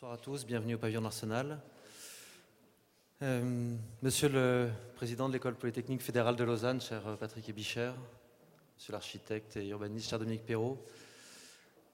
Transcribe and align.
Bonsoir 0.00 0.14
à 0.14 0.22
tous, 0.22 0.46
bienvenue 0.46 0.76
au 0.76 0.78
pavillon 0.78 1.02
d'Arsenal. 1.02 1.60
Euh, 3.20 3.76
monsieur 4.00 4.30
le 4.30 4.70
président 4.96 5.28
de 5.28 5.34
l'école 5.34 5.56
polytechnique 5.56 6.00
fédérale 6.00 6.36
de 6.36 6.44
Lausanne, 6.44 6.80
cher 6.80 7.02
Patrick 7.18 7.46
Ebicher, 7.50 7.92
monsieur 8.78 8.92
l'architecte 8.92 9.58
et 9.58 9.68
urbaniste, 9.68 10.08
cher 10.08 10.18
Dominique 10.18 10.46
Perrault, 10.46 10.82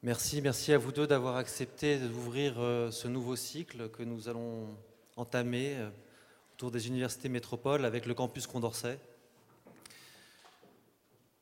merci, 0.05 0.41
merci 0.41 0.73
à 0.73 0.79
vous 0.79 0.93
deux 0.93 1.09
d'avoir 1.09 1.35
accepté 1.35 1.99
d'ouvrir 1.99 2.61
euh, 2.61 2.93
ce 2.93 3.09
nouveau 3.09 3.35
cycle 3.35 3.89
que 3.89 4.05
nous 4.05 4.29
allons 4.29 4.69
entamer 5.17 5.75
euh, 5.75 5.91
autour 6.55 6.71
des 6.71 6.87
universités 6.87 7.29
métropoles 7.29 7.85
avec 7.85 8.07
le 8.07 8.15
campus 8.15 8.47
Condorcet. 8.47 9.01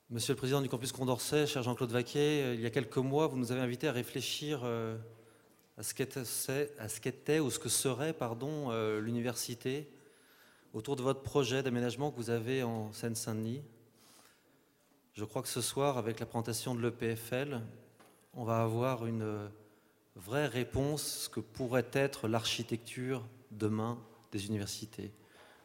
Monsieur 0.09 0.33
le 0.33 0.39
Président 0.39 0.63
du 0.63 0.71
campus 0.71 0.93
Condorcet, 0.93 1.47
cher 1.47 1.63
Jean-Claude 1.63 1.91
Vaquet, 1.91 2.43
euh, 2.43 2.55
il 2.55 2.63
y 2.63 2.67
a 2.67 2.71
quelques 2.71 2.97
mois, 2.97 3.27
vous 3.27 3.37
nous 3.37 3.53
avez 3.53 3.61
invités 3.61 3.87
à 3.87 3.93
réfléchir 3.93 4.63
euh, 4.65 4.97
à 5.77 5.83
ce 5.83 7.01
qu'était 7.01 7.41
ou 7.41 7.51
ce 7.51 7.59
que 7.59 7.69
serait 7.69 8.15
euh, 8.21 9.01
l'université 9.01 9.89
autour 10.73 10.97
de 10.97 11.03
votre 11.03 11.23
projet 11.23 11.63
d'aménagement 11.63 12.11
que 12.11 12.17
vous 12.17 12.31
avez 12.31 12.63
en 12.63 12.93
Seine-Saint-Denis. 12.93 13.63
Je 15.15 15.25
crois 15.25 15.43
que 15.43 15.49
ce 15.49 15.61
soir, 15.61 15.99
avec 15.99 16.21
la 16.21 16.27
présentation 16.27 16.75
de 16.75 16.81
l'EPFL, 16.81 17.61
on 18.35 18.45
va 18.45 18.63
avoir 18.63 19.07
une 19.07 19.49
vraie 20.17 20.47
réponse 20.47 21.03
à 21.03 21.25
ce 21.25 21.29
que 21.29 21.41
pourrait 21.41 21.87
être 21.93 22.29
l'architecture 22.29 23.25
demain 23.51 23.99
des 24.33 24.47
universités. 24.47 25.13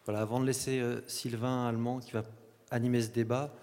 Voilà, 0.05 0.21
avant 0.21 0.39
de 0.39 0.45
laisser 0.45 0.83
Sylvain 1.07 1.67
Allemand 1.67 1.99
qui 1.99 2.11
va 2.11 2.23
animer 2.71 3.01
ce 3.01 3.09
débat, 3.09 3.53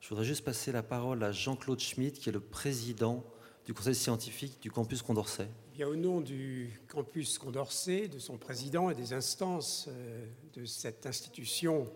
je 0.00 0.08
voudrais 0.08 0.24
juste 0.24 0.44
passer 0.44 0.72
la 0.72 0.82
parole 0.82 1.22
à 1.22 1.32
Jean-Claude 1.32 1.80
Schmitt, 1.80 2.18
qui 2.18 2.30
est 2.30 2.32
le 2.32 2.40
président 2.40 3.24
du 3.70 3.74
conseil 3.74 3.94
scientifique 3.94 4.60
du 4.60 4.68
campus 4.68 5.00
Condorcet. 5.00 5.46
Bien, 5.74 5.86
au 5.86 5.94
nom 5.94 6.20
du 6.20 6.72
campus 6.88 7.38
Condorcet, 7.38 8.08
de 8.08 8.18
son 8.18 8.36
président 8.36 8.90
et 8.90 8.96
des 8.96 9.12
instances 9.12 9.86
euh, 9.88 10.26
de 10.54 10.64
cette 10.64 11.06
institution 11.06 11.88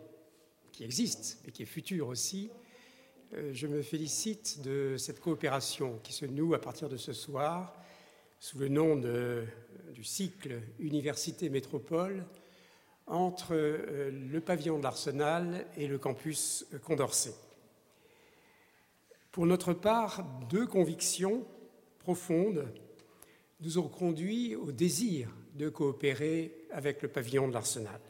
qui 0.71 0.85
existe 0.85 1.41
et 1.45 1.51
qui 1.51 1.65
est 1.65 1.67
future 1.67 2.07
aussi, 2.07 2.49
euh, 3.33 3.51
je 3.53 3.67
me 3.67 3.83
félicite 3.83 4.61
de 4.63 4.95
cette 4.99 5.19
coopération 5.19 5.99
qui 6.05 6.13
se 6.13 6.27
noue 6.27 6.55
à 6.55 6.61
partir 6.61 6.89
de 6.89 6.97
ce 6.97 7.13
soir 7.13 7.75
sous 8.39 8.61
le 8.61 8.69
nom 8.69 8.95
du 8.95 10.05
cycle 10.05 10.63
Université 10.79 11.49
Métropole 11.49 12.25
entre 13.09 13.53
euh, 13.53 14.13
le 14.13 14.41
pavillon 14.41 14.79
de 14.79 14.85
l'Arsenal 14.85 15.67
et 15.77 15.89
le 15.89 15.99
campus 15.99 16.67
Condorcet. 16.85 17.35
Pour 19.33 19.47
notre 19.47 19.73
part, 19.73 20.25
deux 20.49 20.69
convictions 20.69 21.45
profondes 22.05 22.67
nous 23.61 23.79
ont 23.79 23.89
conduit 23.89 24.55
au 24.55 24.71
désir 24.73 25.31
de 25.55 25.71
coopérer 25.71 26.67
avec 26.71 27.01
le 27.01 27.09
pavillon 27.09 27.49
de 27.49 27.55
l'Arsenal. 27.55 28.01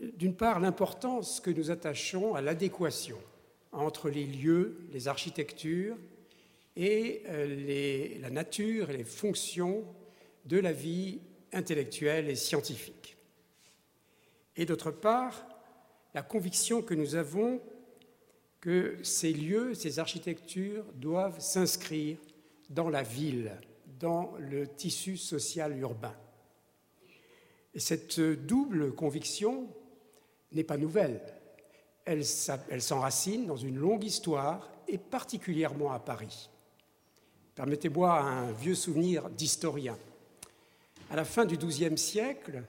D'une 0.00 0.34
part, 0.34 0.60
l'importance 0.60 1.40
que 1.40 1.50
nous 1.50 1.70
attachons 1.70 2.34
à 2.34 2.40
l'adéquation 2.40 3.18
entre 3.72 4.08
les 4.08 4.24
lieux, 4.24 4.78
les 4.92 5.08
architectures 5.08 5.96
et 6.74 7.22
euh, 7.26 8.18
la 8.22 8.30
nature 8.30 8.88
et 8.90 8.96
les 8.96 9.04
fonctions 9.04 9.84
de 10.46 10.58
la 10.58 10.72
vie 10.72 11.20
intellectuelle 11.52 12.30
et 12.30 12.36
scientifique. 12.36 13.16
Et 14.56 14.64
d'autre 14.64 14.90
part, 14.90 15.46
la 16.14 16.22
conviction 16.22 16.80
que 16.80 16.94
nous 16.94 17.14
avons 17.14 17.60
que 18.60 18.96
ces 19.02 19.32
lieux, 19.32 19.74
ces 19.74 19.98
architectures 19.98 20.84
doivent 20.94 21.40
s'inscrire 21.40 22.18
dans 22.70 22.88
la 22.88 23.02
ville, 23.02 23.52
dans 23.98 24.32
le 24.38 24.66
tissu 24.66 25.16
social 25.16 25.78
urbain. 25.78 26.14
Et 27.74 27.80
cette 27.80 28.20
double 28.20 28.92
conviction 28.92 29.68
n'est 30.52 30.64
pas 30.64 30.76
nouvelle. 30.76 31.20
Elle, 32.04 32.24
s'enracine 32.24 33.46
dans 33.46 33.56
une 33.56 33.76
longue 33.76 34.04
histoire 34.04 34.70
et 34.88 34.98
particulièrement 34.98 35.92
à 35.92 35.98
Paris. 35.98 36.48
Permettez-moi 37.54 38.18
un 38.18 38.52
vieux 38.52 38.74
souvenir 38.74 39.28
d'historien. 39.28 39.98
À 41.10 41.16
la 41.16 41.24
fin 41.24 41.44
du 41.44 41.56
XIIe 41.58 41.98
siècle, 41.98 42.62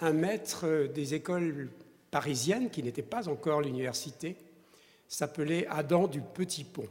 un 0.00 0.12
maître 0.12 0.88
des 0.92 1.14
écoles 1.14 1.70
parisiennes, 2.10 2.70
qui 2.70 2.82
n'était 2.82 3.02
pas 3.02 3.28
encore 3.28 3.60
l'université, 3.60 4.36
s'appelait 5.08 5.66
Adam 5.66 6.06
du 6.06 6.20
Petit 6.20 6.64
Pont. 6.64 6.88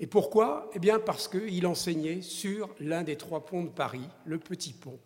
Et 0.00 0.06
pourquoi? 0.06 0.70
Eh 0.74 0.78
bien 0.78 1.00
parce 1.00 1.28
qu'il 1.28 1.66
enseignait 1.66 2.22
sur 2.22 2.74
l'un 2.80 3.02
des 3.02 3.16
trois 3.16 3.44
ponts 3.44 3.64
de 3.64 3.68
Paris, 3.68 4.08
le 4.24 4.38
Petit 4.38 4.72
Pont. 4.72 4.98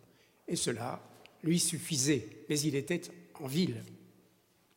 Et 0.47 0.55
cela 0.55 1.01
lui 1.43 1.59
suffisait, 1.59 2.27
mais 2.47 2.59
il 2.59 2.75
était 2.75 3.01
en 3.39 3.47
ville. 3.47 3.83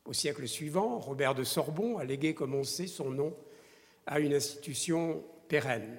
Au 0.07 0.13
siècle 0.13 0.49
suivant, 0.49 0.99
Robert 0.99 1.35
de 1.35 1.45
Sorbon 1.45 1.99
a 1.99 2.05
légué, 2.05 2.35
comme 2.35 2.55
on 2.55 2.65
sait, 2.65 2.87
son 2.87 3.11
nom 3.11 3.35
à 4.07 4.21
une 4.21 4.35
institution 4.35 5.23
pérenne. 5.49 5.99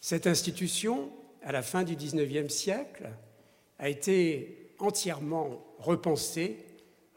Cette 0.00 0.26
institution, 0.26 1.10
à 1.42 1.52
la 1.52 1.62
fin 1.62 1.82
du 1.82 1.96
XIXe 1.96 2.52
siècle, 2.52 3.10
a 3.78 3.88
été 3.88 4.74
entièrement 4.78 5.64
repensée, 5.78 6.58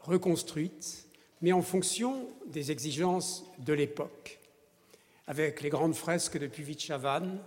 reconstruite, 0.00 1.06
mais 1.40 1.52
en 1.52 1.62
fonction 1.62 2.28
des 2.46 2.70
exigences 2.70 3.44
de 3.58 3.72
l'époque. 3.72 4.38
Avec 5.26 5.62
les 5.62 5.70
grandes 5.70 5.94
fresques 5.94 6.38
de 6.38 6.46
Puvis-Chavannes, 6.46 7.38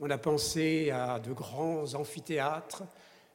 on 0.00 0.10
a 0.10 0.18
pensé 0.18 0.90
à 0.90 1.18
de 1.18 1.32
grands 1.32 1.94
amphithéâtres 1.94 2.84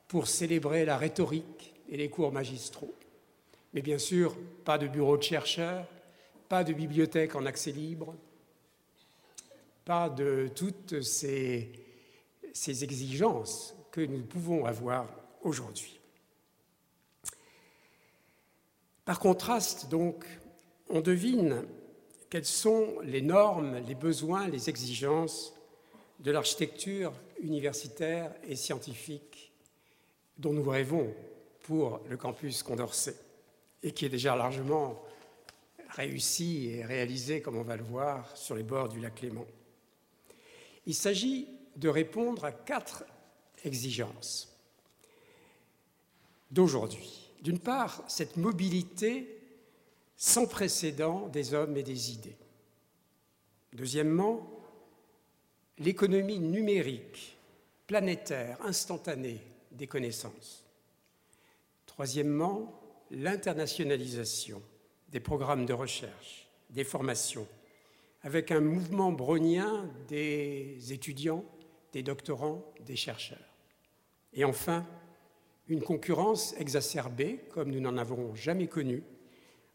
pour 0.08 0.28
célébrer 0.28 0.86
la 0.86 0.98
rhétorique 0.98 1.74
et 1.90 1.98
les 1.98 2.10
cours 2.10 2.32
magistraux. 2.32 2.94
Mais 3.74 3.82
bien 3.82 3.98
sûr, 3.98 4.36
pas 4.64 4.78
de 4.78 4.88
bureau 4.88 5.18
de 5.18 5.24
chercheurs, 5.24 5.88
pas 6.48 6.64
de 6.64 6.74
bibliothèque 6.74 7.36
en 7.36 7.46
accès 7.46 7.72
libre, 7.72 8.16
pas 9.86 10.10
de 10.10 10.50
toutes 10.56 11.02
ces 11.02 11.72
exigences 12.56 13.76
que 13.92 14.02
nous 14.02 14.24
pouvons 14.24 14.66
avoir 14.66 15.08
aujourd'hui. 15.42 16.00
Par 19.06 19.20
contraste, 19.20 19.90
donc, 19.90 20.26
on 20.90 21.02
devine 21.02 21.64
quelles 22.30 22.46
sont 22.46 23.00
les 23.04 23.22
normes, 23.22 23.78
les 23.86 23.96
besoins, 23.96 24.48
les 24.48 24.70
exigences 24.70 25.54
de 26.20 26.32
l'architecture 26.32 27.14
universitaire 27.42 28.34
et 28.48 28.56
scientifique 28.56 29.54
dont 30.38 30.54
nous 30.54 30.68
rêvons 30.68 31.14
pour 31.64 32.02
le 32.10 32.18
campus 32.18 32.64
Condorcet 32.64 33.16
et 33.84 33.92
qui 33.92 34.06
est 34.06 34.10
déjà 34.10 34.36
largement 34.36 35.02
réussi 35.90 36.70
et 36.70 36.86
réalisé, 36.86 37.42
comme 37.42 37.58
on 37.58 37.64
va 37.64 37.76
le 37.76 37.84
voir, 37.84 38.36
sur 38.36 38.56
les 38.56 38.64
bords 38.64 38.90
du 38.90 39.00
lac 39.00 39.22
Léman. 39.22 39.46
Il 40.86 40.96
s'agit 40.96 41.48
de 41.76 41.90
répondre 41.90 42.46
à 42.46 42.52
quatre 42.52 43.04
exigences 43.64 44.58
d'aujourd'hui. 46.52 47.23
D'une 47.44 47.60
part, 47.60 48.04
cette 48.08 48.38
mobilité 48.38 49.42
sans 50.16 50.48
précédent 50.48 51.28
des 51.28 51.54
hommes 51.54 51.76
et 51.76 51.84
des 51.84 52.12
idées. 52.12 52.38
Deuxièmement, 53.74 54.50
l'économie 55.78 56.40
numérique, 56.40 57.38
planétaire, 57.86 58.58
instantanée 58.62 59.42
des 59.72 59.88
connaissances. 59.88 60.64
Troisièmement, 61.86 62.80
l'internationalisation 63.12 64.62
des 65.10 65.20
programmes 65.20 65.66
de 65.66 65.74
recherche, 65.74 66.48
des 66.70 66.86
formations, 66.86 67.48
avec 68.22 68.52
un 68.52 68.62
mouvement 68.62 69.12
brownien 69.12 69.90
des 70.08 70.94
étudiants, 70.94 71.44
des 71.92 72.04
doctorants, 72.04 72.64
des 72.86 72.96
chercheurs. 72.96 73.54
Et 74.32 74.46
enfin, 74.46 74.88
une 75.74 75.82
concurrence 75.82 76.54
exacerbée, 76.60 77.40
comme 77.50 77.72
nous 77.72 77.80
n'en 77.80 77.98
avons 77.98 78.36
jamais 78.36 78.68
connue, 78.68 79.04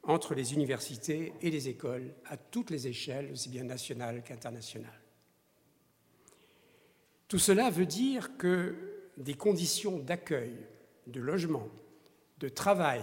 entre 0.04 0.34
les 0.34 0.54
universités 0.54 1.32
et 1.42 1.50
les 1.50 1.68
écoles 1.68 2.14
à 2.26 2.36
toutes 2.36 2.70
les 2.70 2.86
échelles, 2.86 3.30
aussi 3.32 3.48
bien 3.48 3.64
nationales 3.64 4.22
qu'internationales. 4.22 5.02
Tout 7.26 7.38
cela 7.38 7.68
veut 7.68 7.84
dire 7.84 8.36
que 8.38 8.74
des 9.18 9.34
conditions 9.34 9.98
d'accueil, 9.98 10.54
de 11.08 11.20
logement, 11.20 11.68
de 12.38 12.48
travail 12.48 13.02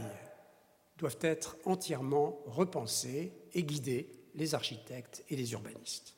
doivent 0.97 1.19
être 1.21 1.57
entièrement 1.65 2.39
repensées 2.45 3.33
et 3.53 3.63
guider 3.63 4.09
les 4.36 4.56
architectes 4.56 5.24
et 5.30 5.36
les 5.36 5.51
urbanistes. 5.51 6.15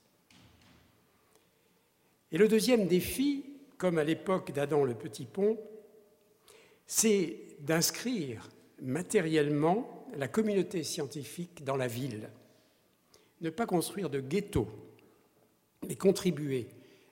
Et 2.31 2.37
le 2.37 2.47
deuxième 2.47 2.87
défi, 2.87 3.45
comme 3.77 3.97
à 3.97 4.03
l'époque 4.03 4.51
d'Adam 4.51 4.83
le 4.83 4.93
Petit 4.93 5.25
Pont, 5.25 5.57
c'est 6.87 7.37
d'inscrire 7.59 8.49
matériellement 8.81 10.07
la 10.15 10.27
communauté 10.27 10.83
scientifique 10.83 11.63
dans 11.63 11.75
la 11.75 11.87
ville. 11.87 12.29
Ne 13.41 13.49
pas 13.49 13.65
construire 13.65 14.09
de 14.09 14.21
ghetto, 14.21 14.67
mais 15.87 15.95
contribuer 15.95 16.67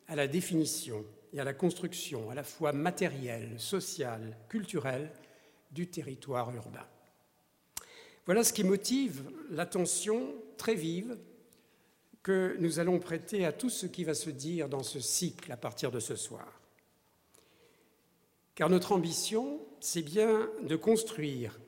à 0.08 0.16
la 0.16 0.28
définition 0.28 1.06
et 1.34 1.40
à 1.40 1.44
la 1.44 1.54
construction 1.54 2.30
à 2.32 2.36
la 2.36 2.44
fois 2.44 2.72
matérielle, 2.72 3.60
sociale, 3.60 4.38
culturelle 4.50 5.12
du 5.72 5.88
territoire 5.88 6.56
urbain. 6.56 6.88
Voilà 8.26 8.44
ce 8.44 8.54
qui 8.54 8.64
motive 8.64 9.30
l'attention 9.52 10.34
très 10.58 10.74
vive 10.74 11.18
que 12.24 12.56
nous 12.60 12.80
allons 12.80 13.00
prêter 13.00 13.46
à 13.46 13.52
tout 13.52 13.70
ce 13.70 13.86
qui 13.86 14.04
va 14.04 14.16
se 14.16 14.32
dire 14.32 14.68
dans 14.68 14.82
ce 14.82 15.00
cycle 15.00 15.52
à 15.52 15.58
partir 15.58 15.92
de 15.92 16.00
ce 16.00 16.16
soir. 16.16 16.65
Car 18.56 18.70
notre 18.70 18.94
ambition, 18.94 19.60
c'est 19.82 20.02
bien 20.02 20.50
de 20.64 20.76
construire 20.78 21.60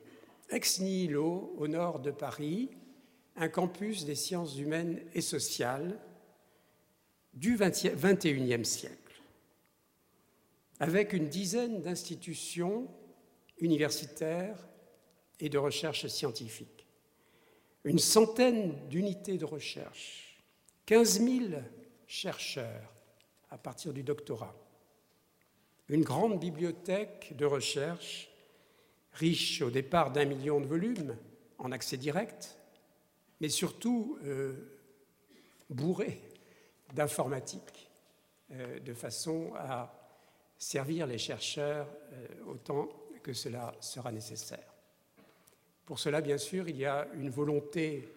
ex 0.50 0.80
nihilo 0.80 1.54
au 1.58 1.68
nord 1.68 2.00
de 2.00 2.12
Paris 2.12 2.70
un 3.36 3.50
campus 3.50 4.06
des 4.06 4.16
sciences 4.16 4.58
humaines 4.58 5.02
et 5.14 5.22
sociales 5.22 6.00
du 7.34 7.58
XXIe 7.58 8.66
siècle, 8.66 9.22
avec 10.80 11.14
une 11.14 11.28
dizaine 11.28 11.82
d'institutions 11.82 12.88
universitaires 13.60 14.68
et 15.40 15.50
de 15.50 15.58
recherche 15.58 16.08
scientifique, 16.08 16.88
une 17.84 18.00
centaine 18.00 18.74
d'unités 18.90 19.38
de 19.38 19.46
recherche, 19.46 20.42
15 20.88 21.22
000 21.22 21.46
chercheurs 22.08 22.94
à 23.52 23.58
partir 23.58 23.94
du 23.94 24.02
doctorat, 24.02 24.56
une 25.90 26.04
grande 26.04 26.40
bibliothèque 26.40 27.34
de 27.38 27.46
recherche 27.46 28.30
riche 29.14 29.62
au 29.62 29.70
départ 29.70 30.12
d'un 30.12 30.26
million 30.26 30.60
de 30.60 30.68
volumes 30.68 31.18
en 31.58 31.72
accès 31.72 31.98
direct, 31.98 32.58
mais 33.40 33.50
surtout 33.50 34.20
euh, 34.24 34.54
bourrée 35.70 36.22
d'informatique, 36.94 37.90
euh, 38.52 38.80
de 38.80 38.94
façon 38.94 39.54
à 39.56 39.94
servir 40.58 41.08
les 41.08 41.18
chercheurs 41.18 41.88
euh, 42.14 42.28
autant 42.48 42.90
que 43.24 43.34
cela 43.34 43.74
sera 43.80 44.12
nécessaire. 44.12 44.74
Pour 45.86 46.00
cela, 46.00 46.22
bien 46.22 46.38
sûr, 46.38 46.68
il 46.68 46.78
y 46.78 46.86
a 46.86 47.08
une 47.14 47.30
volonté 47.30 48.08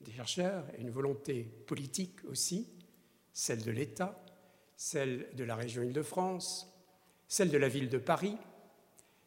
des 0.00 0.12
chercheurs 0.12 0.64
et 0.76 0.80
une 0.80 0.90
volonté 0.90 1.44
politique 1.66 2.24
aussi, 2.28 2.68
celle 3.32 3.62
de 3.62 3.70
l'État, 3.70 4.22
celle 4.76 5.28
de 5.34 5.44
la 5.44 5.56
région 5.56 5.82
Île-de-France, 5.82 6.69
celle 7.30 7.50
de 7.50 7.58
la 7.58 7.68
ville 7.68 7.88
de 7.88 7.96
Paris, 7.96 8.36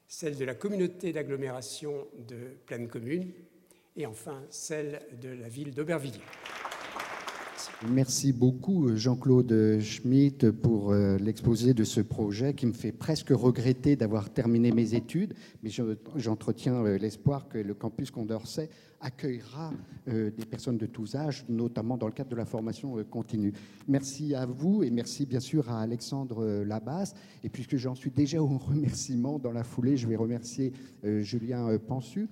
celle 0.07 0.35
de 0.35 0.43
la 0.43 0.53
communauté 0.53 1.13
d'agglomération 1.13 2.05
de 2.27 2.35
pleine 2.65 2.89
commune 2.89 3.31
et 3.95 4.05
enfin 4.05 4.43
celle 4.49 5.01
de 5.21 5.29
la 5.29 5.47
ville 5.47 5.73
d'Aubervilliers. 5.73 6.19
Merci 7.87 8.33
beaucoup 8.33 8.93
Jean-Claude 8.95 9.79
Schmitt 9.79 10.51
pour 10.51 10.91
euh, 10.91 11.17
l'exposé 11.17 11.73
de 11.73 11.85
ce 11.85 12.01
projet 12.01 12.53
qui 12.53 12.65
me 12.65 12.73
fait 12.73 12.91
presque 12.91 13.29
regretter 13.29 13.95
d'avoir 13.95 14.29
terminé 14.29 14.73
mes 14.73 14.95
études, 14.95 15.33
mais 15.63 15.69
j'entretiens 16.17 16.85
euh, 16.85 16.97
l'espoir 16.97 17.47
que 17.47 17.57
le 17.57 17.73
campus 17.73 18.11
Condorcet 18.11 18.69
accueillera 19.03 19.73
euh, 20.07 20.31
des 20.31 20.45
personnes 20.45 20.77
de 20.77 20.85
tous 20.85 21.15
âges, 21.15 21.45
notamment 21.49 21.97
dans 21.97 22.07
le 22.07 22.13
cadre 22.13 22.29
de 22.29 22.35
la 22.35 22.45
formation 22.45 22.97
euh, 22.97 23.03
continue. 23.03 23.53
Merci 23.87 24.33
à 24.33 24.45
vous 24.45 24.83
et 24.83 24.89
merci 24.89 25.25
bien 25.25 25.41
sûr 25.41 25.69
à 25.69 25.81
Alexandre 25.81 26.43
euh, 26.43 26.65
Labasse. 26.65 27.13
Et 27.43 27.49
puisque 27.49 27.75
j'en 27.75 27.95
suis 27.95 28.11
déjà 28.11 28.41
au 28.41 28.57
remerciement 28.57 29.39
dans 29.39 29.51
la 29.51 29.63
foulée, 29.63 29.97
je 29.97 30.07
vais 30.07 30.15
remercier 30.15 30.71
Julien 31.03 31.77
Pensu 31.77 32.29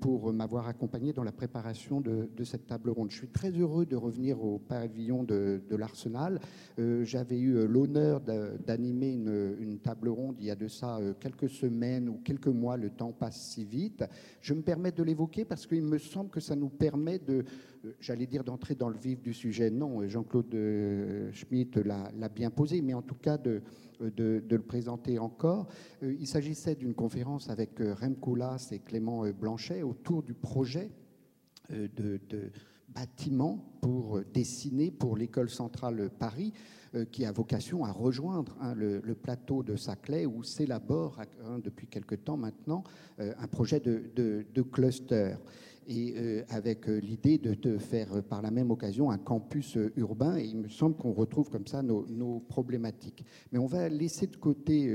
pour 0.00 0.32
m'avoir 0.32 0.66
accompagné 0.66 1.12
dans 1.12 1.22
la 1.22 1.32
préparation 1.32 2.00
de, 2.00 2.28
cette 2.44 2.66
table 2.66 2.88
ronde. 2.88 3.10
Je 3.10 3.16
suis 3.16 3.28
très 3.28 3.50
heureux 3.50 3.84
de 3.84 3.96
revenir 3.96 4.42
au 4.42 4.58
pavillon 4.58 5.22
de, 5.22 5.60
l'Arsenal. 5.70 6.40
J'avais 6.78 7.38
eu 7.38 7.66
l'honneur 7.66 8.20
d'animer 8.20 9.12
une, 9.12 9.78
table 9.82 10.08
ronde 10.08 10.36
il 10.38 10.46
y 10.46 10.50
a 10.50 10.56
de 10.56 10.68
ça 10.68 10.98
quelques 11.20 11.50
semaines 11.50 12.08
ou 12.08 12.20
quelques 12.24 12.46
mois. 12.46 12.78
Le 12.78 12.88
temps 12.88 13.12
passe 13.12 13.40
si 13.40 13.64
vite. 13.64 14.04
Je 14.40 14.54
me 14.54 14.62
permets 14.62 14.92
de 14.92 15.02
l'évoquer 15.02 15.44
parce 15.44 15.66
qu'il 15.66 15.84
me 15.90 15.98
semble 15.98 16.30
que 16.30 16.40
ça 16.40 16.56
nous 16.56 16.68
permet 16.68 17.18
de, 17.18 17.44
euh, 17.84 17.92
j'allais 18.00 18.26
dire, 18.26 18.44
d'entrer 18.44 18.74
dans 18.74 18.88
le 18.88 18.98
vif 18.98 19.20
du 19.20 19.32
sujet. 19.32 19.70
Non, 19.70 20.06
Jean-Claude 20.08 20.54
euh, 20.54 21.32
Schmitt 21.32 21.76
l'a 21.76 22.28
bien 22.28 22.50
posé, 22.50 22.80
mais 22.80 22.94
en 22.94 23.02
tout 23.02 23.14
cas 23.14 23.38
de, 23.38 23.62
de, 24.00 24.42
le 24.48 24.62
présenter 24.62 25.18
encore. 25.18 25.66
Euh, 26.02 26.14
il 26.18 26.26
s'agissait 26.26 26.74
d'une 26.74 26.94
conférence 26.94 27.48
avec 27.48 27.78
Rem 27.78 28.16
Koolhaas 28.16 28.68
et 28.72 28.78
Clément 28.78 29.24
Blanchet 29.30 29.82
autour 29.82 30.22
du 30.22 30.34
projet 30.34 30.90
de, 31.70 32.20
bâtiment 32.88 33.64
pour 33.80 34.20
dessiner 34.34 34.90
pour 34.90 35.16
l'école 35.16 35.48
centrale 35.48 36.10
Paris 36.10 36.52
qui 37.12 37.24
a 37.24 37.30
vocation 37.30 37.84
à 37.84 37.92
rejoindre 37.92 38.56
hein, 38.60 38.74
le, 38.74 39.14
plateau 39.14 39.62
de 39.62 39.76
Saclay 39.76 40.26
où 40.26 40.42
s'élabore 40.42 41.20
hein, 41.44 41.60
depuis 41.62 41.86
quelque 41.86 42.16
temps 42.16 42.36
maintenant 42.36 42.82
un 43.18 43.46
projet 43.46 43.78
de 43.78 44.62
cluster 44.62 45.36
et 45.90 46.14
euh, 46.16 46.42
avec 46.48 46.88
euh, 46.88 46.98
l'idée 47.00 47.36
de, 47.36 47.52
te 47.52 47.76
faire 47.76 48.14
euh, 48.14 48.22
par 48.22 48.40
la 48.42 48.52
même 48.52 48.70
occasion 48.70 49.10
un 49.10 49.18
campus 49.18 49.76
urbain. 49.96 50.38
Et 50.38 50.44
il 50.44 50.56
me 50.56 50.68
semble 50.68 50.96
qu'on 50.96 51.12
retrouve 51.12 51.50
comme 51.50 51.66
ça 51.66 51.82
nos, 51.82 52.40
problématiques. 52.48 53.24
Mais 53.50 53.58
on 53.58 53.66
va 53.66 53.88
laisser 53.88 54.28
de 54.28 54.36
côté 54.36 54.92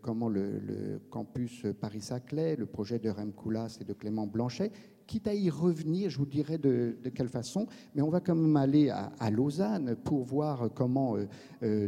comment 0.00 0.28
le, 0.28 1.00
campus 1.10 1.64
Paris-Saclay, 1.80 2.56
le 2.56 2.66
projet 2.66 2.98
de 2.98 3.10
Rem 3.10 3.32
Koolhaas 3.32 3.78
et 3.80 3.84
de 3.84 3.92
Clément 3.92 4.26
Blanchet, 4.26 4.72
quitte 5.06 5.28
à 5.28 5.34
y 5.34 5.50
revenir, 5.50 6.10
je 6.10 6.18
vous 6.18 6.26
dirai 6.26 6.58
de, 6.58 6.96
quelle 7.14 7.28
façon, 7.28 7.66
mais 7.94 8.02
on 8.02 8.08
va 8.08 8.20
quand 8.20 8.34
même 8.34 8.56
aller 8.56 8.90
à, 8.90 9.30
Lausanne 9.30 9.96
pour 10.04 10.24
voir 10.24 10.70
comment 10.74 11.16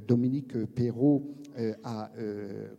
Dominique 0.07 0.65
Perrault 0.67 1.35
a, 1.83 2.11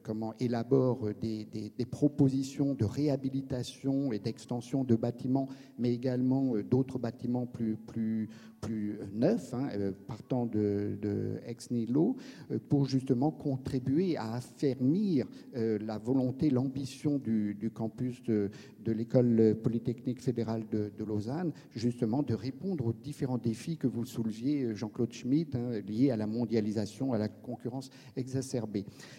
comment 0.04 0.33
élabore 0.39 1.10
des, 1.22 1.72
propositions 1.89 2.74
de 2.74 2.86
réhabilitation 2.86 4.12
et 4.12 4.19
d'extension 4.19 4.83
de 4.83 4.95
bâtiments, 4.95 5.48
mais 5.77 5.94
également 5.94 6.54
d'autres 6.57 7.00
bâtiments 7.00 7.45
plus, 7.45 7.77
plus, 7.77 8.30
plus 8.66 8.98
neuf, 9.13 9.54
hein, 9.54 9.69
euh, 9.75 9.92
partant 10.07 10.45
de, 10.45 10.98
ex 11.45 11.69
nihilo, 11.72 12.16
euh, 12.51 12.60
pour 12.69 12.86
justement 12.86 13.31
contribuer 13.31 14.17
à 14.17 14.34
affermir 14.34 15.27
euh, 15.55 15.77
la 15.79 15.98
volonté, 15.98 16.50
l'ambition 16.50 17.20
du, 17.20 17.72
campus 17.74 18.24
de, 18.24 18.50
l'école 18.86 19.55
polytechnique 19.63 20.22
fédérale 20.22 20.63
de, 20.72 20.91
Lausanne, 21.05 21.51
justement 21.75 22.24
de 22.24 22.34
répondre 22.34 22.88
aux 22.88 22.94
différents 22.94 23.38
défis 23.38 23.77
que 23.77 23.88
vous 23.88 24.05
souleviez, 24.05 24.74
Jean-Claude 24.74 25.13
Schmitt, 25.13 25.55
hein, 25.55 25.82
liés 25.88 26.10
à 26.10 26.17
la 26.17 26.25
mondialisation, 26.25 27.13
à 27.13 27.17
la 27.17 27.27
concurrence 27.27 27.89
exacerbée. 28.15 28.64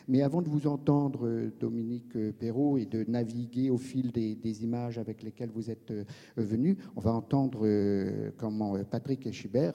Mais 0.08 0.22
avant 0.22 0.42
de 0.42 0.48
vous 0.48 0.66
entendre, 0.66 1.50
Dominique 1.58 2.16
Perrault, 2.38 2.78
et 2.78 2.86
de 2.86 3.04
naviguer 3.08 3.70
au 3.70 3.78
fil 3.78 4.12
des, 4.12 4.64
images 4.64 4.98
avec 4.98 5.22
lesquelles 5.22 5.50
vous 5.50 5.70
êtes 5.70 5.92
venu, 6.36 6.78
on 6.96 7.00
va 7.00 7.12
entendre 7.12 7.66
comment 8.36 8.76
Patrick 8.84 9.26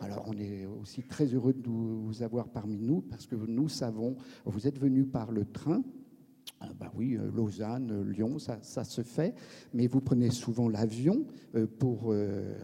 alors 0.02 0.26
on 0.28 0.38
est 0.38 0.66
aussi 0.66 1.04
très 1.04 1.26
heureux 1.26 1.54
de 1.54 1.68
vous 1.68 2.24
avoir 2.24 2.50
parmi 2.50 2.78
nous 2.78 3.02
parce 3.02 3.26
que 3.26 3.36
nous 3.36 3.70
savons, 3.70 4.16
vous 4.46 4.68
êtes 4.68 4.80
venu 4.80 5.06
par 5.06 5.32
le 5.32 5.46
train, 5.46 5.84
bah 6.80 6.92
oui, 6.96 7.16
euh, 7.16 7.32
Lausanne, 7.36 7.92
euh, 7.92 8.04
Lyon, 8.04 8.38
ça, 8.40 8.84
se 8.84 9.02
fait, 9.02 9.34
mais 9.74 9.88
vous 9.88 10.02
prenez 10.02 10.30
souvent 10.30 10.70
l'avion 10.70 11.26
euh, 11.56 11.66
pour, 11.66 12.14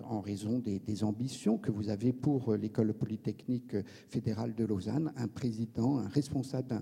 en 0.09 0.21
raison 0.21 0.59
des, 0.59 1.03
ambitions 1.03 1.57
que 1.57 1.71
vous 1.71 1.89
avez 1.89 2.11
pour 2.11 2.55
l'école 2.55 2.93
polytechnique 2.93 3.75
fédérale 4.09 4.55
de 4.55 4.65
Lausanne. 4.65 5.13
Un 5.15 5.27
président, 5.27 5.99
un 5.99 6.07
responsable 6.07 6.81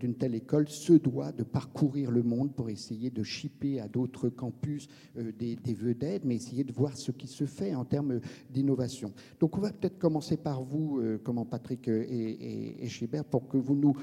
d'une 0.00 0.14
telle 0.14 0.34
école 0.34 0.68
se 0.68 0.94
doit 0.94 1.30
de 1.30 1.44
parcourir 1.44 2.10
le 2.10 2.22
monde 2.22 2.52
pour 2.52 2.68
essayer 2.68 3.10
de 3.10 3.22
chipper 3.22 3.80
à 3.80 3.86
d'autres 3.86 4.28
campus 4.28 4.88
des, 5.14 5.56
vedettes, 5.66 6.24
mais 6.24 6.34
essayer 6.34 6.64
de 6.64 6.72
voir 6.72 6.96
ce 6.96 7.12
qui 7.12 7.28
se 7.28 7.44
fait 7.44 7.74
en 7.74 7.84
termes 7.84 8.20
d'innovation. 8.50 9.12
Donc 9.38 9.56
on 9.56 9.60
va 9.60 9.70
peut-être 9.70 9.98
commencer 9.98 10.36
par 10.36 10.64
vous, 10.64 11.00
comment 11.22 11.44
Patrick 11.44 11.86
et, 11.86 12.02
et, 12.02 12.84
et 12.84 13.22
pour 13.30 13.46
que 13.46 13.56
vous 13.56 13.76
nous 13.76 13.94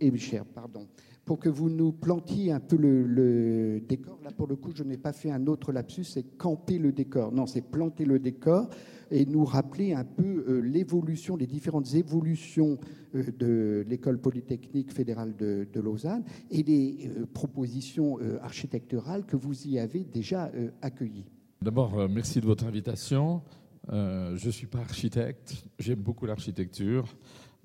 et, 0.00 0.16
cher, 0.18 0.44
pardon, 0.44 0.86
pour 1.24 1.38
que 1.38 1.48
vous 1.48 1.70
nous 1.70 1.92
plantiez 1.92 2.52
un 2.52 2.60
peu 2.60 2.76
le, 2.76 3.80
décor. 3.80 4.18
Là, 4.24 4.30
pour 4.30 4.46
le 4.46 4.56
coup, 4.56 4.72
je 4.74 4.82
n'ai 4.82 4.96
pas 4.96 5.12
fait 5.12 5.30
un 5.30 5.46
autre 5.46 5.72
lapsus, 5.72 6.04
c'est 6.04 6.36
camper 6.36 6.78
le 6.78 6.92
décor. 6.92 7.32
Non, 7.32 7.46
c'est 7.46 7.62
planter 7.62 8.04
le 8.04 8.18
décor 8.18 8.68
et 9.10 9.26
nous 9.26 9.44
rappeler 9.44 9.92
un 9.92 10.04
peu 10.04 10.44
euh, 10.48 10.60
l'évolution, 10.60 11.36
les 11.36 11.46
différentes 11.46 11.94
évolutions 11.94 12.78
euh, 13.14 13.24
de 13.38 13.84
l'école 13.88 14.18
polytechnique 14.20 14.92
fédérale 14.92 15.34
de, 15.36 15.66
Lausanne 15.80 16.24
et 16.50 16.62
les 16.62 17.08
euh, 17.08 17.26
propositions 17.26 18.18
architecturales 18.42 19.24
que 19.24 19.36
vous 19.36 19.66
y 19.66 19.78
avez 19.78 20.04
déjà 20.04 20.50
accueillies. 20.82 21.26
D'abord, 21.62 22.08
merci 22.08 22.40
de 22.40 22.46
votre 22.46 22.64
invitation. 22.64 23.42
je 23.90 24.46
ne 24.46 24.50
suis 24.50 24.66
pas 24.66 24.78
architecte, 24.78 25.64
j'aime 25.78 26.00
beaucoup 26.00 26.26
l'architecture. 26.26 27.04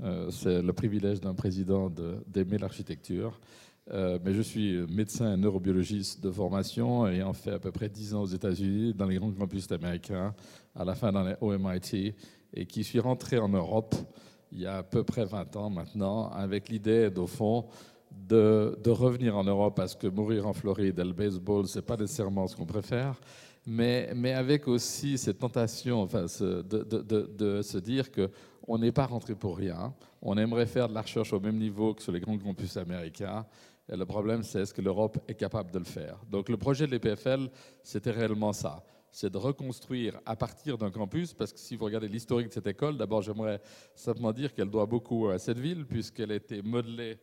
Euh, 0.03 0.29
c'est 0.29 0.61
le 0.61 0.73
privilège 0.73 1.21
d'un 1.21 1.33
président 1.33 1.91
d'aimer 2.27 2.57
l'architecture. 2.57 3.39
Euh, 3.91 4.17
mais 4.23 4.33
je 4.33 4.41
suis 4.41 4.77
médecin 4.87 5.37
neurobiologiste 5.37 6.23
de 6.23 6.31
formation 6.31 7.07
ayant 7.07 7.33
fait 7.33 7.51
à 7.51 7.59
peu 7.59 7.71
près 7.71 7.87
10 7.87 8.15
ans 8.15 8.21
aux 8.23 8.27
États-Unis, 8.27 8.95
dans 8.95 9.05
les 9.05 9.17
grands 9.17 9.31
campus 9.31 9.71
américains, 9.71 10.33
à 10.75 10.83
la 10.83 10.95
fin 10.95 11.11
dans 11.11 11.23
les 11.23 11.35
au 11.39 11.55
MIT, 11.55 12.15
et 12.53 12.65
qui 12.65 12.83
suis 12.83 12.99
rentré 12.99 13.37
en 13.37 13.49
Europe 13.49 13.93
il 14.51 14.61
y 14.61 14.65
a 14.65 14.77
à 14.77 14.83
peu 14.83 15.03
près 15.03 15.25
20 15.25 15.55
ans 15.55 15.69
maintenant, 15.69 16.29
avec 16.29 16.69
l'idée, 16.69 17.11
au 17.17 17.27
fond, 17.27 17.65
de, 18.11 18.77
revenir 18.87 19.35
en 19.37 19.43
Europe 19.43 19.75
parce 19.75 19.95
que 19.95 20.07
mourir 20.07 20.47
en 20.47 20.53
Floride 20.53 20.97
et 20.97 21.03
le 21.03 21.13
baseball, 21.13 21.67
c'est 21.67 21.81
pas 21.81 21.97
nécessairement 21.97 22.47
ce 22.47 22.55
qu'on 22.55 22.65
préfère, 22.65 23.19
mais, 23.67 24.11
mais, 24.15 24.33
avec 24.33 24.67
aussi 24.67 25.17
cette 25.17 25.39
tentation 25.39 26.03
enfin, 26.03 26.25
de, 26.39 26.61
de, 26.61 27.29
de, 27.37 27.61
se 27.61 27.77
dire 27.79 28.11
qu'on 28.65 28.77
n'est 28.77 28.91
pas 28.91 29.05
rentré 29.05 29.35
pour 29.35 29.57
rien, 29.57 29.93
on 30.21 30.37
aimerait 30.37 30.65
faire 30.65 30.89
de 30.89 30.93
la 30.93 31.01
recherche 31.01 31.33
au 31.33 31.39
même 31.39 31.57
niveau 31.57 31.93
que 31.93 32.01
sur 32.01 32.11
les 32.11 32.19
grands 32.19 32.37
campus 32.37 32.77
américains, 32.77 33.45
et 33.87 33.95
le 33.95 34.05
problème, 34.05 34.41
c'est 34.41 34.61
est-ce 34.61 34.73
que 34.73 34.81
l'Europe 34.81 35.19
est 35.27 35.35
capable 35.35 35.69
de 35.71 35.77
le 35.77 35.85
faire? 35.85 36.17
Donc 36.29 36.49
le 36.49 36.57
projet 36.57 36.87
de 36.87 36.91
l'EPFL, 36.91 37.49
c'était 37.83 38.11
réellement 38.11 38.53
ça 38.53 38.83
c'est 39.15 39.29
de 39.29 39.37
reconstruire 39.37 40.19
à 40.25 40.35
partir 40.35 40.77
d'un 40.77 40.91
campus, 40.91 41.33
parce 41.33 41.53
que 41.53 41.59
si 41.59 41.77
vous 41.77 41.85
regardez 41.85 42.09
l'historique 42.09 42.49
de 42.49 42.53
cette 42.53 42.67
école, 42.67 42.97
d'abord 42.97 43.21
j'aimerais 43.21 43.61
simplement 43.95 44.33
dire 44.33 44.53
qu'elle 44.53 44.69
doit 44.69 44.85
beaucoup 44.85 45.29
à 45.29 45.39
cette 45.39 45.57
ville, 45.57 45.85
puisqu'elle 45.85 46.33
a 46.33 46.35
été 46.35 46.61
modelée 46.61 47.17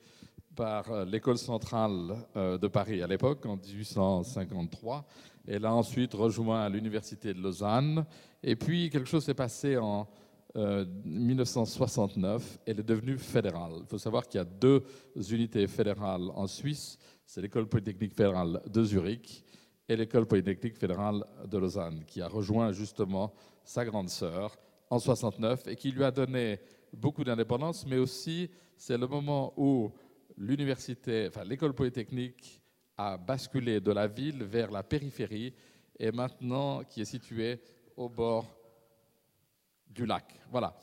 par 0.56 0.90
euh, 0.90 1.04
l'école 1.04 1.36
centrale 1.36 2.16
euh, 2.34 2.56
de 2.56 2.66
Paris 2.66 3.02
à 3.02 3.06
l'époque, 3.06 3.44
en 3.44 3.56
1853. 3.56 5.04
Elle 5.46 5.66
a 5.66 5.74
ensuite 5.74 6.14
rejoint 6.14 6.66
l'université 6.70 7.34
de 7.34 7.42
Lausanne. 7.42 8.06
Et 8.42 8.56
puis 8.56 8.88
quelque 8.88 9.08
chose 9.08 9.24
s'est 9.24 9.34
passé 9.34 9.76
en 9.76 10.08
1969. 10.54 12.42
Euh, 12.42 12.62
Elle 12.66 12.80
est 12.80 12.82
devenue 12.82 13.18
fédérale. 13.18 13.72
Il 13.80 13.86
faut 13.86 13.98
savoir 13.98 14.26
qu'il 14.26 14.38
y 14.38 14.42
a 14.42 14.44
deux 14.44 14.82
unités 15.30 15.66
fédérales 15.66 16.28
en 16.34 16.46
Suisse. 16.46 16.98
C'est 17.24 17.40
l'école 17.40 17.66
polytechnique 17.66 18.14
fédérale 18.14 18.60
de 18.66 18.84
Zurich 18.84 19.44
et 19.88 19.96
l'école 19.96 20.26
polytechnique 20.26 20.76
fédérale 20.76 21.24
de 21.46 21.58
Lausanne, 21.58 22.04
qui 22.06 22.20
a 22.20 22.28
rejoint 22.28 22.72
justement 22.72 23.32
sa 23.64 23.84
grande 23.84 24.08
sœur 24.08 24.56
en 24.90 24.98
69 24.98 25.68
et 25.68 25.76
qui 25.76 25.90
lui 25.90 26.04
a 26.04 26.10
donné 26.10 26.60
beaucoup 26.92 27.24
d'indépendance, 27.24 27.86
mais 27.86 27.98
aussi 27.98 28.50
c'est 28.76 28.98
le 28.98 29.06
moment 29.06 29.54
où 29.56 29.90
l'université, 30.36 31.28
enfin 31.28 31.44
l'école 31.44 31.74
polytechnique 31.74 32.60
a 32.96 33.16
basculé 33.16 33.80
de 33.80 33.92
la 33.92 34.06
ville 34.06 34.44
vers 34.44 34.70
la 34.70 34.82
périphérie 34.82 35.54
et 35.98 36.12
maintenant 36.12 36.82
qui 36.84 37.00
est 37.00 37.06
située 37.06 37.60
au 37.96 38.08
bord 38.08 38.61
du 39.94 40.06
lac. 40.06 40.24
Voilà. 40.50 40.74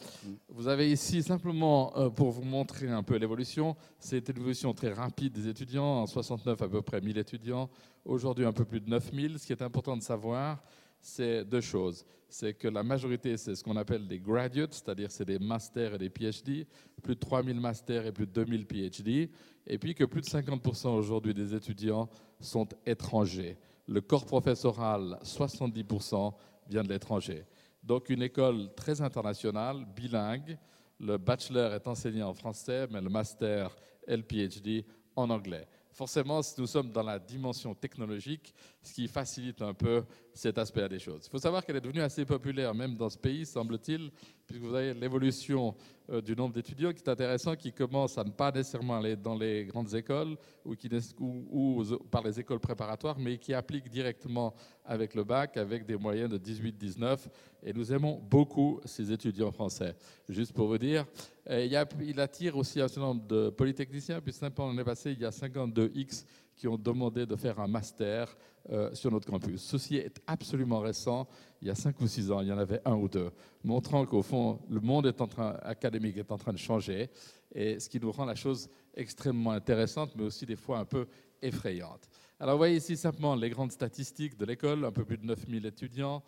Vous 0.49 0.67
avez 0.67 0.91
ici 0.91 1.23
simplement 1.23 1.95
euh, 1.97 2.09
pour 2.09 2.31
vous 2.31 2.43
montrer 2.43 2.89
un 2.89 3.03
peu 3.03 3.15
l'évolution. 3.17 3.75
C'est 3.99 4.29
une 4.29 4.37
évolution 4.37 4.73
très 4.73 4.93
rapide 4.93 5.33
des 5.33 5.47
étudiants. 5.47 6.01
En 6.01 6.07
69, 6.07 6.61
à 6.61 6.67
peu 6.67 6.81
près 6.81 7.01
1000 7.01 7.17
étudiants. 7.17 7.69
Aujourd'hui, 8.05 8.45
un 8.45 8.53
peu 8.53 8.65
plus 8.65 8.81
de 8.81 8.89
9000. 8.89 9.39
Ce 9.39 9.45
qui 9.45 9.53
est 9.53 9.61
important 9.61 9.97
de 9.97 10.01
savoir, 10.01 10.63
c'est 10.99 11.45
deux 11.45 11.61
choses. 11.61 12.05
C'est 12.27 12.53
que 12.53 12.67
la 12.67 12.83
majorité, 12.83 13.37
c'est 13.37 13.55
ce 13.55 13.63
qu'on 13.63 13.77
appelle 13.77 14.07
des 14.07 14.19
graduates, 14.19 14.73
c'est-à-dire 14.73 15.09
c'est 15.11 15.25
des 15.25 15.39
masters 15.39 15.95
et 15.95 15.97
des 15.97 16.09
PhD, 16.09 16.67
plus 17.01 17.15
de 17.15 17.19
3000 17.19 17.59
masters 17.59 18.05
et 18.05 18.11
plus 18.11 18.27
de 18.27 18.31
2000 18.31 18.67
PhD, 18.67 19.29
et 19.65 19.77
puis 19.79 19.95
que 19.95 20.03
plus 20.03 20.21
de 20.21 20.27
50% 20.27 20.89
aujourd'hui 20.89 21.33
des 21.33 21.55
étudiants 21.55 22.07
sont 22.39 22.67
étrangers. 22.85 23.57
Le 23.87 24.01
corps 24.01 24.25
professoral, 24.25 25.17
70% 25.23 26.33
vient 26.67 26.83
de 26.83 26.89
l'étranger. 26.89 27.45
Donc 27.81 28.09
une 28.09 28.21
école 28.23 28.73
très 28.75 29.01
internationale, 29.01 29.85
bilingue. 29.95 30.57
Le 30.99 31.17
bachelor 31.17 31.73
est 31.73 31.87
enseigné 31.87 32.23
en 32.23 32.33
français, 32.33 32.87
mais 32.91 33.01
le 33.01 33.09
master 33.09 33.75
et 34.05 34.17
le 34.17 34.23
PhD 34.23 34.85
en 35.15 35.29
anglais. 35.29 35.67
Forcément, 35.91 36.41
nous 36.57 36.67
sommes 36.67 36.91
dans 36.91 37.03
la 37.03 37.19
dimension 37.19 37.73
technologique, 37.73 38.53
ce 38.89 38.93
qui 38.93 39.07
facilite 39.07 39.61
un 39.61 39.73
peu 39.73 40.03
cet 40.33 40.57
aspect 40.57 40.87
des 40.89 40.99
choses. 40.99 41.21
Il 41.25 41.29
faut 41.29 41.37
savoir 41.37 41.63
qu'elle 41.65 41.75
est 41.75 41.81
devenue 41.81 42.01
assez 42.01 42.25
populaire, 42.25 42.73
même 42.73 42.95
dans 42.95 43.09
ce 43.09 43.17
pays, 43.17 43.45
semble-t-il, 43.45 44.09
puisque 44.45 44.61
vous 44.61 44.73
avez 44.73 44.93
l'évolution 44.93 45.75
euh, 46.09 46.21
du 46.21 46.35
nombre 46.35 46.53
d'étudiants 46.53 46.91
qui 46.91 47.03
est 47.03 47.09
intéressant, 47.09 47.55
qui 47.55 47.71
commence 47.71 48.17
à 48.17 48.23
ne 48.23 48.31
pas 48.31 48.51
nécessairement 48.51 48.97
aller 48.97 49.15
dans 49.15 49.35
les 49.35 49.65
grandes 49.65 49.93
écoles 49.93 50.37
ou, 50.65 51.83
par 52.09 52.23
les 52.23 52.39
écoles 52.39 52.59
préparatoires, 52.59 53.19
mais 53.19 53.37
qui 53.37 53.53
appliquent 53.53 53.89
directement 53.89 54.55
avec 54.85 55.13
le 55.13 55.23
bac, 55.23 55.57
avec 55.57 55.85
des 55.85 55.97
moyens 55.97 56.29
de 56.29 56.37
18-19. 56.37 57.27
Et 57.61 57.73
nous 57.73 57.93
aimons 57.93 58.19
beaucoup 58.29 58.79
ces 58.85 59.11
étudiants 59.11 59.51
français. 59.51 59.95
Juste 60.27 60.53
pour 60.53 60.67
vous 60.67 60.77
dire, 60.77 61.05
il, 61.49 61.85
il 62.01 62.19
attire 62.19 62.57
aussi 62.57 62.81
un 62.81 62.87
certain 62.87 63.07
nombre 63.07 63.27
de 63.27 63.49
polytechniciens, 63.49 64.21
puis 64.21 64.33
simplement 64.33 64.69
l'année 64.69 64.83
passée, 64.83 65.11
il 65.11 65.19
y 65.19 65.25
a 65.25 65.29
52X 65.29 66.25
qui 66.59 66.67
ont 66.67 66.77
demandé 66.77 67.25
de 67.25 67.35
faire 67.37 67.59
un 67.59 67.67
master 67.67 68.35
euh, 68.71 68.93
sur 68.93 69.11
notre 69.11 69.27
campus. 69.27 69.61
Ceci 69.61 69.95
est 69.95 70.21
absolument 70.27 70.79
récent. 70.79 71.27
Il 71.61 71.67
y 71.67 71.71
a 71.71 71.75
cinq 71.75 71.99
ou 72.01 72.07
six 72.07 72.31
ans, 72.31 72.41
il 72.41 72.47
y 72.47 72.51
en 72.51 72.57
avait 72.57 72.81
un 72.85 72.95
ou 72.95 73.07
deux, 73.07 73.31
montrant 73.63 74.05
qu'au 74.05 74.21
fond, 74.21 74.59
le 74.69 74.79
monde 74.79 75.07
est 75.07 75.21
en 75.21 75.27
train, 75.27 75.57
académique 75.61 76.17
est 76.17 76.31
en 76.31 76.37
train 76.37 76.53
de 76.53 76.57
changer, 76.57 77.09
et 77.53 77.79
ce 77.79 77.89
qui 77.89 77.99
nous 77.99 78.11
rend 78.11 78.25
la 78.25 78.35
chose 78.35 78.69
extrêmement 78.93 79.51
intéressante, 79.51 80.11
mais 80.15 80.23
aussi 80.23 80.45
des 80.45 80.55
fois 80.55 80.77
un 80.79 80.85
peu 80.85 81.07
effrayante. 81.41 82.07
Alors, 82.39 82.55
vous 82.55 82.59
voyez 82.59 82.77
ici 82.77 82.95
simplement 82.95 83.35
les 83.35 83.49
grandes 83.49 83.71
statistiques 83.71 84.37
de 84.37 84.45
l'école, 84.45 84.85
un 84.85 84.91
peu 84.91 85.03
plus 85.03 85.17
de 85.17 85.25
9000 85.25 85.65
étudiants, 85.65 86.23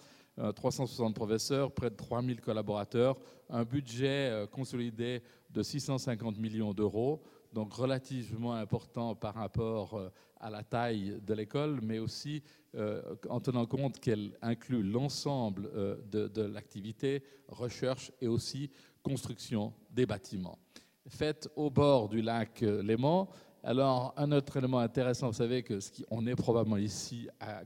360 0.56 1.12
euh, 1.12 1.14
professeurs, 1.14 1.72
près 1.72 1.90
de 1.90 1.96
3000 1.96 2.42
collaborateurs, 2.42 3.18
un 3.50 3.64
budget 3.64 4.30
euh, 4.30 4.48
consolidé 4.48 5.22
de 5.50 5.62
650 5.62 6.38
millions 6.38 6.74
d'euros 6.74 7.22
donc 7.54 7.74
relativement 7.74 8.54
important 8.54 9.16
par 9.16 9.36
rapport 9.36 9.96
euh, 9.96 10.10
à 10.40 10.50
la 10.50 10.64
taille 10.64 11.20
de 11.22 11.34
l'école, 11.34 11.80
mais 11.82 12.00
aussi 12.00 12.42
euh, 12.76 13.02
en 13.30 13.40
tenant 13.40 13.66
compte 13.66 14.00
qu'elle 14.00 14.38
inclut 14.42 14.84
l'ensemble 14.84 15.70
euh, 15.76 15.98
de, 16.10 16.42
l'activité, 16.42 17.24
recherche 17.48 18.12
et 18.22 18.28
aussi 18.28 18.72
construction 19.04 19.74
des 19.90 20.06
bâtiments. 20.06 20.58
Faite 21.08 21.50
au 21.56 21.70
bord 21.70 22.10
du 22.10 22.22
lac 22.22 22.62
Léman, 22.62 23.28
alors 23.64 24.14
un 24.18 24.32
autre 24.32 24.58
élément 24.58 24.80
intéressant, 24.80 25.28
vous 25.28 25.34
savez 25.34 25.64
que 25.64 25.80
ce 25.80 25.92
qui, 25.92 26.04
est 26.04 26.36
probablement 26.36 26.78
ici 26.78 27.28
à 27.40 27.64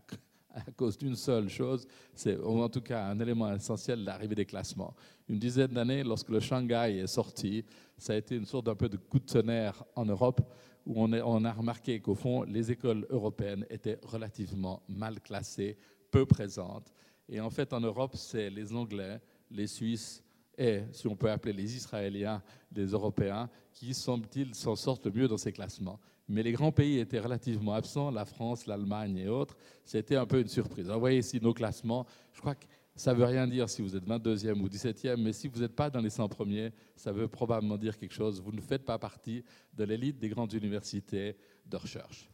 à 0.68 0.72
cause 0.72 0.98
d'une 0.98 1.16
seule 1.16 1.50
chose, 1.50 1.86
c'est 2.14 2.40
en 2.40 2.70
tout 2.70 2.82
cas 2.82 3.06
un 3.06 3.20
élément 3.20 3.54
essentiel, 3.54 4.04
l'arrivée 4.04 4.36
des 4.36 4.46
classements. 4.46 4.96
Une 5.28 5.38
dizaine 5.38 5.72
d'années, 5.72 6.04
lorsque 6.04 6.30
le 6.30 6.40
Shanghai 6.40 7.00
est 7.00 7.08
sorti, 7.08 7.66
ça 7.98 8.14
a 8.14 8.16
été 8.16 8.36
une 8.36 8.46
sorte 8.46 8.66
d'un 8.66 8.76
peu 8.76 8.88
de 8.88 8.98
coup 8.98 9.20
de 9.20 9.26
tonnerre 9.26 9.84
en 9.96 10.06
Europe, 10.06 10.42
où 10.86 11.04
on, 11.04 11.12
on 11.12 11.44
a 11.44 11.52
remarqué 11.52 12.00
qu'au 12.00 12.16
fond, 12.16 12.44
les 12.44 12.72
écoles 12.72 13.06
européennes 13.10 13.66
étaient 13.70 14.00
relativement 14.04 14.84
mal 14.88 15.20
classées, 15.20 15.78
peu 16.12 16.26
présentes. 16.26 16.94
Et 17.28 17.40
en 17.42 17.50
fait, 17.50 17.74
en 17.74 17.82
Europe, 17.82 18.16
c'est 18.16 18.50
les 18.50 18.74
Anglais, 18.74 19.20
les 19.50 19.68
Suisses 19.68 20.24
et, 20.58 20.84
si 20.92 21.08
on 21.08 21.16
peut 21.16 21.30
appeler 21.30 21.54
les 21.54 21.76
Israéliens, 21.76 22.42
les 22.74 22.86
Européens, 22.86 23.50
qui, 23.74 23.94
semble-t-il, 23.94 24.56
s'en 24.56 24.76
sortent 24.76 25.06
le 25.06 25.12
mieux 25.12 25.28
dans 25.28 25.38
ces 25.38 25.52
classements 25.52 26.00
mais 26.28 26.44
les 26.44 26.52
grands 26.52 26.72
pays 26.72 27.00
étaient 27.00 27.20
relativement 27.20 27.74
absents, 27.74 28.12
la 28.12 28.26
France, 28.26 28.66
l'Allemagne 28.66 29.18
et 29.18 29.28
autres. 29.28 29.56
C'était 29.84 30.16
un 30.16 30.26
peu 30.26 30.42
une 30.42 30.48
surprise. 30.48 30.90
vous 30.90 31.00
voyez 31.00 31.20
ici 31.20 31.40
nos 31.42 31.54
classements. 31.54 32.06
Je 32.34 32.42
crois 32.42 32.56
que 32.56 32.66
ça 32.96 33.14
ne 33.14 33.18
veut 33.20 33.26
rien 33.26 33.46
dire 33.46 33.70
si 33.70 33.82
vous 33.82 33.96
êtes 33.96 34.08
22e 34.08 34.60
ou 34.62 34.70
17e, 34.70 35.18
mais 35.18 35.34
si 35.34 35.48
vous 35.48 35.60
n'êtes 35.60 35.76
pas 35.76 35.90
dans 35.90 36.00
les 36.00 36.10
100 36.10 36.30
premiers, 36.30 36.72
ça 36.96 37.12
veut 37.12 37.28
probablement 37.28 37.78
dire 37.78 37.98
quelque 37.98 38.14
chose. 38.14 38.42
Vous 38.42 38.54
ne 38.54 38.62
faites 38.62 38.86
pas 38.86 38.98
partie 38.98 39.44
de 39.74 39.84
l'élite 39.84 40.18
des 40.18 40.30
grandes 40.30 40.54
universités 40.54 41.36
de 41.66 41.78
recherche. 41.78 42.30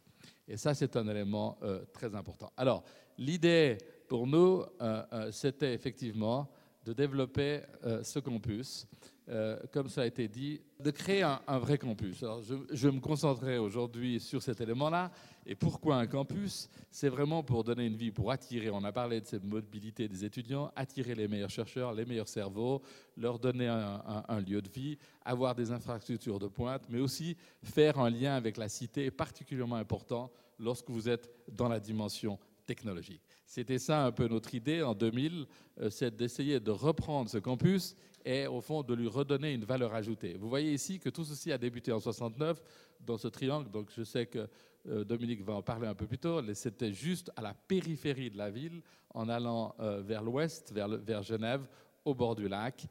Et 0.46 0.56
ça, 0.56 0.74
c'est 0.74 0.96
un 0.96 1.08
élément 1.08 1.58
euh, 1.62 1.84
très 1.92 2.14
important. 2.14 2.52
Alors, 2.56 2.84
l'idée 3.18 3.78
pour 4.08 4.26
nous, 4.26 4.62
euh, 4.80 5.02
euh, 5.12 5.32
c'était 5.32 5.74
effectivement 5.74 6.48
de 6.84 6.92
développer 6.92 7.60
ce 8.02 8.18
campus 8.18 8.88
euh, 9.28 9.56
comme 9.70 9.88
ça 9.88 10.02
a 10.02 10.06
été 10.06 10.26
dit, 10.26 10.60
de 10.80 10.90
créer 10.90 11.22
un, 11.22 11.58
vrai 11.58 11.78
campus. 11.78 12.22
Alors, 12.22 12.42
je, 12.42 12.88
me 12.88 12.98
concentrer 12.98 13.56
aujourd'hui 13.56 14.18
sur 14.18 14.42
cet 14.42 14.60
élément-là. 14.60 15.12
Et 15.46 15.54
pourquoi 15.54 15.96
un 15.96 16.06
campus? 16.06 16.68
C'est 16.90 17.08
vraiment 17.08 17.42
pour 17.44 17.62
donner 17.62 17.86
une 17.86 17.96
vie, 17.96 18.10
pour 18.10 18.32
attirer, 18.32 18.70
on 18.70 18.82
a 18.82 18.92
parlé 18.92 19.20
de 19.20 19.26
cette 19.26 19.44
mobilité 19.44 20.08
des 20.08 20.24
étudiants, 20.24 20.72
attirer 20.74 21.14
les 21.14 21.28
meilleurs 21.28 21.50
chercheurs, 21.50 21.92
les 21.92 22.04
meilleurs 22.04 22.28
cerveaux, 22.28 22.82
leur 23.16 23.38
donner 23.38 23.68
un, 23.68 24.24
un 24.28 24.40
lieu 24.40 24.60
de 24.60 24.68
vie, 24.68 24.98
avoir 25.24 25.54
des 25.54 25.70
infrastructures 25.70 26.40
de 26.40 26.48
pointe, 26.48 26.82
mais 26.88 27.00
aussi 27.00 27.36
faire 27.62 28.00
un 28.00 28.10
lien 28.10 28.34
avec 28.34 28.56
la 28.56 28.68
cité, 28.68 29.10
particulièrement 29.10 29.76
important 29.76 30.32
lorsque 30.58 30.90
vous 30.90 31.08
êtes 31.08 31.30
dans 31.48 31.68
la 31.68 31.78
dimension 31.78 32.38
technologique. 32.66 33.31
C'était 33.54 33.78
ça 33.78 34.06
un 34.06 34.12
peu 34.12 34.28
notre 34.28 34.54
idée 34.54 34.82
en 34.82 34.94
2000, 34.94 35.44
euh, 35.82 35.90
c'est 35.90 36.16
d'essayer 36.16 36.58
de 36.58 36.70
reprendre 36.70 37.28
ce 37.28 37.36
campus 37.36 37.94
et 38.24 38.46
au 38.46 38.62
fond 38.62 38.82
de 38.82 38.94
lui 38.94 39.06
redonner 39.06 39.52
une 39.52 39.66
valeur 39.66 39.92
ajoutée. 39.92 40.38
Vous 40.38 40.48
voyez 40.48 40.72
ici 40.72 40.98
que 40.98 41.10
tout 41.10 41.22
ceci 41.22 41.52
a 41.52 41.58
débuté 41.58 41.92
en 41.92 42.00
69 42.00 42.62
dans 43.00 43.18
ce 43.18 43.28
triangle, 43.28 43.70
donc 43.70 43.90
je 43.94 44.04
sais 44.04 44.24
que 44.24 44.48
euh, 44.88 45.04
Dominique 45.04 45.42
va 45.42 45.52
en 45.52 45.60
parler 45.60 45.86
un 45.86 45.94
peu 45.94 46.06
plus 46.06 46.16
tôt, 46.16 46.40
c'était 46.54 46.94
juste 46.94 47.30
à 47.36 47.42
la 47.42 47.52
périphérie 47.52 48.30
de 48.30 48.38
la 48.38 48.50
ville, 48.50 48.80
en 49.12 49.28
allant 49.28 49.74
euh, 49.80 50.00
vers 50.00 50.22
l'ouest, 50.22 50.72
vers, 50.72 51.22
Genève, 51.22 51.68
au 52.06 52.14
bord 52.14 52.34
du 52.34 52.48
lac, 52.48 52.86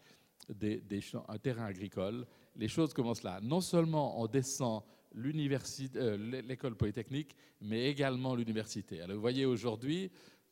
des, 0.48 0.84
un 1.28 1.40
terrain 1.40 1.66
agricole. 1.66 2.28
Les 2.56 2.68
choses 2.68 2.94
commencent 2.94 3.24
là. 3.24 3.40
Non 3.42 3.62
seulement 3.62 4.22
on 4.22 4.28
descend 4.28 4.84
l'école 5.16 6.76
polytechnique, 6.76 7.36
mais 7.62 7.88
également 7.88 8.36
l'université. 8.36 9.02
Vous 9.10 9.20
voyez 9.20 9.46
aujourd'hui, 9.46 10.12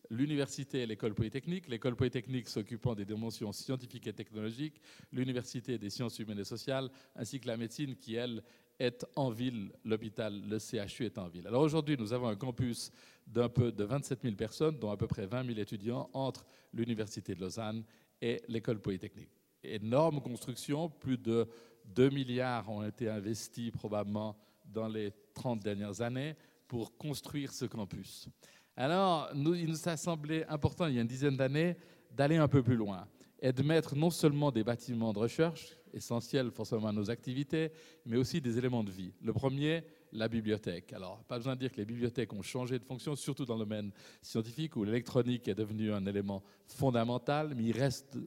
l'université 0.09 0.81
et 0.81 0.85
l'école 0.85 1.13
polytechnique, 1.13 1.67
l'école 1.67 1.95
polytechnique 1.95 2.47
s'occupant 2.47 2.95
des 2.95 3.05
dimensions 3.05 3.51
scientifiques 3.51 4.07
et 4.07 4.13
technologiques, 4.13 4.81
l'université 5.11 5.77
des 5.77 5.89
sciences 5.89 6.19
humaines 6.19 6.39
et 6.39 6.43
sociales, 6.43 6.89
ainsi 7.15 7.39
que 7.39 7.47
la 7.47 7.57
médecine 7.57 7.95
qui, 7.95 8.15
elle, 8.15 8.41
est 8.79 9.05
en 9.15 9.29
ville, 9.29 9.71
l'hôpital, 9.83 10.41
le 10.47 10.57
CHU 10.57 11.05
est 11.05 11.17
en 11.17 11.27
ville. 11.27 11.45
Alors 11.47 11.61
aujourd'hui, 11.61 11.97
nous 11.97 12.13
avons 12.13 12.27
un 12.27 12.35
campus 12.35 12.91
d'un 13.27 13.49
peu 13.49 13.71
de 13.71 13.83
27 13.83 14.21
000 14.23 14.35
personnes, 14.35 14.79
dont 14.79 14.89
à 14.89 14.97
peu 14.97 15.05
près 15.07 15.25
20 15.25 15.45
000 15.45 15.59
étudiants 15.59 16.09
entre 16.13 16.45
l'université 16.73 17.35
de 17.35 17.41
Lausanne 17.41 17.83
et 18.21 18.41
l'école 18.47 18.79
polytechnique. 18.79 19.31
Énorme 19.61 20.21
construction, 20.21 20.89
plus 20.89 21.17
de 21.17 21.47
2 21.85 22.09
milliards 22.09 22.69
ont 22.69 22.83
été 22.83 23.09
investis 23.09 23.71
probablement 23.71 24.37
dans 24.65 24.87
les 24.87 25.11
30 25.33 25.59
dernières 25.59 26.01
années 26.01 26.35
pour 26.67 26.97
construire 26.97 27.51
ce 27.51 27.65
campus. 27.65 28.29
Alors, 28.75 29.29
il 29.33 29.67
nous 29.67 29.89
a 29.89 29.97
semblé 29.97 30.45
important, 30.47 30.87
il 30.87 30.95
y 30.95 30.97
a 30.97 31.01
une 31.01 31.07
dizaine 31.07 31.35
d'années, 31.35 31.75
d'aller 32.11 32.37
un 32.37 32.47
peu 32.47 32.63
plus 32.63 32.75
loin 32.75 33.07
et 33.41 33.53
de 33.53 33.63
mettre 33.63 33.95
non 33.95 34.09
seulement 34.09 34.51
des 34.51 34.63
bâtiments 34.63 35.13
de 35.13 35.19
recherche, 35.19 35.77
essentiels 35.93 36.51
forcément 36.51 36.87
à 36.87 36.91
nos 36.91 37.09
activités, 37.09 37.71
mais 38.05 38.17
aussi 38.17 38.41
des 38.41 38.57
éléments 38.57 38.83
de 38.83 38.91
vie. 38.91 39.13
Le 39.21 39.33
premier, 39.33 39.83
la 40.11 40.27
bibliothèque. 40.27 40.93
Alors, 40.93 41.23
pas 41.23 41.37
besoin 41.37 41.55
de 41.55 41.61
dire 41.61 41.71
que 41.71 41.77
les 41.77 41.85
bibliothèques 41.85 42.33
ont 42.33 42.41
changé 42.41 42.77
de 42.77 42.83
fonction, 42.83 43.15
surtout 43.15 43.45
dans 43.45 43.55
le 43.55 43.65
domaine 43.65 43.91
scientifique 44.21 44.75
où 44.75 44.83
l'électronique 44.83 45.47
est 45.47 45.55
devenue 45.55 45.91
un 45.91 46.05
élément 46.05 46.43
fondamental, 46.65 47.53
mais 47.55 47.63
il 47.63 47.77
reste, 47.77 48.17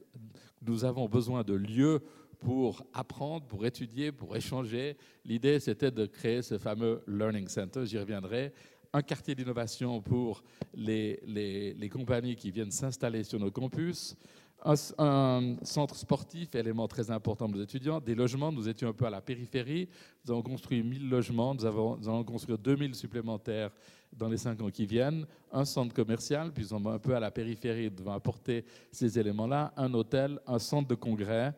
nous 0.61 0.83
avons 0.83 1.07
besoin 1.07 1.43
de 1.43 1.53
lieux 1.53 2.01
pour 2.39 2.85
apprendre, 2.93 3.45
pour 3.45 3.65
étudier, 3.65 4.11
pour 4.11 4.35
échanger. 4.35 4.97
L'idée, 5.23 5.59
c'était 5.59 5.91
de 5.91 6.05
créer 6.05 6.41
ce 6.41 6.57
fameux 6.57 7.01
Learning 7.07 7.47
Center, 7.47 7.85
j'y 7.85 7.97
reviendrai, 7.97 8.51
un 8.93 9.01
quartier 9.01 9.33
d'innovation 9.33 10.01
pour 10.01 10.43
les, 10.75 11.19
les, 11.25 11.89
compagnies 11.89 12.35
qui 12.35 12.51
viennent 12.51 12.71
s'installer 12.71 13.23
sur 13.23 13.39
nos 13.39 13.49
campus, 13.49 14.15
un, 14.63 15.55
centre 15.63 15.95
sportif, 15.95 16.53
élément 16.55 16.87
très 16.87 17.09
important 17.11 17.47
pour 17.47 17.57
les 17.57 17.63
étudiants, 17.63 17.99
des 17.99 18.15
logements, 18.15 18.51
nous 18.51 18.69
étions 18.69 18.89
un 18.89 18.93
peu 18.93 19.05
à 19.05 19.09
la 19.09 19.19
périphérie, 19.19 19.89
nous 20.25 20.31
avons 20.31 20.43
construit 20.43 20.83
1000 20.83 21.09
logements, 21.09 21.55
nous, 21.55 21.65
avons, 21.65 21.97
nous 21.97 22.07
allons 22.07 22.23
construire 22.23 22.57
2000 22.59 22.95
supplémentaires 22.95 23.71
dans 24.15 24.29
les 24.29 24.37
cinq 24.37 24.61
ans 24.61 24.69
qui 24.69 24.85
viennent, 24.85 25.25
un 25.51 25.65
centre 25.65 25.93
commercial, 25.93 26.53
puis 26.53 26.67
on 26.71 26.83
est 26.85 26.95
un 26.95 26.99
peu 26.99 27.15
à 27.15 27.19
la 27.19 27.31
périphérie, 27.31 27.89
devant 27.89 28.13
apporter 28.13 28.63
ces 28.91 29.17
éléments-là, 29.17 29.73
un 29.75 29.91
hôtel, 29.93 30.39
un 30.45 30.59
centre 30.59 30.87
de 30.87 30.95
congrès, 30.95 31.53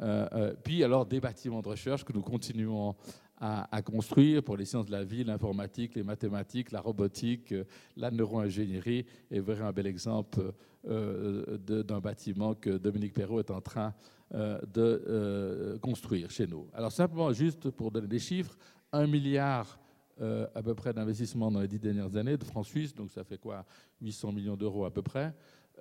euh, 0.00 0.28
euh, 0.32 0.54
puis 0.62 0.82
alors 0.84 1.04
des 1.04 1.20
bâtiments 1.20 1.60
de 1.60 1.68
recherche 1.68 2.04
que 2.04 2.12
nous 2.12 2.22
continuons 2.22 2.94
à, 3.40 3.82
construire 3.82 4.42
pour 4.42 4.56
les 4.56 4.64
sciences 4.64 4.86
de 4.86 4.92
la 4.92 5.04
vie, 5.04 5.24
l'informatique, 5.24 5.94
les 5.94 6.02
mathématiques, 6.02 6.72
la 6.72 6.80
robotique, 6.80 7.52
euh, 7.52 7.64
la 7.96 8.10
neuroingénierie. 8.10 9.06
Vous 9.30 9.42
verrez 9.42 9.64
un 9.64 9.72
bel 9.72 9.86
exemple 9.86 10.52
d'un 10.84 12.00
bâtiment 12.00 12.54
que 12.54 12.70
Dominique 12.70 13.12
Perrault 13.12 13.40
est 13.40 13.50
en 13.50 13.60
train 13.60 13.92
de 14.32 15.76
construire 15.82 16.30
chez 16.30 16.46
nous. 16.46 16.68
Alors 16.72 16.92
simplement, 16.92 17.32
juste 17.32 17.70
pour 17.70 17.90
donner 17.90 18.06
des 18.06 18.20
chiffres, 18.20 18.56
un 18.92 19.06
milliard 19.06 19.78
à 20.20 20.62
peu 20.62 20.74
près 20.74 20.94
d'investissement 20.94 21.50
dans 21.50 21.60
les 21.60 21.68
dix 21.68 21.80
dernières 21.80 22.16
années 22.16 22.36
de 22.36 22.44
francs 22.44 22.64
suisses, 22.64 22.94
donc 22.94 23.10
ça 23.10 23.24
fait 23.24 23.38
quoi? 23.38 23.66
800 24.00 24.32
millions 24.32 24.56
d'euros 24.56 24.84
à 24.84 24.90
peu 24.90 25.02
près. 25.02 25.34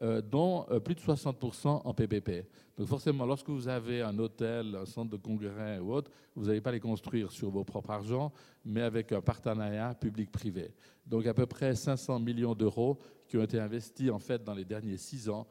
Euh, 0.03 0.21
dont 0.21 0.63
euh, 0.69 0.79
plus 0.79 0.93
de 0.93 0.99
60% 0.99 1.81
en 1.83 1.93
PPP. 1.93 2.45
Donc 2.77 2.87
forcément, 2.87 3.25
lorsque 3.25 3.49
vous 3.49 3.67
avez 3.67 4.03
un 4.03 4.19
hôtel, 4.19 4.75
un 4.75 4.85
centre 4.85 5.09
de 5.09 5.17
congrès 5.17 5.79
ou 5.79 5.91
autre, 5.91 6.11
vous 6.35 6.45
n'allez 6.45 6.61
pas 6.61 6.71
les 6.71 6.79
construire 6.79 7.31
sur 7.31 7.49
vos 7.49 7.63
propres 7.63 7.89
argent, 7.89 8.31
mais 8.63 8.83
avec 8.83 9.11
un 9.11 9.21
partenariat 9.21 9.95
public-privé. 9.95 10.71
Donc 11.03 11.25
à 11.25 11.33
peu 11.33 11.47
près 11.47 11.73
500 11.73 12.19
millions 12.19 12.53
d'euros 12.53 12.99
qui 13.27 13.37
ont 13.37 13.43
été 13.43 13.59
investis 13.59 14.11
en 14.11 14.19
fait 14.19 14.43
dans 14.43 14.53
les 14.53 14.65
derniers 14.65 14.97
six 14.97 15.29
ans 15.29 15.47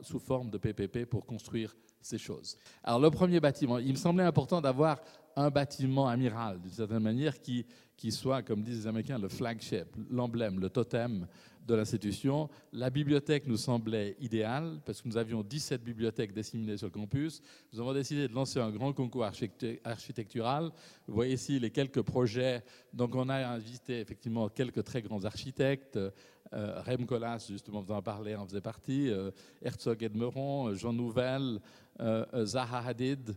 sous 0.00 0.18
forme 0.18 0.50
de 0.50 0.58
PPP 0.58 1.04
pour 1.04 1.24
construire 1.24 1.76
ces 2.00 2.18
choses. 2.18 2.56
Alors 2.82 2.98
le 2.98 3.10
premier 3.10 3.38
bâtiment, 3.38 3.78
il 3.78 3.92
me 3.92 3.96
semblait 3.96 4.24
important 4.24 4.60
d'avoir 4.60 5.00
un 5.36 5.50
bâtiment 5.50 6.08
amiral, 6.08 6.60
d'une 6.60 6.72
certaine 6.72 7.02
manière, 7.02 7.40
qui 7.40 8.10
soit, 8.10 8.42
comme 8.42 8.62
disent 8.62 8.80
les 8.80 8.86
Américains, 8.88 9.20
le 9.20 9.28
flagship, 9.28 9.86
l'emblème, 10.10 10.58
le 10.58 10.68
totem 10.68 11.28
de 11.68 11.74
l'institution. 11.74 12.48
La 12.72 12.90
bibliothèque 12.90 13.46
nous 13.46 13.58
semblait 13.58 14.16
idéale 14.20 14.80
parce 14.84 15.02
que 15.02 15.08
nous 15.08 15.16
avions 15.16 15.42
17 15.42 15.84
bibliothèques 15.84 16.32
disséminées 16.32 16.78
sur 16.78 16.86
le 16.86 16.92
campus. 16.92 17.42
Nous 17.72 17.80
avons 17.80 17.92
décidé 17.92 18.26
de 18.26 18.34
lancer 18.34 18.58
un 18.58 18.70
grand 18.70 18.92
concours 18.92 19.24
architectural. 19.84 20.70
Vous 21.06 21.14
voyez 21.14 21.34
ici 21.34 21.60
les 21.60 21.70
quelques 21.70 22.02
projets. 22.02 22.64
Donc 22.92 23.14
on 23.14 23.28
a 23.28 23.36
invité 23.46 24.00
effectivement 24.00 24.48
quelques 24.48 24.82
très 24.82 25.02
grands 25.02 25.24
architectes. 25.24 25.98
Euh, 26.54 26.80
Rem 26.80 27.04
Koolhaas, 27.04 27.46
justement, 27.50 27.82
vous 27.82 27.92
en 27.92 28.00
parlez, 28.00 28.34
en 28.34 28.46
faisait 28.46 28.62
partie. 28.62 29.10
Euh, 29.10 29.30
Herzog 29.60 30.02
Edmeron, 30.02 30.74
Jean 30.74 30.94
Nouvel, 30.94 31.60
euh, 32.00 32.46
Zaha 32.46 32.88
Hadid 32.88 33.36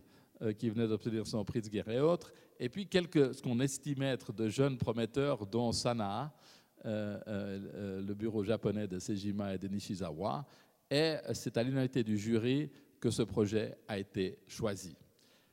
qui 0.58 0.70
venait 0.70 0.88
d'obtenir 0.88 1.24
son 1.24 1.44
prix 1.44 1.60
de 1.60 1.68
guerre 1.68 1.88
et 1.88 2.00
autres, 2.00 2.32
et 2.58 2.68
puis 2.68 2.86
quelques, 2.86 3.34
ce 3.34 3.42
qu'on 3.42 3.60
estimait 3.60 4.10
être 4.10 4.32
de 4.32 4.48
jeunes 4.48 4.76
prometteurs, 4.76 5.46
dont 5.46 5.70
Sanaa, 5.70 6.24
euh, 6.24 6.28
euh, 6.28 6.51
le 6.84 8.12
bureau 8.14 8.42
japonais 8.42 8.88
de 8.88 8.98
Sejima 8.98 9.54
et 9.54 9.58
de 9.58 9.68
Nishizawa. 9.68 10.46
Et 10.90 11.16
c'est 11.32 11.56
à 11.56 11.62
l'unité 11.62 12.02
du 12.04 12.18
jury 12.18 12.70
que 13.00 13.10
ce 13.10 13.22
projet 13.22 13.76
a 13.88 13.98
été 13.98 14.38
choisi. 14.46 14.96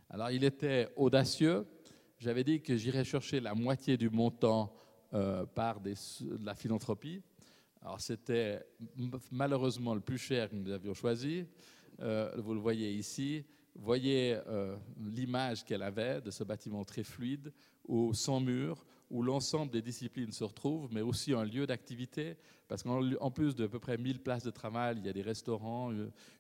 Alors 0.09 0.31
il 0.31 0.43
était 0.43 0.89
audacieux. 0.95 1.65
J'avais 2.17 2.43
dit 2.43 2.61
que 2.61 2.75
j'irais 2.75 3.03
chercher 3.03 3.39
la 3.39 3.53
moitié 3.53 3.95
du 3.95 4.09
montant 4.09 4.75
euh, 5.13 5.45
par 5.45 5.79
de 5.79 5.93
la 6.43 6.55
philanthropie. 6.55 7.21
Alors 7.81 8.01
c'était 8.01 8.61
malheureusement 9.31 9.95
le 9.95 10.01
plus 10.01 10.17
cher 10.17 10.49
que 10.49 10.55
nous 10.55 10.71
avions 10.71 10.93
choisi. 10.93 11.45
vous 11.97 12.53
le 12.53 12.59
voyez 12.59 12.91
ici. 12.91 13.45
Voyez 13.75 14.37
l'image 14.99 15.63
qu'elle 15.63 15.83
avait 15.83 16.19
de 16.19 16.31
ce 16.31 16.43
bâtiment 16.43 16.83
très 16.83 17.03
fluide, 17.03 17.53
ou 17.87 18.13
sans 18.13 18.39
mur, 18.39 18.85
où 19.09 19.23
l'ensemble 19.23 19.71
des 19.71 19.81
disciplines 19.81 20.31
se 20.31 20.43
retrouvent, 20.43 20.89
mais 20.91 21.01
aussi 21.01 21.33
un 21.33 21.43
lieu 21.43 21.65
d'activité, 21.65 22.35
parce 22.67 22.83
qu'en 22.83 23.31
plus 23.31 23.55
de 23.55 23.65
à 23.65 23.67
peu 23.67 23.79
près 23.79 23.97
1000 23.97 24.19
places 24.19 24.43
de 24.43 24.51
travail, 24.51 24.97
il 24.99 25.05
y 25.05 25.09
a 25.09 25.13
des 25.13 25.21
restaurants, 25.21 25.91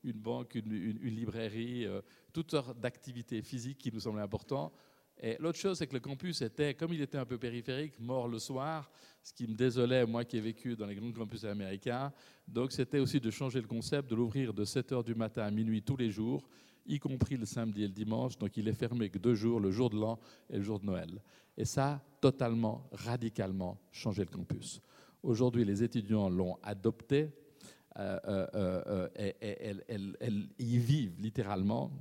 une 0.03 0.19
banque, 0.19 0.55
une, 0.55 0.69
librairie, 1.03 1.85
euh, 1.85 2.01
toutes 2.31 2.51
sortes 2.51 2.79
d'activités 2.79 3.41
physiques 3.41 3.79
qui 3.79 3.91
nous 3.91 4.01
semblaient 4.01 4.21
importantes. 4.21 4.73
Et 5.21 5.35
l'autre 5.39 5.57
chose, 5.57 5.77
c'est 5.77 5.87
que 5.87 5.93
le 5.93 5.99
campus 5.99 6.41
était, 6.41 6.73
comme 6.75 6.93
il 6.93 7.01
était 7.01 7.17
un 7.17 7.25
peu 7.25 7.37
périphérique, 7.37 7.99
mort 7.99 8.27
le 8.27 8.39
soir, 8.39 8.89
ce 9.21 9.33
qui 9.33 9.47
me 9.47 9.55
désolait, 9.55 10.05
moi 10.05 10.23
qui 10.23 10.37
ai 10.37 10.41
vécu 10.41 10.77
dans 10.77 10.85
les 10.85 10.95
grands 10.95 11.11
campus 11.11 11.43
américains. 11.43 12.13
Donc 12.47 12.71
c'était 12.71 12.99
aussi 12.99 13.19
de 13.19 13.29
changer 13.29 13.59
le 13.59 13.67
concept, 13.67 14.09
de 14.09 14.15
l'ouvrir 14.15 14.53
de 14.53 14.63
7h 14.63 15.03
du 15.03 15.15
matin 15.15 15.43
à 15.43 15.51
minuit 15.51 15.81
tous 15.81 15.97
les 15.97 16.09
jours, 16.09 16.47
y 16.85 16.99
compris 16.99 17.37
le 17.37 17.45
samedi 17.45 17.83
et 17.83 17.87
le 17.87 17.93
dimanche. 17.93 18.37
Donc 18.37 18.57
il 18.57 18.67
est 18.67 18.73
fermé 18.73 19.09
que 19.09 19.17
deux 19.17 19.35
jours, 19.35 19.59
le 19.59 19.71
jour 19.71 19.89
de 19.89 19.97
l'an 19.97 20.19
et 20.49 20.57
le 20.57 20.63
jour 20.63 20.79
de 20.79 20.85
Noël. 20.85 21.21
Et 21.57 21.65
ça 21.65 21.93
a 21.93 22.01
totalement, 22.21 22.87
radicalement 22.91 23.77
changé 23.91 24.23
le 24.23 24.29
campus. 24.29 24.81
Aujourd'hui, 25.21 25.65
les 25.65 25.83
étudiants 25.83 26.29
l'ont 26.29 26.57
adopté 26.63 27.31
euh, 27.97 28.19
euh, 28.23 28.47
euh, 28.55 29.09
et, 29.17 29.35
elles, 29.89 30.47
y 30.57 30.77
vivent 30.77 31.19
littéralement. 31.19 31.91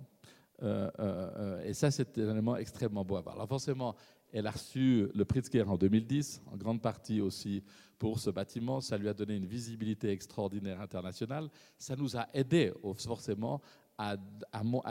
et 0.63 1.73
ça, 1.73 1.91
c'est 1.91 2.19
un 2.19 2.31
élément 2.33 2.57
extrêmement 2.57 3.05
beau 3.05 3.17
à 3.17 3.21
voir. 3.21 3.35
Alors 3.35 3.49
forcément, 3.49 3.97
elle 4.33 4.47
a 4.47 4.51
reçu 4.51 5.09
le 5.15 5.25
guerre 5.25 5.71
en 5.71 5.77
2010, 5.77 6.43
en 6.53 6.57
grande 6.57 6.83
partie 6.83 7.21
aussi 7.21 7.65
pour 7.99 8.21
ce 8.21 8.31
bâtiment. 8.31 8.81
Ça 8.81 8.99
lui 8.99 9.09
a 9.09 9.15
donné 9.15 9.37
une 9.37 9.47
visibilité 9.47 10.11
extraordinaire 10.11 10.81
internationale. 10.81 11.49
Ça 11.79 11.97
nous 11.97 12.17
a 12.17 12.29
aidé 12.35 12.73
forcément 12.95 13.61
à, 13.99 14.17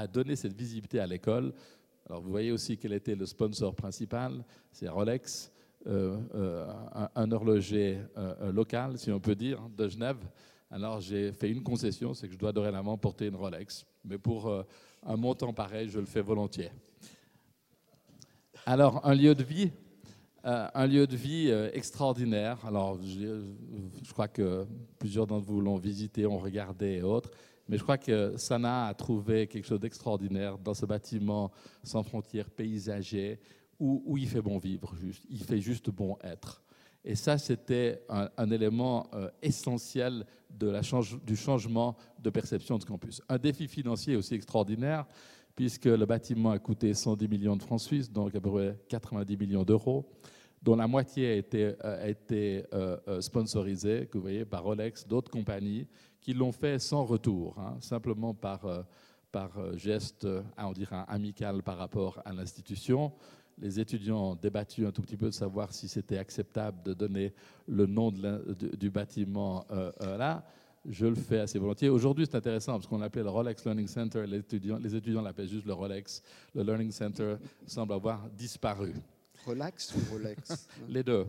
donner 0.07 0.35
cette 0.35 0.53
visibilité 0.53 0.99
à 0.99 1.07
l'école 1.07 1.53
alors 2.09 2.21
vous 2.21 2.29
voyez 2.29 2.51
aussi 2.53 2.77
quel 2.77 2.93
était 2.93 3.15
le 3.15 3.25
sponsor 3.25 3.75
principal, 3.75 4.43
c'est 4.71 4.87
Rolex, 4.87 5.51
euh, 5.87 6.17
euh, 6.35 6.65
un, 7.15 7.31
horloger 7.31 7.99
euh, 8.17 8.51
local, 8.51 8.97
si 8.97 9.11
on 9.11 9.19
peut 9.19 9.35
dire, 9.35 9.59
de 9.75 9.89
Genève. 9.89 10.17
Alors 10.71 11.01
j'ai 11.01 11.33
fait 11.33 11.49
une 11.49 11.63
concession, 11.63 12.13
c'est 12.13 12.27
que 12.27 12.33
je 12.33 12.39
dois 12.39 12.53
dorénavant 12.53 12.97
porter 12.97 13.27
une 13.27 13.35
Rolex. 13.35 13.85
Mais 14.05 14.17
pour 14.17 14.49
un 15.05 15.17
montant 15.17 15.51
pareil, 15.51 15.89
je 15.89 15.99
le 15.99 16.05
fais 16.05 16.21
volontiers. 16.21 16.71
Alors 18.65 19.05
un 19.05 19.13
lieu 19.13 19.35
de 19.35 19.43
vie, 19.43 19.71
un 20.43 20.87
lieu 20.87 21.07
de 21.07 21.15
vie 21.15 21.49
extraordinaire. 21.73 22.57
Alors 22.65 22.99
je, 23.01 24.11
crois 24.13 24.27
que 24.27 24.65
plusieurs 24.99 25.27
d'entre 25.27 25.45
vous 25.45 25.61
l'ont 25.61 25.77
visité, 25.77 26.25
ont 26.25 26.37
regardé 26.37 26.97
et 26.97 27.01
autres. 27.01 27.31
Mais 27.67 27.77
je 27.77 27.83
crois 27.83 27.97
que 27.97 28.35
Sana 28.37 28.87
a 28.87 28.93
trouvé 28.93 29.47
quelque 29.47 29.65
chose 29.65 29.79
d'extraordinaire 29.79 30.57
dans 30.57 30.73
ce 30.73 30.85
bâtiment 30.85 31.51
sans 31.83 32.03
frontières, 32.03 32.49
paysager, 32.49 33.39
où, 33.79 34.17
il 34.17 34.27
fait 34.27 34.41
bon 34.41 34.57
vivre, 34.57 34.95
juste. 34.95 35.23
il 35.29 35.43
fait 35.43 35.59
juste 35.59 35.89
bon 35.91 36.17
être. 36.23 36.63
Et 37.03 37.15
ça, 37.15 37.37
c'était 37.37 38.01
un, 38.09 38.51
élément 38.51 39.07
euh, 39.13 39.29
essentiel 39.41 40.25
de 40.49 40.67
la 40.67 40.81
du 41.23 41.35
changement 41.35 41.95
de 42.19 42.29
perception 42.29 42.77
de 42.77 42.81
ce 42.81 42.87
campus. 42.87 43.21
Un 43.29 43.37
défi 43.37 43.67
financier 43.67 44.15
aussi 44.15 44.33
extraordinaire, 44.33 45.05
puisque 45.57 45.85
le 45.85 46.05
bâtiment 46.05 46.51
a 46.51 46.59
coûté 46.59 46.93
110 46.93 47.27
millions 47.27 47.57
de 47.57 47.63
francs 47.63 47.81
suisses, 47.81 48.09
donc 48.09 48.33
à 48.33 48.39
peu 48.39 48.49
près 48.49 48.79
90 48.87 49.35
millions 49.37 49.63
d'euros. 49.63 50.05
dont 50.61 50.75
la 50.75 50.87
moitié 50.87 51.31
a 51.31 51.33
été, 51.33 51.73
a 51.81 52.07
été 52.07 52.63
sponsorisée, 53.19 54.07
que 54.09 54.17
vous 54.17 54.21
voyez, 54.21 54.45
par 54.45 54.63
Rolex, 54.63 55.07
d'autres 55.07 55.31
compagnies, 55.31 55.87
qui 56.21 56.33
l'ont 56.33 56.51
fait 56.51 56.79
sans 56.79 57.03
retour, 57.05 57.57
hein, 57.59 57.77
simplement 57.79 58.33
par, 58.33 58.61
geste, 59.75 60.27
on 60.57 60.71
dirait, 60.73 61.03
amical 61.07 61.63
par 61.63 61.77
rapport 61.77 62.21
à 62.23 62.33
l'institution 62.33 63.11
les 63.59 63.79
étudiants 63.79 64.31
ont 64.31 64.35
débattu 64.35 64.85
un 64.85 64.91
tout 64.91 65.01
petit 65.01 65.17
peu 65.17 65.27
de 65.27 65.33
savoir 65.33 65.73
si 65.73 65.87
c'était 65.87 66.17
acceptable 66.17 66.83
de 66.83 66.93
donner 66.93 67.33
le 67.67 67.85
nom 67.85 68.11
du 68.11 68.89
bâtiment 68.89 69.65
euh, 69.71 69.91
euh, 70.01 70.17
là. 70.17 70.45
Je 70.89 71.05
le 71.05 71.15
fais 71.15 71.39
assez 71.39 71.59
volontiers. 71.59 71.89
Aujourd'hui, 71.89 72.25
c'est 72.25 72.37
intéressant 72.37 72.73
parce 72.73 72.87
qu'on 72.87 72.97
l'appelait 72.97 73.23
le 73.23 73.29
Rolex 73.29 73.63
Learning 73.65 73.87
Center. 73.87 74.25
Les 74.25 74.37
étudiants, 74.37 74.79
les 74.81 74.95
étudiants 74.95 75.21
l'appellent 75.21 75.49
juste 75.49 75.65
le 75.65 75.73
Rolex. 75.73 76.21
Le 76.55 76.63
Learning 76.63 76.91
Center 76.91 77.35
semble 77.65 77.93
avoir 77.93 78.29
disparu. 78.29 78.93
Rolex 79.45 79.93
ou 79.95 80.13
Rolex? 80.13 80.67
Les 80.89 81.03
deux. 81.03 81.25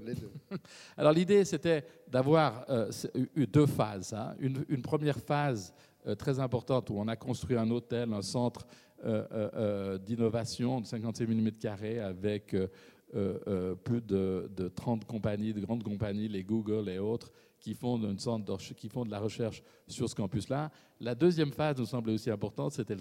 Alors 0.96 1.12
l'idée, 1.12 1.44
c'était 1.44 1.84
d'avoir 2.08 2.64
euh, 2.68 2.90
deux 3.34 3.66
phases. 3.66 4.12
Hein. 4.14 4.34
Une, 4.40 4.82
première 4.82 5.18
phase 5.18 5.74
très 6.16 6.38
importante 6.38 6.90
où 6.90 6.94
on 6.98 7.08
a 7.08 7.16
construit 7.16 7.56
un 7.56 7.70
hôtel, 7.70 8.12
un 8.12 8.22
centre 8.22 8.66
euh, 9.04 9.24
euh, 9.30 9.50
euh, 9.54 9.98
d'innovation 9.98 10.80
de 10.80 10.86
56 10.86 11.28
000 11.28 11.38
m2 11.38 12.00
avec 12.00 12.56
plus 13.84 14.00
de, 14.00 14.72
30 14.74 15.04
compagnies, 15.04 15.52
de 15.52 15.60
grandes 15.60 15.84
compagnies, 15.84 16.26
les 16.26 16.42
Google 16.42 16.88
et 16.88 16.98
autres, 16.98 17.30
qui 17.60 17.74
font, 17.74 17.96
une 17.98 18.18
sorte 18.18 18.44
de, 18.44 18.74
qui 18.74 18.88
font 18.88 19.04
de 19.04 19.10
la 19.10 19.18
recherche 19.18 19.62
sur 19.86 20.08
ce 20.08 20.14
campus-là. 20.14 20.70
La 21.00 21.14
deuxième 21.14 21.52
phase 21.52 21.78
nous 21.78 21.86
semblait 21.86 22.14
aussi 22.14 22.30
importante, 22.30 22.72
c'était 22.72 22.96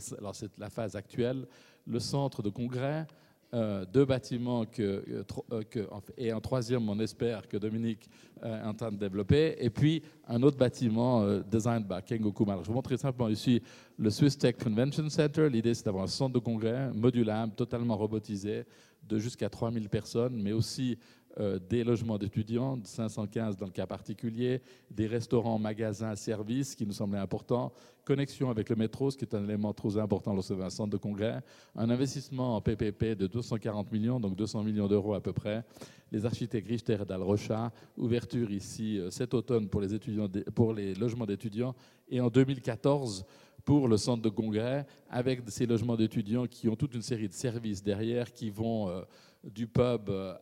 la 0.57 0.69
phase 0.69 0.95
actuelle, 0.95 1.47
le 1.85 1.99
centre 1.99 2.41
de 2.41 2.49
congrès, 2.49 3.07
euh, 3.53 3.85
deux 3.85 4.03
bâtiments 4.03 4.65
que, 4.65 5.23
euh, 5.53 5.63
que, 5.69 5.87
et 6.17 6.31
un 6.31 6.41
troisième, 6.41 6.89
on 6.89 6.99
espère, 6.99 7.47
que 7.47 7.55
Dominique 7.55 8.09
euh, 8.43 8.61
est 8.61 8.67
en 8.67 8.73
train 8.73 8.91
de 8.91 8.97
développer, 8.97 9.55
et 9.59 9.69
puis 9.69 10.03
un 10.27 10.43
autre 10.43 10.57
bâtiment 10.57 11.25
design 11.49 11.87
par 11.87 12.03
Kengo 12.03 12.33
Kumar. 12.33 12.61
Je 12.61 12.67
vous 12.67 12.73
montre 12.73 12.93
simplement 12.97 13.29
ici 13.29 13.61
le 13.97 14.09
Swiss 14.09 14.37
Tech 14.37 14.57
Convention 14.61 15.09
Center. 15.09 15.49
L'idée, 15.49 15.73
c'est 15.73 15.85
d'avoir 15.85 16.03
un 16.03 16.07
centre 16.07 16.33
de 16.33 16.39
congrès 16.39 16.91
modulable, 16.93 17.53
totalement 17.53 17.95
robotisé, 17.95 18.65
de 19.07 19.17
jusqu'à 19.17 19.49
3000 19.49 19.87
personnes, 19.87 20.41
mais 20.41 20.51
aussi 20.51 20.97
euh, 21.39 21.59
des 21.69 21.83
logements 21.83 22.17
d'étudiants, 22.17 22.79
515 22.83 23.57
dans 23.57 23.67
le 23.67 23.71
cas 23.71 23.85
particulier, 23.85 24.61
des 24.89 25.05
restaurants, 25.05 25.59
magasins, 25.59 26.15
services 26.15 26.75
qui 26.75 26.85
nous 26.85 26.93
semblaient 26.93 27.19
importants, 27.19 27.71
connexion 28.03 28.49
avec 28.49 28.69
le 28.69 28.75
métro, 28.75 29.11
ce 29.11 29.17
qui 29.17 29.25
est 29.25 29.35
un 29.35 29.43
élément 29.43 29.73
trop 29.73 29.97
important 29.97 30.33
lorsque 30.33 30.51
un 30.51 30.69
centre 30.69 30.91
de 30.91 30.97
congrès, 30.97 31.41
un 31.75 31.89
investissement 31.89 32.55
en 32.55 32.61
PPP 32.61 33.17
de 33.17 33.27
240 33.27 33.91
millions, 33.91 34.19
donc 34.19 34.35
200 34.35 34.63
millions 34.63 34.87
d'euros 34.87 35.13
à 35.13 35.21
peu 35.21 35.33
près, 35.33 35.63
les 36.11 36.25
architectes 36.25 36.67
Richter 36.67 36.97
et 37.01 37.05
Dalrocha, 37.05 37.71
ouverture 37.97 38.49
ici 38.49 38.97
euh, 38.97 39.11
cet 39.11 39.33
automne 39.33 39.67
pour 39.67 39.81
les, 39.81 39.93
étudiants, 39.93 40.29
pour 40.55 40.73
les 40.73 40.95
logements 40.95 41.25
d'étudiants, 41.25 41.75
et 42.09 42.21
en 42.21 42.29
2014 42.29 43.25
pour 43.67 43.89
le 43.89 43.97
centre 43.97 44.21
de 44.21 44.29
congrès, 44.29 44.85
avec 45.09 45.41
ces 45.47 45.65
logements 45.65 45.97
d'étudiants 45.97 46.47
qui 46.47 46.69
ont 46.69 46.77
toute 46.77 46.95
une 46.95 47.01
série 47.01 47.27
de 47.27 47.33
services 47.33 47.83
derrière 47.83 48.31
qui 48.31 48.49
vont 48.49 48.87
euh, 48.87 49.01
du 49.47 49.67
pub 49.67 50.09
euh, 50.09 50.35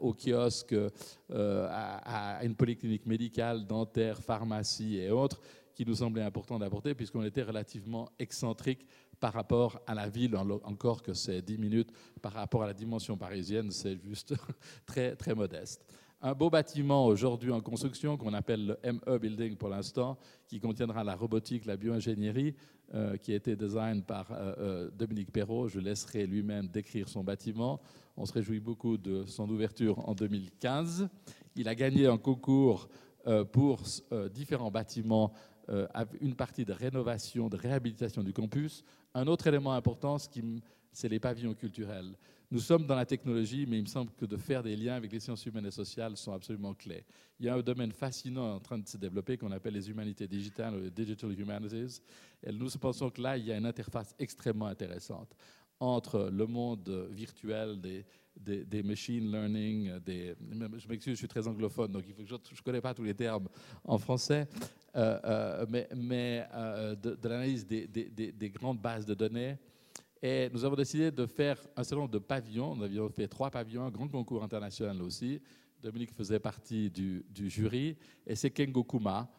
au 0.00 0.14
kiosque, 0.14 0.74
euh, 0.74 1.68
à, 1.70 2.44
une 2.44 2.54
polyclinique 2.54 3.06
médicale, 3.06 3.66
dentaire, 3.66 4.20
pharmacie 4.20 4.98
et 4.98 5.10
autres, 5.10 5.40
qui 5.74 5.86
nous 5.86 5.94
semblait 5.94 6.22
important 6.22 6.58
d'apporter 6.58 6.94
puisqu'on 6.94 7.24
était 7.24 7.42
relativement 7.42 8.10
excentrique 8.18 8.86
par 9.18 9.32
rapport 9.32 9.80
à 9.86 9.94
la 9.94 10.08
ville, 10.08 10.36
encore 10.36 11.02
que 11.02 11.12
c'est 11.12 11.42
10 11.42 11.58
minutes, 11.58 11.92
par 12.22 12.32
rapport 12.32 12.62
à 12.62 12.66
la 12.66 12.74
dimension 12.74 13.16
parisienne, 13.16 13.70
c'est 13.70 13.98
juste 14.02 14.34
très, 14.86 15.14
très 15.14 15.34
modeste. 15.34 15.84
Un 16.22 16.34
beau 16.34 16.50
bâtiment 16.50 17.06
aujourd'hui 17.06 17.50
en 17.50 17.62
construction 17.62 18.18
qu'on 18.18 18.34
appelle 18.34 18.66
le 18.66 18.92
ME 18.92 19.18
Building 19.18 19.56
pour 19.56 19.70
l'instant, 19.70 20.18
qui 20.46 20.60
contiendra 20.60 21.02
la 21.02 21.16
robotique, 21.16 21.64
la 21.64 21.78
bioingénierie, 21.78 22.54
euh, 22.94 23.16
qui 23.16 23.32
a 23.32 23.36
été 23.36 23.56
design 23.56 24.02
par 24.02 24.32
Dominique 24.96 25.32
Perrault. 25.32 25.68
Je 25.68 25.80
laisserai 25.80 26.26
lui-même 26.26 26.68
décrire 26.68 27.08
son 27.08 27.24
bâtiment. 27.24 27.80
On 28.16 28.26
se 28.26 28.32
réjouit 28.32 28.60
beaucoup 28.60 28.98
de 28.98 29.24
son 29.24 29.48
ouverture 29.48 30.08
en 30.08 30.14
2015. 30.14 31.08
Il 31.56 31.68
a 31.68 31.74
gagné 31.74 32.06
un 32.06 32.18
concours 32.18 32.88
euh, 33.26 33.44
pour 33.44 33.82
euh, 34.12 34.30
différents 34.30 34.70
bâtiments, 34.70 35.32
euh, 35.68 35.86
une 36.22 36.34
partie 36.34 36.64
de 36.64 36.72
rénovation, 36.72 37.50
de 37.50 37.56
réhabilitation 37.56 38.22
du 38.22 38.32
campus. 38.32 38.82
Un 39.14 39.26
autre 39.26 39.46
élément 39.46 39.72
important, 39.72 40.16
c'est 40.92 41.08
les 41.08 41.20
pavillons 41.20 41.54
culturels. 41.54 42.16
Nous 42.50 42.58
sommes 42.58 42.84
dans 42.84 42.96
la 42.96 43.06
technologie, 43.06 43.64
mais 43.66 43.78
il 43.78 43.82
me 43.82 43.88
semble 43.88 44.10
que 44.12 44.26
de 44.26 44.36
faire 44.36 44.62
des 44.62 44.74
liens 44.74 44.94
avec 44.94 45.12
les 45.12 45.20
sciences 45.20 45.46
humaines 45.46 45.66
et 45.66 45.70
sociales 45.70 46.16
sont 46.16 46.32
absolument 46.32 46.74
clés. 46.74 47.04
Il 47.38 47.46
y 47.46 47.48
a 47.48 47.54
un 47.54 47.62
domaine 47.62 47.92
fascinant 47.92 48.56
en 48.56 48.60
train 48.60 48.78
de 48.78 48.88
se 48.88 48.96
développer 48.96 49.38
qu'on 49.38 49.52
appelle 49.52 49.74
les 49.74 49.88
humanités 49.88 50.26
digitales, 50.26 50.82
les 50.82 50.90
digital 50.90 51.38
humanities. 51.38 52.00
Nous 52.52 52.70
pensons 52.70 53.08
que 53.10 53.22
là, 53.22 53.36
il 53.36 53.46
y 53.46 53.52
a 53.52 53.56
une 53.56 53.66
interface 53.66 54.14
extrêmement 54.18 54.66
intéressante 54.66 55.36
entre 55.78 56.28
le 56.30 56.46
monde 56.46 57.08
virtuel 57.10 57.80
des, 57.80 58.04
des, 58.36 58.82
machine 58.82 59.30
learning, 59.30 59.98
des, 60.00 60.34
je 60.76 60.88
m'excuse, 60.88 61.14
je 61.14 61.18
suis 61.18 61.28
très 61.28 61.46
anglophone, 61.48 61.90
donc 61.90 62.04
je 62.18 62.34
ne 62.34 62.62
connais 62.62 62.80
pas 62.80 62.94
tous 62.94 63.02
les 63.02 63.14
termes 63.14 63.48
en 63.84 63.98
français, 63.98 64.46
euh, 64.94 65.18
euh, 65.24 65.66
mais, 65.96 66.46
euh, 66.54 66.94
de, 66.94 67.28
l'analyse 67.28 67.66
des, 67.66 67.86
des, 67.86 68.50
grandes 68.50 68.80
bases 68.80 69.06
de 69.06 69.14
données. 69.14 69.56
Et 70.22 70.50
nous 70.52 70.64
avons 70.64 70.76
décidé 70.76 71.10
de 71.10 71.26
faire 71.26 71.58
un 71.76 71.82
certain 71.82 72.02
nombre 72.02 72.10
de 72.10 72.18
pavillons. 72.18 72.76
Nous 72.76 72.84
avions 72.84 73.08
fait 73.08 73.28
trois 73.28 73.50
pavillons, 73.50 73.84
un 73.84 73.90
grand 73.90 74.08
concours 74.08 74.42
international 74.42 75.00
aussi. 75.02 75.40
Dominique 75.82 76.12
faisait 76.14 76.40
partie 76.40 76.90
du, 76.90 77.24
jury. 77.34 77.96
Et 78.26 78.34
c'est 78.34 78.50
Kengo 78.50 78.84
Kuma 78.84 79.30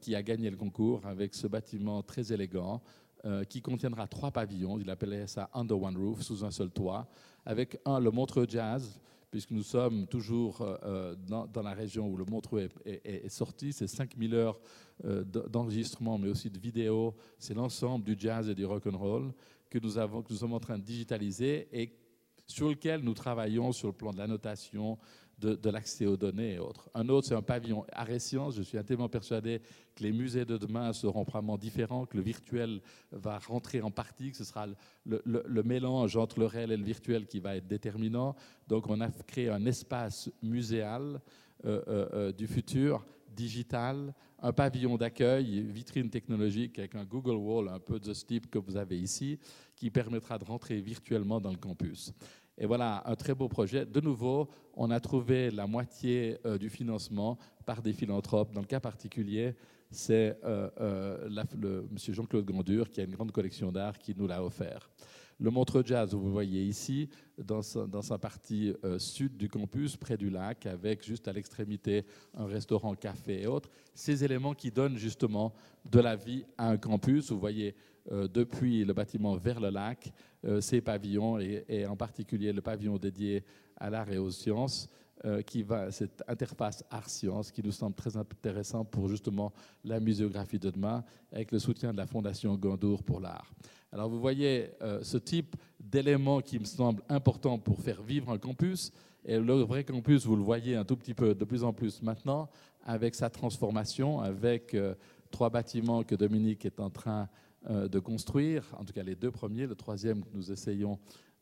qui 0.00 0.14
a 0.14 0.22
gagné 0.22 0.48
le 0.50 0.56
concours 0.56 1.04
avec 1.04 1.34
ce 1.34 1.46
bâtiment 1.46 2.02
très 2.02 2.32
élégant 2.32 2.80
euh, 3.24 3.42
qui 3.42 3.60
contiendra 3.60 4.06
trois 4.06 4.30
pavillons. 4.30 4.78
Il 4.78 4.88
appelait 4.90 5.26
ça 5.26 5.50
Under 5.52 5.82
One 5.82 5.96
Roof, 5.96 6.22
sous 6.22 6.44
un 6.44 6.52
seul 6.52 6.70
toit, 6.70 7.08
avec 7.44 7.76
un, 7.84 7.98
le 7.98 8.12
Montreux 8.12 8.46
Jazz, 8.48 9.00
puisque 9.28 9.50
nous 9.50 9.64
sommes 9.64 10.06
toujours 10.06 10.60
euh, 10.62 10.76
euh, 10.84 11.14
dans, 11.26 11.62
la 11.62 11.72
région 11.72 12.06
où 12.06 12.16
le 12.16 12.24
Montreux 12.24 12.68
est, 12.84 13.28
sorti. 13.28 13.72
C'est 13.72 13.88
5000 13.88 14.34
heures 14.34 14.60
d'enregistrement, 15.02 16.16
mais 16.16 16.28
aussi 16.28 16.48
de 16.48 16.60
vidéo. 16.60 17.12
C'est 17.40 17.54
l'ensemble 17.54 18.04
du 18.04 18.14
jazz 18.16 18.48
et 18.48 18.54
du 18.54 18.64
rock 18.64 18.86
and 18.86 18.96
roll 18.96 19.32
que 19.70 19.78
nous, 19.78 19.90
sommes 20.36 20.52
en 20.52 20.60
train 20.60 20.78
de 20.78 20.84
digitaliser 20.84 21.68
et 21.72 21.92
sur 22.46 22.68
lequel 22.68 23.02
nous 23.02 23.14
travaillons 23.14 23.72
sur 23.72 23.88
le 23.88 23.94
plan 23.94 24.12
de 24.12 24.18
la 24.18 24.26
notation, 24.26 24.98
de, 25.38 25.70
l'accès 25.70 26.06
aux 26.06 26.16
données 26.16 26.54
et 26.54 26.58
autres. 26.58 26.90
Un 26.94 27.08
autre, 27.08 27.28
c'est 27.28 27.34
un 27.34 27.42
pavillon 27.42 27.84
art 27.92 28.10
et 28.10 28.18
sciences. 28.18 28.56
Je 28.56 28.62
suis 28.62 28.76
intégralement 28.76 29.08
persuadé 29.08 29.60
que 29.94 30.02
les 30.02 30.12
musées 30.12 30.44
de 30.44 30.56
demain 30.56 30.92
seront 30.92 31.24
probablement 31.24 31.58
différents, 31.58 32.06
que 32.06 32.16
le 32.16 32.22
virtuel 32.22 32.80
va 33.12 33.38
rentrer 33.38 33.80
en 33.80 33.90
partie, 33.90 34.32
que 34.32 34.36
ce 34.36 34.44
sera 34.44 34.66
le, 35.06 35.62
mélange 35.62 36.16
entre 36.16 36.40
le 36.40 36.46
réel 36.46 36.72
et 36.72 36.76
le 36.76 36.84
virtuel 36.84 37.26
qui 37.26 37.38
va 37.38 37.56
être 37.56 37.68
déterminant. 37.68 38.34
Donc 38.66 38.88
on 38.88 39.00
a 39.00 39.10
créé 39.10 39.48
un 39.48 39.64
espace 39.64 40.30
muséal 40.42 41.20
euh, 41.64 41.82
euh, 41.88 42.08
euh, 42.12 42.32
du 42.32 42.48
futur 42.48 43.06
digital, 43.34 44.14
un 44.40 44.52
pavillon 44.52 44.96
d'accueil, 44.96 45.62
vitrine 45.62 46.10
technologique 46.10 46.78
avec 46.78 46.94
un 46.94 47.04
Google 47.04 47.36
Wall 47.36 47.68
un 47.68 47.80
peu 47.80 47.98
de 47.98 48.12
ce 48.12 48.24
type 48.24 48.50
que 48.50 48.58
vous 48.58 48.76
avez 48.76 48.98
ici, 48.98 49.38
qui 49.74 49.90
permettra 49.90 50.38
de 50.38 50.44
rentrer 50.44 50.80
virtuellement 50.80 51.40
dans 51.40 51.50
le 51.50 51.56
campus. 51.56 52.12
Et 52.56 52.66
voilà, 52.66 53.02
un 53.06 53.14
très 53.14 53.34
beau 53.34 53.48
projet. 53.48 53.86
De 53.86 54.00
nouveau, 54.00 54.48
on 54.74 54.90
a 54.90 54.98
trouvé 54.98 55.50
la 55.50 55.66
moitié 55.66 56.38
euh, 56.44 56.58
du 56.58 56.68
financement 56.68 57.38
par 57.64 57.82
des 57.82 57.92
philanthropes. 57.92 58.52
Dans 58.52 58.60
le 58.60 58.66
cas 58.66 58.80
particulier, 58.80 59.54
c'est 59.90 60.36
euh, 60.44 60.68
euh, 60.80 61.28
M. 61.28 61.96
Jean-Claude 61.96 62.44
Grandure, 62.44 62.90
qui 62.90 63.00
a 63.00 63.04
une 63.04 63.14
grande 63.14 63.30
collection 63.30 63.70
d'art, 63.70 63.98
qui 63.98 64.14
nous 64.16 64.26
l'a 64.26 64.42
offert. 64.42 64.90
Le 65.40 65.50
Montreux 65.50 65.84
Jazz, 65.84 66.14
vous 66.14 66.32
voyez 66.32 66.64
ici, 66.64 67.08
dans 67.38 67.62
sa, 67.62 68.18
partie 68.18 68.74
sud 68.98 69.36
du 69.36 69.48
campus, 69.48 69.96
près 69.96 70.16
du 70.16 70.30
lac, 70.30 70.66
avec 70.66 71.04
juste 71.04 71.28
à 71.28 71.32
l'extrémité 71.32 72.04
un 72.34 72.46
restaurant, 72.46 72.94
café 72.94 73.42
et 73.42 73.46
autres. 73.46 73.70
Ces 73.94 74.24
éléments 74.24 74.54
qui 74.54 74.72
donnent 74.72 74.96
justement 74.96 75.54
de 75.88 76.00
la 76.00 76.16
vie 76.16 76.44
à 76.56 76.68
un 76.68 76.76
campus. 76.76 77.30
Vous 77.30 77.38
voyez 77.38 77.76
euh, 78.10 78.26
depuis 78.26 78.84
le 78.84 78.94
bâtiment 78.94 79.36
vers 79.36 79.60
le 79.60 79.68
lac, 79.68 80.12
euh, 80.44 80.60
ces 80.60 80.80
pavillons, 80.80 81.38
et, 81.38 81.86
en 81.86 81.96
particulier 81.96 82.52
le 82.52 82.62
pavillon 82.62 82.96
dédié 82.96 83.44
à 83.76 83.90
l'art 83.90 84.10
et 84.10 84.18
aux 84.18 84.30
sciences, 84.30 84.88
euh, 85.24 85.42
qui 85.42 85.62
va, 85.62 85.90
cette 85.90 86.22
interface 86.28 86.84
art-science 86.90 87.50
qui 87.50 87.62
nous 87.62 87.72
semble 87.72 87.94
très 87.94 88.16
intéressant 88.16 88.84
pour 88.84 89.08
justement 89.08 89.52
la 89.84 90.00
muséographie 90.00 90.58
de 90.58 90.70
demain, 90.70 91.04
avec 91.32 91.52
le 91.52 91.58
soutien 91.58 91.92
de 91.92 91.98
la 91.98 92.06
Fondation 92.06 92.56
Gandour 92.56 93.02
pour 93.02 93.20
l'art. 93.20 93.52
Alors 93.90 94.10
vous 94.10 94.20
voyez 94.20 94.70
ce 95.02 95.16
type 95.16 95.56
d'éléments 95.80 96.40
qui 96.40 96.58
me 96.58 96.64
semble 96.64 97.02
important 97.08 97.58
pour 97.58 97.80
faire 97.80 98.02
vivre 98.02 98.30
un 98.30 98.38
campus, 98.38 98.92
et 99.24 99.38
le 99.38 99.54
vrai 99.62 99.82
campus, 99.84 100.26
vous 100.26 100.36
le 100.36 100.42
voyez 100.42 100.76
un 100.76 100.84
tout 100.84 100.96
petit 100.96 101.14
peu 101.14 101.34
de 101.34 101.44
plus 101.44 101.64
en 101.64 101.72
plus 101.72 102.02
maintenant, 102.02 102.50
avec 102.84 103.14
sa 103.14 103.30
transformation, 103.30 104.20
avec 104.20 104.76
trois 105.30 105.48
bâtiments 105.48 106.02
que 106.02 106.14
Dominique 106.14 106.66
est 106.66 106.80
en 106.80 106.90
train 106.90 107.28
euh, 107.68 107.88
de 107.88 107.98
construire, 107.98 108.64
en 108.78 108.84
tout 108.84 108.92
cas 108.92 109.02
les 109.02 109.14
deux 109.14 109.30
premiers, 109.30 109.66
le 109.66 109.74
troisième 109.74 110.22
que 110.22 110.30
nous 110.34 110.52
essayons 110.52 110.98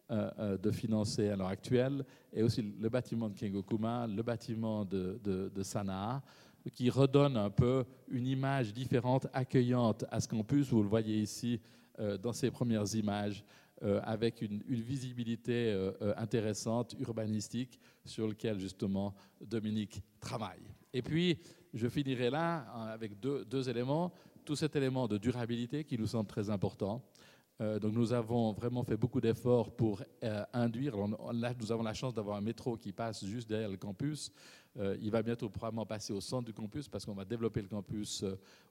de 0.09 0.71
financer 0.71 1.31
à 1.31 1.35
l'heure 1.35 1.49
actuelle, 1.49 2.05
et 2.33 2.45
aussi 2.45 2.63
le 2.63 2.89
bâtiment 2.89 3.29
de 3.29 3.35
Kengokuma, 3.35 4.07
le 4.07 4.23
bâtiment 4.23 4.85
de, 4.85 5.19
de 5.25 5.63
Sanaa, 5.65 6.23
qui 6.73 6.91
redonne 6.91 7.37
un 7.37 7.51
peu 7.51 7.85
une 8.09 8.29
image 8.29 8.73
différente, 8.73 9.27
accueillante 9.33 10.05
à 10.13 10.21
ce 10.21 10.29
campus. 10.29 10.69
Vous 10.71 10.85
le 10.85 10.89
voyez 10.89 11.19
ici 11.19 11.61
dans 11.99 12.33
ces 12.33 12.51
premières 12.51 12.95
images 12.95 13.45
euh, 13.83 14.01
avec 14.05 14.41
une, 14.41 14.63
visibilité 14.67 15.71
euh, 15.71 15.93
euh, 16.01 16.15
intéressante, 16.17 16.97
urbanistique, 16.99 17.79
sur 18.07 18.27
lequel 18.27 18.59
justement 18.59 19.15
Dominique 19.39 20.03
travaille. 20.19 20.63
Et 20.95 21.03
puis, 21.03 21.39
je 21.75 21.87
finirai 21.87 22.31
là 22.31 22.61
avec 22.91 23.21
deux, 23.21 23.69
éléments. 23.69 24.15
Tout 24.47 24.57
cet 24.57 24.77
élément 24.77 25.07
de 25.07 25.19
durabilité 25.19 25.85
qui 25.85 25.99
nous 25.99 26.07
semble 26.07 26.27
très 26.27 26.49
important. 26.49 27.03
donc 27.61 27.93
nous 27.93 28.13
avons 28.15 28.53
vraiment 28.53 28.83
fait 28.83 28.97
beaucoup 28.97 29.21
d'efforts 29.21 29.75
pour 29.75 30.03
induire. 30.55 30.97
Nous 30.97 31.73
avons 31.73 31.83
la 31.83 31.93
chance 31.93 32.15
d'avoir 32.15 32.37
un 32.37 32.41
métro 32.41 32.77
qui 32.79 32.93
passe 32.93 33.27
juste 33.27 33.49
derrière 33.49 33.69
le 33.69 33.77
campus. 33.77 34.31
il 34.79 35.11
va 35.11 35.23
bientôt 35.23 35.51
probablement 35.51 35.85
passer 35.85 36.13
au 36.13 36.21
centre 36.21 36.47
du 36.47 36.55
campus 36.55 36.89
parce 36.89 37.05
qu'on 37.05 37.15
va 37.15 37.25
développer 37.25 37.61
le 37.61 37.69
campus 37.69 38.25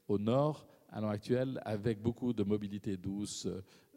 au 0.08 0.18
nord 0.18 0.66
à 0.90 1.02
l'heure 1.02 1.10
actuelle 1.10 1.62
avec 1.66 2.02
beaucoup 2.02 2.34
de 2.34 2.44
mobilité 2.44 2.98
douce, 2.98 3.48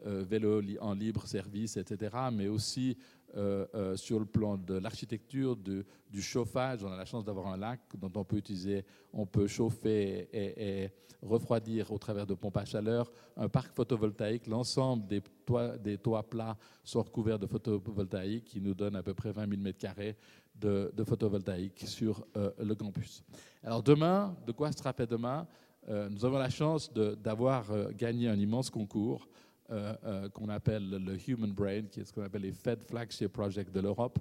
euh, 0.06 0.22
vélo 0.22 0.62
en 0.80 0.94
libre 0.94 1.26
service, 1.26 1.76
etc., 1.76 2.14
mais 2.32 2.46
aussi 2.46 2.96
euh, 3.36 3.66
euh, 3.74 3.96
sur 3.96 4.20
le 4.20 4.26
plan 4.26 4.56
de 4.56 4.74
l'architecture, 4.74 5.56
du 5.56 5.84
chauffage. 6.22 6.84
On 6.84 6.92
a 6.92 6.96
la 6.96 7.04
chance 7.04 7.24
d'avoir 7.24 7.48
un 7.48 7.56
lac 7.56 7.80
dont 7.96 8.12
on 8.14 8.22
peut 8.22 8.36
utiliser, 8.36 8.84
on 9.12 9.26
peut 9.26 9.48
chauffer 9.48 10.28
et, 10.32 10.90
refroidir 11.20 11.90
au 11.90 11.98
travers 11.98 12.26
de 12.26 12.34
pompes 12.34 12.58
à 12.58 12.64
chaleur. 12.64 13.10
Un 13.36 13.48
parc 13.48 13.74
photovoltaïque, 13.74 14.46
l'ensemble 14.46 15.04
des 15.08 15.98
toits, 15.98 16.22
plats 16.22 16.56
sont 16.84 17.02
recouverts 17.02 17.40
de 17.40 17.48
photovoltaïque 17.48 18.44
qui 18.44 18.60
nous 18.60 18.74
donne 18.74 18.94
à 18.94 19.02
peu 19.02 19.14
près 19.14 19.32
20 19.32 19.50
000 19.50 19.62
m2 19.62 20.14
de, 20.54 20.92
de 20.94 21.04
photovoltaïque 21.04 21.82
sur 21.88 22.24
le 22.36 22.74
campus. 22.76 23.24
Alors 23.64 23.82
demain, 23.82 24.36
de 24.46 24.52
quoi 24.52 24.70
se 24.70 24.80
rappelle 24.80 25.08
demain? 25.08 25.44
Nous 25.88 26.24
avons 26.24 26.38
la 26.38 26.50
chance 26.50 26.92
d'avoir 26.92 27.66
gagné 27.94 28.28
un 28.28 28.38
immense 28.38 28.68
concours 28.68 29.26
euh, 29.70 29.94
euh, 30.04 30.28
qu'on 30.30 30.48
appelle 30.48 30.88
le 30.88 31.18
Human 31.28 31.52
Brain, 31.52 31.82
qui 31.90 32.00
est 32.00 32.04
ce 32.04 32.10
qu'on 32.10 32.22
appelle 32.22 32.40
les 32.40 32.52
Fed 32.52 32.82
Flagship 32.84 33.30
Projects 33.30 33.70
de 33.70 33.80
l'Europe, 33.80 34.18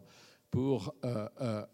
pour 0.52 0.94
euh, 1.06 1.66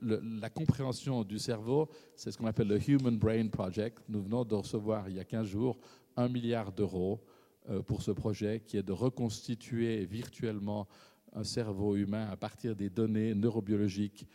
la 0.00 0.50
compréhension 0.50 1.22
du 1.22 1.38
cerveau. 1.38 1.88
C'est 2.16 2.32
ce 2.32 2.38
qu'on 2.38 2.48
appelle 2.48 2.66
le 2.66 2.80
Human 2.90 3.16
Brain 3.16 3.46
Project. 3.46 3.98
Nous 4.08 4.22
venons 4.22 4.44
de 4.44 4.56
recevoir 4.56 5.08
il 5.08 5.14
y 5.14 5.20
a 5.20 5.24
15 5.24 5.46
jours 5.46 5.78
un 6.16 6.28
milliard 6.28 6.72
d'euros 6.72 7.20
pour 7.86 8.02
ce 8.02 8.10
projet 8.10 8.60
qui 8.66 8.76
est 8.76 8.82
de 8.82 8.92
reconstituer 8.92 10.04
virtuellement 10.04 10.88
un 11.32 11.44
cerveau 11.44 11.94
humain 11.94 12.26
à 12.28 12.36
partir 12.36 12.74
des 12.74 12.90
données 12.90 13.36
neurobiologiques 13.36 14.26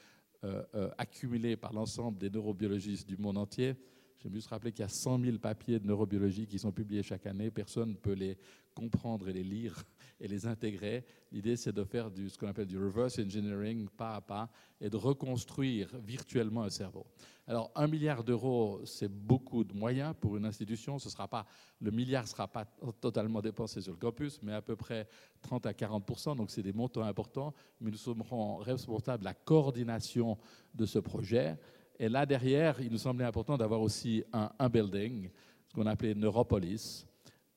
accumulées 0.98 1.58
par 1.58 1.74
l'ensemble 1.74 2.17
des 2.17 2.30
neurobiologistes 2.30 3.08
du 3.08 3.17
monde 3.17 3.38
entier. 3.38 3.76
J'aime 4.23 4.34
juste 4.34 4.47
rappeler 4.47 4.71
qu'il 4.71 4.82
y 4.82 4.86
a 4.86 4.89
100 4.89 5.19
000 5.19 5.38
papiers 5.38 5.80
de 5.80 5.86
neurobiologie 5.86 6.47
qui 6.47 6.58
sont 6.58 6.71
publiés 6.71 7.03
chaque 7.03 7.27
année. 7.27 7.51
Personne 7.51 7.91
ne 7.91 7.95
peut 7.95 8.13
les 8.13 8.38
comprendre 8.73 9.30
et 9.30 9.34
les 9.34 9.43
lire 9.43 9.84
et 10.19 10.27
les 10.27 10.47
intégrer. 10.47 11.06
L'idée, 11.32 11.56
c'est 11.56 11.71
de 11.71 11.84
faire 11.84 12.10
ce 12.15 12.38
qu'on 12.38 12.47
appelle 12.47 12.65
du 12.65 12.80
reverse 12.80 13.19
engineering 13.19 13.88
pas 13.89 14.15
à 14.15 14.21
pas 14.21 14.49
et 14.82 14.89
de 14.89 14.97
reconstruire 14.97 15.89
virtuellement 16.03 16.63
un 16.63 16.69
cerveau. 16.69 17.06
Alors, 17.47 17.71
un 17.75 17.88
milliard 17.88 18.23
d'euros, 18.23 18.82
c'est 18.86 19.08
beaucoup 19.08 19.63
de 19.63 19.73
moyens 19.73 20.15
pour 20.19 20.36
une 20.36 20.45
institution. 20.45 20.97
Ce 20.97 21.10
sera 21.10 21.27
pas, 21.27 21.45
le 21.80 21.91
milliard 21.91 22.23
ne 22.23 22.27
sera 22.27 22.47
pas 22.47 22.65
totalement 22.99 23.41
dépensé 23.41 23.82
sur 23.82 23.93
le 23.93 23.99
campus, 23.99 24.39
mais 24.41 24.53
à 24.53 24.62
peu 24.62 24.75
près 24.75 25.08
30 25.43 25.65
à 25.67 25.71
40% 25.71 26.36
Donc, 26.36 26.49
c'est 26.49 26.63
des 26.63 26.73
montants 26.73 27.03
importants. 27.03 27.53
Mais 27.80 27.91
nous 27.91 27.97
serons 27.97 28.58
responsables 28.58 29.19
de 29.19 29.25
la 29.25 29.36
coordination 29.36 30.38
de 30.73 30.86
ce 30.86 30.99
projet. 30.99 31.58
Et 32.00 32.10
là, 32.10 32.26
derrière, 32.26 32.80
il 32.80 32.92
nous 32.92 32.98
semblait 32.98 33.26
important 33.26 33.58
d'avoir 33.58 33.82
aussi 33.82 34.24
un, 34.32 34.70
building, 34.70 35.30
ce 35.68 35.74
qu'on 35.74 35.88
appelait 35.88 36.14
Neuropolis, 36.14 37.08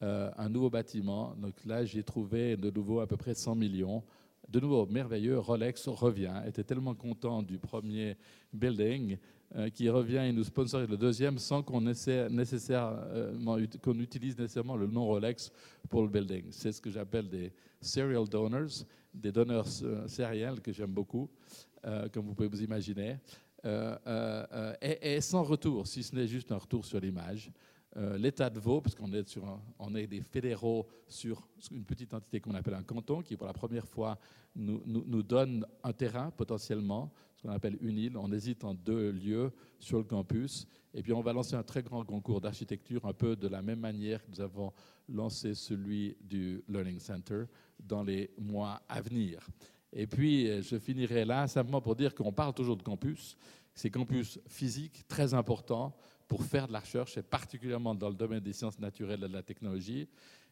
euh, 0.03 0.31
un 0.39 0.49
nouveau 0.49 0.71
bâtiment. 0.71 1.35
Donc 1.37 1.55
là, 1.67 1.85
j'ai 1.85 2.03
trouvé 2.03 2.57
de 2.57 2.71
nouveau 2.71 3.01
à 3.01 3.07
peu 3.07 3.19
près 3.19 3.35
100 3.35 3.55
millions. 3.55 4.03
De 4.49 4.59
nouveau, 4.59 4.87
merveilleux, 4.87 5.39
Rolex 5.39 5.89
revient, 5.89 6.43
était 6.47 6.65
tellement 6.65 6.95
content 6.95 7.43
du 7.43 7.59
premier 7.59 8.17
building 8.53 9.19
euh, 9.57 9.69
qui 9.69 9.91
revient 9.91 10.25
et 10.25 10.33
nous 10.33 10.45
sponsorise 10.45 10.89
le 10.89 10.97
deuxième 10.97 11.39
sans 11.39 11.63
qu'on 11.63 11.87
utilise 11.87 12.31
nécessairement 14.39 14.77
le 14.77 14.87
nom 14.87 15.05
Rolex 15.05 15.53
pour 15.91 16.03
le 16.03 16.09
building. 16.09 16.47
C'est 16.51 16.73
ce 16.73 16.81
que 16.81 16.91
j'appelle 16.91 17.29
des 17.29 17.53
serial 17.83 18.27
donors, 18.27 18.87
des 19.13 19.33
donneurs 19.33 19.67
euh, 19.83 20.09
sériels 20.09 20.63
que 20.63 20.73
j'aime 20.73 20.93
beaucoup, 20.93 21.29
comme 22.13 22.27
vous 22.27 22.35
pouvez 22.35 22.49
vous 22.49 22.63
imaginer, 22.63 23.17
et, 23.65 25.15
et, 25.15 25.21
sans 25.21 25.43
retour, 25.43 25.87
si 25.87 26.03
ce 26.03 26.15
n'est 26.15 26.27
juste 26.27 26.53
un 26.53 26.59
retour 26.59 26.85
sur 26.85 27.01
l'image. 27.01 27.53
Euh, 27.97 28.17
l'État 28.17 28.49
de 28.49 28.61
Vaud, 28.61 28.81
parce 28.81 28.95
qu'on 28.95 29.13
est, 29.13 29.37
est 29.97 30.07
des 30.07 30.21
fédéraux 30.21 30.87
sur 31.09 31.49
une 31.73 31.85
petite 31.85 32.15
entité 32.15 32.41
qu'on 32.41 32.55
appelle 32.55 32.75
un 32.75 32.85
canton, 32.85 33.21
qui 33.21 33.37
pour 33.37 33.49
la 33.49 33.53
première 33.53 33.87
fois 33.87 34.17
nous, 34.55 34.81
nous, 34.87 35.23
donne 35.25 35.67
un 35.83 35.93
terrain 35.93 36.31
potentiellement, 36.31 37.13
ce 37.35 37.43
qu'on 37.43 37.51
appelle 37.51 37.77
une 37.81 37.99
île. 37.99 38.17
On 38.17 38.31
hésite 38.31 38.63
en 38.63 38.75
deux 38.75 39.11
lieux 39.11 39.51
sur 39.81 39.99
le 39.99 40.05
campus. 40.05 40.69
Et 40.95 41.03
puis 41.03 41.13
on 41.13 41.21
va 41.21 41.33
lancer 41.33 41.57
un 41.57 41.65
très 41.65 41.83
grand 41.83 42.05
concours 42.05 42.41
d'architecture, 42.41 43.05
un 43.07 43.13
peu 43.13 43.35
de 43.35 43.49
la 43.49 43.61
même 43.61 43.81
manière 43.81 44.25
que 44.25 44.31
nous 44.31 44.41
avons 44.41 44.73
lancé 45.09 45.55
celui 45.55 46.17
du 46.21 46.63
Learning 46.69 47.01
Center 47.01 47.45
dans 47.81 48.05
les 48.05 48.31
mois 48.39 48.83
à 48.89 49.01
venir. 49.01 49.45
Et 49.93 50.07
puis 50.07 50.63
je 50.63 50.79
finirai 50.79 51.25
là 51.25 51.47
simplement 51.47 51.81
pour 51.81 51.97
dire 51.97 52.15
qu'on 52.15 52.33
parle 52.33 52.55
toujours 52.55 52.77
de 52.77 52.83
campus. 52.83 53.37
C'est 53.75 53.91
campus 53.91 54.39
physique 54.47 55.07
très 55.09 55.35
important 55.35 55.97
pour 56.29 56.45
faire 56.45 56.69
de 56.69 56.73
la 56.73 56.81
recherche, 56.81 57.19
et 57.19 57.23
particulièrement 57.23 57.95
dans 57.95 58.09
le 58.09 58.15
domaine 58.15 58.41
des 58.41 58.53
sciences 58.53 58.79
naturelles 58.79 59.25
et 59.25 59.29
de 59.29 59.33
la 59.33 59.43
technologie. 59.43 60.09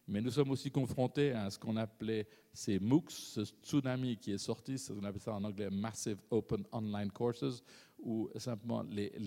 Mais 0.08 0.20
nous 0.20 0.30
sommes 0.30 0.50
aussi 0.50 0.70
confrontés 0.70 1.32
à 1.32 1.50
ce 1.50 1.58
qu'on 1.58 1.76
appelait 1.76 2.26
ces 2.52 2.80
MOOCs, 2.80 3.10
ce 3.10 3.42
tsunami 3.62 4.16
qui 4.16 4.32
est 4.32 4.38
sorti, 4.38 4.76
on 4.90 5.04
appelle 5.04 5.20
ça 5.20 5.34
en 5.34 5.44
anglais 5.44 5.68
Massive 5.70 6.18
Open 6.30 6.64
Online 6.72 7.12
Courses, 7.12 7.62
ou 7.98 8.30
simplement 8.36 8.84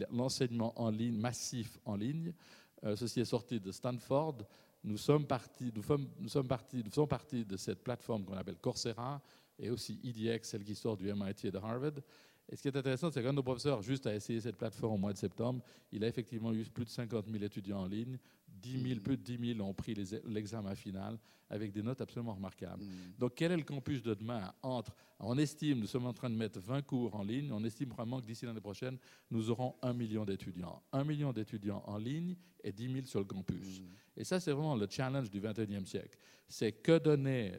l'enseignement 0.10 0.74
en 0.82 0.90
ligne, 0.90 1.18
massif 1.18 1.78
en 1.86 1.96
ligne. 1.96 2.34
Euh, 2.84 2.96
ceci 2.96 3.20
est 3.20 3.26
sorti 3.26 3.60
de 3.60 3.72
Stanford. 3.72 4.38
Nous 4.84 4.98
sommes 4.98 5.28
partis, 5.28 5.72
de 5.72 7.58
cette 7.58 7.84
plateforme 7.84 8.26
qu'on 8.26 8.38
appelle 8.38 8.58
Coursera 8.58 9.22
et 9.62 9.70
aussi 9.70 10.00
EDX, 10.04 10.50
celle 10.50 10.64
qui 10.64 10.76
sort 10.76 10.98
du 10.98 11.14
MIT 11.14 11.46
et 11.46 11.52
de 11.52 11.58
Harvard. 11.58 12.02
Et 12.52 12.58
ce 12.58 12.62
qui 12.62 12.68
est 12.68 12.76
intéressant, 12.76 13.10
c'est 13.10 13.24
qu'un 13.24 13.30
de 13.30 13.38
nos 13.38 13.44
professeurs, 13.44 13.82
juste 13.82 14.06
à 14.08 14.14
essayer 14.14 14.42
cette 14.42 14.58
plateforme 14.58 14.96
au 14.96 14.98
mois 14.98 15.14
de 15.14 15.18
septembre, 15.18 15.64
il 15.92 16.04
a 16.04 16.08
effectivement 16.08 16.54
eu 16.54 16.66
plus 16.66 16.84
de 16.84 16.90
50 16.90 17.28
000 17.32 17.44
étudiants 17.44 17.80
en 17.80 17.88
ligne. 17.88 18.18
10 18.62 18.90
000, 18.90 19.00
plus 19.00 19.18
de 19.18 19.24
10 19.24 19.56
000 19.56 19.68
ont 19.68 19.74
pris 19.74 19.96
l'examen 20.26 20.76
final 20.76 21.18
avec 21.50 21.72
des 21.72 21.82
notes 21.82 22.02
absolument 22.02 22.34
remarquables. 22.34 22.84
Mm. 22.84 23.20
Donc, 23.20 23.34
quel 23.36 23.54
est 23.54 23.58
le 23.58 23.64
campus 23.64 24.04
de 24.04 24.14
demain? 24.14 24.54
Entre, 24.62 24.94
On 25.20 25.38
estime, 25.38 25.80
nous 25.80 25.88
sommes 25.88 26.06
en 26.06 26.14
train 26.14 26.30
de 26.30 26.36
mettre 26.36 26.60
20 26.60 26.82
cours 26.82 27.16
en 27.16 27.24
ligne, 27.24 27.52
on 27.52 27.64
estime 27.64 27.90
vraiment 27.90 28.20
que 28.20 28.26
d'ici 28.26 28.46
l'année 28.46 28.62
prochaine, 28.62 28.98
nous 29.30 29.50
aurons 29.50 29.76
1 29.82 29.94
million 29.94 30.26
d'étudiants. 30.26 30.82
1 30.92 31.04
million 31.06 31.32
d'étudiants 31.32 31.84
en 31.86 31.98
ligne 31.98 32.36
et 32.64 32.72
10 32.72 32.94
000 32.94 33.06
sur 33.06 33.20
le 33.20 33.26
campus. 33.26 33.80
Mm. 33.80 33.86
Et 34.18 34.24
ça, 34.26 34.40
c'est 34.40 34.52
vraiment 34.52 34.76
le 34.76 34.88
challenge 34.90 35.30
du 35.30 35.40
21e 35.40 35.86
siècle. 35.86 36.18
C'est 36.48 36.74
que 36.74 37.00
donner, 37.00 37.54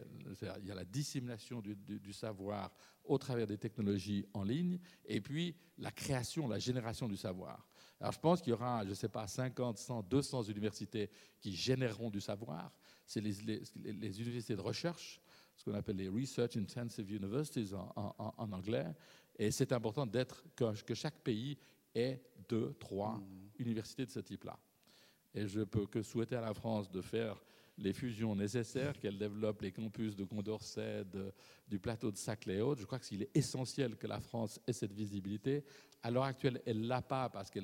il 0.60 0.66
y 0.68 0.70
a 0.70 0.74
la 0.74 0.84
dissémination 0.84 1.60
du, 1.60 1.74
du 1.74 2.12
savoir 2.12 2.70
au 3.04 3.18
travers 3.18 3.46
des 3.46 3.58
technologies 3.58 4.26
en 4.32 4.44
ligne, 4.44 4.78
et 5.04 5.20
puis 5.20 5.54
la 5.78 5.90
création, 5.90 6.48
la 6.48 6.58
génération 6.58 7.08
du 7.08 7.16
savoir. 7.16 7.66
Alors 8.00 8.12
je 8.12 8.18
pense 8.18 8.40
qu'il 8.40 8.50
y 8.50 8.52
aura, 8.52 8.84
je 8.84 8.90
ne 8.90 8.94
sais 8.94 9.08
pas, 9.08 9.26
50, 9.26 9.78
100, 9.78 10.02
200 10.02 10.42
universités 10.44 11.10
qui 11.40 11.54
généreront 11.54 12.10
du 12.10 12.20
savoir. 12.20 12.72
C'est 13.06 13.20
les, 13.20 13.32
les, 13.76 14.20
universités 14.20 14.56
de 14.56 14.60
recherche, 14.60 15.20
ce 15.56 15.64
qu'on 15.64 15.74
appelle 15.74 15.96
les 15.96 16.08
Research 16.08 16.56
Intensive 16.56 17.12
Universities 17.12 17.72
en, 17.74 18.14
en, 18.18 18.52
anglais. 18.52 18.86
Et 19.38 19.50
c'est 19.50 19.72
important 19.72 20.06
d'être 20.06 20.44
que, 20.56 20.82
que, 20.82 20.94
chaque 20.94 21.18
pays 21.20 21.58
ait 21.94 22.20
deux, 22.48 22.74
trois 22.78 23.18
mmh. 23.18 23.50
universités 23.58 24.06
de 24.06 24.10
ce 24.10 24.20
type-là. 24.20 24.58
Et 25.34 25.46
je 25.46 25.60
peux 25.60 25.86
que 25.86 26.02
souhaiter 26.02 26.36
à 26.36 26.40
la 26.40 26.54
France 26.54 26.90
de 26.90 27.00
faire 27.00 27.42
les 27.78 27.92
fusions 27.92 28.34
nécessaires, 28.34 28.98
qu'elle 28.98 29.18
développe 29.18 29.62
les 29.62 29.72
campus 29.72 30.14
de 30.14 30.24
Condorcet, 30.24 31.04
du 31.68 31.78
plateau 31.78 32.10
de 32.10 32.16
Saclay-Haute. 32.16 32.80
Je 32.80 32.84
crois 32.84 32.98
qu'il 32.98 33.22
est 33.22 33.30
essentiel 33.34 33.96
que 33.96 34.06
la 34.06 34.20
France 34.20 34.60
ait 34.66 34.72
cette 34.72 34.92
visibilité. 34.92 35.64
À 36.02 36.10
l'heure 36.10 36.24
actuelle, 36.24 36.60
elle 36.66 36.80
ne 36.80 36.88
l'a 36.88 37.02
pas 37.02 37.28
parce 37.28 37.50
que 37.50 37.60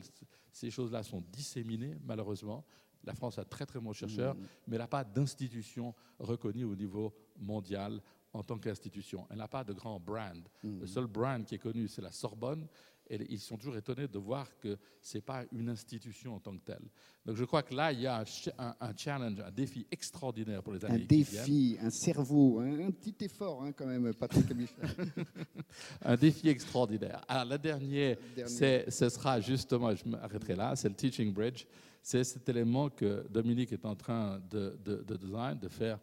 ces 0.52 0.70
choses-là 0.70 1.02
sont 1.02 1.22
disséminées, 1.32 1.96
malheureusement. 2.04 2.64
La 3.04 3.14
France 3.14 3.38
a 3.38 3.44
très 3.44 3.64
très 3.64 3.80
bons 3.80 3.92
chercheurs, 3.92 4.34
mmh. 4.34 4.40
mais 4.66 4.76
elle 4.76 4.82
n'a 4.82 4.88
pas 4.88 5.04
d'institution 5.04 5.94
reconnue 6.18 6.64
au 6.64 6.74
niveau 6.74 7.14
mondial 7.38 8.00
en 8.32 8.42
tant 8.42 8.58
qu'institution. 8.58 9.26
Elle 9.30 9.38
n'a 9.38 9.48
pas 9.48 9.64
de 9.64 9.72
grand 9.72 10.00
brand. 10.00 10.48
Mmh. 10.62 10.80
Le 10.80 10.86
seul 10.86 11.06
brand 11.06 11.44
qui 11.44 11.54
est 11.54 11.58
connu, 11.58 11.88
c'est 11.88 12.02
la 12.02 12.12
Sorbonne. 12.12 12.66
Et 13.10 13.18
ils 13.30 13.38
sont 13.38 13.56
toujours 13.56 13.76
étonnés 13.76 14.08
de 14.08 14.18
voir 14.18 14.46
que 14.58 14.76
ce 15.00 15.16
n'est 15.16 15.22
pas 15.22 15.44
une 15.52 15.68
institution 15.68 16.34
en 16.36 16.40
tant 16.40 16.56
que 16.56 16.64
telle. 16.64 16.82
Donc 17.24 17.36
je 17.36 17.44
crois 17.44 17.62
que 17.62 17.74
là, 17.74 17.92
il 17.92 18.00
y 18.00 18.06
a 18.06 18.24
un, 18.58 18.96
challenge, 18.96 19.40
un 19.40 19.50
défi 19.50 19.86
extraordinaire 19.90 20.62
pour 20.62 20.72
les 20.72 20.84
années 20.84 21.02
un 21.02 21.06
défi, 21.06 21.76
un 21.80 21.90
cerveau, 21.90 22.60
un, 22.60 22.90
petit 22.90 23.24
effort 23.24 23.62
hein, 23.62 23.72
quand 23.72 23.86
même, 23.86 24.12
Patrick 24.14 24.46
un 26.02 26.16
défi 26.16 26.48
extraordinaire. 26.48 27.24
Alors, 27.28 27.44
la 27.44 27.58
dernière, 27.58 28.16
ce 28.46 29.08
sera 29.08 29.40
justement, 29.40 29.94
je 29.94 30.08
m'arrêterai 30.08 30.56
là, 30.56 30.76
c'est 30.76 30.88
le 30.88 30.94
Teaching 30.94 31.32
Bridge. 31.32 31.64
C'est 32.00 32.24
cet 32.24 32.48
élément 32.48 32.88
que 32.88 33.26
Dominique 33.28 33.72
est 33.72 33.84
en 33.84 33.94
train 33.94 34.40
de, 34.50 34.78
de, 34.82 35.02
de 35.02 35.16
design, 35.16 35.58
de 35.58 35.68
faire 35.68 35.98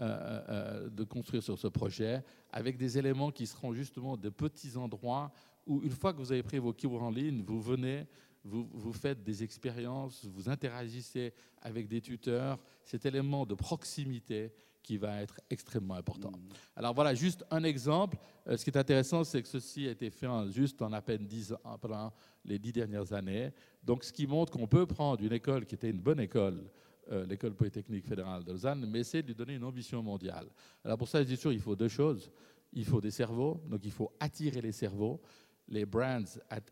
euh, 0.00 0.04
euh, 0.04 0.40
euh, 0.48 0.88
de 0.88 1.04
construire 1.04 1.42
sur 1.42 1.58
ce 1.58 1.66
projet, 1.66 2.24
avec 2.50 2.78
des 2.78 2.96
éléments 2.96 3.30
qui 3.30 3.46
seront 3.46 3.74
justement 3.74 4.16
de 4.16 4.30
petits 4.30 4.74
endroits 4.78 5.30
où, 5.66 5.82
une 5.82 5.90
fois 5.90 6.12
que 6.12 6.18
vous 6.18 6.32
avez 6.32 6.42
pris 6.42 6.58
vos 6.58 6.72
cours 6.72 7.02
en 7.02 7.10
ligne, 7.10 7.42
vous 7.42 7.60
venez, 7.60 8.06
vous, 8.44 8.68
vous 8.72 8.92
faites 8.92 9.22
des 9.22 9.42
expériences, 9.42 10.24
vous 10.24 10.48
interagissez 10.48 11.32
avec 11.62 11.88
des 11.88 12.00
tuteurs, 12.00 12.58
cet 12.84 13.06
élément 13.06 13.44
de 13.44 13.54
proximité 13.54 14.52
qui 14.82 14.96
va 14.96 15.22
être 15.22 15.40
extrêmement 15.50 15.94
important. 15.94 16.30
Mm. 16.30 16.48
Alors 16.76 16.94
voilà, 16.94 17.14
juste 17.14 17.44
un 17.50 17.64
exemple. 17.64 18.16
ce 18.46 18.64
qui 18.64 18.70
est 18.70 18.78
intéressant, 18.78 19.24
c'est 19.24 19.42
que 19.42 19.48
ceci 19.48 19.86
a 19.86 19.90
été 19.90 20.10
fait 20.10 20.26
juste 20.50 20.80
en 20.82 20.92
à 20.92 21.02
peine 21.02 21.26
10 21.26 21.52
ans, 21.52 21.78
pendant 21.80 22.12
les 22.44 22.58
dix 22.58 22.72
dernières 22.72 23.12
années. 23.12 23.50
Donc 23.82 24.04
ce 24.04 24.12
qui 24.12 24.26
montre 24.26 24.52
qu'on 24.52 24.66
peut 24.66 24.86
prendre 24.86 25.22
une 25.22 25.32
école 25.32 25.66
qui 25.66 25.74
était 25.74 25.90
une 25.90 26.00
bonne 26.00 26.20
école, 26.20 26.64
euh, 27.12 27.26
l'école 27.26 27.54
polytechnique 27.54 28.06
fédérale 28.06 28.44
de 28.44 28.52
Lausanne, 28.52 28.86
mais 28.86 29.00
essayer 29.00 29.22
de 29.22 29.28
lui 29.28 29.34
donner 29.34 29.54
une 29.54 29.64
ambition 29.64 30.02
mondiale. 30.02 30.46
Alors 30.84 30.96
pour 30.96 31.08
ça, 31.08 31.22
je 31.22 31.28
dis 31.28 31.36
sûr, 31.36 31.52
il 31.52 31.60
faut 31.60 31.76
deux 31.76 31.88
choses. 31.88 32.30
Il 32.72 32.84
faut 32.84 33.00
des 33.00 33.10
cerveaux, 33.10 33.60
donc 33.68 33.80
il 33.84 33.90
faut 33.90 34.12
attirer 34.20 34.60
les 34.60 34.72
cerveaux. 34.72 35.20
Les 35.70 35.86
brands 35.86 36.24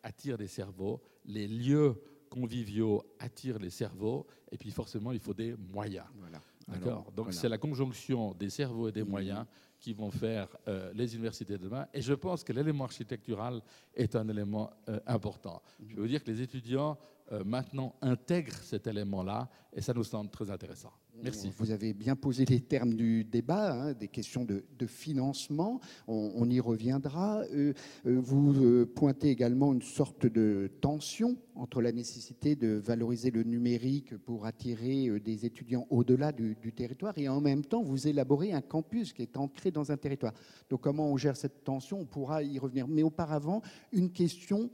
attirent 0.03 0.39
des 0.39 0.49
cerveaux. 0.49 1.01
Les 1.25 1.47
lieux 1.47 1.95
conviviaux 2.29 3.03
attirent 3.19 3.59
les 3.59 3.71
cerveaux. 3.71 4.27
Et 4.51 4.59
puis 4.59 4.71
forcément, 4.71 5.13
il 5.13 5.21
faut 5.21 5.35
des 5.35 5.55
moyens. 5.57 6.07
Voilà. 6.19 6.41
D'accord 6.69 7.11
Donc 7.17 7.33
c'est 7.33 7.49
la 7.49 7.59
conjonction 7.59 8.35
des 8.35 8.51
cerveaux 8.51 8.89
et 8.89 8.93
des 8.93 9.03
mmh. 9.03 9.09
moyens 9.09 9.47
qui 9.81 9.95
vont 9.95 10.11
faire 10.11 10.49
euh, 10.67 10.93
les 10.95 11.15
universités 11.15 11.57
de 11.57 11.65
demain. 11.65 11.87
Et 11.95 12.03
je 12.03 12.13
pense 12.13 12.45
que 12.45 12.53
l'élément 12.53 12.85
architectural 12.85 13.63
est 13.95 14.17
un 14.17 14.29
élément 14.29 14.71
euh, 14.89 15.01
important. 15.07 15.63
Je 15.89 15.97
veux 15.97 16.09
dire 16.09 16.23
que 16.23 16.31
les 16.31 16.43
étudiants 16.43 16.99
euh, 17.33 17.45
maintenant 17.45 17.95
intègrent 18.03 18.63
cet 18.63 18.87
élément-là 18.87 19.49
et 19.73 19.81
ça 19.81 19.95
nous 19.95 20.05
semble 20.05 20.31
très 20.31 20.51
intéressant. 20.51 20.93
Merci. 21.23 21.51
Vous 21.57 21.73
avez 21.73 21.95
bien 21.95 22.15
posé 22.15 22.45
les 22.45 22.61
termes 22.61 22.95
du 22.95 23.25
débat, 23.25 23.73
hein, 23.73 23.93
des 23.93 24.07
questions 24.07 24.45
de, 24.45 24.63
financement. 24.87 25.81
On, 26.07 26.49
y 26.49 26.61
reviendra. 26.61 27.43
Euh, 27.53 27.73
euh, 28.07 28.21
vous 28.21 28.55
euh, 28.65 28.87
pointez 28.87 29.29
également 29.29 29.73
une 29.73 29.83
sorte 29.83 30.27
de 30.27 30.71
tension 30.81 31.37
entre 31.57 31.83
la 31.83 31.91
nécessité 31.91 32.55
de 32.55 32.69
valoriser 32.69 33.33
le 33.33 33.43
numérique 33.43 34.17
pour 34.17 34.47
attirer 34.47 35.19
des 35.19 35.45
étudiants 35.45 35.87
au-delà 35.91 36.31
du, 36.31 36.57
territoire 36.75 37.19
et 37.19 37.29
en 37.29 37.41
même 37.41 37.65
temps 37.65 37.83
vous 37.83 38.07
élaborez 38.07 38.53
un 38.53 38.61
campus 38.61 39.13
qui 39.13 39.23
est 39.23 39.37
ancré 39.37 39.73
dans 39.73 39.91
un 39.91 39.97
territoire. 39.97 40.33
Donc 40.71 40.83
comment 40.83 41.11
on 41.11 41.17
gère 41.17 41.37
cette 41.37 41.65
tension? 41.65 42.01
On 42.01 42.05
pourra 42.05 42.45
y 42.45 42.59
revenir. 42.61 42.87
Mais 42.87 43.03
auparavant, 43.03 43.61
une 43.93 44.13
question 44.13 44.71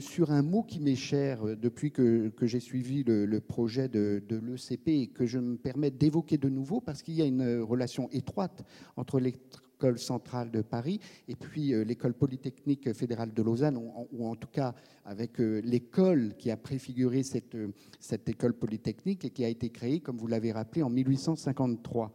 sur 0.00 0.30
un 0.30 0.42
mot 0.42 0.62
qui 0.62 0.80
m'est 0.80 0.94
cher 0.94 1.44
depuis 1.56 1.90
que, 1.90 2.32
j'ai 2.42 2.60
suivi 2.60 3.04
le, 3.04 3.40
projet 3.40 3.88
de, 3.88 4.22
l'ECP 4.28 4.88
et 4.88 5.06
que 5.08 5.26
je 5.26 5.38
me 5.38 5.54
me 5.54 5.58
permet 5.58 5.90
d'évoquer 5.90 6.36
de 6.36 6.48
nouveau 6.48 6.80
parce 6.80 7.02
qu'il 7.02 7.14
y 7.14 7.22
a 7.22 7.24
une 7.24 7.60
relation 7.60 8.08
étroite 8.10 8.64
entre 8.96 9.18
l'école 9.18 9.98
centrale 9.98 10.50
de 10.50 10.62
Paris 10.62 11.00
et 11.28 11.36
puis 11.36 11.72
euh, 11.72 11.84
l'école 11.84 12.14
polytechnique 12.14 12.92
fédérale 12.92 13.32
de 13.32 13.42
Lausanne, 13.42 13.76
ou, 13.76 14.26
en 14.26 14.36
tout 14.36 14.48
cas 14.48 14.74
avec 15.04 15.40
euh, 15.40 15.60
l'école 15.64 16.34
qui 16.38 16.50
a 16.50 16.56
préfiguré 16.56 17.22
cette, 17.22 17.54
euh, 17.54 17.72
cette 18.00 18.28
école 18.28 18.54
polytechnique 18.54 19.24
et 19.24 19.30
qui 19.30 19.44
a 19.44 19.48
été 19.48 19.70
créée, 19.70 20.00
comme 20.00 20.16
vous 20.16 20.26
l'avez 20.26 20.52
rappelé, 20.52 20.82
en 20.82 20.90
1853. 20.90 22.12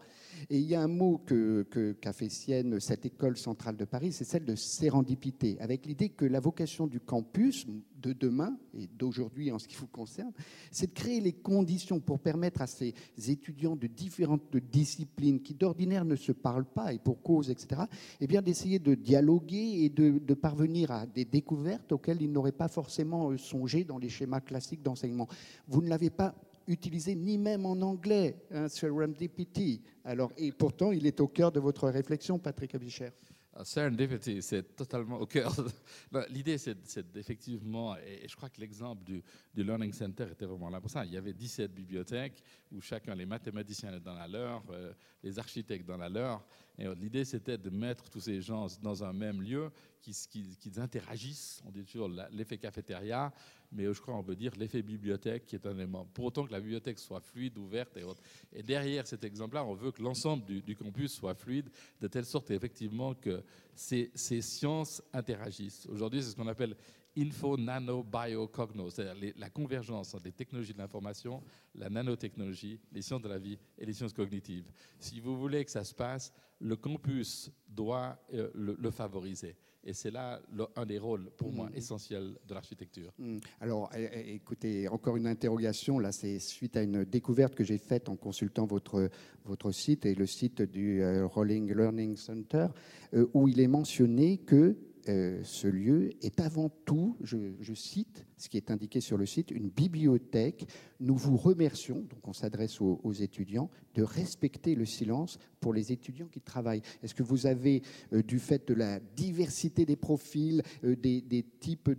Et 0.49 0.59
il 0.59 0.65
y 0.65 0.75
a 0.75 0.81
un 0.81 0.87
mot 0.87 1.17
qu'a 1.17 1.63
que, 1.63 2.11
fait 2.11 2.29
sienne 2.29 2.79
cette 2.79 3.05
école 3.05 3.37
centrale 3.37 3.77
de 3.77 3.85
Paris, 3.85 4.11
c'est 4.11 4.23
celle 4.23 4.45
de 4.45 4.55
sérendipité, 4.55 5.57
avec 5.59 5.85
l'idée 5.85 6.09
que 6.09 6.25
la 6.25 6.39
vocation 6.39 6.87
du 6.87 6.99
campus 6.99 7.65
de 8.01 8.13
demain 8.13 8.57
et 8.73 8.87
d'aujourd'hui 8.87 9.51
en 9.51 9.59
ce 9.59 9.67
qui 9.67 9.75
vous 9.75 9.87
concerne, 9.87 10.31
c'est 10.71 10.87
de 10.87 10.93
créer 10.93 11.19
les 11.19 11.33
conditions 11.33 11.99
pour 11.99 12.19
permettre 12.19 12.61
à 12.61 12.67
ces 12.67 12.93
étudiants 13.27 13.75
de 13.75 13.87
différentes 13.87 14.55
disciplines 14.57 15.41
qui 15.41 15.53
d'ordinaire 15.53 16.05
ne 16.05 16.15
se 16.15 16.31
parlent 16.31 16.65
pas 16.65 16.93
et 16.93 16.99
pour 16.99 17.21
cause, 17.21 17.49
etc., 17.49 17.81
eh 18.21 18.27
bien 18.27 18.41
d'essayer 18.41 18.79
de 18.79 18.95
dialoguer 18.95 19.83
et 19.83 19.89
de, 19.89 20.19
de 20.19 20.33
parvenir 20.33 20.91
à 20.91 21.05
des 21.05 21.25
découvertes 21.25 21.91
auxquelles 21.91 22.21
ils 22.21 22.31
n'auraient 22.31 22.51
pas 22.51 22.67
forcément 22.67 23.31
euh, 23.31 23.37
songé 23.37 23.83
dans 23.83 23.97
les 23.97 24.09
schémas 24.09 24.41
classiques 24.41 24.81
d'enseignement. 24.81 25.27
Vous 25.67 25.81
ne 25.81 25.89
l'avez 25.89 26.09
pas 26.09 26.35
utilisé 26.69 27.15
ni 27.15 27.37
même 27.37 27.65
en 27.65 27.81
anglais, 27.81 28.45
hein, 28.51 28.67
serendipity. 28.67 29.81
Alors, 30.03 30.31
et 30.37 30.51
pourtant, 30.51 30.91
il 30.91 31.05
est 31.05 31.19
au 31.19 31.27
cœur 31.27 31.51
de 31.51 31.59
votre 31.59 31.89
réflexion, 31.89 32.39
Patrick 32.39 32.75
Abicher. 32.75 33.09
Ah, 33.53 33.65
serendipity, 33.65 34.41
c'est 34.41 34.75
totalement 34.75 35.19
au 35.19 35.25
cœur. 35.25 35.53
L'idée, 36.29 36.57
c'est 36.57 37.17
effectivement, 37.17 37.97
et 37.97 38.27
je 38.27 38.35
crois 38.35 38.49
que 38.49 38.61
l'exemple 38.61 39.03
du, 39.03 39.23
Learning 39.55 39.91
Center 39.91 40.27
était 40.31 40.45
vraiment 40.45 40.69
là 40.69 40.79
pour 40.79 40.91
ça. 40.91 41.03
Il 41.03 41.11
y 41.11 41.17
avait 41.17 41.33
17 41.33 41.73
bibliothèques 41.73 42.41
où 42.71 42.79
chacun, 42.79 43.15
les 43.15 43.25
mathématiciens 43.25 43.99
dans 43.99 44.13
la 44.13 44.27
leur, 44.27 44.63
euh, 44.69 44.93
les 45.23 45.37
architectes 45.39 45.85
dans 45.85 45.97
la 45.97 46.07
leur. 46.07 46.45
Et 46.77 46.87
l'idée, 46.95 47.25
c'était 47.25 47.57
de 47.57 47.69
mettre 47.69 48.09
tous 48.09 48.21
ces 48.21 48.39
gens 48.39 48.67
dans 48.81 49.03
un 49.03 49.11
même 49.11 49.41
lieu, 49.41 49.69
qu'ils 50.01 50.15
qui, 50.57 50.71
interagissent. 50.77 51.61
On 51.65 51.71
dit 51.71 51.83
toujours 51.83 52.09
l'effet 52.31 52.57
cafétéria, 52.57 53.33
mais 53.71 53.85
je 53.93 54.01
crois 54.01 54.15
on 54.15 54.23
peut 54.23 54.35
dire 54.35 54.51
l'effet 54.57 54.81
bibliothèque, 54.81 55.45
qui 55.45 55.55
est 55.55 55.65
un 55.65 55.75
élément. 55.75 56.05
Pour 56.13 56.25
autant 56.25 56.45
que 56.45 56.51
la 56.51 56.59
bibliothèque 56.59 56.99
soit 56.99 57.21
fluide, 57.21 57.57
ouverte 57.57 57.97
et 57.97 58.03
autres. 58.03 58.21
Et 58.53 58.63
derrière 58.63 59.05
cet 59.07 59.23
exemple-là, 59.23 59.65
on 59.65 59.73
veut 59.73 59.91
que 59.91 60.01
l'ensemble 60.01 60.45
du, 60.45 60.75
campus 60.75 61.13
soit 61.13 61.35
fluide, 61.35 61.69
de 61.99 62.07
telle 62.07 62.25
sorte 62.25 62.51
effectivement 62.51 63.13
que 63.13 63.43
ces, 63.75 64.11
ces 64.15 64.41
sciences 64.41 65.01
interagissent. 65.13 65.87
Aujourd'hui, 65.87 66.21
c'est 66.21 66.31
ce 66.31 66.35
qu'on 66.35 66.47
appelle 66.47 66.75
info, 67.17 67.57
nano, 67.57 68.03
bio, 68.03 68.47
cogno, 68.47 68.89
c'est-à-dire 68.89 69.33
la 69.37 69.49
convergence 69.49 70.13
entre 70.13 70.25
les 70.25 70.31
technologies 70.31 70.73
de 70.73 70.77
l'information, 70.77 71.43
la 71.75 71.89
nanotechnologie, 71.89 72.79
les 72.91 73.01
sciences 73.01 73.21
de 73.21 73.29
la 73.29 73.39
vie 73.39 73.57
et 73.77 73.85
les 73.85 73.93
sciences 73.93 74.13
cognitives. 74.13 74.71
Si 74.99 75.19
vous 75.19 75.37
voulez 75.37 75.65
que 75.65 75.71
ça 75.71 75.83
se 75.83 75.93
passe, 75.93 76.31
le 76.59 76.75
campus 76.75 77.51
doit 77.67 78.17
euh, 78.33 78.49
le, 78.53 78.91
favoriser. 78.91 79.55
Et 79.83 79.93
c'est 79.93 80.11
là 80.11 80.41
un 80.75 80.85
des 80.85 80.99
rôles, 80.99 81.29
pour 81.37 81.51
moi, 81.51 81.69
mm. 81.69 81.77
essentiels 81.77 82.35
de 82.47 82.53
l'architecture. 82.53 83.11
Mm. 83.17 83.37
Alors, 83.61 83.89
écoutez, 83.95 84.87
encore 84.87 85.15
une 85.15 85.27
interrogation. 85.27 85.99
Là, 85.99 86.11
c'est 86.11 86.39
suite 86.39 86.75
à 86.75 86.83
une 86.83 87.05
découverte 87.05 87.55
que 87.55 87.63
j'ai 87.63 87.77
faite 87.77 88.09
en 88.09 88.15
consultant 88.15 88.65
votre, 88.65 89.09
votre 89.45 89.71
site 89.71 90.05
et 90.05 90.15
le 90.15 90.25
site 90.25 90.61
du 90.61 91.01
euh, 91.01 91.25
Rolling 91.25 91.73
Learning 91.73 92.15
Center, 92.17 92.67
euh, 93.13 93.27
où 93.33 93.47
il 93.47 93.59
est 93.59 93.67
mentionné 93.67 94.37
que 94.37 94.75
euh, 95.09 95.39
ce 95.43 95.67
lieu 95.67 96.11
est 96.21 96.39
avant 96.39 96.69
tout, 96.85 97.17
je, 97.21 97.73
cite 97.73 98.27
ce 98.37 98.47
qui 98.47 98.57
est 98.57 98.69
indiqué 98.69 99.01
sur 99.01 99.17
le 99.17 99.25
site, 99.25 99.49
une 99.49 99.69
bibliothèque. 99.69 100.67
Nous 100.99 101.15
vous 101.15 101.35
remercions, 101.35 102.01
donc 102.01 102.27
on 102.27 102.33
s'adresse 102.33 102.79
aux, 102.79 103.13
étudiants, 103.13 103.71
de 103.95 104.03
respecter 104.03 104.75
le 104.75 104.85
silence 104.85 105.39
pour 105.59 105.73
les 105.73 105.91
étudiants 105.91 106.27
qui 106.27 106.41
travaillent. 106.41 106.83
Est-ce 107.01 107.15
que 107.15 107.23
vous 107.23 107.47
avez, 107.47 107.81
euh, 108.13 108.21
du 108.21 108.37
fait 108.37 108.67
de 108.67 108.75
la 108.75 108.99
diversité 108.99 109.83
des 109.85 109.95
profils, 109.95 110.61
euh, 110.83 110.95
des, 110.95 111.45
types 111.59 111.89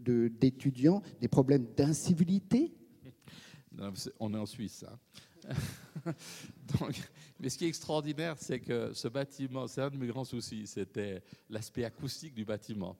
d'étudiants, 0.00 0.98
de, 0.98 1.20
des 1.20 1.28
problèmes 1.28 1.66
d'incivilité? 1.76 2.74
On 4.18 4.34
est 4.34 4.38
en 4.38 4.46
Suisse. 4.46 4.84
Hein. 4.88 4.98
mais 7.40 7.48
ce 7.48 7.58
qui 7.58 7.64
est 7.64 7.68
extraordinaire, 7.68 8.36
c'est 8.38 8.60
que 8.60 8.92
ce 8.92 9.08
bâtiment, 9.08 9.66
c'est 9.66 9.82
un 9.82 9.90
de 9.90 9.96
mes 9.96 10.06
grands 10.06 10.24
soucis, 10.24 10.66
c'était 10.66 11.22
l'aspect 11.50 11.84
acoustique 11.84 12.34
du 12.34 12.44
bâtiment. 12.44 12.96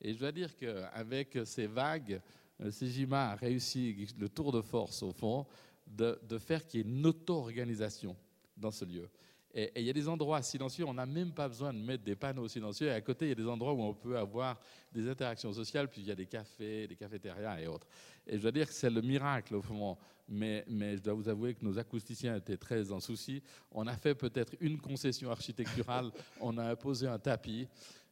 Et 0.00 0.14
je 0.14 0.18
dois 0.18 0.32
dire 0.32 0.56
qu'avec 0.56 1.38
ces 1.44 1.66
vagues, 1.66 2.20
euh, 2.60 2.70
Sejima 2.70 3.30
a 3.30 3.34
réussi 3.36 4.08
le 4.18 4.28
tour 4.28 4.52
de 4.52 4.60
force, 4.60 5.02
au 5.02 5.12
fond, 5.12 5.46
de, 5.86 6.18
faire 6.38 6.66
qu'il 6.66 6.80
y 6.80 6.82
ait 6.82 6.86
une 6.86 7.06
auto-organisation 7.06 8.16
dans 8.56 8.70
ce 8.70 8.84
lieu. 8.84 9.08
Et 9.54 9.72
il 9.76 9.86
y 9.86 9.90
a 9.90 9.94
des 9.94 10.08
endroits 10.08 10.42
silencieux, 10.42 10.84
on 10.84 10.94
n'a 10.94 11.06
même 11.06 11.32
pas 11.32 11.48
besoin 11.48 11.72
de 11.72 11.78
mettre 11.78 12.04
des 12.04 12.14
panneaux 12.14 12.46
silencieux. 12.48 12.88
Et 12.88 12.92
à 12.92 13.00
côté, 13.00 13.26
il 13.26 13.28
y 13.30 13.32
a 13.32 13.34
des 13.34 13.46
endroits 13.46 13.72
où 13.72 13.82
on 13.82 13.94
peut 13.94 14.18
avoir 14.18 14.60
des 14.92 15.08
interactions 15.08 15.52
sociales, 15.52 15.88
puis 15.88 16.02
il 16.02 16.06
y 16.06 16.10
a 16.10 16.14
des 16.14 16.26
cafés, 16.26 16.86
des 16.86 16.96
cafétérias 16.96 17.58
et 17.58 17.66
autres. 17.66 17.86
Et 18.26 18.36
je 18.36 18.42
dois 18.42 18.52
dire 18.52 18.66
que 18.66 18.74
c'est 18.74 18.90
le 18.90 19.00
miracle 19.00 19.54
au 19.54 19.62
fond. 19.62 19.96
Mais, 20.28 20.64
mais, 20.68 20.96
je 20.96 21.02
dois 21.02 21.14
vous 21.14 21.28
avouer 21.28 21.54
que 21.54 21.64
nos 21.64 21.78
acousticiens 21.78 22.36
étaient 22.36 22.56
très 22.56 22.92
en 22.92 23.00
souci. 23.00 23.42
On 23.72 23.86
a 23.86 23.96
fait 23.96 24.14
peut-être 24.14 24.54
une 24.60 24.78
concession 24.78 25.30
architecturale, 25.30 26.10
on 26.40 26.58
a 26.58 26.64
imposé 26.70 27.06
un 27.06 27.18
tapis. 27.18 27.66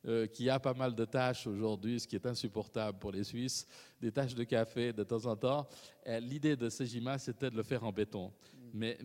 Euh, 0.06 0.28
qui 0.28 0.48
a 0.48 0.60
pas 0.60 0.74
mal 0.74 0.94
de 0.94 1.04
tâches 1.04 1.48
aujourd'hui, 1.48 1.98
ce 1.98 2.06
qui 2.06 2.14
est 2.14 2.26
insupportable 2.26 2.96
pour 2.96 3.10
les 3.10 3.24
Suisses, 3.24 3.66
des 4.00 4.12
tâches 4.12 4.36
de 4.36 4.44
café 4.44 4.92
de 4.92 5.02
temps 5.02 5.26
en 5.26 5.34
temps. 5.34 5.66
L'idée 6.20 6.54
de 6.54 6.68
Sejima, 6.68 7.18
c'était 7.18 7.50
de 7.50 7.56
le 7.56 7.64
faire 7.64 7.82
en 7.82 7.90
béton. 7.90 8.32
mais, 8.72 8.96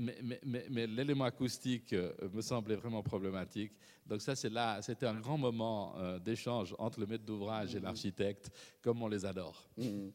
mais, 0.69 0.85
l'élément 0.85 1.23
acoustique 1.23 1.93
euh, 1.93 2.11
me 2.31 2.41
semblait 2.41 2.75
vraiment 2.75 3.01
problématique. 3.01 3.71
Donc 4.11 4.21
ça, 4.21 4.35
c'était 4.35 5.05
un 5.05 5.21
grand 5.21 5.37
moment 5.37 5.93
euh, 5.97 6.19
d'échange 6.19 6.75
entre 6.79 6.99
le 6.99 7.05
maître 7.05 7.23
d'ouvrage 7.23 7.77
et 7.77 7.79
mmh. 7.79 7.83
l'architecte, 7.83 8.51
comme 8.81 9.01
on 9.01 9.07
les 9.07 9.23
adore. 9.25 9.69
Mmh. 9.77 10.09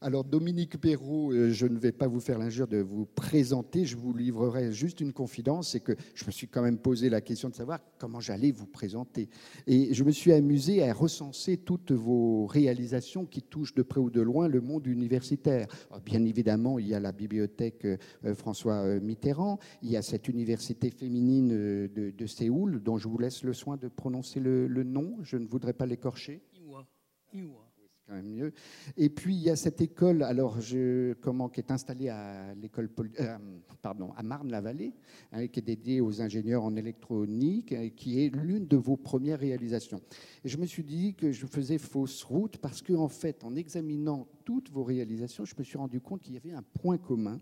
Alors 0.00 0.24
Dominique 0.24 0.80
Perrault, 0.80 1.30
euh, 1.30 1.52
je 1.52 1.68
ne 1.68 1.78
vais 1.78 1.92
pas 1.92 2.08
vous 2.08 2.18
faire 2.18 2.40
l'injure 2.40 2.66
de 2.66 2.78
vous 2.78 3.06
présenter, 3.06 3.84
je 3.84 3.96
vous 3.96 4.12
livrerai 4.12 4.72
juste 4.72 5.00
une 5.00 5.12
confidence, 5.12 5.70
c'est 5.70 5.80
que 5.80 5.94
je 6.16 6.24
me 6.26 6.32
suis 6.32 6.48
quand 6.48 6.60
même 6.60 6.76
posé 6.76 7.08
la 7.08 7.20
question 7.20 7.48
de 7.48 7.54
savoir 7.54 7.78
comment 7.98 8.18
j'allais 8.18 8.50
vous 8.50 8.66
présenter. 8.66 9.28
Et 9.68 9.94
je 9.94 10.02
me 10.02 10.10
suis 10.10 10.32
amusé 10.32 10.82
à 10.82 10.92
recenser 10.92 11.56
toutes 11.56 11.92
vos 11.92 12.46
réalisations 12.46 13.26
qui 13.26 13.42
touchent 13.42 13.74
de 13.76 13.82
près 13.82 14.00
ou 14.00 14.10
de 14.10 14.22
loin 14.22 14.48
le 14.48 14.60
monde 14.60 14.88
universitaire. 14.88 15.68
bien 16.04 16.24
évidemment, 16.24 16.80
il 16.80 16.88
y 16.88 16.94
a 16.94 17.00
la 17.00 17.12
bibliothèque 17.12 17.86
François 18.34 18.98
Mitterrand, 18.98 19.60
il 19.82 19.92
y 19.92 19.96
a 19.96 20.02
cette 20.02 20.26
université 20.26 20.90
féminine 20.90 21.48
de, 21.48 22.10
de 22.10 22.26
Séoul 22.26 22.82
dont 22.82 22.98
je 22.98 23.06
vous 23.06 23.18
laisse 23.18 23.35
le 23.44 23.52
soin 23.52 23.76
de 23.76 23.88
prononcer 23.88 24.40
le, 24.40 24.68
nom. 24.82 25.16
Je 25.22 25.36
ne 25.36 25.46
voudrais 25.46 25.72
pas 25.72 25.86
l'écorcher. 25.86 26.42
Iwa. 26.54 26.86
Iwa 27.32 27.66
quand 28.06 28.14
même 28.14 28.30
mieux. 28.30 28.52
Et 28.96 29.08
puis 29.08 29.34
il 29.34 29.42
y 29.42 29.50
a 29.50 29.56
cette 29.56 29.80
école, 29.80 30.22
alors 30.22 30.60
je, 30.60 31.14
comment, 31.14 31.48
qui 31.48 31.60
est 31.60 31.70
installée 31.70 32.08
à 32.08 32.54
l'école, 32.54 32.88
euh, 33.20 33.36
pardon, 33.82 34.12
à 34.16 34.22
Marne-la-Vallée, 34.22 34.92
hein, 35.32 35.46
qui 35.48 35.60
est 35.60 35.62
dédiée 35.62 36.00
aux 36.00 36.20
ingénieurs 36.20 36.62
en 36.62 36.76
électronique, 36.76 37.72
et 37.72 37.90
qui 37.90 38.24
est 38.24 38.34
l'une 38.34 38.66
de 38.66 38.76
vos 38.76 38.96
premières 38.96 39.40
réalisations. 39.40 40.00
Et 40.44 40.48
je 40.48 40.56
me 40.56 40.66
suis 40.66 40.84
dit 40.84 41.14
que 41.14 41.32
je 41.32 41.46
faisais 41.46 41.78
fausse 41.78 42.22
route 42.22 42.58
parce 42.58 42.80
que 42.80 42.92
en 42.92 43.08
fait, 43.08 43.42
en 43.42 43.56
examinant 43.56 44.28
toutes 44.46 44.70
vos 44.70 44.84
réalisations, 44.84 45.44
je 45.44 45.54
me 45.58 45.64
suis 45.64 45.76
rendu 45.76 46.00
compte 46.00 46.22
qu'il 46.22 46.34
y 46.34 46.36
avait 46.36 46.52
un 46.52 46.62
point 46.62 46.98
commun. 46.98 47.40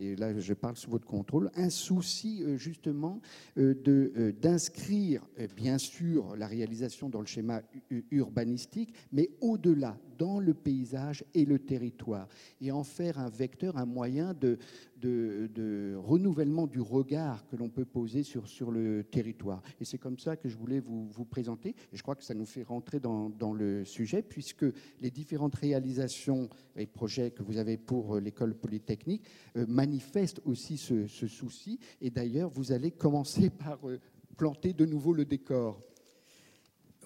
Et 0.00 0.16
là, 0.16 0.36
je 0.38 0.52
parle 0.52 0.76
sous 0.76 0.90
votre 0.90 1.06
contrôle, 1.06 1.48
un 1.54 1.70
souci 1.70 2.42
euh, 2.42 2.56
justement 2.56 3.20
euh, 3.56 3.74
de 3.74 4.34
d'inscrire 4.40 5.22
bien 5.56 5.78
sûr 5.78 6.36
la 6.36 6.48
réalisation 6.48 7.08
dans 7.08 7.20
le 7.20 7.26
schéma 7.26 7.62
urbanistique, 8.10 8.92
mais 9.12 9.30
au-delà 9.40 9.96
dans 10.18 10.40
le 10.40 10.52
paysage 10.52 11.24
et 11.34 11.44
le 11.44 11.58
territoire, 11.58 12.28
et 12.60 12.72
en 12.72 12.82
faire 12.82 13.18
un 13.18 13.30
vecteur, 13.30 13.78
un 13.78 13.86
moyen 13.86 14.34
de, 14.34 14.58
de, 15.00 15.94
renouvellement 15.96 16.66
du 16.66 16.80
regard 16.80 17.46
que 17.46 17.56
l'on 17.56 17.68
peut 17.68 17.84
poser 17.84 18.22
sur, 18.22 18.48
sur 18.48 18.70
le 18.70 19.04
territoire. 19.04 19.62
Et 19.80 19.84
c'est 19.84 19.98
comme 19.98 20.18
ça 20.18 20.36
que 20.36 20.48
je 20.48 20.56
voulais 20.56 20.80
vous, 20.80 21.08
vous, 21.08 21.24
présenter, 21.24 21.70
et 21.92 21.96
je 21.96 22.02
crois 22.02 22.16
que 22.16 22.24
ça 22.24 22.34
nous 22.34 22.46
fait 22.46 22.62
rentrer 22.62 23.00
dans, 23.00 23.30
dans 23.30 23.52
le 23.52 23.84
sujet, 23.84 24.22
puisque 24.22 24.66
les 25.00 25.10
différentes 25.10 25.54
réalisations 25.54 26.48
et 26.76 26.86
projets 26.86 27.30
que 27.30 27.42
vous 27.42 27.58
avez 27.58 27.76
pour 27.76 28.16
euh, 28.16 28.20
l'école 28.20 28.54
polytechnique 28.54 29.24
euh, 29.56 29.66
manifestent 29.68 30.40
aussi 30.44 30.76
ce, 30.76 31.06
ce 31.06 31.26
souci, 31.26 31.78
et 32.00 32.10
d'ailleurs, 32.10 32.50
vous 32.50 32.72
allez 32.72 32.90
commencer 32.90 33.50
par 33.64 33.78
euh, 33.88 33.98
planter 34.36 34.72
de 34.72 34.86
nouveau 34.86 35.12
le 35.12 35.24
décor. 35.24 35.80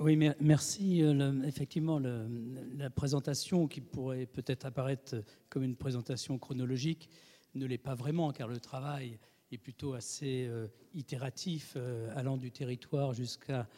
Oui, 0.01 0.19
merci. 0.41 1.03
Effectivement, 1.45 2.01
la 2.01 2.91
présentation 2.91 3.69
qui 3.69 3.81
pourrait 3.81 4.27
peut-être 4.27 4.67
apparaître 4.67 5.23
comme 5.49 5.63
une 5.63 5.77
présentation 5.77 6.37
chronologique 6.37 7.09
ne 7.55 7.67
l'est 7.67 7.79
pas 7.79 7.95
vraiment, 7.95 8.33
car 8.33 8.49
le 8.49 8.59
travail 8.59 9.19
est 9.53 9.59
plutôt 9.59 9.95
assez 9.95 10.47
euh, 10.47 10.67
itératif, 10.95 11.75
euh, 11.77 12.13
allant 12.17 12.37
du 12.37 12.51
territoire 12.51 13.13
jusqu'à 13.13 13.69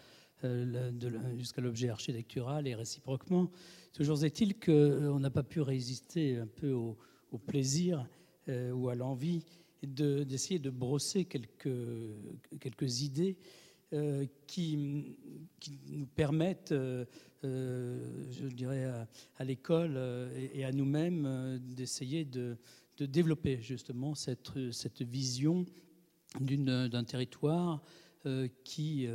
jusqu'à 1.39 1.63
l'objet 1.63 1.89
architectural 1.89 2.69
et 2.69 2.75
réciproquement. 2.75 3.51
Toujours 3.95 4.23
est-il 4.23 4.61
qu'on 4.61 5.19
n'a 5.19 5.31
pas 5.31 5.43
pu 5.43 5.63
résister 5.63 6.37
un 6.37 6.47
peu 6.47 6.73
au, 6.73 6.99
plaisir 7.47 8.07
ou 8.47 8.91
à 8.91 8.95
l'envie 8.95 9.47
d'essayer 9.83 10.59
de, 10.59 10.69
brosser 10.69 11.25
quelques, 11.25 11.71
quelques 12.61 13.01
idées 13.01 13.39
euh, 13.93 14.27
qui, 14.49 14.77
nous 15.89 16.07
permettent, 16.07 16.73
euh, 16.73 17.05
euh, 17.45 18.27
je 18.33 18.49
dirais, 18.49 18.85
à, 19.39 19.45
l'école 19.45 19.97
et, 20.53 20.65
à 20.65 20.73
nous-mêmes 20.73 21.61
d'essayer 21.63 22.25
de, 22.25 22.57
développer 23.05 23.61
justement 23.61 24.15
cette, 24.15 24.73
cette 24.73 25.03
vision 25.03 25.65
d'un 26.41 27.05
territoire 27.05 27.83
qui 28.65 29.07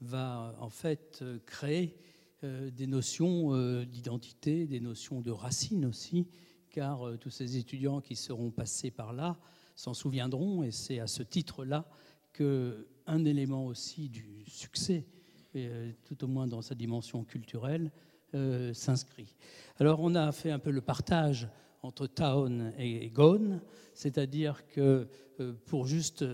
va 0.00 0.54
en 0.60 0.70
fait 0.70 1.24
créer 1.46 1.96
des 2.42 2.86
notions 2.86 3.84
d'identité, 3.84 4.66
des 4.66 4.80
notions 4.80 5.20
de 5.20 5.30
racines 5.30 5.86
aussi, 5.86 6.26
car 6.70 7.18
tous 7.20 7.30
ces 7.30 7.56
étudiants 7.56 8.00
qui 8.00 8.16
seront 8.16 8.50
passés 8.50 8.90
par 8.90 9.12
là 9.12 9.38
s'en 9.74 9.94
souviendront, 9.94 10.62
et 10.62 10.70
c'est 10.70 11.00
à 11.00 11.06
ce 11.06 11.22
titre-là 11.22 11.86
qu'un 12.32 13.24
élément 13.24 13.66
aussi 13.66 14.08
du 14.08 14.44
succès, 14.46 15.06
euh, 15.56 15.92
tout 16.04 16.24
au 16.24 16.26
moins 16.28 16.46
dans 16.46 16.62
sa 16.62 16.74
dimension 16.74 17.24
culturelle, 17.24 17.90
euh, 18.34 18.72
s'inscrit. 18.72 19.34
Alors 19.78 20.00
on 20.00 20.14
a 20.14 20.32
fait 20.32 20.50
un 20.50 20.58
peu 20.58 20.70
le 20.70 20.80
partage 20.80 21.48
entre 21.82 22.06
Town 22.06 22.72
et 22.78 23.10
Gone, 23.10 23.60
c'est-à-dire 23.94 24.66
que 24.68 25.08
euh, 25.40 25.52
pour 25.66 25.86
juste 25.86 26.24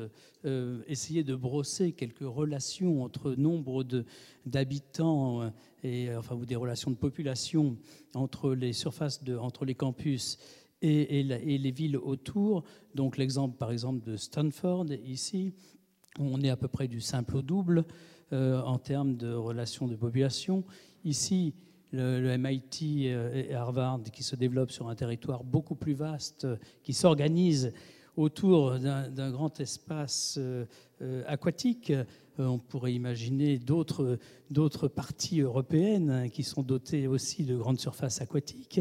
essayer 0.87 1.25
de 1.25 1.35
brosser 1.35 1.93
quelques 1.93 2.21
relations 2.21 3.03
entre 3.03 3.33
nombre 3.35 3.85
d'habitants 4.47 5.53
et 5.83 6.15
enfin 6.15 6.35
ou 6.35 6.47
des 6.47 6.57
relations 6.57 6.91
de 6.91 6.97
population 6.97 7.77
entre 8.15 8.55
les 8.55 8.73
surfaces 8.73 9.25
de, 9.25 9.37
entre 9.37 9.65
les 9.65 9.75
campus 9.75 10.39
et, 10.83 11.23
les 11.23 11.71
villes 11.71 11.97
autour. 11.97 12.65
Donc 12.95 13.17
l'exemple 13.17 13.57
par 13.57 13.73
exemple 13.73 14.05
de 14.09 14.17
Stanford 14.17 14.87
ici, 15.05 15.53
on 16.19 16.41
est 16.43 16.51
à 16.51 16.57
peu 16.57 16.69
près 16.69 16.89
du 16.89 17.01
simple 17.01 17.37
au 17.37 17.43
double 17.43 17.85
euh, 18.33 18.61
en 18.63 18.79
termes 18.79 19.17
de 19.17 19.33
relations 19.33 19.89
de 19.89 19.97
population. 19.97 20.65
Ici, 21.05 21.55
le, 21.93 22.37
MIT 22.37 23.07
euh, 23.07 23.33
et 23.35 23.55
Harvard 23.55 24.03
qui 24.13 24.23
se 24.23 24.37
développent 24.37 24.71
sur 24.71 24.89
un 24.89 24.95
territoire 24.95 25.45
beaucoup 25.45 25.75
plus 25.75 25.95
vaste, 25.95 26.47
qui 26.83 26.93
s'organise 26.93 27.73
autour 28.17 28.79
d'un 28.79 29.31
grand 29.31 29.61
espace 29.61 30.39
euh, 30.39 30.65
aquatique. 31.27 31.93
on 32.39 32.59
pourrait 32.59 32.93
imaginer 32.93 33.59
d'autres 33.59 34.89
parties 34.89 35.41
européennes 35.41 36.29
qui 36.33 36.43
sont 36.43 36.63
dotées 36.63 37.07
aussi 37.07 37.45
de 37.45 37.57
grandes 37.57 37.79
surfaces 37.79 38.21
aquatiques, 38.21 38.81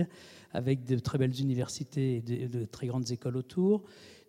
avec 0.53 0.86
de 0.86 0.97
très 0.97 1.20
belles 1.20 1.39
universités 1.39 2.24
et 2.28 2.47
de 2.47 2.66
très 2.66 2.88
grandes 2.88 3.12
écoles 3.12 3.38
autour 3.38 3.84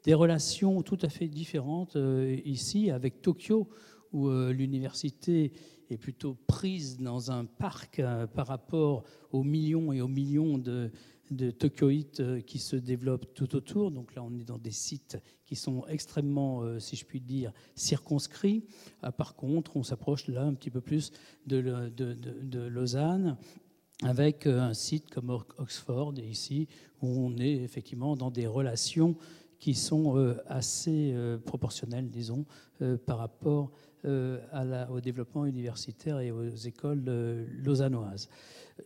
des 0.05 0.15
relations 0.15 0.83
tout 0.83 0.99
à 1.03 1.09
fait 1.09 1.29
différentes 1.29 1.97
euh, 1.97 2.37
ici 2.45 2.91
avec 2.91 3.21
Tokyo, 3.23 3.69
où 4.13 4.29
euh, 4.29 4.53
l'université 4.53 5.53
est 5.91 5.99
plutôt 5.99 6.37
prise 6.47 6.99
dans 6.99 7.31
un 7.31 7.45
parc 7.45 7.99
euh, 7.99 8.27
par 8.27 8.47
rapport 8.47 9.05
aux 9.33 9.43
millions 9.43 9.93
et 9.93 10.01
aux 10.01 10.09
millions 10.09 10.59
de, 10.59 10.91
de 11.31 11.51
Tokyoïtes 11.51 12.45
qui 12.45 12.59
se 12.59 12.77
développent 12.77 13.35
tout 13.35 13.55
autour. 13.55 13.91
Donc 13.91 14.15
là, 14.15 14.23
on 14.23 14.39
est 14.39 14.45
dans 14.45 14.59
des 14.59 14.71
sites 14.71 15.19
qui 15.45 15.57
sont 15.57 15.87
extrêmement, 15.87 16.79
si 16.79 16.97
je 16.97 17.05
puis 17.05 17.21
dire, 17.21 17.53
circonscrits. 17.75 18.65
Ah, 19.03 19.13
par 19.13 19.35
contre, 19.35 19.77
on 19.77 19.83
s'approche 19.83 20.29
là 20.29 20.43
un 20.43 20.55
petit 20.55 20.71
peu 20.71 20.81
plus 20.81 21.13
de, 21.47 21.91
de, 21.95 22.15
de 22.15 22.61
Lausanne 22.61 23.37
avec 24.05 24.47
un 24.47 24.75
site 24.75 25.11
comme 25.11 25.31
Oxford, 25.31 26.15
ici, 26.19 26.69
où 27.03 27.09
on 27.09 27.37
est 27.39 27.57
effectivement 27.57 28.17
dans 28.17 28.31
des 28.31 28.47
relations 28.47 29.17
qui 29.59 29.75
sont 29.75 30.17
euh, 30.17 30.37
assez 30.47 31.13
euh, 31.13 31.39
proportionnels, 31.39 32.09
disons, 32.09 32.45
euh, 32.81 32.97
par 32.97 33.19
rapport 33.19 33.73
la, 34.53 34.91
au 34.91 35.01
développement 35.01 35.47
universitaire 35.47 36.21
et 36.21 36.31
aux 36.31 36.49
écoles 36.49 37.05
lausannoises. 37.63 38.29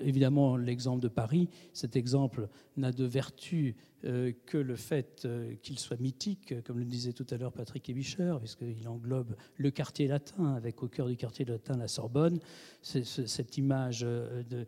Évidemment, 0.00 0.56
l'exemple 0.56 1.02
de 1.02 1.08
Paris, 1.08 1.48
cet 1.72 1.96
exemple 1.96 2.48
n'a 2.76 2.92
de 2.92 3.04
vertu 3.04 3.76
que 4.02 4.58
le 4.58 4.74
fait 4.74 5.28
qu'il 5.62 5.78
soit 5.78 6.00
mythique, 6.00 6.54
comme 6.64 6.78
le 6.78 6.84
disait 6.84 7.12
tout 7.12 7.26
à 7.30 7.36
l'heure 7.36 7.52
Patrick 7.52 7.88
Ebischer, 7.88 8.34
puisqu'il 8.40 8.88
englobe 8.88 9.36
le 9.56 9.70
quartier 9.70 10.08
latin, 10.08 10.54
avec 10.54 10.82
au 10.82 10.88
cœur 10.88 11.08
du 11.08 11.16
quartier 11.16 11.44
latin 11.44 11.76
la 11.76 11.88
Sorbonne. 11.88 12.40
cette 12.82 13.58
image 13.58 14.00
de, 14.00 14.66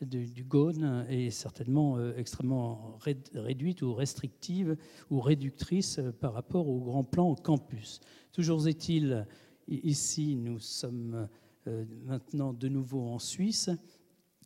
du 0.00 0.44
Gaune 0.44 1.06
est 1.08 1.30
certainement 1.30 1.96
euh, 1.96 2.16
extrêmement 2.16 2.98
réduite 3.34 3.82
ou 3.82 3.94
restrictive 3.94 4.76
ou 5.10 5.20
réductrice 5.20 5.98
euh, 5.98 6.12
par 6.12 6.34
rapport 6.34 6.68
au 6.68 6.78
grand 6.80 7.04
plan 7.04 7.34
campus. 7.34 8.00
Toujours 8.38 8.68
est-il, 8.68 9.26
ici, 9.66 10.36
nous 10.36 10.60
sommes 10.60 11.26
euh, 11.66 11.84
maintenant 12.04 12.52
de 12.52 12.68
nouveau 12.68 13.00
en 13.08 13.18
Suisse, 13.18 13.68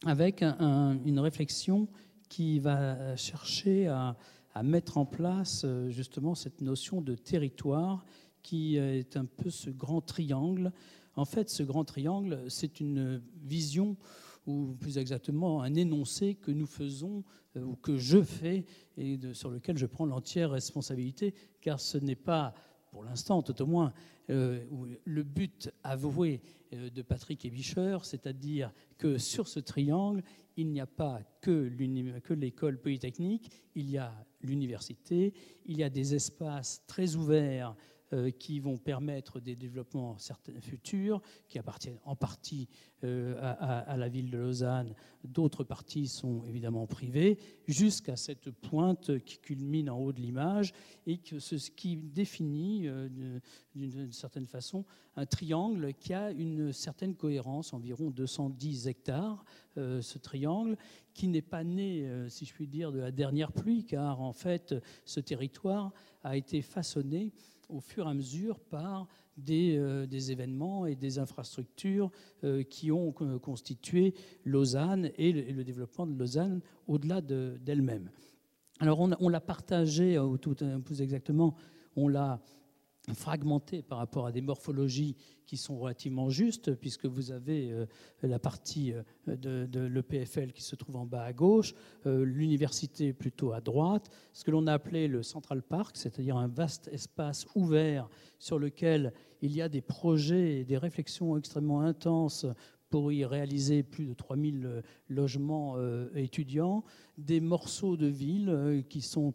avec 0.07 0.43
une 0.43 1.19
réflexion 1.19 1.89
qui 2.31 2.59
va 2.59 3.15
chercher 3.17 3.89
à, 3.89 4.17
mettre 4.63 4.97
en 4.97 5.05
place 5.05 5.67
justement 5.89 6.35
cette 6.35 6.63
notion 6.63 7.03
de 7.03 7.15
territoire 7.15 8.07
qui 8.43 8.77
est 8.77 9.15
un 9.19 9.27
peu 9.27 9.51
ce 9.51 9.69
grand 9.69 10.01
triangle. 10.01 10.73
En 11.15 11.27
fait, 11.27 11.51
ce 11.51 11.63
grand 11.63 11.85
triangle, 11.85 12.45
c'est 12.49 12.81
une 12.81 13.21
vision 13.45 13.99
ou 14.47 14.75
plus 14.81 14.97
exactement 14.97 15.61
un 15.61 15.75
énoncé 15.75 16.35
que 16.37 16.51
nous 16.51 16.65
faisons 16.65 17.25
ou 17.57 17.77
que 17.77 17.99
je 17.99 18.23
fais 18.23 18.65
et 18.97 19.21
sur 19.35 19.51
lequel 19.51 19.77
je 19.77 19.85
prends 19.85 20.07
l'entière 20.07 20.53
responsabilité, 20.53 21.35
car 21.61 21.79
ce 21.79 21.99
n'est 21.99 22.17
pas, 22.17 22.55
pour 22.93 23.03
l'instant 23.03 23.43
tout 23.43 23.61
au 23.63 23.67
moins, 23.67 23.93
le 24.29 25.23
but 25.23 25.71
avoué 25.83 26.41
de 26.71 27.03
Patrick 27.03 27.45
Ebischer, 27.45 27.99
c'est-à-dire 28.03 28.71
que 28.99 29.19
sur 29.19 29.49
ce 29.49 29.59
triangle, 29.59 30.23
il 30.57 30.69
n'y 30.69 30.81
a 30.81 30.87
pas 30.87 31.21
que 31.41 31.73
l'école 32.35 32.79
polytechnique, 32.79 33.51
il 33.75 33.91
y 33.91 33.99
a 33.99 34.13
l'université, 34.43 35.33
il 35.65 35.79
y 35.79 35.83
a 35.83 35.91
des 35.91 36.15
espaces 36.15 36.85
très 36.87 37.17
ouverts 37.17 37.75
euh, 38.13 38.31
qui 38.31 38.61
vont 38.61 38.77
permettre 38.77 39.41
des 39.41 39.57
développements 39.57 40.17
futurs, 40.61 41.23
qui 41.49 41.59
appartiennent 41.59 42.01
en 42.05 42.15
partie 42.15 42.69
euh, 43.05 43.35
à, 43.41 43.97
la 43.97 44.09
ville 44.09 44.31
de 44.31 44.37
Lausanne. 44.37 44.95
D'autres 45.25 45.65
parties 45.65 46.09
sont 46.09 46.45
évidemment 46.45 46.87
privées, 46.87 47.39
jusqu'à 47.67 48.17
cette 48.17 48.51
pointe 48.51 49.19
qui 49.25 49.39
culmine 49.39 49.89
en 49.89 49.99
haut 49.99 50.13
de 50.13 50.21
l'image 50.21 50.75
et 51.07 51.19
que 51.19 51.39
ce 51.39 51.57
qui 51.71 51.97
définit 51.97 52.87
euh, 52.87 53.09
d'une 53.75 54.13
certaine 54.13 54.47
façon 54.47 54.85
un 55.17 55.25
triangle 55.25 55.95
qui 55.95 56.13
a 56.13 56.33
une 56.33 56.73
certaine 56.73 57.15
cohérence, 57.15 57.73
environ 57.73 58.11
210 58.11 58.89
hectares, 58.89 59.45
ce 59.77 60.19
triangle, 60.19 60.79
qui 61.13 61.29
n'est 61.29 61.43
pas 61.43 61.65
né, 61.65 62.09
si 62.31 62.47
je 62.47 62.55
puis 62.55 62.67
dire, 62.67 62.93
de 62.93 62.99
la 62.99 63.11
dernière 63.11 63.53
pluie, 63.53 63.85
car 63.85 64.23
en 64.23 64.33
fait, 64.33 64.75
ce 65.05 65.21
territoire 65.21 65.93
a 66.25 66.39
été 66.39 66.63
façonné 66.63 67.31
au 67.69 67.81
fur 67.81 68.07
et 68.07 68.11
à 68.11 68.15
mesure 68.15 68.59
par 68.59 69.07
des, 69.37 69.77
euh, 69.79 70.07
événements 70.07 70.87
et 70.87 70.95
des 70.95 71.19
infrastructures 71.19 72.11
euh, 72.45 72.63
qui 72.63 72.93
ont 72.93 73.13
constitué 73.13 74.15
Lausanne 74.45 75.11
et 75.17 75.33
le, 75.33 75.65
développement 75.65 76.07
de 76.07 76.19
Lausanne 76.19 76.61
au-delà 76.87 77.21
d'elle-même. 77.21 78.11
Alors 78.81 79.01
on, 79.01 79.29
l'a 79.29 79.41
partagé, 79.41 80.19
ou 80.19 80.39
tout 80.39 80.57
plus 80.85 81.03
exactement, 81.03 81.55
on 81.95 82.09
l'a 82.09 82.41
fragmenté 83.15 83.83
par 83.83 83.99
rapport 83.99 84.27
à 84.27 84.33
des 84.33 84.41
morphologies 84.41 85.17
qui 85.47 85.57
sont 85.57 85.79
relativement 85.79 86.31
justes, 86.31 86.75
puisque 86.75 87.07
vous 87.07 87.33
avez 87.33 87.73
euh, 87.73 87.87
la 88.23 88.39
partie 88.39 88.93
euh, 88.93 89.03
de, 89.27 89.67
de 89.67 89.81
l'EPFL 89.81 90.53
qui 90.53 90.63
se 90.63 90.77
trouve 90.77 90.97
en 90.97 91.05
bas 91.05 91.25
à 91.25 91.33
gauche, 91.33 91.75
euh, 92.07 92.25
l'université 92.25 93.13
plutôt 93.13 93.53
à 93.53 93.61
droite, 93.61 94.09
ce 94.33 94.45
que 94.45 94.53
l'on 94.53 94.67
a 94.67 94.73
appelé 94.73 95.09
le 95.09 95.23
Central 95.23 95.63
Park, 95.63 95.97
c'est-à-dire 95.97 96.37
un 96.37 96.49
vaste 96.49 96.89
espace 96.93 97.47
ouvert 97.57 98.09
sur 98.39 98.59
lequel 98.59 99.13
il 99.41 99.53
y 99.53 99.61
a 99.61 99.69
des 99.69 99.83
projets 99.83 100.61
et 100.61 100.65
des 100.65 100.79
réflexions 100.79 101.37
extrêmement 101.37 101.81
intenses 101.81 102.47
pour 102.93 103.11
y 103.11 103.25
réaliser 103.25 103.83
plus 103.83 104.05
de 104.05 104.13
3000 104.13 104.83
logements 105.09 105.77
étudiants, 106.15 106.85
des 107.17 107.41
morceaux 107.41 107.97
de 107.97 108.07
ville 108.07 108.85
qui 108.91 109.01
sont 109.01 109.33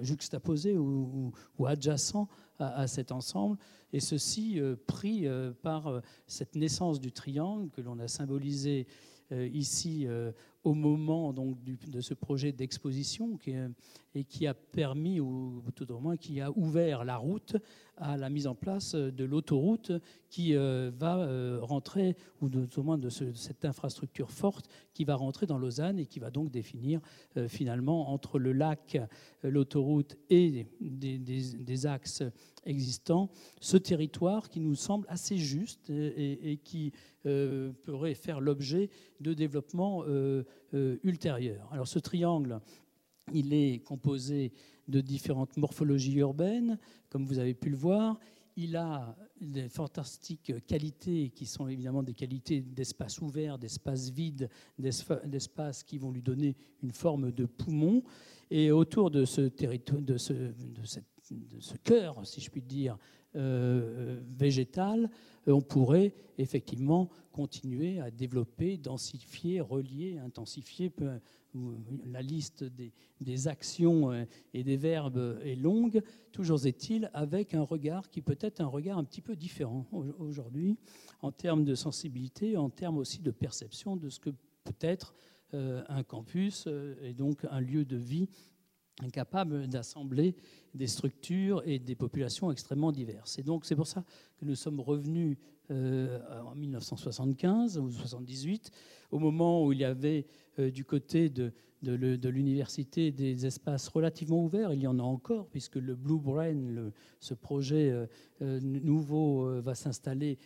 juxtaposés 0.00 0.78
ou, 0.78 1.32
adjacents 1.66 2.28
à, 2.60 2.86
cet 2.86 3.10
ensemble, 3.10 3.58
et 3.92 4.00
ceci 4.00 4.60
euh, 4.60 4.76
pris 4.86 5.26
euh, 5.26 5.52
par 5.62 5.88
euh, 5.88 6.00
cette 6.26 6.54
naissance 6.54 7.00
du 7.00 7.12
triangle 7.12 7.70
que 7.70 7.80
l'on 7.80 7.98
a 7.98 8.08
symbolisé 8.08 8.86
ici 9.30 10.06
au 10.64 10.74
moment 10.74 11.32
donc, 11.32 11.56
de 11.64 12.00
ce 12.02 12.12
projet 12.12 12.52
d'exposition 12.52 13.38
et 14.14 14.22
qui 14.24 14.46
a 14.46 14.52
permis, 14.52 15.18
ou 15.18 15.64
tout 15.74 15.90
au 15.90 15.98
moins 15.98 16.18
qui 16.18 16.42
a 16.42 16.52
ouvert 16.56 17.04
la 17.04 17.16
route 17.16 17.56
à 17.96 18.16
la 18.16 18.28
mise 18.28 18.46
en 18.46 18.54
place 18.54 18.94
de 18.94 19.24
l'autoroute 19.24 19.92
qui 20.30 20.54
va 20.54 21.58
rentrer, 21.60 22.16
ou 22.40 22.48
au 22.48 22.82
moins 22.82 22.98
de 22.98 23.08
cette 23.08 23.64
infrastructure 23.64 24.30
forte 24.30 24.68
qui 24.92 25.04
va 25.04 25.14
rentrer 25.14 25.46
dans 25.46 25.58
Lausanne 25.58 25.98
et 25.98 26.06
qui 26.06 26.18
va 26.18 26.30
donc 26.30 26.50
définir 26.50 27.00
finalement 27.48 28.10
entre 28.10 28.38
le 28.38 28.52
lac, 28.52 28.98
l'autoroute 29.42 30.16
et 30.30 30.66
des, 30.80 31.86
axes 31.86 32.22
existant, 32.66 33.30
ce 33.60 33.76
territoire 33.76 34.48
qui 34.48 34.60
nous 34.60 34.74
semble 34.74 35.06
assez 35.08 35.36
juste 35.36 35.90
et, 35.90 36.58
qui 36.62 36.92
euh, 37.26 37.72
pourrait 37.84 38.14
faire 38.14 38.40
l'objet 38.40 38.90
de 39.20 39.34
développements 39.34 40.04
euh, 40.06 40.44
euh, 40.74 40.98
ultérieurs. 41.02 41.68
Alors 41.72 41.88
ce 41.88 41.98
triangle, 41.98 42.60
il 43.32 43.52
est 43.54 43.82
composé 43.82 44.52
de 44.88 45.00
différentes 45.00 45.56
morphologies 45.56 46.16
urbaines, 46.16 46.78
comme 47.08 47.24
vous 47.24 47.38
avez 47.38 47.54
pu 47.54 47.70
le 47.70 47.76
voir. 47.76 48.18
Il 48.56 48.76
a 48.76 49.16
des 49.40 49.68
fantastiques 49.68 50.52
qualités 50.66 51.30
qui 51.30 51.44
sont 51.44 51.66
évidemment 51.66 52.04
des 52.04 52.14
qualités 52.14 52.60
d'espace 52.60 53.20
ouvert, 53.20 53.58
d'espace 53.58 54.10
vide, 54.10 54.48
d'espace 54.78 55.82
qui 55.82 55.98
vont 55.98 56.12
lui 56.12 56.22
donner 56.22 56.54
une 56.82 56.92
forme 56.92 57.32
de 57.32 57.46
poumon. 57.46 58.04
Et 58.50 58.70
autour 58.70 59.10
de 59.10 59.24
ce 59.24 59.48
cœur, 61.82 62.26
si 62.26 62.40
je 62.40 62.50
puis 62.50 62.62
dire, 62.62 62.96
euh, 63.36 64.20
végétal, 64.38 65.10
on 65.48 65.60
pourrait 65.60 66.14
effectivement 66.38 67.10
continuer 67.32 67.98
à 67.98 68.12
développer, 68.12 68.76
densifier, 68.76 69.60
relier, 69.60 70.18
intensifier. 70.18 70.92
La 72.06 72.22
liste 72.22 72.64
des, 72.64 73.48
actions 73.48 74.10
euh, 74.10 74.24
et 74.52 74.64
des 74.64 74.76
verbes 74.76 75.38
est 75.44 75.54
longue. 75.54 76.02
Toujours 76.32 76.66
est-il 76.66 77.10
avec 77.14 77.54
un 77.54 77.62
regard 77.62 78.10
qui 78.10 78.22
peut 78.22 78.38
être 78.40 78.60
un 78.60 78.66
regard 78.66 78.98
un 78.98 79.04
petit 79.04 79.20
peu 79.20 79.36
différent 79.36 79.86
aujourd'hui 80.18 80.76
en 81.22 81.30
termes 81.32 81.64
de 81.64 81.74
sensibilité, 81.74 82.56
en 82.56 82.70
termes 82.70 82.98
aussi 82.98 83.20
de 83.20 83.30
perception 83.30 83.96
de 83.96 84.08
ce 84.08 84.18
que 84.20 84.30
peut 84.30 84.74
être 84.80 85.14
euh, 85.54 85.84
un 85.88 86.02
campus 86.02 86.68
et 87.02 87.12
donc 87.12 87.46
un 87.50 87.60
lieu 87.60 87.84
de 87.84 87.96
vie 87.96 88.28
incapable 89.02 89.66
d'assembler 89.66 90.36
des 90.74 90.86
structures 90.86 91.62
et 91.66 91.78
des 91.78 91.94
populations 91.94 92.50
extrêmement 92.50 92.92
diverses. 92.92 93.38
Et 93.38 93.42
donc 93.42 93.64
c'est 93.64 93.76
pour 93.76 93.86
ça 93.86 94.04
que 94.38 94.44
nous 94.44 94.54
sommes 94.54 94.80
revenus 94.80 95.36
euh, 95.70 96.18
en 96.44 96.54
1975 96.54 97.78
ou 97.78 97.90
78, 97.90 98.70
au 99.10 99.18
moment 99.18 99.64
où 99.64 99.72
il 99.72 99.78
y 99.78 99.84
avait 99.84 100.26
euh, 100.58 100.70
du 100.70 100.84
côté 100.84 101.30
de, 101.30 101.52
l'université 101.82 103.10
des 103.10 103.46
espaces 103.46 103.88
relativement 103.88 104.44
ouverts. 104.44 104.74
Il 104.74 104.82
y 104.82 104.86
en 104.86 104.98
a 104.98 105.02
encore, 105.02 105.48
puisque 105.48 105.76
le 105.76 105.94
Blue 105.94 106.18
Brain, 106.18 106.90
ce 107.18 107.32
projet 107.32 107.90
euh, 108.42 108.60
nouveau, 108.60 109.60
va 109.62 109.74
s'installer 109.74 110.38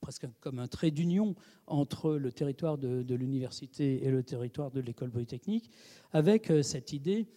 presque 0.00 0.26
comme 0.40 0.58
un 0.58 0.66
trait 0.66 0.90
d'union 0.90 1.36
entre 1.68 2.14
le 2.14 2.32
territoire 2.32 2.78
de, 2.78 3.04
de 3.04 3.14
l'université 3.14 4.04
et 4.04 4.10
le 4.10 4.24
territoire 4.24 4.72
de 4.72 4.80
l'école 4.80 5.10
polytechnique, 5.10 5.70
avec 6.12 6.52
cette 6.62 6.92
idée 6.92 7.28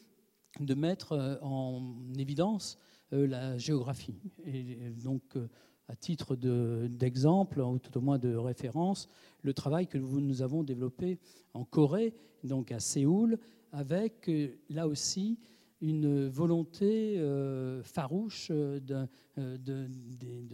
de 0.59 0.73
mettre 0.73 1.13
euh, 1.13 1.35
en 1.41 1.95
évidence 2.17 2.77
euh, 3.13 3.27
la 3.27 3.57
géographie. 3.57 4.19
Et 4.45 4.91
donc, 5.03 5.21
euh, 5.35 5.47
à 5.87 5.95
titre 5.95 6.35
d'exemple, 6.35 7.61
ou 7.61 7.79
tout 7.79 7.97
au 7.97 8.01
moins 8.01 8.19
de 8.19 8.35
référence, 8.35 9.09
le 9.41 9.55
travail 9.55 9.87
que 9.87 9.97
nous 9.97 10.43
avons 10.43 10.61
développé 10.63 11.17
en 11.55 11.65
Corée, 11.65 12.13
donc 12.43 12.71
à 12.71 12.79
Séoul, 12.79 13.39
avec 13.71 14.29
là 14.69 14.87
aussi 14.87 15.39
une 15.81 16.27
volonté 16.27 17.19
farouche 17.81 18.51
de, 18.51 19.07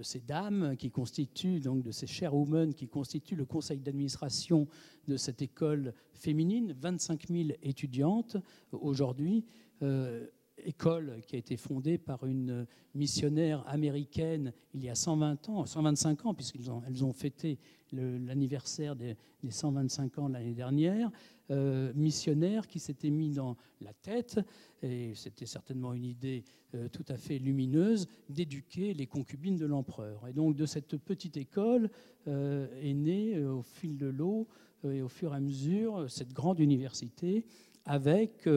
ces 0.04 0.22
dames 0.22 0.78
qui 0.78 0.90
constituent, 0.90 1.60
donc 1.60 1.84
de 1.84 1.92
ces 1.92 2.08
chairwomen 2.08 2.74
qui 2.74 2.88
constituent 2.88 3.36
le 3.36 3.44
conseil 3.44 3.80
d'administration 3.80 4.70
de 5.06 5.18
cette 5.18 5.42
école 5.42 5.94
féminine, 6.14 6.74
25 6.80 7.28
000 7.28 7.50
étudiantes 7.62 8.38
aujourd'hui, 8.72 9.44
euh, 9.82 10.28
école 10.58 11.22
qui 11.28 11.36
a 11.36 11.40
été 11.40 11.58
fondée 11.58 11.98
par 11.98 12.26
une 12.26 12.66
missionnaire 12.94 13.68
américaine 13.68 14.54
il 14.74 14.84
y 14.84 14.90
a 14.90 14.96
120 14.96 15.50
ans, 15.50 15.66
125 15.66 16.26
ans, 16.26 16.34
puisqu'elles 16.34 16.72
ont, 16.72 16.82
elles 16.88 17.04
ont 17.04 17.12
fêté 17.12 17.60
l'anniversaire 17.92 18.96
des, 18.96 19.18
125 19.48 20.18
ans 20.18 20.28
l'année 20.30 20.54
dernière, 20.54 21.12
euh, 21.52 21.92
missionnaire 21.94 22.68
qui 22.68 22.80
s'était 22.80 23.10
mis 23.10 23.32
dans 23.32 23.58
la 23.82 23.94
tête, 23.94 24.40
et 24.82 25.14
c'était 25.14 25.46
certainement 25.46 25.94
une 25.94 26.06
idée 26.06 26.44
euh, 26.74 26.88
tout 26.88 27.06
à 27.10 27.18
fait 27.18 27.38
lumineuse, 27.38 28.08
d'éduquer 28.30 28.94
les 28.94 29.08
concubines 29.08 29.58
de 29.58 29.66
l'empereur. 29.66 30.28
Et 30.28 30.34
donc 30.34 30.56
de 30.56 30.66
cette 30.66 30.98
petite 30.98 31.38
école 31.38 31.90
est 32.26 32.94
née 32.94 33.38
au 33.46 33.62
fil 33.62 33.98
de 33.98 34.08
l'eau 34.08 34.48
et 34.84 35.04
au 35.04 35.10
fur 35.10 35.34
et 35.34 35.38
à 35.38 35.40
mesure 35.40 36.10
cette 36.10 36.34
grande 36.34 36.60
université 36.60 37.46
avec 37.86 38.48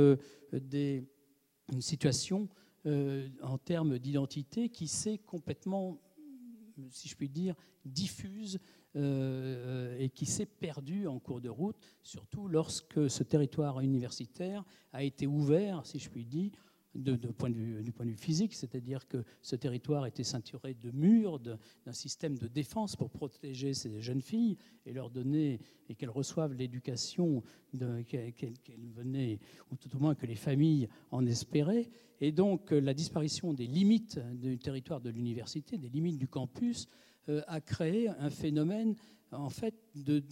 des, 0.53 1.07
une 1.72 1.83
situation 1.83 2.49
euh, 2.87 3.29
en 3.43 3.59
termes 3.59 3.99
d'identité 3.99 4.68
qui 4.68 4.89
s'est 4.89 5.18
complètement, 5.18 5.99
si 6.91 7.09
je 7.09 7.16
puis 7.16 7.29
dire, 7.29 7.55
diffuse 7.85 8.59
euh, 8.97 9.97
et 9.99 10.09
qui 10.11 10.26
s'est 10.26 10.47
perdue 10.47 11.07
en 11.07 11.18
cours 11.18 11.41
de 11.41 11.49
route, 11.49 11.76
surtout 12.03 12.49
lorsque 12.49 13.11
ce 13.11 13.22
territoire 13.22 13.81
universitaire 13.81 14.64
a 14.93 15.03
été 15.03 15.26
ouvert, 15.26 15.85
si 15.85 15.99
je 15.99 16.09
puis 16.09 16.24
dire, 16.24 16.53
de, 16.95 17.16
point 17.28 17.51
de 17.51 17.55
vue, 17.55 17.82
du 17.82 17.93
point 17.93 18.07
de 18.07 18.11
vue 18.11 18.16
physique, 18.16 18.55
c'est-à-dire 18.55 19.07
que 19.07 19.24
ce 19.43 19.57
territoire 19.57 20.07
était 20.07 20.24
ceinturé 20.24 20.74
de 20.74 20.91
murs, 20.91 21.39
d'un 21.39 21.93
système 21.93 22.36
de 22.39 22.49
défense 22.49 22.97
pour 22.97 23.11
protéger 23.11 23.74
ces 23.74 24.01
jeunes 24.01 24.22
filles 24.22 24.57
et 24.86 24.93
leur 24.93 25.11
donner 25.11 25.61
et 25.89 25.95
qu'elles 25.95 26.11
reçoivent 26.11 26.55
l'éducation 26.55 27.43
qu'elles 28.07 28.91
venaient, 28.95 29.39
ou 29.70 29.76
tout 29.76 29.95
au 29.95 29.99
moins 29.99 30.14
que 30.14 30.26
les 30.26 30.34
familles 30.34 30.89
en 31.11 31.26
espéraient. 31.26 31.89
Et 32.20 32.32
donc 32.32 32.70
la 32.70 32.95
disparition 32.95 33.53
des 33.53 33.66
limites 33.66 34.18
du 34.34 34.59
territoire 34.59 35.01
de 35.01 35.11
l'université, 35.11 35.78
des 35.78 35.89
limites 35.89 36.18
du 36.18 36.28
campus, 36.28 36.89
euh, 37.28 37.43
a 37.47 37.61
créé 37.61 38.09
un 38.09 38.30
phénomène 38.30 38.95
en 39.32 39.51
fait 39.51 39.74
de 39.95 40.22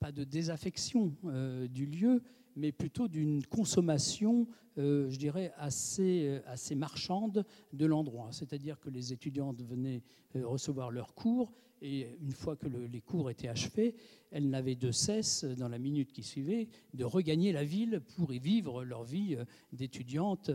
pas 0.00 0.10
de 0.10 0.24
désaffection 0.24 1.14
euh, 1.26 1.68
du 1.68 1.84
lieu, 1.84 2.22
mais 2.56 2.72
plutôt 2.72 3.08
d'une 3.08 3.44
consommation, 3.46 4.46
euh, 4.78 5.08
je 5.10 5.18
dirais, 5.18 5.52
assez, 5.56 6.26
euh, 6.26 6.40
assez 6.46 6.74
marchande 6.74 7.44
de 7.72 7.86
l'endroit. 7.86 8.28
C'est-à-dire 8.32 8.78
que 8.80 8.90
les 8.90 9.12
étudiantes 9.12 9.62
venaient 9.62 10.02
euh, 10.36 10.46
recevoir 10.46 10.90
leurs 10.90 11.14
cours 11.14 11.52
et 11.82 12.08
une 12.20 12.32
fois 12.32 12.56
que 12.56 12.66
les 12.66 13.00
cours 13.00 13.30
étaient 13.30 13.48
achevés, 13.48 13.94
elles 14.30 14.50
n'avaient 14.50 14.74
de 14.74 14.90
cesse, 14.90 15.44
dans 15.44 15.68
la 15.68 15.78
minute 15.78 16.12
qui 16.12 16.22
suivait, 16.22 16.68
de 16.92 17.04
regagner 17.04 17.52
la 17.52 17.64
ville 17.64 18.02
pour 18.16 18.34
y 18.34 18.38
vivre 18.38 18.84
leur 18.84 19.02
vie 19.02 19.38
d'étudiantes 19.72 20.50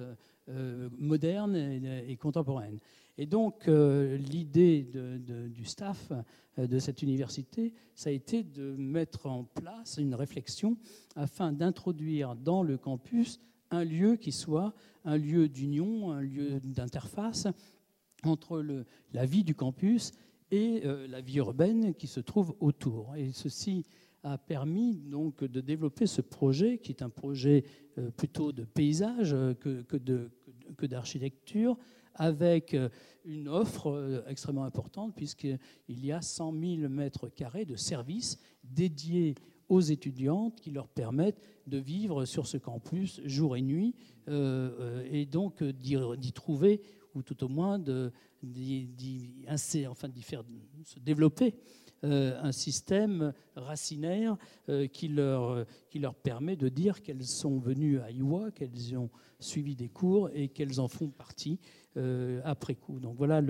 modernes 1.00 1.56
et 1.56 2.16
contemporaines. 2.18 2.80
Et 3.18 3.26
donc, 3.26 3.68
euh, 3.68 4.18
l'idée 4.18 4.90
du 5.50 5.66
staff 5.66 6.12
euh, 6.58 6.68
de 6.68 6.80
cette 6.80 7.02
université, 7.02 7.74
ça 7.94 8.10
a 8.10 8.14
été 8.14 8.44
de 8.44 8.76
mettre 8.76 9.26
en 9.28 9.46
place 9.46 9.98
une 9.98 10.16
réflexion 10.16 10.78
afin 11.16 11.54
d'introduire 11.54 12.36
dans 12.36 12.62
le 12.62 12.78
campus 12.78 13.40
un 13.72 13.84
lieu 13.84 14.18
qui 14.18 14.32
soit 14.32 14.74
un 15.06 15.18
lieu 15.18 15.48
d'union, 15.48 16.12
un 16.12 16.22
lieu 16.22 16.60
d'interface 16.60 17.48
entre 18.24 18.64
la 19.14 19.26
vie 19.26 19.44
du 19.44 19.56
campus 19.56 20.12
et 20.52 20.82
euh, 20.86 21.08
la 21.08 21.22
vie 21.22 21.38
urbaine 21.38 21.94
qui 21.94 22.08
se 22.08 22.20
trouve 22.20 22.56
autour. 22.60 23.16
Et 23.16 23.32
ceci 23.32 23.86
a 24.24 24.38
permis 24.38 24.98
donc 24.98 25.44
de 25.44 25.62
développer 25.62 26.06
ce 26.06 26.22
projet 26.22 26.80
qui 26.80 26.92
est 26.92 27.04
un 27.04 27.10
projet 27.10 27.64
plutôt 28.18 28.52
de 28.52 28.64
paysage 28.66 29.36
que, 29.60 29.84
que 29.84 30.86
d'architecture, 30.88 31.78
avec 32.16 32.74
euh, 32.74 32.90
une 33.26 33.48
offre 33.48 33.92
euh, 33.92 34.24
extrêmement 34.28 34.64
importante, 34.64 35.14
puisqu'il 35.16 35.60
y 35.88 36.12
a 36.12 36.22
100 36.22 36.54
000 36.54 36.90
mètres 36.90 37.30
carrés 37.30 37.66
de 37.66 37.76
services 37.76 38.40
dédiés 38.64 39.36
aux 39.68 39.82
étudiantes 39.82 40.60
qui 40.62 40.72
leur 40.72 40.88
permettent 40.88 41.42
de 41.68 41.78
vivre 41.78 42.26
sur 42.26 42.48
ce 42.48 42.58
campus 42.58 43.22
jour 43.26 43.58
et 43.58 43.62
nuit, 43.62 43.96
euh, 44.28 45.04
et 45.12 45.26
donc 45.26 45.64
d'y 45.64 46.32
trouver, 46.34 46.82
ou 47.16 47.24
tout 47.24 47.44
au 47.44 47.48
moins 47.48 47.80
d'y 47.80 49.46
enfin, 49.50 50.10
faire 50.22 50.44
se 50.84 51.00
développer 51.00 51.56
un 52.04 52.52
système 52.52 53.34
racinaire 53.56 54.38
qui, 54.92 55.08
leur, 55.08 55.66
qui 55.90 55.98
leur 55.98 56.14
permet 56.14 56.56
de 56.56 56.70
dire 56.70 57.02
qu'elles 57.02 57.26
sont 57.26 57.58
venues 57.58 58.00
à 58.00 58.12
Iwa, 58.12 58.52
qu'elles 58.52 58.96
ont 58.96 59.10
suivi 59.40 59.76
des 59.76 59.90
cours 59.90 60.30
et 60.34 60.50
qu'elles 60.50 60.80
en 60.80 60.88
font 60.88 61.10
partie 61.10 61.60
euh, 61.98 62.42
après 62.44 62.76
coup. 62.76 63.00
Donc 63.00 63.16
voilà 63.18 63.42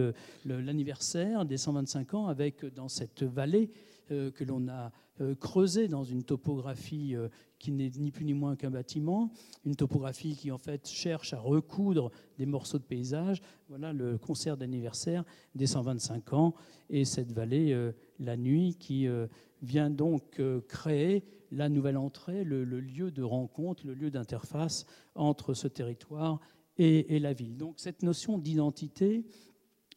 l'anniversaire 0.46 1.46
des 1.46 1.58
125 1.58 2.14
ans 2.14 2.28
avec 2.28 2.64
dans 2.76 2.90
cette 2.90 3.24
vallée 3.24 3.72
euh, 4.12 4.30
que 4.30 4.44
l'on 4.44 4.68
a 4.68 4.92
euh, 5.20 5.34
creusée 5.34 5.88
dans 5.88 6.04
une 6.04 6.24
topographie 6.24 7.16
qui 7.58 7.72
n'est 7.72 7.90
ni 7.98 8.12
plus 8.12 8.24
ni 8.24 8.36
moins 8.36 8.56
qu'un 8.56 8.70
bâtiment, 8.70 9.32
une 9.66 9.76
topographie 9.76 10.36
qui 10.36 10.52
en 10.52 10.60
fait 10.60 10.88
cherche 10.88 11.34
à 11.34 11.40
recoudre 11.40 12.12
des 12.38 12.46
morceaux 12.46 12.78
de 12.78 12.84
paysage. 12.84 13.42
Voilà 13.68 13.94
le 13.94 14.20
concert 14.20 14.58
d'anniversaire 14.58 15.24
des 15.56 15.66
125 15.66 16.34
ans 16.34 16.54
et 16.92 17.04
cette 17.04 17.32
vallée 17.32 17.76
la 18.20 18.38
nuit 18.38 18.76
qui 18.80 19.08
vient 19.64 19.90
donc 19.90 20.40
créer 20.68 21.24
la 21.52 21.70
nouvelle 21.70 21.98
entrée, 21.98 22.44
le, 22.44 22.64
le, 22.64 22.80
lieu 22.80 23.12
de 23.12 23.24
rencontre, 23.24 23.88
le 23.88 23.94
lieu 23.94 24.12
d'interface 24.12 24.86
entre 25.16 25.54
ce 25.54 25.68
territoire 25.68 26.40
et, 26.78 27.20
la 27.20 27.34
ville. 27.34 27.58
Donc 27.58 27.76
cette 27.78 28.04
notion 28.04 28.38
d'identité, 28.38 29.26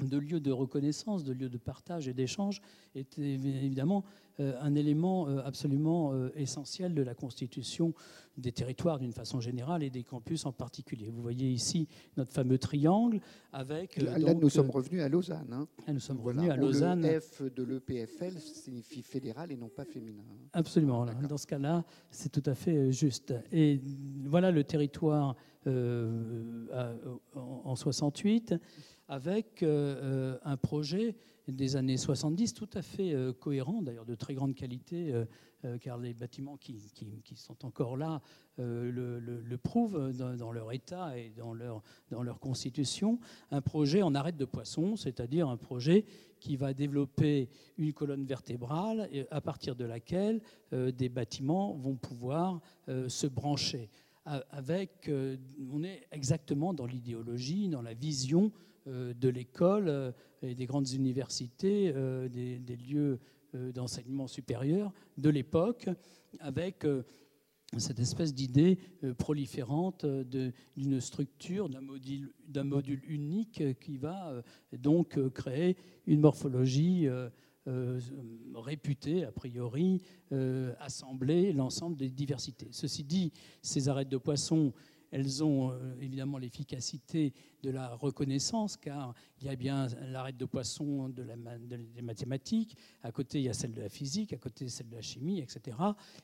de 0.01 0.17
lieu 0.17 0.41
de 0.41 0.53
reconnaissance, 0.53 1.25
de 1.25 1.33
lieu 1.33 1.49
de 1.49 1.59
partage 1.59 2.09
et 2.09 2.15
d'échange 2.15 2.61
est 2.95 3.19
évidemment 3.19 4.05
un 4.39 4.75
élément 4.75 5.29
euh, 5.29 5.41
absolument 5.45 6.13
euh, 6.13 6.31
essentiel 6.37 6.95
de 6.95 7.03
la 7.03 7.15
constitution 7.15 7.95
des 8.37 8.53
territoires 8.53 8.99
d'une 8.99 9.13
façon 9.13 9.41
générale 9.41 9.83
et 9.83 9.91
des 9.91 10.05
campus 10.05 10.47
en 10.47 10.53
particulier. 10.53 11.11
Vous 11.11 11.23
voyez 11.23 11.51
ici 11.51 11.89
notre 12.17 12.33
fameux 12.33 12.59
triangle 12.59 13.21
avec... 13.53 13.97
Là, 13.97 14.35
nous 14.35 14.49
sommes 14.49 14.71
revenus 14.71 15.03
à 15.03 15.09
Lausanne. 15.09 15.53
Hein. 15.53 15.67
nous 15.93 15.99
sommes 15.99 16.21
revenus 16.21 16.51
à 16.51 16.57
Lausanne. 16.57 17.03
Le 17.03 17.19
F 17.21 17.43
de 17.43 17.63
l'EPFL 17.65 18.39
signifie 18.39 19.03
fédéral 19.03 19.51
et 19.51 19.57
non 19.57 19.69
pas 19.69 19.85
féminin. 19.85 20.23
Absolument. 20.53 21.05
Dans 21.29 21.37
ce 21.37 21.47
cas-là, 21.49 21.85
c'est 22.11 22.31
tout 22.31 22.49
à 22.49 22.55
fait 22.55 22.93
juste. 22.93 23.35
Et 23.51 23.81
voilà 24.25 24.53
le 24.53 24.63
territoire 24.63 25.35
en 27.35 27.75
68 27.75 28.55
avec 29.09 29.63
un 29.63 30.57
projet 30.57 31.17
des 31.53 31.77
années 31.77 31.97
70, 31.97 32.55
tout 32.55 32.69
à 32.75 32.83
fait 32.83 33.15
euh, 33.15 33.33
cohérent, 33.33 33.83
d'ailleurs 33.83 34.05
de 34.05 34.15
très 34.15 34.35
grande 34.35 34.55
qualité, 34.55 35.13
euh, 35.13 35.25
euh, 35.65 35.79
car 35.79 35.99
les 35.99 36.15
bâtiments 36.15 36.57
qui, 36.57 36.81
sont 37.35 37.65
encore 37.65 37.97
là 37.97 38.21
le, 38.59 39.57
prouvent 39.57 40.13
dans, 40.13 40.53
leur 40.53 40.73
état 40.73 41.17
et 41.19 41.31
dans 41.37 41.53
leur, 41.53 41.83
dans 42.11 42.23
leur 42.23 42.39
constitution. 42.39 43.19
Un 43.51 43.61
projet 43.61 44.03
en 44.03 44.15
arête 44.15 44.37
de 44.37 44.45
poisson, 44.45 44.97
c'est-à-dire 44.97 45.49
un 45.49 45.57
projet 45.57 46.05
qui 46.41 46.57
va 46.57 46.75
développer 46.75 47.49
une 47.77 47.93
colonne 47.93 48.25
vertébrale 48.25 49.09
à 49.31 49.41
partir 49.41 49.75
de 49.77 49.85
laquelle 49.85 50.41
des 50.73 51.09
bâtiments 51.09 51.75
vont 51.75 51.97
pouvoir 51.97 52.61
se 52.87 53.27
brancher. 53.27 53.91
Avec, 54.51 55.11
on 55.73 55.83
est 55.83 56.07
exactement 56.13 56.75
dans 56.75 56.85
l'idéologie, 56.85 57.69
dans 57.69 57.81
la 57.81 57.95
vision 57.95 58.53
euh, 58.89 59.13
de 59.15 59.29
l'école 59.29 59.89
euh, 59.89 60.13
et 60.43 60.55
des 60.55 60.67
grandes 60.67 60.91
universités, 60.91 61.93
euh, 61.95 62.29
des, 62.29 62.77
lieux 62.77 63.19
d'enseignement 63.55 64.27
supérieur 64.27 64.93
de 65.17 65.31
l'époque, 65.31 65.89
avec 66.39 66.87
cette 67.79 67.99
espèce 67.99 68.35
d'idée 68.35 68.79
proliférante 69.17 70.05
d'une 70.05 71.01
structure, 71.01 71.71
d'un 71.71 72.65
module, 72.65 73.01
unique 73.09 73.63
qui 73.81 73.97
va 73.97 74.43
donc 74.73 75.19
créer 75.33 75.79
une 76.07 76.21
morphologie 76.21 77.09
réputée, 78.55 79.25
a 79.25 79.33
priori, 79.33 80.01
assembler 80.79 81.53
l'ensemble 81.53 81.97
des 81.97 82.11
diversités. 82.11 82.69
Ceci 82.71 83.05
dit, 83.05 83.33
ces 83.63 83.89
arêtes 83.89 84.09
de 84.09 84.17
poissons 84.19 84.73
elles 85.11 85.43
ont 85.43 85.71
euh, 85.71 85.95
évidemment 86.01 86.39
l'efficacité 86.39 87.33
de 87.63 87.71
la 87.71 87.95
reconnaissance, 87.97 88.77
car 88.77 89.15
il 89.41 89.47
y 89.47 89.51
a 89.51 89.57
bien 89.57 89.87
l'arête 90.11 90.37
de 90.37 90.45
poisson 90.45 91.09
de 91.09 91.23
la, 91.23 91.37
des 91.59 92.03
mathématiques, 92.03 92.77
à 93.03 93.11
côté 93.11 93.39
il 93.41 93.45
y 93.45 93.49
a 93.49 93.55
celle 93.55 93.73
de 93.73 93.81
la 93.81 93.89
physique, 93.89 94.33
à 94.33 94.37
côté 94.37 94.69
celle 94.69 94.89
de 94.89 94.97
la 94.97 95.03
chimie, 95.03 95.41
etc. 95.41 95.77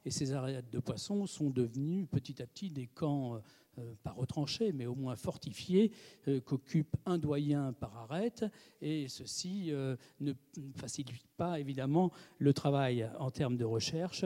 Et 0.04 0.10
ces 0.10 0.32
arêtes 0.32 0.70
de 0.70 0.78
poisson 0.78 1.26
sont 1.26 1.50
devenues 1.50 2.06
petit 2.06 2.40
à 2.42 2.46
petit 2.46 2.70
des 2.70 2.86
camps 2.86 3.40
euh, 3.78 3.94
pas 4.02 4.12
retranchés, 4.12 4.72
mais 4.72 4.86
au 4.86 4.94
moins 4.94 5.16
fortifiés, 5.16 5.90
euh, 6.28 6.40
qu'occupe 6.40 6.96
un 7.06 7.18
doyen 7.18 7.72
par 7.72 7.96
arête, 7.96 8.44
et 8.80 9.08
ceci 9.08 9.72
euh, 9.72 9.96
ne 10.20 10.32
facilite 10.74 11.26
pas 11.36 11.58
évidemment 11.58 12.12
le 12.38 12.52
travail 12.52 13.10
en 13.18 13.30
termes 13.30 13.56
de 13.56 13.64
recherche, 13.64 14.24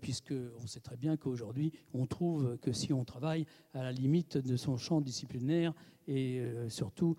puisque 0.00 0.34
on 0.62 0.66
sait 0.66 0.80
très 0.80 0.96
bien 0.96 1.16
qu'aujourd'hui, 1.16 1.72
on 1.94 2.06
trouve 2.06 2.58
que 2.58 2.72
si 2.72 2.92
on 2.92 3.04
travaille 3.04 3.46
à 3.72 3.82
la 3.82 3.92
limite 3.92 4.36
de 4.36 4.56
son 4.56 4.76
champ 4.76 5.00
disciplinaire, 5.00 5.72
et 6.06 6.42
surtout 6.68 7.16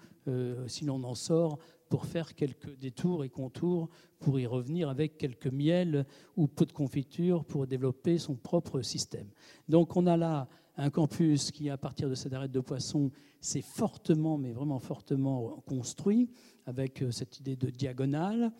si 0.67 0.85
l'on 0.85 1.03
en 1.03 1.15
sort 1.15 1.57
pour 1.89 2.05
faire 2.05 2.35
quelques 2.35 2.77
détours 2.77 3.23
et 3.23 3.29
contours, 3.29 3.89
pour 4.19 4.39
y 4.39 4.45
revenir 4.45 4.87
avec 4.87 5.17
quelques 5.17 5.47
miels 5.47 6.05
ou 6.37 6.47
peu 6.47 6.65
de 6.65 6.71
confiture 6.71 7.43
pour 7.43 7.67
développer 7.67 8.17
son 8.17 8.35
propre 8.35 8.81
système. 8.81 9.27
Donc 9.67 9.97
on 9.97 10.07
a 10.07 10.15
là 10.15 10.47
un 10.77 10.89
campus 10.89 11.51
qui, 11.51 11.69
à 11.69 11.77
partir 11.77 12.09
de 12.09 12.15
cette 12.15 12.33
arête 12.33 12.51
de 12.51 12.59
poisson, 12.59 13.11
s'est 13.39 13.61
fortement, 13.61 14.37
mais 14.37 14.51
vraiment 14.51 14.79
fortement 14.79 15.61
construit 15.65 16.29
avec 16.65 17.01
euh, 17.01 17.11
cette 17.11 17.39
idée 17.39 17.55
de 17.55 17.69
diagonale. 17.69 18.51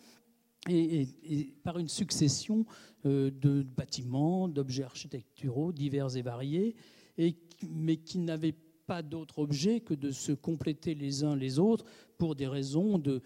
Et, 0.68 1.08
par 1.64 1.78
une 1.80 1.88
succession 1.88 2.66
euh, 3.04 3.32
de 3.32 3.62
bâtiments, 3.62 4.46
d'objets 4.46 4.84
architecturaux 4.84 5.72
divers 5.72 6.16
et 6.16 6.22
variés, 6.22 6.76
mais 7.68 7.96
qui 7.96 8.18
n'avaient 8.18 8.54
pas 8.86 9.02
d'autre 9.02 9.40
objet 9.40 9.80
que 9.80 9.94
de 9.94 10.10
se 10.10 10.30
compléter 10.32 10.94
les 10.94 11.24
uns 11.24 11.34
les 11.34 11.58
autres 11.58 11.84
pour 12.16 12.36
des 12.36 12.46
raisons 12.46 12.98
de, 12.98 13.22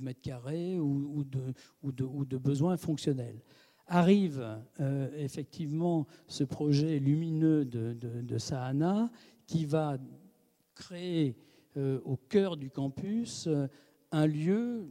mètres 0.00 0.22
carrés 0.22 0.78
ou 0.78 1.24
de 1.24 2.38
besoins 2.38 2.78
fonctionnels 2.78 3.42
arrive 3.90 4.58
euh, 4.80 5.08
effectivement 5.18 6.06
ce 6.26 6.44
projet 6.44 6.98
lumineux 6.98 7.66
de, 7.66 8.38
Sahana 8.38 9.10
qui 9.46 9.66
va 9.66 9.98
créer 10.74 11.36
au 11.76 12.16
cœur 12.16 12.56
du 12.56 12.70
campus 12.70 13.48
un 14.12 14.26
lieu 14.26 14.88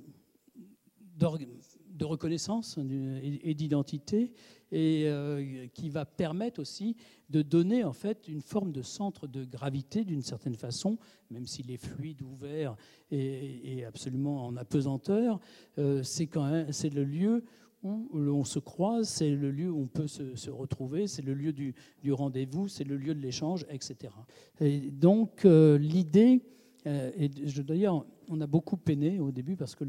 de 1.17 2.05
reconnaissance 2.05 2.77
et 2.77 3.53
d'identité 3.53 4.31
et 4.71 5.03
euh, 5.07 5.67
qui 5.73 5.89
va 5.89 6.05
permettre 6.05 6.61
aussi 6.61 6.95
de 7.29 7.41
donner 7.41 7.83
en 7.83 7.93
fait 7.93 8.27
une 8.27 8.41
forme 8.41 8.71
de 8.71 8.81
centre 8.81 9.27
de 9.27 9.43
gravité 9.43 10.03
d'une 10.03 10.21
certaine 10.21 10.55
façon, 10.55 10.97
même 11.31 11.45
s'il 11.45 11.71
est 11.71 11.77
fluide, 11.77 12.21
ouvert 12.21 12.75
et, 13.11 13.83
absolument 13.85 14.45
en 14.45 14.55
apesanteur. 14.57 15.39
Euh, 15.77 16.03
c'est 16.03 16.29
c'est 16.71 16.93
le 16.93 17.03
lieu 17.03 17.43
où 17.83 18.09
on 18.13 18.43
se 18.43 18.59
croise, 18.59 19.07
c'est 19.07 19.31
le 19.31 19.51
lieu 19.51 19.69
où 19.69 19.81
on 19.81 19.87
peut 19.87 20.07
se, 20.07 20.49
retrouver, 20.49 21.07
c'est 21.07 21.21
le 21.21 21.33
lieu 21.33 21.53
du, 21.53 21.73
rendez-vous, 22.11 22.67
c'est 22.67 22.83
le 22.83 22.97
lieu 22.97 23.13
de 23.13 23.21
l'échange, 23.21 23.65
etc. 23.69 24.13
Et 24.59 24.91
donc 24.91 25.45
euh, 25.45 25.77
l'idée, 25.77 26.41
et 26.85 27.29
d'ailleurs 27.59 28.05
on 28.29 28.41
a 28.41 28.47
beaucoup 28.47 28.77
peiné 28.77 29.19
au 29.19 29.31
début 29.31 29.55
parce 29.55 29.75
que 29.75 29.83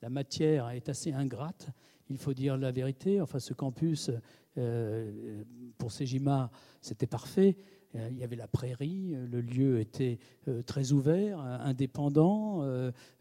la 0.00 0.10
matière 0.10 0.70
est 0.70 0.88
assez 0.88 1.12
ingrate, 1.12 1.70
il 2.12 2.18
faut 2.18 2.34
dire 2.34 2.56
la 2.56 2.70
vérité. 2.70 3.20
Enfin, 3.20 3.38
ce 3.38 3.54
campus, 3.54 4.10
euh, 4.58 5.42
pour 5.78 5.90
Sejima, 5.90 6.50
c'était 6.80 7.06
parfait. 7.06 7.56
Euh, 7.94 8.08
il 8.10 8.18
y 8.18 8.24
avait 8.24 8.36
la 8.36 8.48
prairie, 8.48 9.14
le 9.30 9.40
lieu 9.40 9.80
était 9.80 10.18
euh, 10.48 10.62
très 10.62 10.92
ouvert, 10.92 11.40
indépendant, 11.40 12.62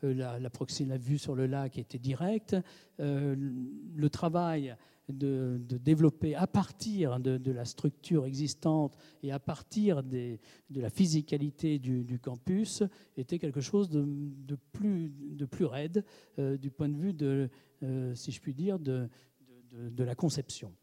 la, 0.01 0.39
la, 0.39 0.97
vue 0.97 1.17
sur 1.17 1.35
le 1.35 1.45
lac 1.45 1.77
était 1.77 1.99
directe. 1.99 2.55
Le 2.99 4.09
travail 4.09 4.75
de, 5.11 5.59
développer 5.83 6.35
à 6.35 6.47
partir 6.47 7.19
de, 7.19 7.51
la 7.51 7.65
structure 7.65 8.25
existante 8.25 8.97
et 9.23 9.31
à 9.31 9.39
partir 9.39 10.03
de 10.03 10.37
la 10.73 10.89
physicalité 10.89 11.79
du, 11.79 12.19
campus 12.19 12.83
était 13.17 13.39
quelque 13.39 13.61
chose 13.61 13.89
de, 13.89 14.57
plus, 14.71 15.09
de 15.09 15.47
raide 15.65 16.03
euh, 16.39 16.57
du 16.57 16.71
point 16.71 16.89
de 16.89 16.95
vue 16.97 17.13
de, 17.13 17.49
euh, 17.83 18.15
si 18.15 18.31
je 18.31 18.41
puis 18.41 18.53
dire, 18.53 18.79
de, 18.79 19.09
la 19.97 20.15
conception. 20.15 20.73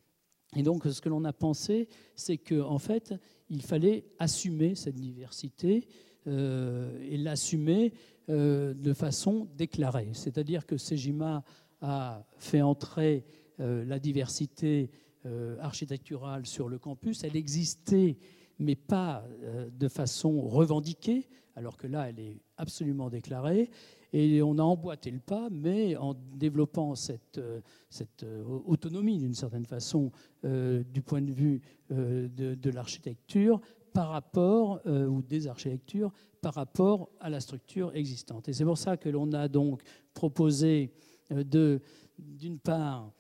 Et 0.57 0.63
donc, 0.63 0.85
ce 0.85 1.01
que 1.01 1.09
l'on 1.09 1.25
a 1.25 1.33
pensé, 1.33 1.89
c'est 2.15 2.39
qu'en 2.39 2.71
en 2.71 2.79
fait, 2.79 3.15
il 3.51 3.63
fallait 3.63 4.05
assumer 4.19 4.75
cette 4.75 4.97
diversité 4.97 5.87
euh, 6.27 6.99
et 7.03 7.17
l'assumer 7.17 7.93
de 8.29 8.93
façon 8.93 9.49
déclarée. 9.57 10.11
C'est-à-dire 10.13 10.67
que 10.67 10.77
Sejima 10.77 11.43
a 11.81 12.27
fait 12.37 12.61
entrer 12.61 13.25
euh, 13.61 13.85
la 13.85 13.99
diversité 13.99 14.91
euh, 15.27 15.57
architecturale 15.61 16.47
sur 16.47 16.69
le 16.69 16.79
campus. 16.79 17.25
Elle 17.25 17.37
existait, 17.37 18.17
mais 18.61 18.77
pas 18.77 19.25
euh, 19.43 19.69
de 19.69 19.89
façon 19.89 20.41
revendiquée, 20.43 21.29
alors 21.57 21.77
que 21.77 21.89
là, 21.89 22.09
elle 22.09 22.21
est 22.21 22.41
absolument 22.57 23.11
déclarée. 23.11 23.69
Et 24.13 24.43
on 24.43 24.59
a 24.59 24.63
emboîté 24.63 25.11
le 25.11 25.21
pas, 25.21 25.49
mais 25.51 25.97
en 25.97 26.15
développant 26.15 26.95
cette, 26.95 27.41
cette 27.91 28.25
autonomie, 28.67 29.19
d'une 29.19 29.35
certaine 29.35 29.67
façon, 29.67 30.11
du 30.43 31.03
point 31.03 31.21
de 31.21 31.33
vue 31.33 31.61
de, 31.91 32.71
l'architecture 32.71 33.61
par 33.93 34.09
rapport, 34.09 34.81
ou 34.87 35.21
des 35.21 35.47
architectures, 35.47 36.11
par 36.41 36.55
rapport 36.55 37.11
à 37.21 37.29
la 37.29 37.41
structure 37.41 37.95
existante. 37.95 38.49
Et 38.49 38.55
c'est 38.55 38.65
pour 38.65 38.79
ça 38.79 38.97
que 38.97 39.11
l'on 39.11 39.31
a 39.33 39.47
donc 39.49 39.83
proposé 40.15 40.93
d'une 42.19 42.59
part, 42.59 43.13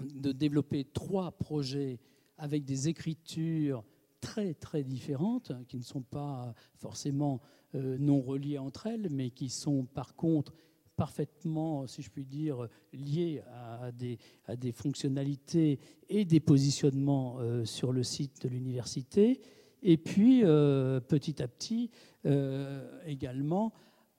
de 0.00 0.32
développer 0.32 0.84
trois 0.84 1.32
projets 1.32 1.98
avec 2.36 2.64
des 2.64 2.88
écritures 2.88 3.84
très 4.20 4.54
très 4.54 4.84
différentes, 4.84 5.50
hein, 5.50 5.62
qui 5.66 5.78
ne 5.78 5.82
sont 5.82 6.02
pas 6.02 6.54
forcément 6.74 7.40
euh, 7.42 7.46
non 7.76 8.20
reliées 8.20 8.58
entre 8.58 8.86
elles, 8.86 9.08
mais 9.10 9.30
qui 9.30 9.48
sont 9.48 9.84
par 9.84 10.14
contre 10.14 10.54
parfaitement, 10.96 11.86
si 11.86 12.00
je 12.00 12.10
puis 12.10 12.24
dire, 12.24 12.68
liées 12.92 13.42
à 13.52 13.92
des, 13.92 14.18
à 14.46 14.56
des 14.56 14.72
fonctionnalités 14.72 15.78
et 16.08 16.24
des 16.24 16.40
positionnements 16.40 17.36
euh, 17.38 17.64
sur 17.66 17.92
le 17.92 18.02
site 18.02 18.42
de 18.42 18.48
l'université. 18.48 19.40
Et 19.82 19.98
puis, 19.98 20.40
euh, 20.42 21.00
petit 21.00 21.42
à 21.42 21.48
petit, 21.48 21.90
également, 23.04 23.72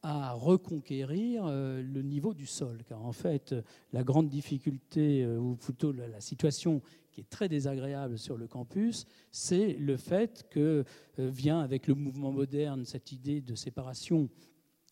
à 0.04 0.34
reconquérir 0.34 1.46
euh, 1.46 1.82
le 1.82 2.02
niveau 2.02 2.34
du 2.34 2.46
sol. 2.46 2.84
Car 2.88 3.06
en 3.06 3.12
fait, 3.12 3.56
la 3.92 4.04
grande 4.04 4.30
difficulté, 4.30 5.24
euh, 5.24 5.38
ou 5.38 5.56
plutôt 5.56 5.92
la 5.92 6.22
situation 6.22 6.82
qui 7.18 7.22
est 7.22 7.30
très 7.32 7.50
désagréable 7.50 8.20
sur 8.20 8.38
le 8.38 8.46
campus, 8.46 9.08
c'est 9.32 9.74
le 9.74 9.98
fait 9.98 10.46
que 10.52 10.84
euh, 11.18 11.30
vient 11.32 11.62
avec 11.62 11.88
le 11.88 11.96
mouvement 11.96 12.32
moderne 12.32 12.86
cette 12.86 13.12
idée 13.12 13.42
de 13.42 13.56
séparation 13.56 14.30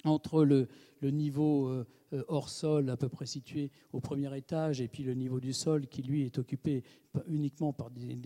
entre 0.05 0.43
le, 0.43 0.67
niveau 1.01 1.83
hors 2.29 2.49
sol, 2.49 2.89
à 2.89 2.97
peu 2.97 3.09
près 3.09 3.27
situé 3.27 3.69
au 3.93 3.99
premier 3.99 4.35
étage, 4.35 4.81
et 4.81 4.87
puis 4.87 5.03
le 5.03 5.13
niveau 5.13 5.39
du 5.39 5.53
sol 5.53 5.85
qui, 5.85 6.01
lui, 6.01 6.23
est 6.23 6.39
occupé 6.39 6.83
uniquement 7.27 7.73
par 7.73 7.91
des, 7.91 8.17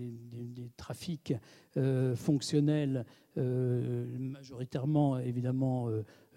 trafics 0.77 1.33
fonctionnels, 2.15 3.05
majoritairement, 3.35 5.19
évidemment, 5.19 5.89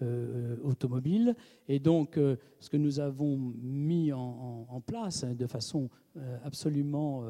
euh, 0.03 0.57
automobile. 0.63 1.35
Et 1.67 1.79
donc, 1.79 2.17
euh, 2.17 2.35
ce 2.59 2.69
que 2.69 2.77
nous 2.77 2.99
avons 2.99 3.37
mis 3.61 4.11
en, 4.11 4.81
place 4.85 5.23
hein, 5.23 5.35
de 5.35 5.45
façon 5.45 5.89
euh, 6.17 6.37
absolument 6.43 7.23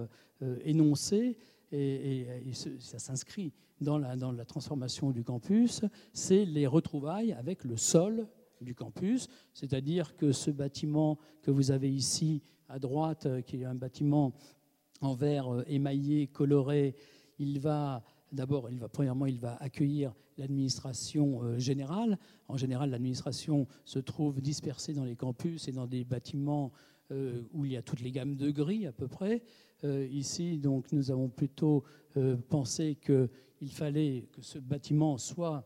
énoncée, 0.64 1.38
et, 1.74 2.28
ça 2.80 2.99
s'inscrit 2.99 3.53
dans 3.82 3.97
la, 3.97 4.45
transformation 4.45 5.11
du 5.11 5.24
campus, 5.24 5.82
c'est 6.13 6.45
les 6.45 6.67
retrouvailles 6.67 7.34
avec 7.34 7.63
le 7.63 7.78
sol 7.78 8.28
du 8.61 8.76
campus, 8.76 9.28
c'est-à-dire 9.53 10.15
que 10.15 10.32
ce 10.32 10.51
bâtiment 10.51 11.17
que 11.41 11.51
vous 11.51 11.71
avez 11.71 11.91
ici 11.91 12.41
à 12.69 12.80
droite, 12.80 13.28
qui 13.45 13.57
est 13.57 13.65
un 13.65 13.76
bâtiment 13.76 14.34
en 15.01 15.13
verre 15.13 15.63
émaillé, 15.67 16.28
coloré, 16.28 16.95
il 17.39 17.59
va 17.59 18.03
D'abord, 18.34 18.67
premièrement, 18.91 19.28
il 19.28 19.38
va 19.38 19.57
accueillir 19.57 20.11
l'administration 20.39 21.43
euh, 21.43 21.59
générale. 21.59 22.17
En 22.47 22.57
général, 22.57 22.89
l'administration 22.89 23.67
se 23.86 23.99
trouve 23.99 24.41
dispersée 24.41 24.93
dans 24.93 25.03
les 25.03 25.15
campus 25.15 25.67
et 25.67 25.71
dans 25.71 25.86
des 25.86 26.03
bâtiments 26.03 26.71
euh, 27.11 27.43
où 27.53 27.63
il 27.65 27.74
y 27.74 27.78
a 27.78 27.84
toutes 27.84 28.01
les 28.01 28.11
gammes 28.11 28.36
de 28.36 28.49
gris 28.49 28.88
à 28.88 28.91
peu 28.91 29.07
près. 29.07 29.43
Euh, 29.84 30.07
ici, 30.11 30.57
donc, 30.57 30.91
nous 30.91 31.11
avons 31.11 31.29
plutôt 31.29 31.84
pensé 32.47 32.95
qu'il 33.03 33.71
fallait 33.71 34.27
que 34.34 34.43
ce 34.43 34.59
bâtiment 34.59 35.17
soit 35.17 35.65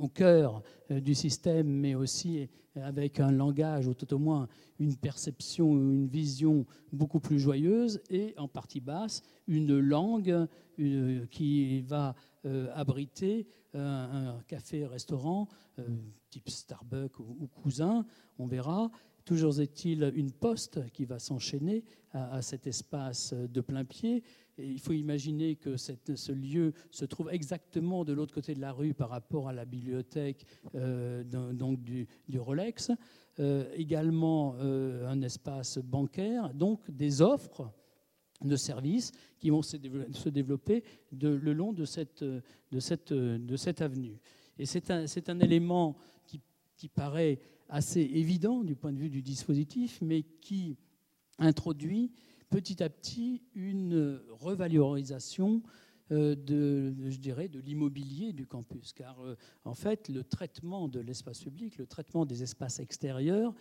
au 0.00 0.08
cœur 0.08 0.60
du 0.90 1.14
système, 1.14 1.68
mais 1.68 1.94
aussi 1.94 2.48
avec 2.74 3.20
un 3.20 3.30
langage, 3.30 3.86
ou 3.86 3.94
tout 3.94 4.12
au 4.12 4.18
moins 4.18 4.48
une 4.80 4.96
perception, 4.96 5.72
une 5.72 6.08
vision 6.08 6.66
beaucoup 6.92 7.20
plus 7.20 7.38
joyeuse, 7.38 8.00
et 8.10 8.34
en 8.38 8.48
partie 8.48 8.80
basse, 8.80 9.22
une 9.46 9.78
langue 9.78 10.48
qui 11.30 11.82
va 11.82 12.16
euh, 12.44 12.68
abriter 12.74 13.48
un, 13.74 14.38
café-restaurant 14.46 15.48
euh, 15.78 15.84
type 16.30 16.48
Starbucks 16.48 17.18
ou, 17.18 17.48
Cousin, 17.48 18.06
on 18.38 18.46
verra. 18.46 18.90
Toujours 19.28 19.60
est-il 19.60 20.10
une 20.16 20.32
poste 20.32 20.90
qui 20.92 21.04
va 21.04 21.18
s'enchaîner 21.18 21.84
à, 22.12 22.40
cet 22.40 22.66
espace 22.66 23.34
de 23.34 23.60
plein 23.60 23.84
pied. 23.84 24.22
Et 24.56 24.66
il 24.66 24.80
faut 24.80 24.94
imaginer 24.94 25.54
que 25.54 25.76
ce 25.76 26.32
lieu 26.32 26.72
se 26.90 27.04
trouve 27.04 27.28
exactement 27.30 28.06
de 28.06 28.14
l'autre 28.14 28.32
côté 28.32 28.54
de 28.54 28.60
la 28.62 28.72
rue 28.72 28.94
par 28.94 29.10
rapport 29.10 29.46
à 29.46 29.52
la 29.52 29.66
bibliothèque 29.66 30.46
euh, 30.76 31.24
donc 31.52 31.82
du, 31.82 32.08
Rolex. 32.38 32.90
également 33.74 34.54
un 34.54 35.20
espace 35.20 35.76
bancaire, 35.76 36.54
donc 36.54 36.90
des 36.90 37.20
offres 37.20 37.70
de 38.42 38.56
services 38.56 39.12
qui 39.38 39.50
vont 39.50 39.60
se 39.60 40.28
développer 40.30 40.84
le 41.12 41.52
long 41.52 41.74
de 41.74 41.84
cette, 41.84 42.22
avenue. 43.82 44.18
Et 44.58 44.64
c'est 44.64 44.90
un, 45.28 45.40
élément 45.40 45.98
qui, 46.78 46.88
paraît 46.88 47.38
assez 47.68 48.00
évident 48.00 48.64
du 48.64 48.74
point 48.74 48.92
de 48.92 48.98
vue 48.98 49.10
du 49.10 49.22
dispositif, 49.22 50.00
mais 50.02 50.22
qui 50.22 50.76
introduit 51.38 52.12
petit 52.50 52.82
à 52.82 52.88
petit 52.88 53.42
une 53.54 54.20
revalorisation 54.30 55.62
euh, 56.10 56.34
de, 56.34 56.94
je 57.10 57.18
dirais, 57.18 57.48
de 57.48 57.60
l'immobilier 57.60 58.32
du 58.32 58.46
campus. 58.46 58.94
Car 58.94 59.20
euh, 59.20 59.36
en 59.64 59.74
fait, 59.74 60.08
le 60.08 60.24
traitement 60.24 60.88
de 60.88 61.00
l'espace 61.00 61.42
public, 61.42 61.76
le 61.76 61.86
traitement 61.86 62.24
des 62.24 62.42
espaces 62.42 62.78
extérieurs 62.78 63.52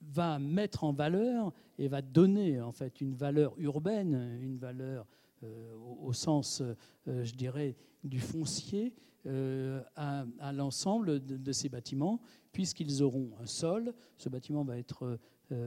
va 0.00 0.38
mettre 0.38 0.84
en 0.84 0.94
valeur 0.94 1.52
et 1.78 1.88
va 1.88 2.00
donner 2.00 2.58
en 2.62 2.72
fait 2.72 3.02
une 3.02 3.14
valeur 3.14 3.52
urbaine, 3.58 4.38
une 4.40 4.56
valeur 4.56 5.06
euh, 5.42 5.74
au, 6.00 6.14
sens, 6.14 6.62
je 7.06 7.34
dirais, 7.34 7.76
du 8.02 8.20
foncier 8.20 8.94
euh, 9.26 9.82
à, 9.96 10.52
l'ensemble 10.52 11.24
de, 11.24 11.52
ces 11.52 11.68
bâtiments, 11.68 12.20
puisqu'ils 12.52 13.02
auront 13.02 13.30
un 13.40 13.46
sol. 13.46 13.94
Ce 14.16 14.28
bâtiment 14.28 14.64
va 14.64 14.78
être 14.78 15.18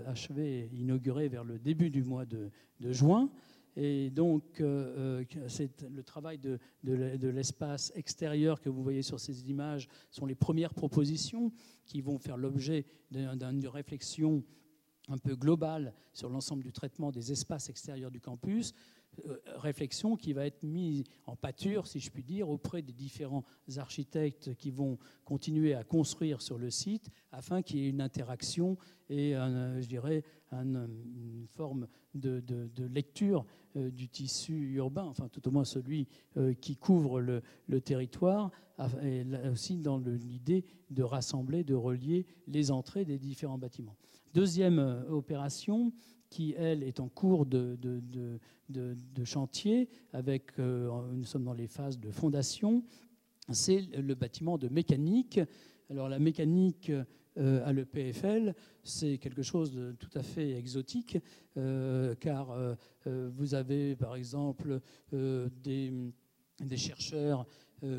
achevé 0.06 0.60
et 0.60 0.76
inauguré 0.76 1.28
vers 1.28 1.44
le 1.44 1.58
début 1.58 1.90
du 1.90 2.04
mois 2.04 2.26
de, 2.26 2.50
juin. 2.80 3.30
Et 3.76 4.10
donc, 4.10 4.60
euh, 4.60 5.24
euh, 5.38 5.48
c'est 5.48 5.82
le 5.84 6.04
travail 6.04 6.38
de 6.38 7.28
l'espace 7.30 7.92
extérieur 7.96 8.60
que 8.60 8.70
vous 8.70 8.84
voyez 8.84 9.02
sur 9.02 9.20
ces 9.20 9.50
images 9.50 9.88
sont 10.10 10.26
les 10.26 10.36
premières 10.36 10.74
propositions 10.74 11.52
qui 11.86 12.02
vont 12.02 12.20
faire 12.20 12.38
l'objet 12.38 12.86
d'une 13.12 13.68
réflexion 13.68 14.44
un 15.08 15.18
peu 15.18 15.36
globale 15.36 15.94
sur 16.14 16.30
l'ensemble 16.30 16.64
du 16.64 16.72
traitement 16.72 17.12
des 17.12 17.32
espaces 17.32 17.70
extérieurs 17.70 18.12
du 18.12 18.22
campus. 18.22 18.74
Euh, 19.28 19.38
réflexion 19.58 20.16
qui 20.16 20.32
va 20.34 20.46
être 20.46 20.64
mise 20.64 21.04
en 21.26 21.36
pâture, 21.36 21.86
si 21.86 22.00
je 22.00 22.10
puis 22.10 22.24
dire, 22.24 22.50
auprès 22.50 22.82
des 22.82 22.94
différents 22.94 23.44
architectes 23.78 24.56
qui 24.56 24.72
vont 24.72 24.98
continuer 25.26 25.74
à 25.74 25.84
construire 25.84 26.42
sur 26.42 26.58
le 26.58 26.70
site 26.70 27.10
afin 27.32 27.62
qu'il 27.62 27.80
y 27.80 27.86
ait 27.86 27.90
une 27.90 28.02
interaction 28.02 28.78
et, 29.10 29.34
je 29.34 29.88
dirais, 29.88 30.24
une 30.52 31.46
forme 31.50 31.88
de, 32.14 32.42
lecture 32.88 33.46
euh, 33.76 33.92
du 33.92 34.10
tissu 34.10 34.74
urbain, 34.74 35.06
enfin 35.06 35.28
tout 35.30 35.48
au 35.48 35.52
moins 35.52 35.66
celui 35.66 36.08
euh, 36.38 36.54
qui 36.54 36.76
couvre 36.76 37.22
le 37.22 37.82
territoire, 37.82 38.52
et 39.04 39.24
aussi 39.52 39.78
dans 39.78 40.00
l'idée 40.00 40.66
de 40.90 41.04
rassembler, 41.04 41.64
de 41.64 41.76
relier 41.76 42.26
les 42.48 42.72
entrées 42.72 43.06
des 43.06 43.20
différents 43.20 43.60
bâtiments. 43.60 43.96
Deuxième 44.34 44.80
opération, 45.10 45.94
qui, 46.32 46.56
elle, 46.58 46.82
est 46.82 47.00
en 47.00 47.10
cours 47.10 47.46
de, 47.46 47.78
chantier. 49.26 49.90
Avec, 50.14 50.58
euh, 50.58 50.90
nous 51.14 51.26
sommes 51.26 51.44
dans 51.44 51.54
les 51.54 51.68
phases 51.68 52.00
de 52.00 52.10
fondation. 52.10 52.84
C'est 53.52 53.82
le 53.96 54.16
bâtiment 54.16 54.58
de 54.58 54.70
mécanique. 54.70 55.40
Alors 55.90 56.08
la 56.08 56.20
mécanique 56.20 56.90
euh, 57.38 57.66
à 57.66 57.74
l'EPFL, 57.74 58.56
c'est 58.82 59.18
quelque 59.18 59.44
chose 59.44 59.74
de 59.74 59.92
tout 59.92 60.10
à 60.16 60.24
fait 60.24 60.52
exotique, 60.52 61.18
euh, 61.58 62.16
car 62.16 62.58
vous 63.06 63.54
avez 63.54 63.96
par 63.96 64.16
exemple 64.16 64.80
des, 65.12 65.92
des, 66.62 66.78
chercheurs 66.78 67.46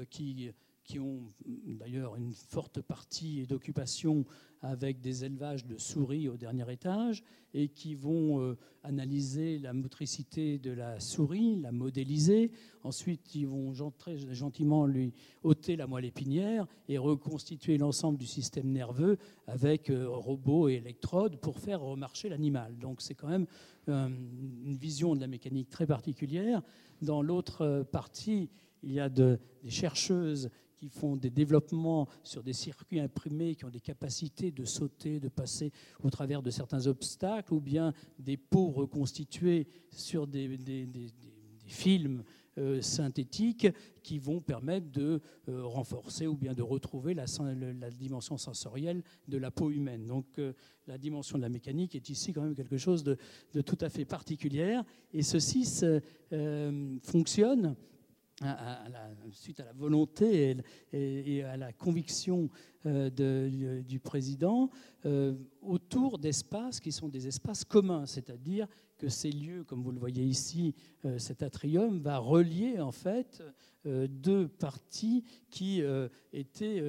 qui 0.08 0.52
qui 0.84 0.98
ont 0.98 1.28
d'ailleurs 1.46 2.16
une 2.16 2.32
forte 2.32 2.80
partie 2.80 3.46
d'occupation 3.46 4.24
avec 4.62 5.00
des 5.00 5.24
élevages 5.24 5.66
de 5.66 5.76
souris 5.76 6.28
au 6.28 6.36
dernier 6.36 6.70
étage 6.72 7.22
et 7.54 7.68
qui 7.68 7.94
vont 7.94 8.40
euh, 8.40 8.56
analyser 8.82 9.58
la 9.58 9.72
motricité 9.72 10.58
de 10.58 10.70
la 10.70 11.00
souris, 11.00 11.56
la 11.56 11.72
modéliser. 11.72 12.50
Ensuite, 12.84 13.34
ils 13.34 13.46
vont 13.46 13.72
très 13.98 14.16
gentiment 14.32 14.86
lui 14.86 15.12
ôter 15.42 15.76
la 15.76 15.86
moelle 15.86 16.04
épinière 16.04 16.66
et 16.88 16.96
reconstituer 16.96 17.76
l'ensemble 17.76 18.18
du 18.18 18.26
système 18.26 18.70
nerveux 18.70 19.18
avec 19.46 19.90
euh, 19.90 20.08
robots 20.08 20.68
et 20.68 20.74
électrodes 20.74 21.36
pour 21.36 21.58
faire 21.58 21.80
remarcher 21.80 22.28
l'animal. 22.28 22.78
Donc 22.78 23.02
c'est 23.02 23.14
quand 23.14 23.28
même 23.28 23.46
euh, 23.88 24.08
une 24.08 24.76
vision 24.76 25.14
de 25.14 25.20
la 25.20 25.26
mécanique 25.26 25.68
très 25.68 25.86
particulière. 25.86 26.62
Dans 27.02 27.20
l'autre 27.20 27.84
partie, 27.90 28.48
il 28.84 28.92
y 28.92 29.00
a 29.00 29.08
des 29.08 29.36
chercheuses 29.68 30.50
qui 30.82 30.88
font 30.88 31.14
des 31.14 31.30
développements 31.30 32.08
sur 32.24 32.42
des 32.42 32.52
circuits 32.52 32.98
imprimés, 32.98 33.54
qui 33.54 33.64
ont 33.64 33.70
des 33.70 33.78
capacités 33.78 34.50
de 34.50 34.64
sauter, 34.64 35.20
de 35.20 35.28
passer 35.28 35.70
au 36.02 36.10
travers 36.10 36.42
de 36.42 36.50
certains 36.50 36.88
obstacles, 36.88 37.54
ou 37.54 37.60
bien 37.60 37.94
des 38.18 38.36
pots 38.36 38.72
reconstitués 38.72 39.68
sur 39.92 40.26
des, 40.26 40.58
films 41.66 42.24
euh, 42.58 42.82
synthétiques 42.82 43.68
qui 44.02 44.18
vont 44.18 44.40
permettre 44.40 44.90
de 44.90 45.20
euh, 45.48 45.62
renforcer 45.64 46.26
ou 46.26 46.36
bien 46.36 46.52
de 46.52 46.62
retrouver 46.62 47.14
la, 47.14 47.26
la, 47.78 47.90
dimension 47.90 48.36
sensorielle 48.36 49.04
de 49.28 49.38
la 49.38 49.52
peau 49.52 49.70
humaine. 49.70 50.04
Donc 50.08 50.26
euh, 50.40 50.52
la 50.88 50.98
dimension 50.98 51.38
de 51.38 51.42
la 51.42 51.48
mécanique 51.48 51.94
est 51.94 52.10
ici 52.10 52.32
quand 52.32 52.42
même 52.42 52.56
quelque 52.56 52.76
chose 52.76 53.04
de, 53.04 53.16
de 53.54 53.60
tout 53.60 53.78
à 53.80 53.88
fait 53.88 54.04
particulière. 54.04 54.82
Et 55.12 55.22
ceci 55.22 55.64
fonctionne 57.04 57.76
suite 59.32 59.60
à 59.60 59.64
la 59.64 59.72
volonté 59.72 60.56
et, 60.92 61.42
à 61.44 61.56
la 61.56 61.72
conviction 61.72 62.50
euh, 62.86 63.82
du 63.82 64.00
président, 64.00 64.70
euh, 65.06 65.34
autour 65.60 66.18
d'espaces 66.18 66.80
qui 66.80 66.92
sont 66.92 67.08
des 67.08 67.26
espaces 67.26 67.64
communs, 67.64 68.06
c'est-à-dire 68.06 68.66
que 68.98 69.08
ces 69.08 69.30
lieux, 69.30 69.64
comme 69.64 69.82
vous 69.82 69.92
le 69.92 69.98
voyez 69.98 70.24
ici, 70.24 70.74
euh, 71.04 71.18
cet 71.18 71.42
atrium 71.42 72.00
va 72.00 72.18
relier 72.18 72.80
en 72.80 72.92
fait 72.92 73.42
deux 73.84 74.46
parties 74.46 75.24
qui 75.50 75.82
étaient 76.32 76.80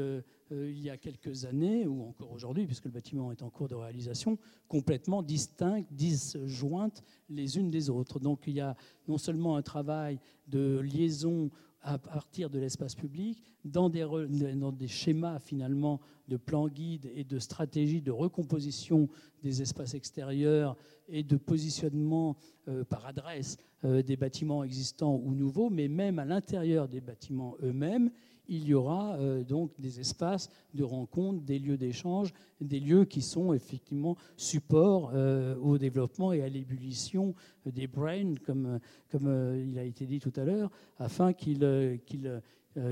il 0.70 0.80
y 0.80 0.90
a 0.90 0.98
quelques 0.98 1.46
années, 1.46 1.88
ou 1.88 2.04
encore 2.04 2.32
aujourd'hui, 2.32 2.66
puisque 2.66 2.86
le 2.86 2.92
bâtiment 2.92 3.32
est 3.32 3.42
en 3.42 3.50
cours 3.50 3.68
de 3.68 3.76
réalisation, 3.76 4.38
complètement 4.68 5.24
distinctes, 5.24 5.92
disjointes 5.92 7.04
les 7.30 7.58
unes 7.58 7.72
des 7.72 7.90
autres. 7.90 8.20
Donc 8.20 8.44
il 8.48 8.54
y 8.54 8.62
a 8.62 8.76
non 9.08 9.18
seulement 9.18 9.56
un 9.56 9.62
travail 9.62 10.20
de 10.48 10.80
liaison 10.80 11.50
à 11.84 11.98
partir 11.98 12.50
de 12.50 12.60
l'espace 12.60 12.96
public, 12.96 13.44
dans 13.66 13.90
des, 13.90 14.08
dans 14.56 14.72
des, 14.72 14.88
schémas 14.88 15.40
finalement 15.40 16.00
de 16.30 16.38
plans 16.38 16.70
guides 16.70 17.12
et 17.14 17.26
de 17.26 17.40
stratégies 17.40 18.02
de 18.02 18.12
recomposition 18.12 19.10
des 19.42 19.62
espaces 19.62 19.94
extérieurs 19.94 20.78
et 21.10 21.24
de 21.24 21.36
positionnement 21.36 22.38
euh, 22.70 22.86
par 22.86 23.06
adresse 23.06 23.58
euh, 23.84 24.02
des 24.02 24.16
bâtiments 24.16 24.64
existants 24.64 25.20
ou 25.24 25.36
nouveaux, 25.36 25.70
mais 25.70 25.90
même 25.90 26.20
à 26.20 26.26
l'intérieur 26.26 26.88
des 26.88 27.02
bâtiments 27.02 27.58
eux-mêmes, 27.62 28.10
il 28.48 28.66
y 28.66 28.74
aura 28.74 29.16
euh, 29.16 29.44
donc 29.44 29.72
des 29.80 30.00
espaces 30.00 30.50
de 30.74 30.84
rencontre, 30.84 31.42
des 31.42 31.60
lieux 31.60 31.78
d'échange, 31.78 32.34
des 32.60 32.80
lieux 32.80 33.06
qui 33.06 33.22
sont 33.22 33.54
effectivement 33.54 34.18
supports 34.38 35.12
euh, 35.14 35.56
au 35.58 35.78
développement 35.78 36.34
et 36.34 36.42
à 36.42 36.50
l'ébullition 36.50 37.34
des 37.66 37.88
brains, 37.88 38.36
comme, 38.46 38.80
comme 39.10 39.28
euh, 39.28 39.64
il 39.66 39.80
a 39.80 39.84
été 39.84 40.06
dit 40.06 40.20
tout 40.20 40.34
à 40.36 40.44
l'heure, 40.44 40.70
afin 40.98 41.34
qu'ils 41.34 42.00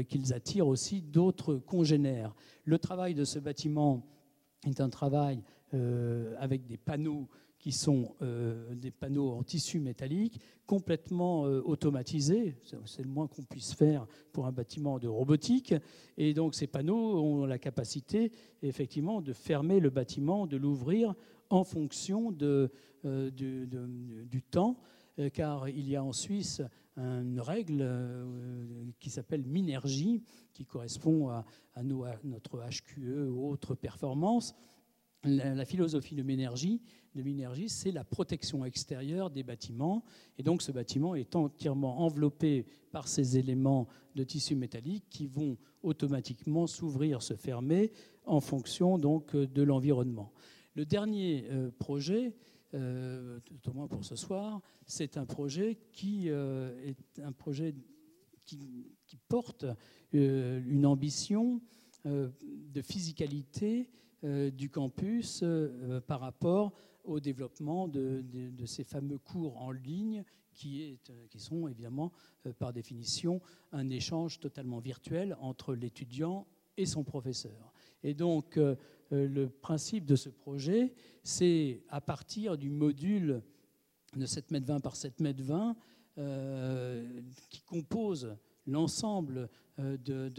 qu'ils 0.08 0.34
attirent 0.34 0.68
aussi 0.68 1.02
d'autres 1.02 1.56
congénères. 1.56 2.36
Le 2.66 2.78
travail 2.78 3.16
de 3.16 3.26
ce 3.26 3.40
bâtiment 3.40 4.06
est 4.68 4.80
un 4.80 4.90
travail 4.90 5.42
avec 6.38 6.68
des 6.68 6.78
panneaux 6.78 7.28
qui 7.62 7.72
sont 7.72 8.16
euh, 8.24 8.74
des 8.74 8.90
panneaux 8.90 9.30
en 9.30 9.44
tissu 9.44 9.80
métallique 9.80 10.42
complètement 10.66 11.46
euh, 11.46 11.62
automatisés. 11.64 12.56
C'est 12.86 13.04
le 13.04 13.08
moins 13.08 13.28
qu'on 13.28 13.44
puisse 13.44 13.74
faire 13.74 14.08
pour 14.34 14.48
un 14.48 14.52
bâtiment 14.52 14.98
de 14.98 15.08
robotique. 15.08 15.76
Et 16.18 16.34
donc 16.34 16.56
ces 16.56 16.66
panneaux 16.66 17.22
ont 17.22 17.46
la 17.46 17.60
capacité 17.60 18.32
effectivement 18.64 19.22
de 19.22 19.32
fermer 19.32 19.80
le 19.80 19.92
bâtiment, 19.92 20.48
de 20.48 20.58
l'ouvrir 20.58 21.14
en 21.52 21.64
fonction 21.64 22.36
euh, 22.42 22.68
du, 23.30 24.42
temps, 24.50 24.80
car 25.34 25.70
il 25.70 25.88
y 25.88 25.96
a 25.96 26.04
en 26.04 26.14
Suisse 26.14 26.62
une 26.98 27.40
règle 27.40 27.88
qui 29.00 29.10
s'appelle 29.10 29.46
Minergie, 29.46 30.24
qui 30.54 30.66
correspond 30.66 31.30
à, 31.30 31.46
notre 32.24 32.60
HQE 32.60 33.30
ou 33.30 33.50
autres 33.50 33.76
performances. 33.76 34.56
La, 35.24 35.66
philosophie 35.66 36.16
de 36.16 36.24
Minergie, 36.24 36.82
de 37.14 37.22
Minergie, 37.22 37.70
c'est 37.70 37.92
la 37.92 38.04
protection 38.04 38.66
extérieure 38.66 39.30
des 39.30 39.44
bâtiments. 39.44 40.04
Et 40.40 40.44
donc 40.44 40.64
ce 40.64 40.72
bâtiment 40.72 41.14
est 41.14 41.36
entièrement 41.36 42.00
enveloppé 42.00 42.66
par 42.92 43.08
ces 43.08 43.38
éléments 43.38 43.88
de 44.16 44.24
tissu 44.24 44.56
métallique 44.56 45.06
qui 45.12 45.28
vont 45.28 45.58
automatiquement 45.84 46.66
s'ouvrir, 46.66 47.22
se 47.22 47.36
fermer 47.36 47.92
en 48.26 48.40
fonction 48.40 48.98
donc 48.98 49.36
de 49.36 49.62
l'environnement. 49.62 50.32
Le 50.74 50.86
dernier 50.86 51.46
euh, 51.52 51.70
projet, 51.70 52.34
euh, 52.74 53.40
tout 53.42 53.70
au 53.70 53.74
moins 53.74 53.88
pour 53.88 54.04
ce 54.04 54.16
soir, 54.16 54.60
c'est 54.88 55.18
un 55.18 55.26
projet 55.28 55.78
qui 55.92 56.30
euh, 56.30 56.74
est 56.84 57.20
un 57.20 57.32
projet 57.32 57.76
qui 58.46 59.18
porte 59.30 59.66
une 60.12 60.86
ambition 60.86 61.62
de 62.04 62.82
physicalité 62.82 63.90
du 64.24 64.70
campus 64.70 65.44
par 66.08 66.20
rapport 66.20 66.74
au 67.04 67.20
développement 67.20 67.88
de, 67.88 68.24
ces 68.66 68.84
fameux 68.84 69.18
cours 69.18 69.62
en 69.62 69.72
ligne 69.72 70.24
qui, 70.54 71.00
qui 71.30 71.40
sont 71.40 71.68
évidemment 71.68 72.12
euh, 72.46 72.54
par 72.54 72.74
définition 72.74 73.42
un 73.72 73.90
échange 73.90 74.40
totalement 74.40 74.80
virtuel 74.80 75.38
entre 75.40 75.74
l'étudiant 75.74 76.48
et 76.78 76.86
son 76.86 77.04
professeur. 77.04 77.74
Et 78.04 78.14
donc 78.14 78.58
euh, 78.58 78.76
euh, 79.12 79.28
le 79.28 79.50
principe 79.50 80.06
de 80.06 80.16
ce 80.16 80.30
projet, 80.30 80.94
c'est 81.24 81.84
à 81.90 82.02
partir 82.02 82.58
du 82.58 82.70
module 82.70 83.42
de 84.16 84.26
7 84.26 84.52
m 84.52 84.64
20 84.64 84.80
par 84.80 84.96
7 84.96 85.22
m 85.22 85.34
20 85.38 85.76
qui 87.50 87.62
compose 87.62 88.36
l'ensemble 88.68 89.50
de, 89.78 90.30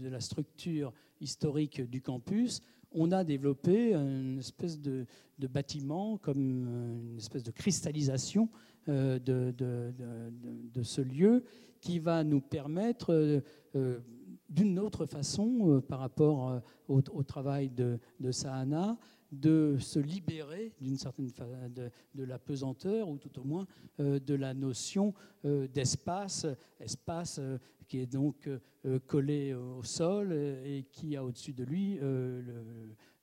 la 0.00 0.20
structure 0.20 0.92
historique 1.20 1.80
du 1.80 2.02
campus, 2.02 2.60
on 2.92 3.12
a 3.12 3.24
développé 3.24 3.94
une 3.94 4.38
espèce 4.38 4.80
de, 4.80 5.06
bâtiment, 5.38 6.18
comme 6.18 6.38
une 7.10 7.16
espèce 7.16 7.42
de 7.42 7.50
cristallisation 7.50 8.48
euh, 8.88 9.18
de, 9.18 10.82
ce 10.82 11.00
lieu 11.00 11.44
qui 11.80 11.98
va 11.98 12.22
nous 12.22 12.40
permettre, 12.40 13.42
euh, 13.74 13.98
d'une 14.48 14.78
autre 14.78 15.06
façon, 15.06 15.70
euh, 15.70 15.80
par 15.80 15.98
rapport 15.98 16.60
au, 16.88 17.22
travail 17.22 17.70
de, 17.70 17.98
Sahana, 18.30 18.96
de 19.40 19.76
se 19.78 19.98
libérer 19.98 20.72
d'une 20.80 20.96
certaine 20.96 21.30
de, 21.70 21.90
de, 22.14 22.24
la 22.24 22.38
pesanteur 22.38 23.08
ou 23.08 23.18
tout 23.18 23.38
au 23.38 23.44
moins 23.44 23.66
de 23.98 24.34
la 24.34 24.54
notion 24.54 25.14
d'espace, 25.44 26.46
espace 26.80 27.40
qui 27.86 27.98
est 27.98 28.06
donc 28.06 28.48
collé 29.06 29.54
au 29.54 29.82
sol 29.82 30.32
et 30.32 30.86
qui 30.90 31.16
a 31.16 31.24
au-dessus 31.24 31.52
de 31.52 31.64
lui 31.64 31.96
le, 31.96 32.44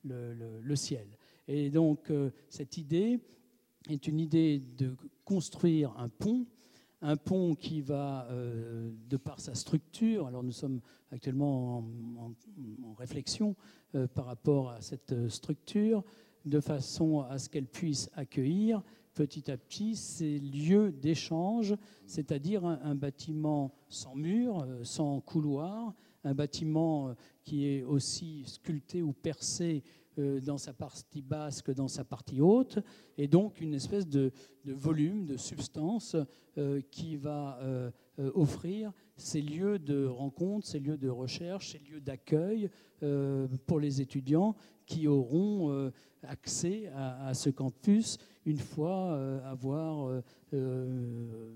le, 0.04 0.76
ciel. 0.76 1.08
Et 1.48 1.70
donc 1.70 2.12
cette 2.50 2.78
idée 2.78 3.20
est 3.90 4.08
une 4.08 4.20
idée 4.20 4.60
de 4.78 4.96
construire 5.26 5.94
un 5.98 6.10
pont 6.10 6.46
un 7.04 7.18
pont 7.18 7.54
qui 7.54 7.82
va, 7.82 8.26
euh, 8.32 8.90
de 9.10 9.18
par 9.18 9.40
sa 9.40 9.54
structure, 9.54 10.26
alors 10.26 10.42
nous 10.42 10.54
sommes 10.54 10.80
actuellement 11.12 11.84
en, 12.18 12.34
réflexion 12.98 13.56
euh, 13.96 14.08
par 14.08 14.26
rapport 14.26 14.70
à 14.70 14.82
cette 14.82 15.28
structure, 15.28 16.04
de 16.46 16.60
façon 16.60 17.22
à 17.22 17.38
ce 17.38 17.50
qu'elle 17.50 17.68
puisse 17.68 18.10
accueillir 18.16 18.82
petit 19.14 19.52
à 19.52 19.58
petit 19.58 19.96
ces 19.96 20.40
lieux 20.40 20.92
d'échange, 20.92 21.76
c'est-à-dire 22.06 22.66
un, 22.66 22.96
bâtiment 22.96 23.74
sans 23.90 24.16
mur, 24.16 24.62
euh, 24.62 24.84
sans 24.84 25.20
couloir, 25.20 25.94
un 26.24 26.34
bâtiment 26.34 27.14
qui 27.44 27.68
est 27.68 27.84
aussi 27.84 28.44
sculpté 28.46 29.02
ou 29.04 29.12
percé 29.12 29.84
dans 30.18 30.58
sa 30.58 30.74
partie 30.74 31.22
basse 31.22 31.62
que 31.62 31.72
dans 31.72 31.88
sa 31.88 32.04
partie 32.04 32.42
haute, 32.42 32.80
et 33.18 33.28
donc 33.28 33.62
une 33.62 33.74
espèce 33.74 34.08
de, 34.08 34.32
volume, 34.66 35.26
de 35.26 35.38
substance 35.38 36.16
euh, 36.58 36.82
qui 36.92 37.16
va 37.16 37.58
euh, 37.62 37.92
offrir 38.34 38.92
ces 39.16 39.42
lieux 39.42 39.80
de 39.80 40.06
rencontre, 40.06 40.68
ces 40.68 40.80
lieux 40.80 40.98
de 40.98 41.10
recherche, 41.10 41.72
ces 41.72 41.80
lieux 41.80 42.02
d'accueil 42.02 42.70
pour 43.66 43.82
les 43.82 44.00
étudiants 44.00 44.56
qui 44.86 45.10
auront 45.10 45.92
accès 46.22 46.90
à, 46.96 47.34
ce 47.34 47.50
campus 47.50 48.18
une 48.46 48.60
fois 48.60 49.20
avoir 49.44 50.22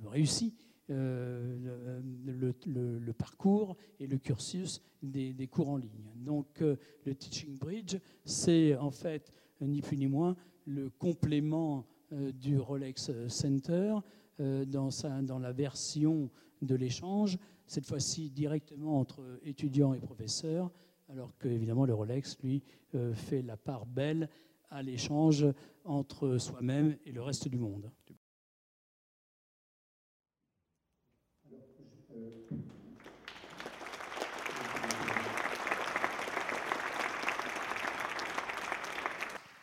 réussi 0.06 0.54
euh, 0.90 2.02
le, 2.26 3.14
parcours 3.14 3.76
et 4.00 4.08
le 4.08 4.18
cursus 4.18 4.82
des, 5.02 5.48
cours 5.48 5.70
en 5.70 5.78
ligne. 5.78 6.12
Donc 6.16 6.62
euh, 6.62 6.78
le 7.06 7.14
Teaching 7.14 7.58
Bridge, 7.58 7.98
c'est 8.24 8.76
en 8.76 8.92
fait 8.92 9.34
ni 9.60 9.82
plus 9.82 9.98
ni 9.98 10.08
moins 10.08 10.36
le 10.66 10.90
complément 10.90 11.86
euh, 12.14 12.32
du 12.32 12.58
Rolex 12.58 13.12
Center 13.28 13.96
dans, 14.40 14.90
dans 15.24 15.40
la 15.40 15.52
version 15.52 16.30
de 16.62 16.76
l'échange, 16.76 17.40
cette 17.66 17.88
fois-ci 17.88 18.30
directement 18.30 19.00
entre 19.00 19.40
étudiants 19.44 19.96
et 19.96 20.00
professeurs, 20.00 20.72
alors 21.10 21.36
que 21.40 21.48
évidemment 21.48 21.86
le 21.86 21.96
Rolex, 21.96 22.38
lui, 22.44 22.62
fait 23.14 23.42
la 23.42 23.58
part 23.58 23.88
belle 23.88 24.30
à 24.70 24.84
l'échange 24.84 25.48
entre 25.86 26.38
soi-même 26.38 26.98
et 27.06 27.12
le 27.12 27.24
reste 27.24 27.48
du 27.48 27.58
monde. 27.58 27.90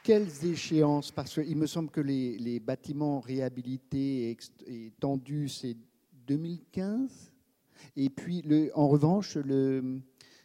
Quelles 0.05 0.44
échéances 0.44 1.11
Parce 1.11 1.34
qu'il 1.34 1.57
me 1.57 1.66
semble 1.66 1.90
que 1.90 2.00
les, 2.02 2.61
bâtiments 2.61 3.20
réhabilités 3.20 4.36
et 4.66 4.86
étendus, 4.86 5.48
c'est 5.48 5.76
2015. 6.26 7.32
Et 7.96 8.11
puis, 8.11 8.44
en 8.74 8.86
revanche, 8.86 9.36
le 9.36 10.00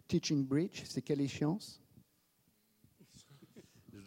Teaching 0.07 0.45
Bridge, 0.45 0.81
c'est 0.85 1.01
quelle 1.01 1.21
échéance? 1.21 1.81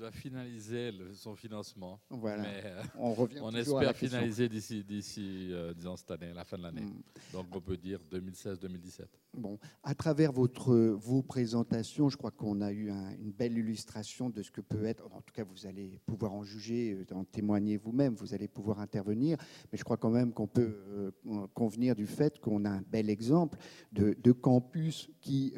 Doit 0.03 0.11
finaliser 0.11 0.91
son 1.15 1.37
financement. 1.37 2.01
Voilà. 2.11 2.43
Mais, 2.43 2.63
euh, 2.65 2.83
on 2.99 3.15
revient 3.15 3.39
On 3.41 3.55
espère 3.55 3.97
finaliser 3.97 4.49
d'ici, 4.49 4.83
d'ici 4.83 5.49
euh, 5.53 5.73
disons 5.75 5.97
cette 5.97 6.11
année, 6.11 6.33
la 6.35 6.45
fin 6.45 6.59
de 6.59 6.65
l'année. 6.65 6.83
Mm. 6.83 7.03
Donc 7.33 7.47
on 7.55 7.61
peut 7.61 7.77
dire 7.77 8.01
2016-2017. 8.11 9.05
Bon, 9.35 9.59
à 9.85 9.95
travers 9.95 10.33
votre, 10.33 10.75
vos 10.75 11.23
présentations, 11.23 12.09
je 12.09 12.17
crois 12.17 12.33
qu'on 12.33 12.61
a 12.61 12.73
eu 12.73 12.91
une 12.91 13.31
belle 13.31 13.57
illustration 13.57 14.29
de 14.29 14.43
ce 14.43 14.51
que 14.51 14.61
peut 14.61 14.85
être. 14.85 15.07
En 15.13 15.21
tout 15.21 15.33
cas, 15.33 15.45
vous 15.45 15.67
allez 15.67 16.01
pouvoir 16.05 16.33
en 16.33 16.43
juger, 16.43 16.93
euh, 16.93 17.15
en 17.15 17.25
témoigner 17.25 17.77
vous-même. 17.77 18.15
Vous 18.15 18.35
allez 18.35 18.49
pouvoir 18.49 18.81
intervenir. 18.81 19.39
Mais 19.71 19.79
je 19.79 19.85
crois 19.85 19.97
quand 19.97 20.11
même 20.11 20.33
qu'on 20.33 20.49
peut 20.49 21.13
convenir 21.55 21.95
du 21.95 22.07
fait 22.07 22.41
qu'on 22.41 22.65
a 22.65 22.71
un 22.71 22.83
bel 22.83 23.09
exemple 23.09 23.59
de, 23.93 24.17
de 24.21 24.33
campus 24.33 25.09
qui 25.21 25.55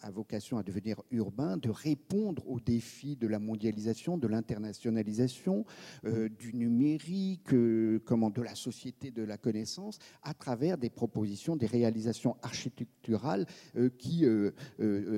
a 0.00 0.10
vocation 0.10 0.58
à 0.58 0.62
devenir 0.62 1.00
urbain, 1.10 1.56
de 1.56 1.70
répondre 1.70 2.48
aux 2.48 2.60
défis 2.60 3.16
de 3.16 3.26
la 3.26 3.38
mondialisation 3.38 3.83
de 3.84 4.26
l'internationalisation, 4.26 5.64
euh, 6.06 6.28
du 6.28 6.54
numérique, 6.54 7.52
euh, 7.52 8.00
comment, 8.04 8.30
de 8.30 8.40
la 8.40 8.54
société 8.54 9.10
de 9.10 9.22
la 9.22 9.36
connaissance, 9.36 9.98
à 10.22 10.32
travers 10.32 10.78
des 10.78 10.88
propositions, 10.88 11.54
des 11.54 11.66
réalisations 11.66 12.36
architecturales 12.42 13.46
euh, 13.76 13.90
qui 13.98 14.24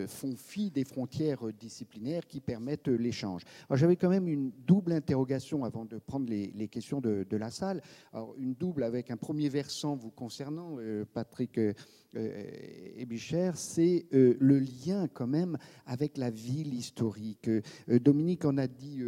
font 0.08 0.36
fi 0.36 0.70
des 0.70 0.84
frontières 0.84 1.52
disciplinaires, 1.52 2.26
qui 2.26 2.40
permettent 2.40 2.88
l'échange. 2.88 3.42
J'avais 3.70 3.96
quand 3.96 4.08
même 4.08 4.28
une 4.28 4.50
double 4.66 4.92
interrogation 4.92 5.64
avant 5.64 5.84
de 5.84 5.98
prendre 5.98 6.28
les, 6.28 6.68
questions 6.68 7.00
de, 7.00 7.26
de, 7.28 7.36
la 7.36 7.50
salle. 7.50 7.82
Alors, 8.12 8.34
une 8.38 8.54
double 8.54 8.82
avec 8.82 9.10
un 9.10 9.16
premier 9.16 9.48
versant 9.48 9.96
vous 9.96 10.10
concernant, 10.10 10.78
Patrick 11.12 11.58
et 12.14 13.04
Bichère, 13.06 13.56
c'est 13.56 14.06
le 14.12 14.58
lien 14.58 15.08
quand 15.08 15.26
même 15.26 15.58
avec 15.86 16.16
la 16.16 16.30
ville 16.30 16.74
historique. 16.74 17.50
Dominique 17.88 18.44
en 18.44 18.56
a 18.56 18.66
dit 18.66 18.98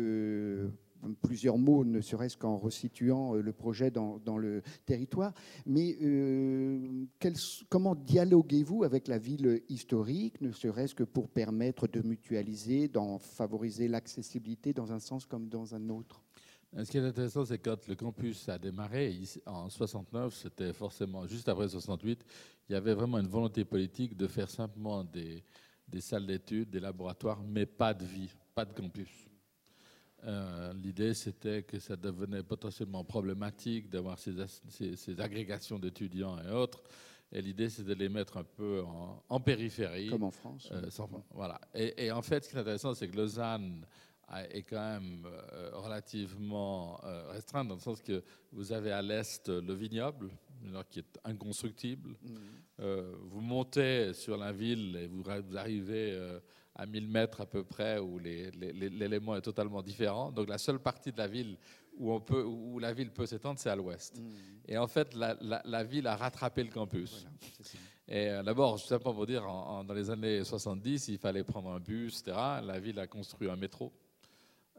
euh, 1.05 1.14
plusieurs 1.22 1.59
mots, 1.59 1.84
ne 1.84 2.01
serait-ce 2.01 2.36
qu'en 2.36 2.57
resituant 2.57 3.34
euh, 3.34 3.42
le 3.42 3.53
projet 3.53 3.90
dans, 3.90 4.18
le 4.36 4.62
territoire. 4.86 5.32
Mais 5.66 5.96
euh, 6.03 7.07
comment 7.68 7.94
dialoguez-vous 7.94 8.84
avec 8.84 9.09
la 9.09 9.18
ville 9.18 9.62
historique, 9.68 10.40
ne 10.40 10.53
serait-ce 10.53 10.94
que 10.94 11.05
pour 11.05 11.28
permettre 11.28 11.86
de 11.88 12.03
mutualiser, 12.03 12.88
d'en 12.88 13.18
favoriser 13.18 13.88
l'accessibilité 13.88 14.72
dans 14.72 14.92
un 14.92 14.99
sens 14.99 15.26
comme 15.26 15.49
dans 15.49 15.74
un 15.74 15.88
autre? 15.88 16.22
Ce 16.76 16.90
qui 16.90 16.98
est 16.98 17.02
intéressant, 17.02 17.44
c'est 17.44 17.58
quand 17.58 17.86
le 17.88 17.94
campus 17.94 18.48
a 18.48 18.58
démarré, 18.58 19.18
en 19.46 19.70
69, 19.70 20.34
c'était 20.34 20.72
forcément 20.72 21.26
juste 21.26 21.48
après 21.48 21.68
68, 21.68 22.24
il 22.68 22.72
y 22.72 22.76
avait 22.76 22.94
vraiment 22.94 23.18
une 23.18 23.28
volonté 23.28 23.64
politique 23.64 24.16
de 24.16 24.26
faire 24.26 24.50
simplement 24.50 25.02
des, 25.02 25.42
des 25.88 26.00
salles 26.00 26.26
d'études, 26.26 26.70
des 26.70 26.80
laboratoires, 26.80 27.42
mais 27.42 27.66
pas 27.66 27.94
de 27.94 28.04
vie, 28.04 28.30
pas 28.54 28.64
de 28.64 28.72
campus. 28.72 29.28
Euh, 30.24 30.72
l'idée, 30.74 31.14
c'était 31.14 31.62
que 31.62 31.78
ça 31.78 31.96
devenait 31.96 32.42
potentiellement 32.42 33.04
problématique 33.04 33.88
d'avoir 33.88 34.18
ces, 34.18 34.34
ces, 34.96 35.20
agrégations 35.20 35.78
d'étudiants 35.78 36.38
et 36.42 36.50
autres. 36.50 36.82
Et 37.30 37.40
l'idée, 37.40 37.68
c'est 37.68 37.84
de 37.84 37.94
les 37.94 38.08
mettre 38.08 38.38
un 38.38 38.44
peu 38.44 38.82
en, 39.28 39.40
périphérie. 39.40 40.08
Comme 40.08 40.24
en 40.24 40.30
France. 40.30 40.68
Euh, 40.72 40.88
voilà. 41.30 41.60
Et, 41.74 42.10
en 42.10 42.22
fait, 42.22 42.44
ce 42.44 42.50
qui 42.50 42.56
est 42.56 42.60
intéressant, 42.60 42.94
c'est 42.94 43.06
que 43.08 43.16
Lausanne 43.16 43.86
est 44.50 44.62
quand 44.62 44.76
même 44.76 45.26
euh, 45.26 45.70
relativement 45.74 47.00
restreinte, 47.30 47.68
dans 47.68 47.74
le 47.74 47.80
sens 47.80 48.02
que 48.02 48.22
vous 48.52 48.72
avez 48.72 48.92
à 48.92 49.02
l'est 49.02 49.48
le 49.48 49.74
vignoble, 49.74 50.30
qui 50.90 51.00
est 51.00 51.18
inconstructible. 51.24 52.16
Mmh. 52.22 52.84
vous 53.30 53.40
montez 53.40 54.12
sur 54.12 54.36
la 54.36 54.52
ville 54.52 54.96
et 54.96 55.06
vous, 55.06 55.22
arrivez 55.56 56.18
à 56.74 56.84
1000 56.86 57.08
mètres 57.08 57.40
à 57.40 57.46
peu 57.46 57.64
près, 57.64 57.98
où 57.98 58.18
l'élément 58.18 59.36
est 59.36 59.42
totalement 59.42 59.82
différent. 59.82 60.30
Donc 60.32 60.48
la 60.48 60.58
seule 60.58 60.78
partie 60.78 61.12
de 61.12 61.18
la 61.18 61.28
ville 61.28 61.56
où, 61.98 62.12
on 62.12 62.20
peut, 62.20 62.42
où 62.42 62.78
la 62.78 62.92
ville 62.92 63.10
peut 63.10 63.26
s'étendre, 63.26 63.58
c'est 63.58 63.70
à 63.70 63.76
l'ouest. 63.76 64.18
Mmh. 64.18 64.30
Et 64.68 64.78
en 64.78 64.86
fait, 64.86 65.14
la, 65.14 65.84
ville 65.84 66.06
a 66.06 66.16
rattrapé 66.16 66.62
le 66.62 66.70
campus. 66.70 67.26
et 68.08 68.28
euh, 68.28 68.42
d'abord, 68.42 68.78
simplement 68.78 69.14
pour 69.14 69.26
dire, 69.26 69.42
dans 69.42 69.94
les 69.94 70.10
années 70.10 70.44
70, 70.44 71.08
il 71.08 71.18
fallait 71.18 71.44
prendre 71.44 71.70
un 71.70 71.80
bus, 71.80 72.20
etc. 72.20 72.36
La 72.62 72.78
ville 72.78 72.98
a 72.98 73.06
construit 73.06 73.50
un 73.50 73.56
métro. 73.56 73.92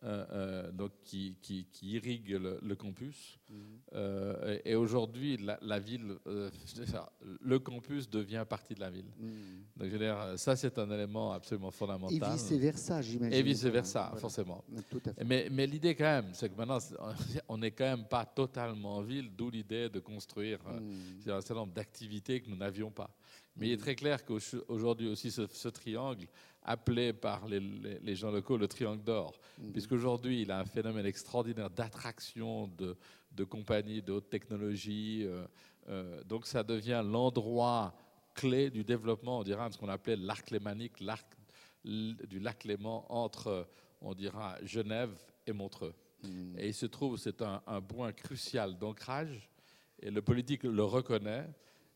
Euh, 0.03 0.25
euh, 0.31 0.71
donc 0.71 0.91
qui, 1.03 1.35
qui, 1.41 1.65
irrigue 1.81 2.39
le, 2.61 2.75
campus. 2.75 3.37
Mhm. 3.49 3.57
Euh, 3.95 4.57
et, 4.63 4.75
aujourd'hui, 4.75 5.37
la, 5.61 5.79
ville, 5.79 6.15
le 7.41 7.59
campus 7.59 8.09
devient 8.09 8.45
partie 8.47 8.75
de 8.75 8.79
la 8.79 8.89
ville. 8.89 9.11
Mhm. 9.17 9.29
Donc, 9.75 9.87
je 9.87 9.91
veux 9.91 9.99
dire, 9.99 10.33
ça, 10.37 10.55
c'est 10.55 10.77
un 10.79 10.89
élément 10.91 11.33
absolument 11.33 11.71
fondamental. 11.71 12.15
Et 12.15 12.33
vice-versa, 12.33 13.01
j'imagine. 13.01 13.33
Et 13.33 13.41
vice-versa, 13.41 14.13
forcément. 14.15 14.63
Tout 14.89 15.01
à 15.05 15.13
fait. 15.13 15.23
Mais, 15.25 15.49
mais 15.51 15.67
l'idée, 15.67 15.93
quand 15.95 16.05
même, 16.05 16.29
c'est 16.33 16.49
que 16.49 16.55
maintenant, 16.55 16.79
on 17.49 17.57
n'est 17.57 17.71
quand 17.71 17.97
même 17.97 18.05
pas 18.05 18.25
totalement 18.25 18.97
en 18.97 19.01
ville, 19.01 19.29
d'où 19.35 19.49
l'idée 19.49 19.89
de 19.89 19.99
construire 19.99 20.59
mhm. 20.63 21.29
un 21.33 21.41
certain 21.41 21.55
nombre 21.55 21.73
d'activités 21.73 22.39
que 22.39 22.49
nous 22.49 22.57
n'avions 22.57 22.91
pas. 22.91 23.09
Mais 23.57 23.67
il 23.67 23.71
est 23.73 23.77
très 23.77 23.95
clair 23.95 24.23
qu'aujourd'hui 24.23 25.09
aussi, 25.09 25.31
ce 25.31 25.67
triangle 25.67 26.27
appelé 26.69 27.13
par 27.13 27.47
les, 27.47 28.15
gens 28.15 28.29
locaux 28.29 28.55
le 28.55 28.67
triangle 28.67 29.03
d'or, 29.03 29.39
mhm. 29.57 29.71
puisqu'aujourd'hui, 29.71 30.43
il 30.43 30.51
a 30.51 30.59
un 30.59 30.65
phénomène 30.65 31.07
extraordinaire 31.07 31.71
d'attraction 31.71 32.67
de, 32.77 32.95
de, 33.31 33.43
compagnies 33.43 34.03
de 34.03 34.11
haute 34.11 34.29
technologie. 34.29 35.23
Euh, 35.25 35.47
euh, 35.89 36.23
donc, 36.25 36.45
ça 36.45 36.61
devient 36.61 37.03
l'endroit 37.03 37.95
clé 38.35 38.69
du 38.69 38.83
développement, 38.83 39.39
on 39.39 39.43
dirait, 39.43 39.67
de 39.67 39.73
ce 39.73 39.79
qu'on 39.79 39.89
appelait 39.89 40.15
l'arc 40.15 40.51
lémanique, 40.51 40.99
l'arc 40.99 41.25
du 41.83 42.39
lac 42.39 42.63
Léman 42.65 43.03
entre, 43.09 43.67
on 43.99 44.13
dira 44.13 44.55
Genève 44.63 45.17
et 45.47 45.53
Montreux. 45.53 45.95
Hmm. 46.21 46.53
Et 46.59 46.67
il 46.67 46.73
se 46.75 46.85
trouve, 46.85 47.17
c'est 47.17 47.41
un, 47.41 47.63
un 47.65 47.81
point 47.81 48.11
crucial 48.11 48.77
d'ancrage, 48.77 49.49
et 49.99 50.11
le 50.11 50.21
politique 50.21 50.63
le 50.63 50.83
reconnaît. 50.83 51.47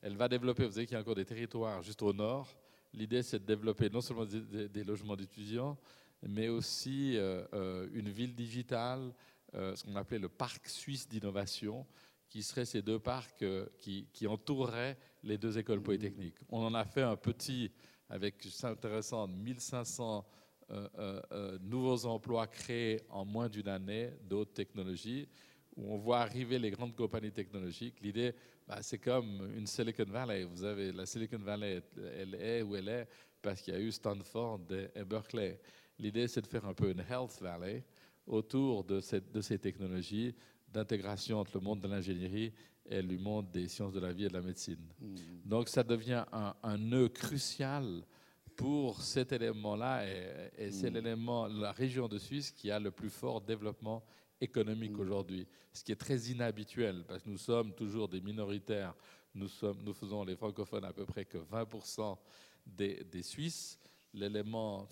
Elle 0.01 0.17
va 0.17 0.27
développer, 0.27 0.65
vous 0.65 0.71
savez 0.71 0.87
qu'il 0.87 0.95
y 0.95 0.97
a 0.97 1.01
encore 1.01 1.15
des 1.15 1.25
territoires 1.25 1.83
juste 1.83 2.01
au 2.01 2.11
nord. 2.11 2.49
L'idée, 2.93 3.23
c'est 3.23 3.39
de 3.39 3.45
développer 3.45 3.89
non 3.89 4.01
seulement 4.01 4.25
des, 4.25 4.83
logements 4.83 5.15
d'étudiants, 5.15 5.77
mais 6.21 6.47
aussi 6.49 7.17
euh, 7.17 7.43
euh, 7.53 7.87
une 7.93 8.09
ville 8.09 8.35
digitale, 8.35 9.13
euh, 9.55 9.75
ce 9.75 9.83
qu'on 9.83 9.95
appelait 9.95 10.19
le 10.19 10.29
parc 10.29 10.67
suisse 10.67 11.07
d'innovation, 11.07 11.85
qui 12.29 12.41
serait 12.43 12.65
ces 12.65 12.81
deux 12.81 12.99
parcs 12.99 13.43
qui, 13.79 14.27
entoureraient 14.27 14.97
les 15.23 15.37
deux 15.37 15.57
écoles 15.57 15.81
polytechniques. 15.81 16.37
On 16.49 16.63
en 16.65 16.73
a 16.73 16.83
fait 16.85 17.03
un 17.03 17.15
petit, 17.15 17.71
avec, 18.09 18.35
c'est 18.49 18.65
intéressant, 18.65 19.27
1500 19.27 20.25
euh, 20.73 20.87
euh, 20.97 21.21
euh, 21.31 21.57
nouveaux 21.61 22.05
emplois 22.05 22.47
créés 22.47 23.01
en 23.09 23.25
moins 23.25 23.49
d'une 23.49 23.67
année 23.67 24.11
d'autres 24.23 24.53
technologies, 24.53 25.27
où 25.75 25.93
on 25.93 25.97
voit 25.97 26.19
arriver 26.19 26.57
les 26.57 26.71
grandes 26.71 26.95
compagnies 26.95 27.31
technologiques. 27.31 27.99
L'idée, 28.01 28.33
bah, 28.67 28.79
c'est 28.81 28.97
comme 28.99 29.51
une 29.55 29.67
Silicon 29.67 30.05
Valley. 30.07 30.43
Vous 30.45 30.63
avez 30.63 30.91
la 30.91 31.05
Silicon 31.05 31.37
Valley, 31.39 31.81
elle 32.17 32.35
est 32.35 32.61
où 32.61 32.75
elle 32.75 32.87
est 32.89 33.07
parce 33.41 33.61
qu'il 33.61 33.73
y 33.73 33.77
a 33.77 33.79
eu 33.79 33.91
Stanford 33.91 34.61
et 34.95 35.03
Berkeley. 35.03 35.59
L'idée, 35.99 36.27
c'est 36.27 36.41
de 36.41 36.47
faire 36.47 36.65
un 36.65 36.73
peu 36.73 36.89
une 36.91 37.01
Health 37.01 37.39
Valley 37.41 37.83
autour 38.25 38.83
de, 38.83 38.99
cette- 39.01 39.31
de 39.31 39.41
ces 39.41 39.59
technologies 39.59 40.33
d'intégration 40.71 41.39
entre 41.39 41.51
le 41.57 41.61
monde 41.61 41.81
de 41.81 41.87
l'ingénierie 41.87 42.53
et 42.85 43.01
le 43.01 43.17
monde 43.17 43.51
des 43.51 43.67
sciences 43.67 43.93
de 43.93 43.99
la 43.99 44.11
vie 44.11 44.25
et 44.25 44.29
de 44.29 44.33
la 44.33 44.41
médecine. 44.41 44.79
Hmm. 44.99 45.15
Donc 45.45 45.69
ça 45.69 45.83
devient 45.83 46.23
un, 46.31 46.55
un 46.63 46.77
nœud 46.77 47.09
crucial 47.09 48.03
pour 48.55 49.01
cet 49.01 49.31
élément-là 49.33 50.05
et, 50.07 50.51
et 50.57 50.71
c'est 50.71 50.89
Mm. 50.89 50.93
l'élément, 50.93 51.47
la 51.47 51.71
région 51.71 52.07
de 52.07 52.17
Suisse 52.19 52.51
qui 52.51 52.69
a 52.71 52.79
le 52.79 52.91
plus 52.91 53.09
fort 53.09 53.41
développement 53.41 54.03
économique 54.41 54.91
Mm. 54.97 54.99
aujourd'hui, 54.99 55.47
ce 55.71 55.83
qui 55.83 55.91
est 55.91 55.95
très 55.99 56.17
inhabituel 56.29 57.03
parce 57.07 57.23
que 57.23 57.29
nous 57.29 57.37
sommes 57.37 57.73
toujours 57.73 58.07
des 58.07 58.21
minoritaires. 58.21 58.93
Nous, 59.35 59.47
sommes, 59.47 59.81
nous 59.83 59.93
faisons 59.93 60.23
les 60.23 60.35
francophones 60.35 60.85
à 60.85 60.93
peu 60.93 61.05
près 61.05 61.25
que 61.25 61.37
20% 61.39 62.17
des, 62.65 63.03
des 63.03 63.23
Suisses. 63.23 63.79
L'élément, 64.13 64.87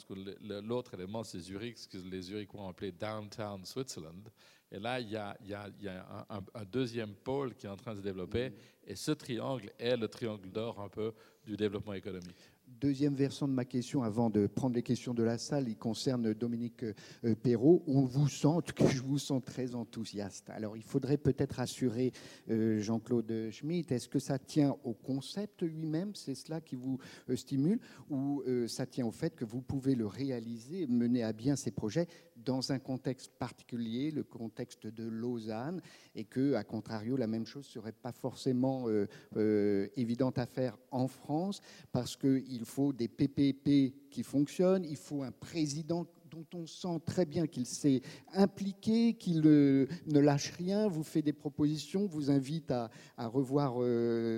l'autre 0.64 0.96
élément, 0.96 1.24
c'est 1.24 1.39
Zurich, 1.39 1.78
ce 1.78 1.88
que 1.88 1.98
les 2.00 2.24
Zurichois 2.24 2.62
ont 2.62 2.70
appelé 2.70 2.92
downtown 2.92 3.64
Switzerland. 3.66 4.28
Et 4.72 4.80
là, 4.80 5.00
il 5.00 5.10
y 5.12 5.16
a, 5.16 5.38
il 5.42 5.50
y 5.50 5.54
a- 5.54 5.70
il 5.78 5.84
y 5.86 5.88
a 5.89 6.26
un, 6.30 6.38
un- 6.38 6.46
un 6.56 6.66
deuxième 6.66 7.14
pôle 7.14 7.54
qui 7.54 7.68
est 7.68 7.70
en 7.70 7.76
train 7.78 7.92
de 7.94 8.00
se 8.00 8.04
développer. 8.04 8.52
Et 8.88 8.96
ce 8.96 9.12
triangle 9.12 9.72
est 9.78 9.96
le 9.96 10.08
triangle 10.08 10.50
d'or 10.50 10.80
un 10.80 10.89
peu 10.89 11.14
du 11.46 11.56
développement 11.56 11.94
économique. 11.94 12.51
Deuxième 12.82 13.14
versant 13.14 13.48
de 13.48 13.54
ma 13.54 13.64
question, 13.64 14.02
avant 14.02 14.32
de 14.32 14.48
prendre 14.48 14.74
les 14.74 14.82
questions 14.82 15.14
de 15.14 15.22
la 15.22 15.38
salle, 15.38 15.70
il 15.70 15.78
concerne 15.78 16.34
Dominique 16.34 16.84
euh, 16.84 17.36
Perrault. 17.36 17.84
On 17.86 18.06
vous 18.06 18.28
sent, 18.28 18.58
je 18.90 19.04
vous 19.04 19.20
sens 19.20 19.40
très 19.46 19.76
enthousiaste. 19.76 20.50
Alors, 20.50 20.76
il 20.76 20.82
faudrait 20.82 21.20
peut-être 21.20 21.60
assurer 21.60 22.12
euh, 22.50 22.80
Jean-Claude 22.80 23.50
Schmitt. 23.52 23.92
Est-ce 23.92 24.10
que 24.10 24.18
ça 24.18 24.40
tient 24.40 24.76
au 24.84 24.94
concept 24.94 25.62
lui-même? 25.62 26.16
C'est 26.16 26.34
cela 26.34 26.60
qui 26.60 26.76
vous 26.76 26.98
euh, 27.30 27.36
stimule? 27.36 27.80
Ou 28.10 28.44
ça 28.66 28.88
tient 28.88 29.06
au 29.06 29.12
fait 29.12 29.36
que 29.36 29.46
vous 29.46 29.62
pouvez 29.62 29.94
le 29.94 30.08
réaliser, 30.08 30.88
mener 30.88 31.22
à 31.22 31.34
bien 31.34 31.56
ces 31.56 31.70
projets 31.70 32.08
dans 32.46 32.72
un 32.72 32.80
contexte 32.80 33.32
particulier, 33.38 34.12
le 34.12 34.24
contexte 34.24 34.88
de 34.88 35.04
Lausanne, 35.04 35.82
et 36.16 36.26
que, 36.26 36.54
à 36.54 36.64
contrario, 36.64 37.18
la 37.18 37.28
même 37.28 37.46
chose 37.46 37.66
serait 37.66 37.92
pas 37.92 38.12
forcément 38.12 38.88
euh, 38.88 39.08
euh, 39.38 39.88
évidente 39.96 40.38
à 40.38 40.46
faire 40.46 40.78
en 40.92 41.08
France 41.08 41.62
parce 41.92 42.16
qu'il 42.16 42.66
faut 42.66 42.94
des 42.94 43.08
PPP 43.08 44.10
qui 44.10 44.24
fonctionnent, 44.24 44.86
il 44.86 44.98
faut 44.98 45.24
un 45.24 45.32
président 45.32 46.06
dont 46.30 46.46
on 46.54 46.66
sent 46.66 47.02
très 47.06 47.26
bien 47.26 47.46
qu'il 47.46 47.66
s'est 47.66 48.02
impliqué, 48.34 49.16
qu'il 49.16 49.46
euh, 49.46 49.86
ne 50.08 50.20
lâche 50.20 50.52
rien, 50.52 50.88
vous 50.88 51.04
fait 51.04 51.22
des 51.22 51.34
propositions, 51.34 52.06
vous 52.06 52.32
invite 52.32 52.72
à, 52.72 52.89
revoir 53.18 53.76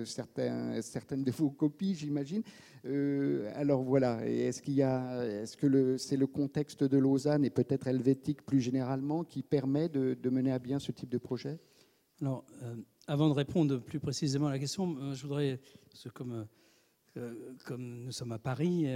certaines 0.06 1.24
de 1.24 1.32
vos 1.32 1.52
copies, 1.52 1.94
j'imagine. 1.94 2.44
Euh, 2.86 3.50
alors 3.56 3.82
voilà, 3.82 4.26
est-ce 4.28 4.62
qu'il 4.62 4.74
y 4.74 4.82
a, 4.82 5.26
est-ce 5.26 5.56
que 5.56 5.98
c'est 5.98 6.18
le 6.18 6.28
contexte 6.28 6.84
de 6.84 6.98
Lausanne 6.98 7.46
et 7.46 7.50
peut-être 7.50 7.88
helvétique 7.88 8.46
plus 8.46 8.60
généralement 8.60 9.24
qui 9.24 9.42
permet 9.42 9.88
de, 9.88 10.18
mener 10.30 10.52
à 10.52 10.60
bien 10.60 10.80
ce 10.80 10.92
type 10.92 11.10
de 11.10 11.18
projet? 11.18 11.60
Alors, 12.22 12.44
euh, 12.62 12.76
avant 13.08 13.30
de 13.30 13.34
répondre 13.34 13.80
plus 13.80 14.00
précisément 14.00 14.48
à 14.48 14.52
la 14.52 14.60
question, 14.60 14.98
euh, 15.00 15.14
je 15.14 15.24
voudrais, 15.24 15.60
comme, 16.14 16.46
nous 18.04 18.12
sommes 18.12 18.32
à 18.32 18.40
Paris, 18.40 18.88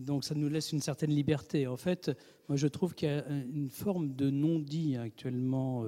donc 0.00 0.24
ça 0.24 0.34
nous 0.34 0.48
laisse 0.48 0.72
une 0.72 0.80
certaine 0.80 1.10
liberté. 1.10 1.66
En 1.66 1.76
fait, 1.76 2.12
moi 2.48 2.56
je 2.56 2.68
trouve 2.68 2.94
qu'il 2.94 3.08
y 3.08 3.12
a 3.12 3.26
une 3.28 3.70
forme 3.70 4.14
de 4.14 4.30
non-dit 4.30 4.96
actuellement 4.96 5.84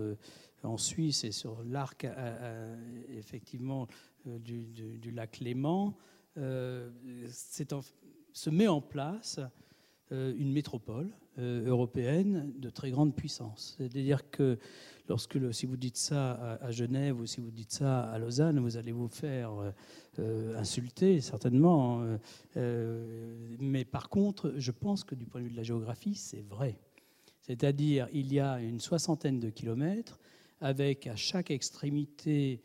en 0.65 0.77
Suisse 0.77 1.23
et 1.23 1.31
sur 1.31 1.63
l'arc, 1.63 2.05
effectivement, 3.17 3.87
du 4.27 5.13
lac 5.13 5.39
Léman. 5.39 5.95
Euh, 6.39 6.91
se 8.33 8.51
met 8.51 8.69
en 8.69 8.81
place 8.81 9.41
euh, 10.11 10.33
une 10.39 10.53
métropole 10.53 11.11
euh, 11.39 11.67
européenne 11.67 12.53
de 12.57 12.71
très 12.71 12.91
grande 12.91 13.15
puissance. 13.15 13.75
C'est-à-dire 13.77 14.31
que 14.31 14.59
lorsque, 15.09 15.39
si 15.53 15.67
vous 15.67 15.77
dites 15.77 15.99
ça 15.99 16.59
à, 16.63 16.71
Genève 16.71 17.21
ou 17.21 17.27
si 17.27 17.41
vous 17.41 17.51
dites 17.51 17.73
ça 17.73 18.05
à 18.05 18.19
Lausanne, 18.19 18.59
vous 18.59 18.79
allez 18.79 18.93
vous 18.93 19.09
faire 19.09 19.51
insulter, 20.57 21.21
certainement. 21.21 22.03
euh, 22.57 23.57
mais 23.59 23.85
par 23.85 24.09
contre, 24.09 24.55
je 24.57 24.71
pense 24.71 25.05
que 25.05 25.15
du 25.15 25.27
point 25.27 25.41
de 25.41 25.47
vue 25.47 25.53
de 25.53 25.57
la 25.57 25.63
géographie, 25.63 26.15
c'est 26.15 26.43
vrai. 26.49 26.79
C'est-à-dire, 27.43 28.09
il 28.13 28.33
y 28.33 28.41
a 28.41 28.61
une 28.61 28.81
soixantaine 28.81 29.41
de 29.41 29.51
kilomètres 29.51 30.19
avec 30.61 31.07
à 31.07 31.17
chaque 31.17 31.51
extrémité 31.51 32.63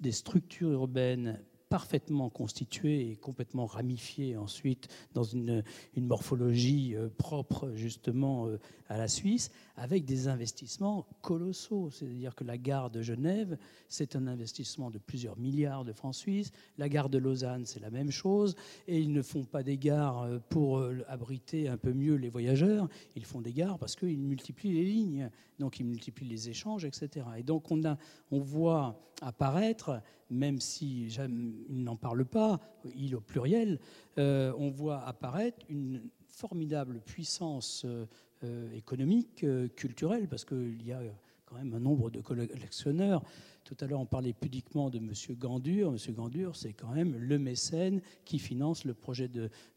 des 0.00 0.12
structures 0.12 0.72
urbaines 0.72 1.40
parfaitement 1.70 2.28
constituées 2.28 3.10
et 3.10 3.16
complètement 3.16 3.64
ramifiées 3.64 4.36
ensuite 4.36 4.88
dans 5.14 5.22
une, 5.22 5.62
morphologie 5.96 6.96
euh, 6.96 7.08
propre 7.16 7.70
justement 7.76 8.48
euh, 8.48 8.58
à 8.88 8.98
la 8.98 9.06
Suisse, 9.06 9.52
avec 9.76 10.04
des 10.04 10.26
investissements 10.26 11.06
colossaux. 11.22 11.90
C'est-à-dire 11.90 12.34
que 12.34 12.42
la 12.42 12.58
gare 12.58 12.90
de 12.90 13.02
Genève, 13.02 13.56
c'est 13.88 14.16
un 14.16 14.26
investissement 14.26 14.90
de 14.90 14.98
plusieurs 14.98 15.38
milliards 15.38 15.84
de 15.84 15.92
francs 15.92 16.16
suisses. 16.16 16.50
La 16.76 16.88
gare 16.88 17.08
de 17.08 17.18
Lausanne, 17.18 17.64
c'est 17.66 17.80
la 17.80 17.90
même 17.90 18.10
chose. 18.10 18.56
Et 18.88 18.98
ils 18.98 19.12
ne 19.12 19.22
font 19.22 19.44
pas 19.44 19.62
des 19.62 19.78
gares 19.78 20.22
euh, 20.22 20.38
pour 20.48 20.82
abriter 21.06 21.68
un 21.68 21.76
peu 21.76 21.92
mieux 21.92 22.16
les 22.16 22.28
voyageurs. 22.28 22.88
Ils 23.14 23.24
font 23.24 23.40
des 23.40 23.52
gares 23.52 23.78
parce 23.78 23.94
qu'ils 23.94 24.18
multiplient 24.18 24.72
les 24.72 24.84
lignes. 24.84 25.30
Donc 25.60 25.78
ils 25.78 25.86
multiplient 25.86 26.28
les 26.28 26.48
échanges, 26.48 26.84
etc. 26.84 27.26
Et 27.38 27.44
donc 27.44 27.70
on 27.70 28.40
voit 28.40 28.98
apparaître, 29.22 30.02
même 30.30 30.60
si 30.60 31.08
il 31.08 31.84
n'en 31.84 31.96
parle 31.96 32.24
pas, 32.24 32.60
il 32.94 33.14
au 33.16 33.20
pluriel, 33.20 33.78
euh, 34.18 34.52
on 34.56 34.70
voit 34.70 35.02
apparaître 35.02 35.58
une 35.68 36.02
formidable 36.28 37.00
puissance 37.00 37.82
euh, 37.84 38.06
euh, 38.44 38.72
économique, 38.72 39.44
culturelle, 39.76 40.28
parce 40.28 40.44
qu'il 40.44 40.82
y 40.86 40.92
a 40.92 41.00
quand 41.44 41.56
même 41.56 41.74
un 41.74 41.80
nombre 41.80 42.10
de 42.10 42.20
collectionneurs. 42.20 43.22
Tout 43.64 43.76
à 43.80 43.86
l'heure, 43.86 44.00
on 44.00 44.06
parlait 44.06 44.32
pudiquement 44.32 44.88
de 44.88 44.98
M. 44.98 45.12
Gandur. 45.36 45.88
M. 45.88 46.14
Gandur, 46.14 46.56
c'est 46.56 46.72
quand 46.72 46.92
même 46.92 47.16
le 47.16 47.38
mécène 47.38 48.00
qui 48.24 48.38
finance 48.38 48.84
le 48.84 48.94
projet 48.94 49.28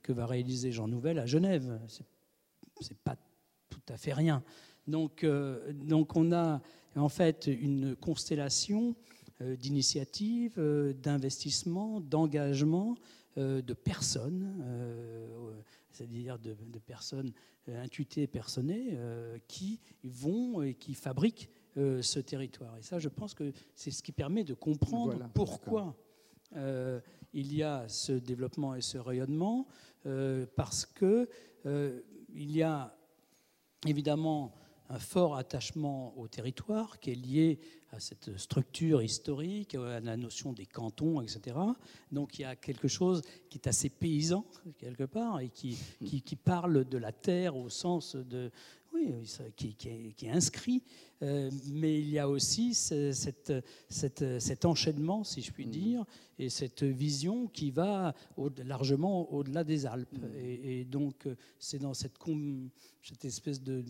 que 0.02 0.14
va 0.14 0.26
réaliser 0.26 0.72
Jean 0.72 0.88
Nouvel 0.88 1.20
à 1.20 1.26
Genève. 1.26 1.80
C'est 2.80 2.98
pas 2.98 3.18
tout 3.70 3.82
à 3.90 3.98
fait 3.98 4.14
rien. 4.14 4.44
Donc, 4.88 5.26
donc 5.74 6.16
on 6.16 6.32
a 6.32 6.62
en 6.96 7.10
fait 7.10 7.48
une 7.48 7.96
constellation 7.96 8.96
d'initiatives, 9.56 10.56
euh, 10.58 10.94
d'investissements, 10.94 12.02
d'engagements 12.02 12.96
euh, 13.38 13.62
de 13.62 13.74
personnes, 13.74 14.62
euh, 14.62 15.52
c'est-à-dire 15.92 16.40
de, 16.40 16.56
de 16.72 16.80
personnes 16.80 17.32
euh, 17.70 17.84
intuitées, 17.84 18.28
personnées, 18.28 18.90
euh, 18.94 19.38
qui 19.48 19.80
vont 20.04 20.62
et 20.62 20.74
qui 20.74 20.94
fabriquent 20.94 21.50
euh, 21.78 22.02
ce 22.02 22.20
territoire. 22.20 22.78
Et 22.78 22.84
ça, 22.84 23.00
je 23.00 23.10
pense 23.10 23.34
que 23.34 23.52
c'est 23.76 23.92
ce 23.92 24.04
qui 24.04 24.12
permet 24.12 24.44
de 24.44 24.54
comprendre 24.54 25.14
Voilà, 25.14 25.30
pourquoi 25.34 25.96
euh, 26.56 27.00
il 27.34 27.56
y 27.56 27.64
a 27.64 27.88
ce 27.88 28.12
développement 28.12 28.76
et 28.76 28.82
ce 28.82 28.98
rayonnement, 28.98 29.66
euh, 30.06 30.46
parce 30.56 30.86
que 30.86 31.28
euh, 31.66 32.02
il 32.36 32.52
y 32.52 32.62
a 32.62 32.96
évidemment 33.88 34.54
fort 35.00 35.38
attachement 35.38 36.18
au 36.18 36.28
territoire 36.28 37.00
qui 37.00 37.12
est 37.12 37.16
lié 37.16 37.60
à 37.92 38.00
cette 38.00 38.38
structure 38.38 39.02
historique, 39.02 39.76
à 39.76 40.00
la 40.00 40.18
notion 40.18 40.52
des 40.52 40.66
cantons, 40.66 41.22
etc. 41.22 41.56
Donc 42.12 42.40
il 42.40 42.42
y 42.42 42.46
a 42.46 42.56
quelque 42.56 42.88
chose 42.88 43.22
qui 43.50 43.60
est 43.60 43.68
assez 43.68 43.90
paysan, 43.90 44.46
quelque 44.80 45.04
part, 45.04 45.40
et 45.40 45.50
qui, 45.50 45.78
qui 46.02 46.36
parle 46.36 46.86
de 46.86 46.98
la 46.98 47.12
terre 47.12 47.56
au 47.56 47.70
sens 47.70 48.16
de... 48.16 48.52
Oui, 49.06 49.14
oui, 49.20 49.74
qui, 49.76 50.26
est, 50.26 50.30
inscrit, 50.30 50.82
euh, 51.22 51.50
mais 51.72 52.00
il 52.00 52.10
y 52.10 52.20
a 52.20 52.30
aussi 52.30 52.74
cette, 52.74 53.54
cet 53.90 54.66
enchaînement, 54.66 55.24
si 55.24 55.42
je 55.42 55.52
puis 55.52 55.66
mmh. 55.66 55.72
dire, 55.72 56.06
et 56.40 56.50
cette 56.50 56.84
vision 56.84 57.48
qui 57.48 57.72
va 57.72 58.14
largement 58.66 59.32
au-delà 59.34 59.64
des 59.64 59.86
Alpes. 59.86 60.18
Mmh. 60.18 60.36
Et, 60.38 60.86
donc, 60.86 61.28
c'est 61.60 61.80
dans 61.80 61.94
cette, 61.94 62.18
cette 63.02 63.26
espèce 63.26 63.62
de, 63.62 63.84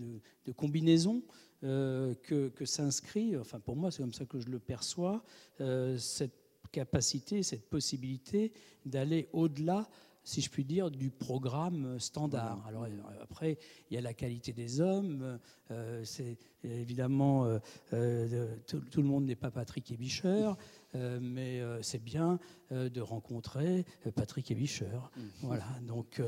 combinaison 0.55 1.21
euh, 1.63 2.15
que, 2.23 2.65
s'inscrit, 2.65 3.37
enfin 3.37 3.59
pour 3.59 3.75
moi, 3.75 3.91
c'est 3.91 4.01
comme 4.01 4.13
ça 4.13 4.25
que 4.25 4.39
je 4.39 4.49
le 4.49 4.59
perçois, 4.59 5.23
euh, 5.61 5.97
cette 5.97 6.39
capacité, 6.71 7.43
cette 7.43 7.69
possibilité 7.69 8.51
d'aller 8.85 9.29
au-delà 9.31 9.87
si 10.23 10.41
je 10.41 10.49
puis 10.49 10.63
dire, 10.63 10.89
du 10.89 11.09
programme 11.09 11.99
standard. 11.99 12.63
Alors 12.67 12.87
après, 13.21 13.57
il 13.89 13.95
y 13.95 13.97
a 13.97 14.01
la 14.01 14.13
qualité 14.13 14.53
des 14.53 14.81
hommes. 14.81 15.39
Euh, 15.71 16.01
c'est 16.03 16.37
évidemment 16.63 17.45
euh, 17.45 17.59
euh, 17.93 18.55
tout, 18.67 19.01
le 19.01 19.07
monde 19.07 19.25
n'est 19.25 19.35
pas 19.35 19.51
Patrick 19.51 19.91
Ebicheur, 19.91 20.57
mais 21.21 21.61
c'est 21.81 22.03
bien 22.03 22.39
de 22.71 23.01
rencontrer 23.01 23.85
Patrick 24.15 24.51
Ebicheur. 24.51 25.11
Mmh. 25.15 25.21
Voilà. 25.41 25.65
Donc 25.87 26.21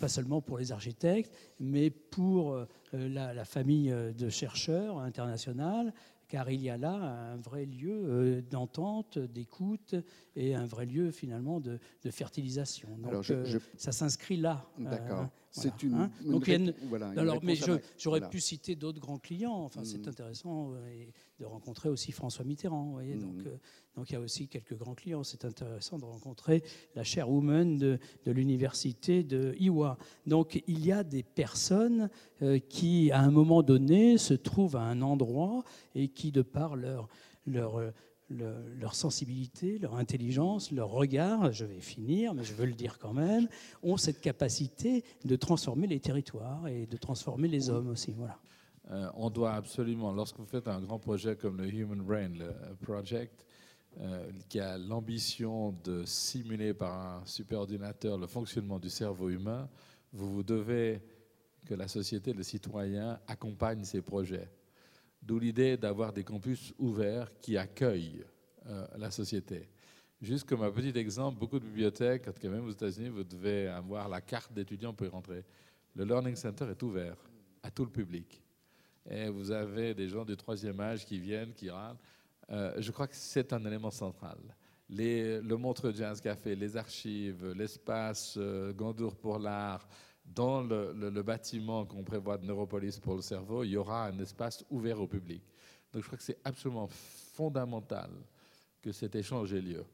pas 0.00 0.08
seulement 0.08 0.40
pour 0.40 0.58
les 0.58 0.72
architectes, 0.72 1.32
mais 1.60 1.90
pour 1.90 2.66
la, 2.92 3.34
la, 3.34 3.44
famille 3.44 3.90
de 3.90 4.28
chercheurs 4.30 4.98
internationales 4.98 5.92
car 6.28 6.50
il 6.50 6.62
y 6.62 6.70
a 6.70 6.76
là 6.76 6.92
un 6.92 7.36
vrai 7.36 7.64
lieu 7.64 7.90
euh, 7.90 8.42
d'entente, 8.42 9.18
d'écoute 9.18 9.94
et 10.36 10.54
un 10.54 10.66
vrai 10.66 10.86
lieu 10.86 11.10
finalement 11.10 11.58
de, 11.60 11.78
fertilisation. 12.10 12.88
Donc 12.98 13.30
euh, 13.30 13.58
ça 13.76 13.92
s'inscrit 13.92 14.36
là. 14.36 14.70
D'accord. 14.78 15.28
C'est 15.50 15.82
une, 15.82 15.94
hein. 15.94 16.10
alors, 17.16 17.42
mais 17.42 17.54
j'aurais 17.96 18.28
pu 18.28 18.38
citer 18.38 18.76
d'autres 18.76 19.00
grands 19.00 19.18
clients. 19.18 19.56
Enfin, 19.56 19.82
c'est 19.82 20.06
hmm. 20.06 20.10
intéressant 20.10 20.72
euh, 20.74 21.06
de 21.38 21.44
rencontrer 21.44 21.88
aussi 21.88 22.12
François 22.12 22.44
Mitterrand. 22.44 22.84
Vous 22.84 22.92
voyez, 22.92 23.14
donc, 23.14 23.36
hmm. 23.36 23.58
donc 23.96 24.10
il 24.10 24.12
y 24.14 24.16
a 24.16 24.20
aussi 24.20 24.48
quelques 24.48 24.76
grands 24.76 24.94
clients. 24.94 25.24
C'est 25.24 25.44
intéressant 25.44 25.98
de 25.98 26.04
rencontrer 26.04 26.62
la 26.94 27.04
chairwoman 27.04 27.78
de, 27.78 27.98
de 28.24 28.32
l'université 28.32 29.22
de 29.22 29.54
Iwa. 29.58 29.98
Donc 30.26 30.62
il 30.66 30.84
y 30.84 30.92
a 30.92 31.04
des 31.04 31.22
personnes 31.22 32.10
qui, 32.68 33.10
à 33.12 33.20
un 33.20 33.30
moment 33.30 33.62
donné, 33.62 34.18
se 34.18 34.34
trouvent 34.34 34.76
à 34.76 34.82
un 34.82 35.02
endroit 35.02 35.62
et 35.94 36.08
qui, 36.08 36.32
de 36.32 36.42
par 36.42 36.76
leur, 36.76 37.08
leur, 37.46 37.80
leur, 38.30 38.94
sensibilité, 38.94 39.78
leur 39.78 39.96
intelligence, 39.96 40.70
leur 40.70 40.90
regard, 40.90 41.52
je 41.52 41.64
vais 41.64 41.80
finir, 41.80 42.34
mais 42.34 42.44
je 42.44 42.54
veux 42.54 42.66
le 42.66 42.74
dire 42.74 42.98
quand 42.98 43.12
même, 43.12 43.48
ont 43.82 43.96
cette 43.96 44.20
capacité 44.20 45.04
de 45.24 45.36
transformer 45.36 45.86
les 45.86 46.00
territoires 46.00 46.68
et 46.68 46.86
de 46.86 46.96
transformer 46.96 47.48
les 47.48 47.70
hommes 47.70 47.88
aussi. 47.88 48.12
Voilà. 48.12 48.38
Euh, 48.90 49.10
on 49.14 49.28
doit 49.28 49.52
absolument, 49.52 50.12
lorsque 50.12 50.38
vous 50.38 50.46
faites 50.46 50.66
un 50.68 50.80
grand 50.80 50.98
projet 50.98 51.36
comme 51.36 51.58
le 51.58 51.68
Human 51.68 52.00
Brain 52.00 52.30
le 52.30 52.74
Project, 52.80 53.44
euh, 54.00 54.30
qui 54.48 54.60
a 54.60 54.78
l'ambition 54.78 55.74
de 55.84 56.04
simuler 56.04 56.72
par 56.72 56.92
un 56.98 57.26
superordinateur 57.26 58.16
le 58.16 58.26
fonctionnement 58.26 58.78
du 58.78 58.88
cerveau 58.88 59.28
humain, 59.28 59.68
vous, 60.12 60.32
vous 60.32 60.42
devez 60.42 61.02
que 61.66 61.74
la 61.74 61.88
société, 61.88 62.32
le 62.32 62.42
citoyen, 62.42 63.18
accompagne 63.26 63.84
ces 63.84 64.00
projets. 64.00 64.48
D'où 65.20 65.38
l'idée 65.38 65.76
d'avoir 65.76 66.12
des 66.12 66.24
campus 66.24 66.72
ouverts 66.78 67.30
qui 67.40 67.58
accueillent 67.58 68.24
euh, 68.66 68.86
la 68.96 69.10
société. 69.10 69.68
Juste 70.22 70.48
comme 70.48 70.62
un 70.62 70.70
petit 70.70 70.96
exemple, 70.98 71.38
beaucoup 71.38 71.58
de 71.58 71.64
bibliothèques, 71.64 72.26
en 72.28 72.32
tout 72.32 72.40
cas 72.40 72.48
même 72.48 72.64
aux 72.64 72.70
États-Unis, 72.70 73.08
vous 73.08 73.24
devez 73.24 73.68
avoir 73.68 74.08
la 74.08 74.20
carte 74.20 74.52
d'étudiant 74.52 74.94
pour 74.94 75.06
y 75.06 75.10
rentrer. 75.10 75.44
Le 75.94 76.04
Learning 76.04 76.36
Center 76.36 76.66
est 76.70 76.82
ouvert 76.82 77.16
à 77.62 77.70
tout 77.70 77.84
le 77.84 77.90
public. 77.90 78.42
Et 79.10 79.28
vous 79.28 79.50
avez 79.50 79.94
des 79.94 80.08
gens 80.08 80.24
du 80.24 80.36
troisième 80.36 80.78
âge 80.80 81.06
qui 81.06 81.18
viennent, 81.18 81.52
qui 81.54 81.70
rentrent. 81.70 82.02
Euh, 82.50 82.74
je 82.78 82.90
crois 82.90 83.06
que 83.06 83.16
c'est 83.16 83.52
un 83.52 83.64
élément 83.64 83.90
central. 83.90 84.38
Le 84.90 85.54
Montreux 85.54 85.92
Jazz 85.92 86.20
Café, 86.20 86.54
les 86.54 86.76
archives, 86.76 87.52
l'espace 87.52 88.34
euh, 88.38 88.72
Gandour 88.72 89.16
pour 89.16 89.38
l'art, 89.38 89.86
dans 90.24 90.62
le, 90.62 91.22
bâtiment 91.22 91.84
qu'on 91.84 92.04
prévoit 92.04 92.38
de 92.38 92.46
Neuropolis 92.46 92.98
pour 93.00 93.16
le 93.16 93.22
cerveau, 93.22 93.64
il 93.64 93.70
y 93.70 93.76
aura 93.76 94.06
un 94.06 94.18
espace 94.18 94.64
ouvert 94.70 95.00
au 95.00 95.06
public. 95.06 95.42
Donc 95.92 96.02
je 96.02 96.06
crois 96.06 96.18
que 96.18 96.24
c'est 96.24 96.38
absolument 96.44 96.88
fondamental 96.88 98.10
que 98.82 98.92
cet 98.92 99.14
échange 99.14 99.52
ait 99.54 99.60
lieu. 99.60 99.84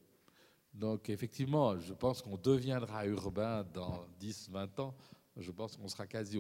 Donc 0.73 1.09
effectivement, 1.09 1.79
je 1.79 1.93
pense 1.95 2.21
qu'on 2.21 2.37
deviendra 2.37 3.07
urbain 3.07 3.65
dans 3.73 4.05
10-20 4.21 4.81
ans. 4.81 4.95
Je 5.37 5.51
pense 5.51 5.77
qu'on 5.77 5.89
sera 5.89 6.07
quasi 6.07 6.39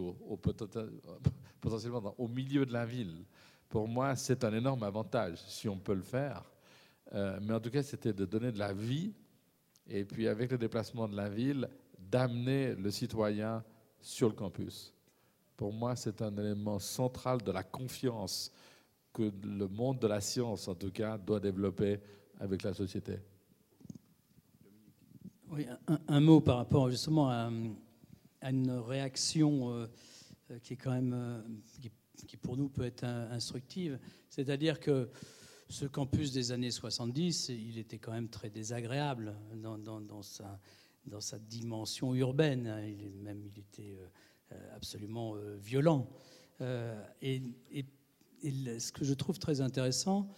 potentiellement 1.61 2.15
au 2.19 2.29
milieu 2.29 2.65
de 2.65 2.73
la 2.73 2.87
ville. 2.87 3.25
Pour 3.69 3.89
moi, 3.89 4.15
c'est 4.15 4.45
un 4.45 4.55
énorme 4.55 4.83
avantage 4.85 5.39
si 5.49 5.69
on 5.69 5.79
peut 5.79 5.95
le 5.95 6.03
faire. 6.03 6.43
Euh, 7.12 7.39
mais 7.43 7.55
en 7.55 7.61
tout 7.61 7.71
cas, 7.71 7.83
c'était 7.83 8.12
de 8.12 8.25
donner 8.25 8.53
de 8.53 8.59
la 8.59 8.73
vie 8.73 9.12
et 9.89 10.05
puis 10.05 10.29
avec 10.29 10.51
le 10.51 10.59
déplacement 10.59 11.09
de 11.09 11.16
la 11.16 11.29
ville, 11.29 11.69
d'amener 11.99 12.75
le 12.75 12.91
citoyen 12.91 13.62
sur 14.01 14.29
le 14.29 14.35
campus. 14.35 14.95
Pour 15.57 15.73
moi, 15.73 15.97
c'est 15.97 16.23
un 16.23 16.37
élément 16.37 16.79
central 16.79 17.43
de 17.43 17.53
la 17.53 17.62
confiance 17.62 18.51
que 19.12 19.31
le 19.45 19.69
monde 19.69 19.99
de 20.01 20.07
la 20.07 20.21
science, 20.21 20.66
en 20.69 20.75
tout 20.75 20.91
cas, 20.91 21.16
doit 21.19 21.41
développer 21.41 22.01
avec 22.41 22.62
la 22.62 22.75
société. 22.75 23.19
Oui, 25.51 25.66
un, 26.09 26.21
mot 26.21 26.41
par 26.41 26.57
rapport 26.57 26.91
justement 26.91 27.31
à, 27.31 27.49
une 28.51 28.71
réaction 28.71 29.71
euh, 29.71 29.87
qui 30.62 30.75
est 30.75 30.77
quand 30.77 30.93
même, 30.93 31.12
euh, 31.15 31.41
qui, 32.27 32.37
pour 32.37 32.57
nous 32.57 32.69
peut 32.69 32.85
être 32.85 33.05
instructive. 33.05 33.99
C'est-à-dire 34.29 34.81
que 34.81 35.11
ce 35.69 35.87
campus 35.87 36.33
des 36.33 36.53
années 36.53 36.71
70, 36.71 37.49
il 37.49 37.79
était 37.79 37.99
quand 37.99 38.12
même 38.12 38.29
très 38.29 38.51
désagréable 38.51 39.35
dans, 39.57 39.79
dans, 39.79 40.23
sa 40.23 40.61
dans 41.07 41.21
sa 41.21 41.39
dimension 41.39 42.15
urbaine. 42.15 42.66
Hein. 42.66 42.87
Il, 42.87 43.23
même, 43.23 43.43
il 43.45 43.59
était 43.59 43.99
euh, 44.53 44.77
absolument 44.77 45.37
euh, 45.37 45.57
violent. 45.57 46.09
Euh, 46.61 47.03
et, 47.23 47.43
ce 48.43 48.93
que 48.93 49.05
je 49.07 49.15
trouve 49.15 49.39
très 49.39 49.62
intéressant 49.62 50.29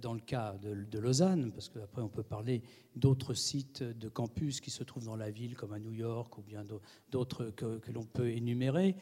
dans 0.00 0.14
le 0.14 0.20
cas 0.20 0.54
de, 0.62 0.98
Lausanne, 0.98 1.52
parce 1.52 1.68
qu'après 1.68 2.02
on 2.02 2.08
peut 2.08 2.22
parler 2.22 2.62
d'autres 2.96 3.34
sites 3.34 3.82
de 3.82 4.08
campus 4.08 4.60
qui 4.60 4.70
se 4.70 4.84
trouvent 4.84 5.06
dans 5.06 5.16
la 5.16 5.30
ville, 5.30 5.54
comme 5.56 5.72
à 5.72 5.78
New 5.78 5.92
York 5.92 6.38
ou 6.38 6.42
bien 6.42 6.64
d'autres 7.10 7.50
que, 7.50 7.80
l'on 7.92 8.04
peut 8.04 8.30
énumérer, 8.30 8.96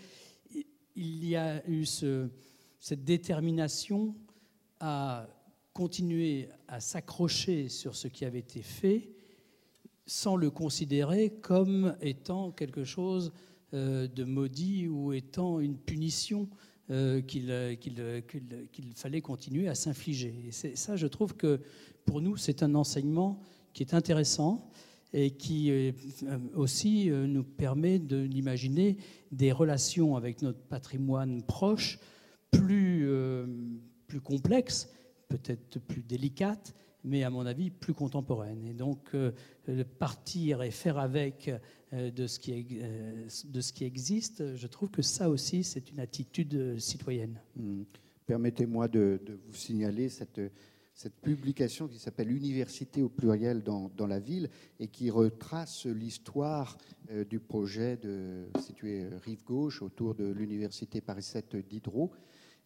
il 0.95 1.25
y 1.25 1.37
a 1.37 1.67
eu 1.69 1.85
cette 1.87 3.05
détermination 3.05 4.15
à 4.81 5.29
continuer 5.73 6.49
à 6.69 6.81
s'accrocher 6.81 7.69
sur 7.69 7.97
ce 7.97 8.09
qui 8.09 8.25
avait 8.25 8.41
été 8.41 8.63
fait 8.63 9.11
sans 10.07 10.37
le 10.37 10.51
considérer 10.51 11.31
comme 11.31 11.97
étant 12.01 12.51
quelque 12.51 12.85
chose 12.85 13.33
euh, 13.73 14.09
de 14.09 14.25
maudit 14.25 14.89
ou 14.89 15.13
étant 15.13 15.61
une 15.61 15.79
punition 15.79 16.49
euh, 16.91 17.21
euh, 17.37 17.75
qu'il 17.75 18.95
fallait 18.95 19.21
continuer 19.21 19.69
à 19.69 19.75
s'infliger. 19.75 20.35
Et 20.47 20.77
ça, 20.77 20.97
je 20.97 21.07
trouve 21.07 21.37
que 21.37 21.61
pour 22.05 22.21
nous, 22.21 22.37
c'est 22.37 22.63
un 22.63 22.75
enseignement 22.75 23.41
qui 23.73 23.83
est 23.83 23.95
intéressant 23.95 24.69
et 25.15 25.31
qui 25.31 25.71
aussi 26.55 27.11
nous 27.11 27.45
permet 27.45 27.99
d'imaginer 27.99 28.97
des 29.31 29.53
relations 29.53 30.17
avec 30.17 30.41
notre 30.41 30.61
patrimoine 30.61 31.43
proche 31.43 31.99
plus, 32.51 33.07
plus 34.07 34.21
complexes, 34.23 34.89
peut-être 35.29 35.79
plus 35.81 36.03
délicates, 36.03 36.75
mais 37.05 37.23
à 37.23 37.31
mon 37.31 37.47
avis 37.47 37.71
plus 37.71 37.95
contemporaine. 37.95 38.65
Et 38.67 38.75
donc 38.75 39.15
euh, 39.15 39.33
partir 39.99 40.63
et 40.63 40.71
faire 40.71 40.99
avec 40.99 41.51
euh, 41.93 42.11
de, 42.11 42.27
ce 42.27 42.39
qui, 42.39 42.79
euh, 42.81 43.27
de 43.45 43.61
ce 43.61 43.73
qui 43.73 43.85
existe, 43.85 44.57
je 44.57 44.67
trouve 44.67 44.91
que 44.91 45.03
ça 45.03 45.29
aussi, 45.29 45.65
c'est 45.65 45.91
une 45.91 46.01
attitude 46.01 46.79
citoyenne. 46.79 47.41
Hmm. 47.57 47.83
Permettez-moi 48.27 48.89
de, 48.89 49.21
vous 49.47 49.55
signaler 49.55 50.09
cette, 50.09 50.41
publication 51.23 51.89
qui 51.89 51.99
s'appelle 51.99 52.31
Université 52.31 53.03
au 53.03 53.09
pluriel 53.09 53.63
dans, 53.63 54.07
la 54.07 54.21
ville 54.21 54.49
et 54.79 54.87
qui 54.87 55.11
retrace 55.11 55.87
l'histoire 55.87 56.79
du 57.29 57.41
projet 57.41 57.99
situé 58.61 59.09
rive 59.25 59.43
gauche 59.43 59.83
autour 59.83 60.15
de 60.15 60.31
l'Université 60.31 61.01
Paris 61.01 61.25
7 61.25 61.57
Diderot 61.69 62.13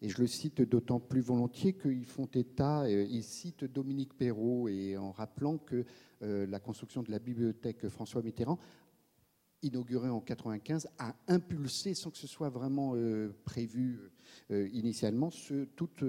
et 0.01 0.09
je 0.09 0.21
le 0.21 0.27
cite 0.27 0.61
d'autant 0.61 0.99
plus 0.99 1.21
volontiers 1.21 1.73
qu'ils 1.73 2.05
font 2.05 2.29
état, 2.33 2.83
euh, 2.83 3.05
ils 3.09 3.23
citent 3.23 3.65
Dominique 3.65 4.15
Perrault, 4.15 4.67
et 4.67 4.97
en 4.97 5.11
rappelant 5.11 5.57
que 5.57 5.85
euh, 6.21 6.45
la 6.45 6.59
construction 6.59 7.01
de 7.01 7.11
la 7.11 7.19
bibliothèque 7.19 7.87
François 7.89 8.21
Mitterrand, 8.21 8.59
inaugurée 9.63 10.09
en 10.09 10.21
95, 10.21 10.87
a 10.99 11.15
impulsé, 11.27 11.95
sans 11.95 12.11
que 12.11 12.17
ce 12.17 12.27
soit 12.27 12.49
vraiment 12.49 12.93
euh, 12.95 13.35
prévu 13.43 14.11
initialement, 14.49 15.29
toutes, 15.75 16.01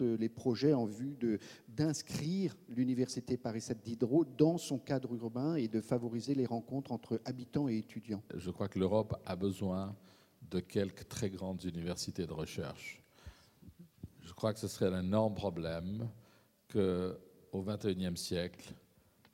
les 0.00 0.28
projets 0.28 0.72
en 0.72 0.86
vue 0.86 1.16
d'inscrire 1.68 2.56
l'université 2.68 3.36
Paris 3.36 3.60
7 3.60 3.82
Diderot 3.82 4.24
dans 4.24 4.58
son 4.58 4.78
cadre 4.78 5.14
urbain 5.14 5.54
et 5.54 5.68
de 5.68 5.80
favoriser 5.80 6.34
les 6.34 6.46
rencontres 6.46 6.92
entre 6.92 7.20
habitants 7.24 7.68
et 7.68 7.76
étudiants. 7.76 8.22
Je 8.34 8.50
crois 8.50 8.68
que 8.68 8.78
l'Europe 8.78 9.14
a 9.26 9.36
besoin 9.36 9.94
de 10.50 10.60
quelques 10.60 11.08
très 11.08 11.30
grandes 11.30 11.64
universités 11.64 12.26
de 12.26 12.32
recherche. 12.32 13.01
Je 14.42 14.44
crois 14.44 14.54
que 14.54 14.58
ce 14.58 14.66
serait 14.66 14.92
un 14.92 15.04
énorme 15.04 15.36
problème 15.36 16.08
que 16.66 17.16
au 17.52 17.62
XXIe 17.62 18.16
siècle, 18.16 18.74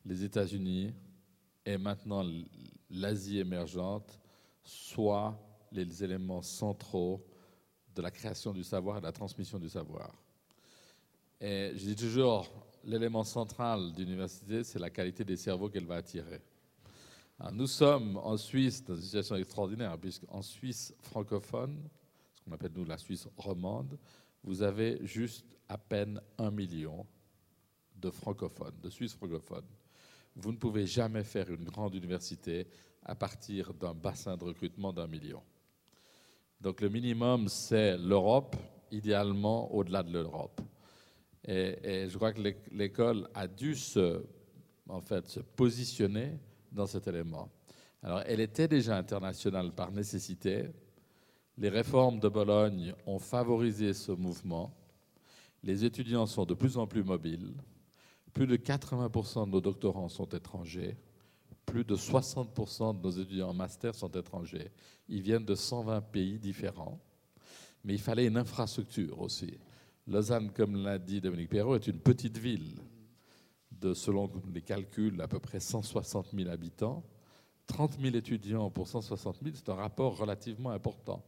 les 0.05 0.23
États-Unis 0.23 0.93
et 1.65 1.79
maintenant 1.79 2.23
l'Asie 2.91 3.39
émergente 3.39 4.21
soient 4.63 5.35
les 5.73 6.05
éléments 6.05 6.43
centraux 6.43 7.25
de 7.95 8.03
la 8.03 8.11
création 8.11 8.53
du 8.53 8.63
savoir 8.63 8.99
et 8.99 9.01
de 9.01 9.07
la 9.07 9.13
transmission 9.13 9.59
du 9.59 9.71
savoir. 9.71 10.13
Et 11.41 11.73
je 11.75 11.87
dis 11.87 11.97
toujours, 11.97 12.47
l'élément 12.85 13.25
central 13.25 13.95
d'une 13.95 14.09
université, 14.09 14.63
c'est 14.63 14.79
la 14.79 14.91
qualité 14.91 15.25
des 15.25 15.39
cerveaux 15.39 15.71
qu'elle 15.71 15.87
va 15.87 15.97
attirer. 15.97 16.43
nous 17.51 17.67
sommes 17.67 18.19
en 18.19 18.37
Suisse 18.37 18.85
dans 18.85 18.95
une 18.95 19.01
situation 19.01 19.37
extraordinaire, 19.37 19.97
puisqu'en 19.97 20.43
Suisse 20.43 20.95
francophone, 21.01 21.89
ce 22.35 22.43
qu'on 22.43 22.53
appelle 22.53 22.73
nous 22.75 22.85
la 22.85 22.99
Suisse 22.99 23.27
romande, 23.39 23.99
vous 24.43 24.63
avez 24.63 24.99
juste 25.07 25.47
à 25.69 25.79
peine 25.79 26.21
un 26.39 26.51
million 26.51 27.07
de 27.97 28.11
francophones, 28.11 28.79
de 28.83 28.91
Suisses 28.91 29.15
francophones. 29.15 29.67
Vous 30.37 30.53
ne 30.53 30.57
pouvez 30.57 30.87
jamais 30.87 31.25
faire 31.25 31.51
une 31.51 31.65
grande 31.65 31.95
université 31.95 32.67
à 33.05 33.15
partir 33.15 33.75
d'un 33.75 33.95
bassin 33.95 34.37
de 34.37 34.45
recrutement 34.45 34.93
d'un 34.93 35.07
million. 35.07 35.43
Donc 36.61 36.81
le 36.81 36.89
minimum, 36.89 37.49
c'est 37.49 37.97
l'Europe, 37.99 38.57
idéalement 38.91 39.73
au-delà 39.75 40.03
de 40.03 40.13
l'Europe. 40.13 40.61
Et, 41.45 42.09
je 42.09 42.17
crois 42.17 42.33
que 42.33 42.43
l'école 42.73 43.29
a 43.33 43.47
dû 43.47 43.75
se, 43.75 44.23
en 44.89 45.01
fait, 45.01 45.27
se 45.29 45.41
positionner 45.41 46.39
dans 46.71 46.87
cet 46.87 47.07
élément. 47.07 47.51
Alors, 48.03 48.23
elle 48.27 48.41
était 48.41 48.69
déjà 48.69 48.97
internationale 48.97 49.73
par 49.73 49.91
nécessité. 49.91 50.69
Les 51.61 51.71
réformes 51.71 52.21
de 52.21 52.29
Bologne 52.29 52.95
ont 53.05 53.19
favorisé 53.19 53.93
ce 53.93 54.13
mouvement. 54.13 54.73
Les 55.65 55.85
étudiants 55.85 56.27
sont 56.27 56.45
de 56.45 56.55
plus 56.55 56.79
en 56.79 56.87
plus 56.87 57.03
mobiles. 57.03 57.53
Plus 58.33 58.47
de 58.47 58.57
80% 58.57 59.47
de 59.47 59.51
nos 59.51 59.61
doctorants 59.61 60.09
sont 60.09 60.29
étrangers. 60.29 60.97
Plus 61.67 61.85
de 61.85 61.97
60% 61.97 62.97
de 62.97 63.03
nos 63.03 63.11
étudiants 63.11 63.49
en 63.49 63.55
master 63.55 63.97
sont 63.97 64.11
étrangers. 64.13 64.71
Ils 65.09 65.21
viennent 65.21 65.45
de 65.45 65.57
120 65.57 66.01
pays 66.03 66.39
différents. 66.39 67.01
Mais 67.83 67.95
il 67.95 68.01
fallait 68.01 68.27
une 68.27 68.37
infrastructure 68.37 69.21
aussi. 69.21 69.59
Lausanne, 70.07 70.53
comme 70.53 70.77
l'a 70.85 70.97
dit 70.97 71.21
Dominique 71.21 71.51
Perrault, 71.51 71.75
est 71.75 71.89
une 71.89 71.99
petite 71.99 72.39
ville 72.39 72.77
de, 73.73 73.95
selon 73.95 74.31
les 74.55 74.63
calculs, 74.63 75.21
à 75.21 75.27
peu 75.27 75.41
près 75.41 75.59
160 75.59 76.29
000 76.37 76.51
habitants. 76.51 77.03
30 77.67 77.99
000 78.01 78.15
étudiants 78.15 78.71
pour 78.71 78.87
160 78.87 79.39
000, 79.43 79.57
c'est 79.57 79.71
un 79.71 79.75
rapport 79.75 80.17
relativement 80.17 80.71
important. 80.71 81.25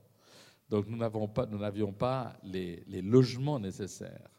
Donc 0.70 0.86
nous 0.86 0.96
n'avions 0.96 1.26
pas, 1.26 1.46
nous 1.46 1.92
pas 1.92 2.32
les, 2.44 3.02
logements 3.02 3.58
nécessaires. 3.58 4.30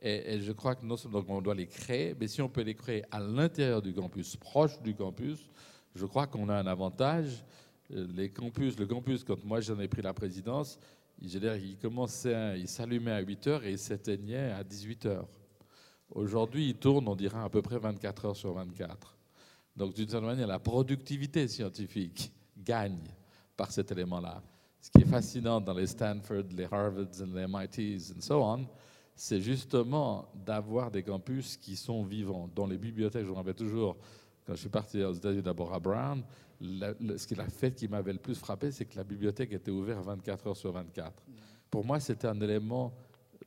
Et, 0.00 0.40
je 0.40 0.50
crois 0.50 0.74
que 0.74 0.84
non 0.84 0.96
seulement 0.96 1.22
on 1.28 1.42
doit 1.42 1.54
les 1.54 1.66
créer, 1.66 2.16
mais 2.18 2.26
si 2.26 2.40
on 2.40 2.48
peut 2.48 2.62
les 2.62 2.74
créer 2.74 3.04
à 3.10 3.20
l'intérieur 3.20 3.82
du 3.82 3.92
campus, 3.92 4.34
proche 4.36 4.80
du 4.80 4.94
campus, 4.94 5.50
je 5.94 6.06
crois 6.06 6.26
qu'on 6.26 6.48
a 6.48 6.54
un 6.54 6.66
avantage. 6.66 7.44
Euh, 7.92 8.08
les 8.14 8.30
campus, 8.30 8.78
le 8.78 8.86
campus, 8.86 9.22
quand 9.22 9.44
moi 9.44 9.60
j'en 9.60 9.78
ai 9.78 9.88
pris 9.88 10.00
la 10.00 10.14
présidence, 10.14 10.78
il 11.20 11.76
commençait, 11.80 12.58
il 12.58 12.66
s'allumait 12.66 13.12
à 13.12 13.20
8 13.20 13.46
heures 13.46 13.64
et 13.64 13.72
il 13.72 13.78
s'éteignait 13.78 14.50
à 14.52 14.64
18 14.64 15.06
heures. 15.06 15.28
Aujourd'hui, 16.10 16.70
il 16.70 16.74
tourne, 16.76 17.06
on 17.06 17.14
dirait, 17.14 17.38
à 17.38 17.48
peu 17.48 17.62
près 17.62 17.78
24 17.78 18.24
heures 18.24 18.36
sur 18.36 18.52
24. 18.54 19.16
Donc, 19.76 19.94
d'une 19.94 20.08
certaine 20.08 20.28
manière, 20.28 20.46
la 20.46 20.58
productivité 20.58 21.46
scientifique 21.46 22.32
gagne 22.56 22.98
par 23.56 23.70
cet 23.70 23.92
élément-là. 23.92 24.42
Ce 24.82 24.90
qui 24.90 25.02
est 25.02 25.06
fascinant 25.06 25.60
dans 25.60 25.74
les 25.74 25.86
Stanford, 25.86 26.42
les 26.56 26.64
Harvards, 26.64 27.24
les 27.32 27.46
MITs, 27.46 28.12
and 28.16 28.20
so 28.20 28.42
on, 28.42 28.66
c'est 29.14 29.40
justement 29.40 30.28
d'avoir 30.34 30.90
des 30.90 31.04
campus 31.04 31.56
qui 31.56 31.76
sont 31.76 32.02
vivants. 32.02 32.50
Dans 32.52 32.66
les 32.66 32.76
bibliothèques, 32.76 33.24
je 33.24 33.30
me 33.30 33.36
rappelle 33.36 33.54
toujours, 33.54 33.96
quand 34.44 34.54
je 34.54 34.60
suis 34.60 34.68
parti 34.68 35.00
aux 35.04 35.12
États-Unis 35.12 35.42
d'abord 35.42 35.72
à 35.72 35.78
Brown, 35.78 36.24
ce 36.60 37.26
qui 37.28 37.38
a 37.38 37.48
fait 37.48 37.72
qui 37.72 37.86
m'avait 37.86 38.12
le 38.12 38.18
plus 38.18 38.34
frappé, 38.34 38.72
c'est 38.72 38.84
que 38.84 38.96
la 38.96 39.04
bibliothèque 39.04 39.52
était 39.52 39.70
ouverte 39.70 40.04
24 40.04 40.48
heures 40.48 40.56
sur 40.56 40.72
24. 40.72 41.12
Pour 41.70 41.84
moi, 41.84 42.00
c'était 42.00 42.26
un 42.26 42.40
élément 42.40 42.92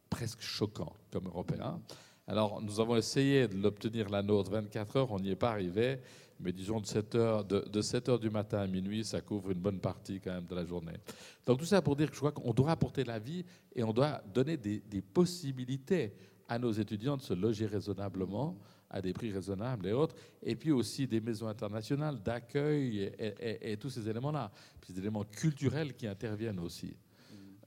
presque 0.09 0.41
choquant 0.41 0.93
comme 1.11 1.27
Européen. 1.27 1.81
Alors, 2.27 2.61
nous 2.61 2.79
avons 2.79 2.95
essayé 2.95 3.49
de 3.49 3.57
l'obtenir 3.57 4.07
la 4.07 4.23
nôtre 4.23 4.51
24 4.51 4.95
heures, 4.95 5.11
on 5.11 5.19
n'y 5.19 5.31
est 5.31 5.35
pas 5.35 5.51
arrivé, 5.51 5.99
mais 6.39 6.51
disons 6.51 6.79
de 6.79 6.85
7 6.85 7.15
heures, 7.15 7.45
de, 7.45 7.81
7 7.81 8.09
heures 8.09 8.19
du 8.19 8.29
matin 8.29 8.59
à 8.59 8.67
minuit, 8.67 9.03
ça 9.03 9.21
couvre 9.21 9.51
une 9.51 9.59
bonne 9.59 9.79
partie 9.79 10.19
quand 10.19 10.33
même 10.33 10.45
de 10.45 10.55
la 10.55 10.65
journée. 10.65 10.97
Donc 11.45 11.59
tout 11.59 11.65
ça 11.65 11.81
pour 11.81 11.95
dire 11.95 12.07
que 12.09 12.13
je 12.13 12.19
crois 12.19 12.31
qu'on 12.31 12.53
doit 12.53 12.71
apporter 12.71 13.03
la 13.03 13.19
vie 13.19 13.45
et 13.75 13.83
on 13.83 13.93
doit 13.93 14.21
donner 14.33 14.57
des, 14.57 14.79
des 14.79 15.01
possibilités 15.01 16.13
à 16.47 16.59
nos 16.59 16.71
étudiants 16.71 17.17
de 17.17 17.21
se 17.21 17.33
loger 17.33 17.65
raisonnablement 17.65 18.57
à 18.89 19.01
des 19.01 19.13
prix 19.13 19.31
raisonnables 19.31 19.87
et 19.87 19.91
autres, 19.91 20.15
et 20.41 20.55
puis 20.55 20.71
aussi 20.71 21.07
des 21.07 21.19
maisons 21.19 21.47
internationales 21.47 22.21
d'accueil 22.21 23.11
et, 23.19 23.77
tous 23.77 23.89
ces 23.89 24.07
éléments-là, 24.07 24.51
puis 24.79 24.93
des 24.93 24.99
éléments 24.99 25.23
culturels 25.23 25.93
qui 25.95 26.07
interviennent 26.07 26.59
aussi. 26.59 26.95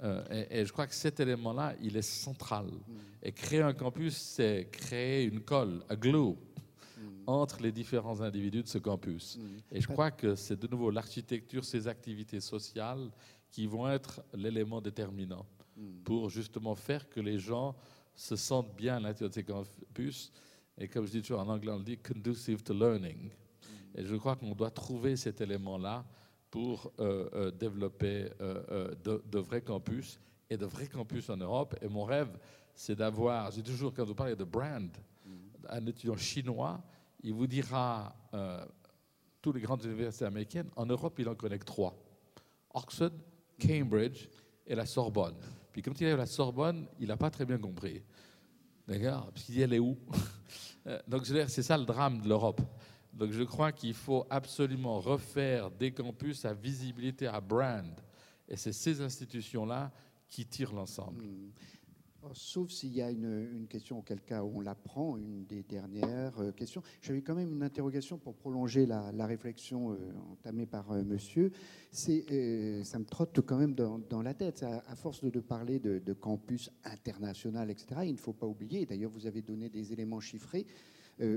Euh, 0.03 0.45
et, 0.49 0.65
je 0.65 0.73
crois 0.73 0.87
que 0.87 0.95
cet 0.95 1.19
élément-là, 1.19 1.75
il 1.83 1.97
est 1.97 2.03
central. 2.03 2.67
Mm. 2.67 2.95
Et 3.25 3.33
créer 3.33 3.63
un 3.63 3.75
campus, 3.75 4.17
c'est 4.17 4.69
créer 4.71 5.25
une 5.25 5.41
colle, 5.41 5.83
un 5.91 5.97
glue. 5.97 6.37
Entre 7.27 7.63
les 7.63 7.73
différents 7.73 8.21
individus 8.21 8.63
de 8.63 8.69
ce 8.69 8.79
campus. 8.79 9.39
Et 9.71 9.81
je 9.81 9.87
crois 9.87 10.11
que 10.11 10.35
c'est 10.35 10.59
de 10.59 10.67
nouveau 10.67 10.91
l'architecture, 10.91 11.65
ces 11.65 11.89
activités 11.89 12.41
sociales 12.41 13.11
qui 13.51 13.67
vont 13.67 13.89
être 13.89 14.23
l'élément 14.35 14.81
déterminant 14.81 15.47
pour 16.05 16.29
justement 16.31 16.75
faire 16.75 17.09
que 17.09 17.21
les 17.21 17.39
gens 17.39 17.77
se 18.15 18.37
sentent 18.37 18.75
bien 18.77 18.97
à 18.97 19.01
l'intérieur 19.01 19.31
de 19.31 19.35
ces 19.35 19.45
campus 19.45 20.33
et 20.79 20.87
comme 20.87 21.07
je 21.07 21.11
dis 21.11 21.23
toujours 21.23 21.41
en 21.41 21.49
anglais, 21.49 21.73
on 21.73 21.81
dit 21.81 21.99
conducive 21.99 22.63
to 22.63 22.73
learning. 22.73 23.31
Et 23.95 24.05
je 24.05 24.15
crois 24.15 24.37
qu'on 24.37 24.55
doit 24.55 24.71
trouver 24.71 25.17
cet 25.17 25.41
élément-là 25.41 26.05
pour 26.51 26.93
euh, 27.01 27.29
euh, 27.35 27.51
développer 27.51 28.29
euh, 28.41 28.95
de, 28.95 29.39
vrais 29.39 29.61
campus 29.61 30.21
et 30.49 30.57
de 30.57 30.65
vrais 30.67 30.87
campus 30.87 31.29
en 31.31 31.37
Europe. 31.37 31.75
Et 31.83 31.89
mon 31.89 32.05
rêve, 32.05 32.39
c'est 32.75 32.95
d'avoir, 32.95 33.51
j'ai 33.51 33.63
toujours, 33.63 33.93
quand 33.93 34.05
vous 34.05 34.15
parlez 34.15 34.37
de 34.37 34.45
brand, 34.45 34.91
un 35.69 35.87
étudiant 35.87 36.17
chinois, 36.17 36.83
il 37.23 37.33
vous 37.33 37.47
dira, 37.47 38.15
tous 39.41 39.53
les 39.53 39.61
grandes 39.61 39.85
universités 39.85 40.25
américaines, 40.25 40.71
en 40.77 40.87
Europe, 40.87 41.19
il 41.19 41.29
en 41.29 41.35
connaît 41.35 41.59
trois. 41.59 41.97
Oxford, 42.75 43.11
Cambridge 43.61 44.29
et 44.67 44.75
la 44.75 44.87
Sorbonne. 44.87 45.37
Puis 45.73 45.83
quand 45.83 46.01
il 46.01 46.07
est 46.07 46.13
à 46.13 46.17
la 46.17 46.27
Sorbonne, 46.27 46.87
il 46.99 47.09
n'a 47.09 47.17
pas 47.17 47.31
très 47.31 47.45
bien 47.45 47.59
compris. 47.59 48.03
D'accord? 48.87 49.31
Parce 49.33 49.45
qu'il 49.45 49.55
dit, 49.55 49.63
elle 49.63 49.75
est 49.75 49.79
où? 49.79 49.97
Euh, 50.87 51.01
Donc 51.09 51.27
c'est 51.27 51.63
ça 51.63 51.77
le 51.77 51.85
drame 51.85 52.21
de 52.23 52.29
l'Europe. 52.29 52.63
Donc 53.13 53.33
je 53.33 53.43
crois 53.43 53.73
qu'il 53.73 53.95
faut 53.95 54.27
absolument 54.31 55.01
refaire 55.01 55.71
des 55.71 55.93
campus 55.93 56.45
à 56.45 56.55
visibilité, 56.55 57.27
à 57.27 57.41
brand. 57.41 58.01
Et 58.49 58.57
c'est 58.57 58.73
ces 58.73 59.01
institutions-là 59.01 59.91
qui 60.31 60.47
tirent 60.47 60.73
l'ensemble. 60.73 61.25
Hmm. 61.25 61.51
Oh, 62.25 62.31
sauf 62.33 62.71
s'il 62.71 62.95
y 62.95 63.01
a 63.01 63.13
une, 63.13 63.67
question, 63.69 64.01
auquel 64.01 64.21
cas 64.21 64.43
on 64.43 64.61
la 64.61 64.75
prend, 64.75 65.17
une 65.17 65.45
des 65.45 65.63
dernières 65.63 66.37
euh, 66.41 66.51
questions. 66.51 66.83
J'avais 67.01 67.23
quand 67.23 67.37
même 67.37 67.53
une 67.53 67.63
interrogation 67.63 68.19
pour 68.19 68.35
prolonger 68.35 68.87
la, 68.87 69.13
réflexion 69.25 69.93
euh, 69.93 69.97
entamée 70.33 70.67
par 70.67 70.91
euh, 70.91 71.05
monsieur. 71.05 71.53
C'est, 71.93 72.83
ça 72.83 72.99
me 72.99 73.05
trotte 73.05 73.41
quand 73.43 73.57
même 73.57 73.75
dans, 73.75 74.23
la 74.23 74.35
tête. 74.35 74.65
À, 74.65 74.97
force 74.97 75.23
de, 75.23 75.41
parler 75.41 75.79
de, 75.79 76.01
de, 76.01 76.13
campus 76.13 76.71
international, 76.83 77.71
etc., 77.71 78.01
il 78.05 78.15
ne 78.15 78.19
faut 78.19 78.33
pas 78.33 78.47
oublier, 78.47 78.85
d'ailleurs 78.85 79.13
vous 79.13 79.27
avez 79.27 79.43
donné 79.43 79.69
des 79.69 79.93
éléments 79.93 80.21
chiffrés, 80.21 80.67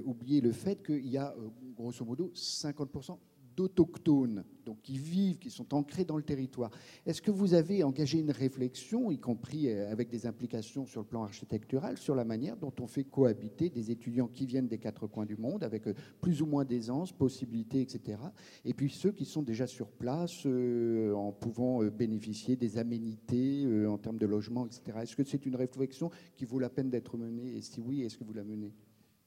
oublier 0.05 0.41
le 0.41 0.51
fait 0.51 0.83
qu'il 0.83 1.07
y 1.07 1.17
a 1.17 1.33
grosso 1.75 2.03
modo 2.03 2.31
50% 2.35 3.17
d'autochtones, 3.55 4.43
donc 4.65 4.81
qui 4.81 4.97
vivent, 4.97 5.39
qui 5.39 5.49
sont 5.49 5.73
ancrés 5.73 6.05
dans 6.05 6.17
le 6.17 6.23
territoire. 6.23 6.71
Est-ce 7.05 7.21
que 7.21 7.31
vous 7.31 7.53
avez 7.53 7.83
engagé 7.83 8.19
une 8.19 8.31
réflexion, 8.31 9.11
y 9.11 9.19
compris 9.19 9.69
euh, 9.69 9.91
avec 9.91 10.09
des 10.09 10.25
implications 10.25 10.85
sur 10.85 11.01
le 11.01 11.07
plan 11.07 11.23
architectural, 11.23 11.97
sur 11.97 12.15
la 12.15 12.25
manière 12.25 12.57
dont 12.57 12.73
on 12.79 12.87
fait 12.87 13.03
cohabiter 13.03 13.69
des 13.69 13.91
étudiants 13.91 14.27
qui 14.27 14.45
viennent 14.45 14.67
des 14.67 14.77
quatre 14.77 15.07
coins 15.07 15.25
du 15.25 15.35
monde, 15.35 15.63
avec 15.63 15.87
euh, 15.87 15.93
plus 16.21 16.41
ou 16.41 16.45
moins 16.45 16.65
d'aisance, 16.65 17.11
possibilités, 17.11 17.81
etc., 17.81 18.19
et 18.65 18.73
puis 18.73 18.89
ceux 18.89 19.11
qui 19.11 19.25
sont 19.25 19.41
déjà 19.41 19.67
sur 19.67 19.87
place 19.89 20.43
euh, 20.45 21.13
en 21.13 21.31
pouvant 21.31 21.83
bénéficier 21.83 22.55
des 22.55 22.77
aménités 22.77 23.65
en 23.87 23.97
termes 23.97 24.17
de 24.17 24.25
logement, 24.25 24.65
etc. 24.65 24.99
Est-ce 25.01 25.15
que 25.15 25.23
c'est 25.23 25.45
une 25.45 25.55
réflexion 25.55 26.09
qui 26.35 26.45
vaut 26.45 26.59
la 26.59 26.69
peine 26.69 26.89
d'être 26.89 27.17
menée? 27.17 27.55
Et 27.57 27.61
si 27.61 27.81
oui, 27.81 28.01
est-ce 28.01 28.17
que 28.17 28.23
vous 28.23 28.33
la 28.33 28.43
menez? 28.43 28.73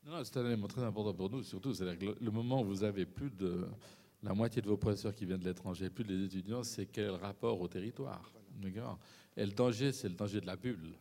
Non, 0.07 0.23
c'est 0.23 0.37
un 0.37 0.45
élément 0.45 0.67
très 0.67 0.83
important 0.83 1.15
pour 1.15 1.31
nous, 1.31 1.43
surtout, 1.43 1.73
c'est 1.73 1.85
le 1.85 2.31
moment 2.31 2.61
où 2.63 2.67
vous 2.67 2.85
avez 2.85 3.07
plus 3.07 3.31
de 3.31 3.67
la 4.25 4.33
moitié 4.33 4.63
de 4.63 4.69
vos 4.69 4.79
professeurs 4.79 5.15
qui 5.15 5.27
viennent 5.27 5.41
de 5.41 5.45
l'étranger, 5.45 5.91
plus 5.91 6.05
les 6.05 6.25
étudiants, 6.25 6.63
c'est 6.63 6.87
quel 6.87 7.11
rapport 7.11 7.61
au 7.61 7.69
territoire. 7.69 8.33
Et 9.37 9.45
le 9.45 9.53
danger, 9.53 9.93
c'est 9.93 10.09
le 10.09 10.15
danger 10.15 10.41
de 10.41 10.47
la 10.47 10.57
bulle. 10.57 10.95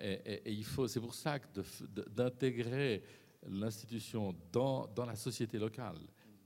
Et, 0.00 0.42
il 0.46 0.64
faut, 0.64 0.88
c'est 0.88 1.00
pour 1.00 1.14
ça 1.14 1.38
que 1.38 1.46
d'intégrer 2.10 3.02
l'institution 3.46 4.34
dans, 4.50 4.86
dans, 4.88 5.04
la 5.04 5.14
société 5.14 5.58
locale 5.58 5.98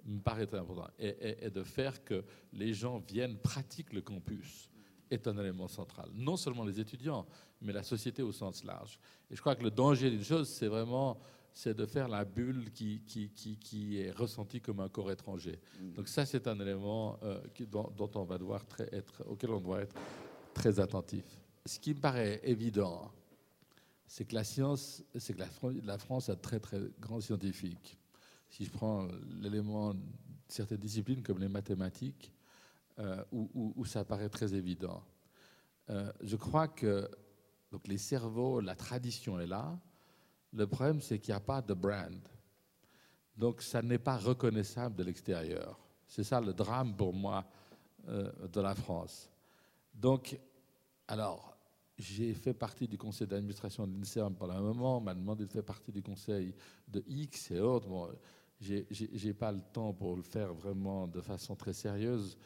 me 0.04 0.20
paraît 0.20 0.46
très 0.46 0.58
important. 0.58 0.88
Et, 0.98 1.46
et, 1.46 1.50
de 1.50 1.62
faire 1.62 2.02
que 2.02 2.24
les 2.52 2.74
gens 2.74 2.98
viennent, 2.98 3.38
pratiquent 3.38 3.92
le 3.92 4.02
campus 4.02 4.68
est 5.10 5.26
un 5.26 5.38
élément 5.38 5.68
central. 5.68 6.08
Non 6.14 6.36
seulement 6.36 6.64
les 6.64 6.80
étudiants, 6.80 7.26
mais 7.60 7.72
la 7.72 7.82
société 7.82 8.22
au 8.22 8.32
sens 8.32 8.64
large. 8.64 8.98
Et 9.30 9.36
je 9.36 9.40
crois 9.40 9.56
que 9.56 9.62
le 9.62 9.70
danger 9.70 10.10
d'une 10.10 10.24
chose, 10.24 10.48
c'est 10.48 10.68
vraiment 10.68 11.20
c'est 11.52 11.74
de 11.74 11.86
faire 11.86 12.08
la 12.08 12.24
bulle 12.24 12.70
qui, 12.72 13.02
qui, 13.06 13.30
qui, 13.30 13.58
qui, 13.58 13.98
est 13.98 14.10
ressentie 14.10 14.60
comme 14.60 14.80
un 14.80 14.88
corps 14.88 15.10
étranger. 15.10 15.58
Mm. 15.80 15.92
Donc 15.92 16.08
ça, 16.08 16.24
c'est 16.26 16.46
un 16.46 16.58
élément 16.60 17.18
euh, 17.22 17.40
dont, 17.70 17.90
dont, 17.96 18.10
on 18.14 18.24
va 18.24 18.38
devoir 18.38 18.66
très 18.66 18.88
être, 18.94 19.24
auquel 19.28 19.50
on 19.50 19.60
doit 19.60 19.82
être 19.82 19.96
très 20.54 20.80
attentif. 20.80 21.24
Ce 21.66 21.78
qui 21.78 21.94
me 21.94 22.00
paraît 22.00 22.40
évident, 22.44 23.10
c'est 24.06 24.24
que 24.24 24.34
la 24.34 24.44
science, 24.44 25.04
c'est 25.16 25.34
que 25.34 25.40
la, 25.40 25.48
la, 25.84 25.98
France 25.98 26.28
a 26.28 26.36
très 26.36 26.58
très 26.58 26.80
grands 26.98 27.20
scientifiques. 27.20 27.98
Si 28.48 28.64
je 28.64 28.70
prends 28.70 29.06
l'élément 29.40 29.94
de 29.94 30.00
certaines 30.48 30.78
disciplines 30.78 31.22
comme 31.22 31.38
les 31.38 31.48
mathématiques, 31.48 32.32
euh, 32.98 33.22
où, 33.32 33.50
où, 33.54 33.72
où, 33.76 33.84
ça 33.84 34.04
paraît 34.04 34.28
très 34.28 34.52
évident. 34.54 35.02
Euh, 35.88 36.12
je 36.22 36.36
crois 36.36 36.68
que 36.68 37.08
donc 37.70 37.86
les 37.86 37.98
cerveaux, 37.98 38.60
la 38.60 38.74
tradition 38.74 39.38
est 39.40 39.46
là, 39.46 39.78
le 40.52 40.66
problème, 40.66 41.00
c'est 41.00 41.18
qu'il 41.18 41.32
n'y 41.32 41.36
a 41.36 41.40
pas 41.40 41.62
de 41.62 41.74
brand. 41.74 42.20
Donc, 43.36 43.62
ça 43.62 43.82
n'est 43.82 43.98
pas 43.98 44.16
reconnaissable 44.16 44.96
de 44.96 45.04
l'extérieur. 45.04 45.78
C'est 46.06 46.24
ça 46.24 46.40
le 46.40 46.52
drame 46.52 46.96
pour 46.96 47.14
moi 47.14 47.44
euh, 48.08 48.30
de 48.48 48.60
la 48.60 48.74
France. 48.74 49.30
Donc, 49.94 50.38
alors, 51.06 51.56
j'ai 51.96 52.34
fait 52.34 52.54
partie 52.54 52.88
du 52.88 52.96
conseil 52.96 53.26
d'administration 53.26 53.86
de 53.86 53.94
l'INSERM 53.94 54.34
pendant 54.34 54.54
un 54.54 54.60
moment, 54.60 54.98
on 54.98 55.00
m'a 55.00 55.14
demandé 55.14 55.46
de 55.46 55.50
faire 55.52 55.64
partie 55.64 55.92
du 55.92 56.02
conseil 56.02 56.54
de 56.88 57.04
X 57.06 57.50
et 57.50 57.60
autres. 57.60 57.88
Bon, 57.88 58.08
j'ai 58.60 59.34
pas 59.34 59.52
le 59.52 59.60
temps 59.60 59.92
pour 59.92 60.16
le 60.16 60.22
faire 60.22 60.52
vraiment 60.52 61.06
de 61.06 61.20
façon 61.20 61.54
très 61.54 61.72
sérieuse, 61.72 62.36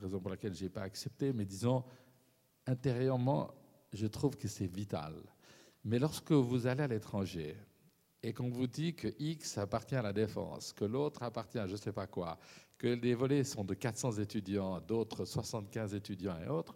raison 0.00 0.20
pour 0.20 0.30
laquelle 0.30 0.54
j'ai 0.54 0.68
pas 0.68 0.82
accepté, 0.82 1.32
mais 1.32 1.44
disons, 1.44 1.84
intérieurement, 2.66 3.50
je 3.92 4.06
trouve 4.06 4.36
que 4.36 4.48
c'est 4.48 4.66
vital. 4.66 5.14
Mais 5.84 5.98
lorsque 5.98 6.32
vous 6.32 6.66
allez 6.66 6.82
à 6.82 6.88
l'étranger 6.88 7.56
et 8.22 8.32
qu'on 8.32 8.50
vous 8.50 8.66
dit 8.66 8.94
que 8.94 9.08
X 9.18 9.58
appartient 9.58 9.96
à 9.96 10.02
la 10.02 10.12
défense, 10.12 10.72
que 10.72 10.84
l'autre 10.84 11.22
appartient 11.22 11.58
à 11.58 11.66
je 11.66 11.72
ne 11.72 11.76
sais 11.76 11.92
pas 11.92 12.06
quoi, 12.06 12.38
que 12.78 12.86
les 12.86 13.14
volets 13.14 13.44
sont 13.44 13.64
de 13.64 13.74
400 13.74 14.12
étudiants, 14.18 14.80
d'autres 14.80 15.24
75 15.24 15.94
étudiants 15.94 16.38
et 16.44 16.48
autres, 16.48 16.74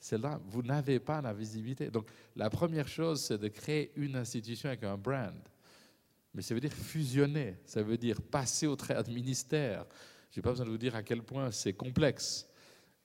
c'est 0.00 0.18
là, 0.18 0.40
vous 0.46 0.62
n'avez 0.62 1.00
pas 1.00 1.20
la 1.20 1.32
visibilité. 1.32 1.90
Donc 1.90 2.08
la 2.36 2.50
première 2.50 2.88
chose, 2.88 3.22
c'est 3.22 3.38
de 3.38 3.48
créer 3.48 3.92
une 3.96 4.16
institution 4.16 4.68
avec 4.68 4.84
un 4.84 4.96
brand. 4.96 5.34
Mais 6.34 6.42
ça 6.42 6.54
veut 6.54 6.60
dire 6.60 6.72
fusionner, 6.72 7.56
ça 7.64 7.82
veut 7.82 7.96
dire 7.96 8.20
passer 8.20 8.66
au 8.66 8.76
trait 8.76 9.02
de 9.02 9.10
ministère. 9.10 9.86
Je 10.30 10.38
n'ai 10.38 10.42
pas 10.42 10.50
besoin 10.50 10.66
de 10.66 10.70
vous 10.70 10.78
dire 10.78 10.94
à 10.94 11.02
quel 11.02 11.22
point 11.22 11.50
c'est 11.50 11.72
complexe, 11.72 12.46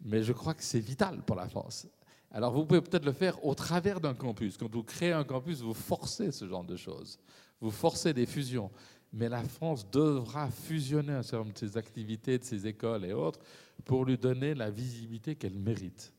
mais 0.02 0.22
je 0.22 0.34
crois 0.34 0.54
que 0.54 0.64
c'est 0.64 0.80
vital 0.80 1.24
pour 1.24 1.36
la 1.36 1.48
France. 1.48 1.88
Alors 2.36 2.52
vous 2.52 2.66
pouvez 2.66 2.82
peut-être 2.82 3.06
le 3.06 3.14
faire 3.14 3.46
au 3.46 3.54
travers 3.54 4.02
d'un 4.02 4.16
campus. 4.16 4.58
Quand 4.58 4.70
vous 4.70 4.84
créez 4.84 5.12
un 5.12 5.24
campus, 5.24 5.62
vous 5.62 5.76
forcez 5.76 6.32
ce 6.32 6.48
genre 6.48 6.64
de 6.64 6.76
choses. 6.76 7.20
Vous 7.62 7.70
forcez 7.70 8.12
des 8.12 8.26
fusions. 8.26 8.72
Mais 9.14 9.30
la 9.30 9.44
France 9.44 9.88
devra 9.92 10.50
fusionner 10.50 11.14
un 11.14 11.22
certain 11.22 11.46
nombre 11.46 11.54
de 11.54 11.60
ses 11.60 11.78
activités, 11.78 12.40
de 12.40 12.44
ses 12.44 12.66
écoles 12.66 13.06
et 13.06 13.14
autres, 13.14 13.40
pour 13.86 14.04
lui 14.04 14.18
donner 14.18 14.56
la 14.56 14.72
visibilité 14.72 15.36
qu'elle 15.36 15.60
mérite. 15.60 16.12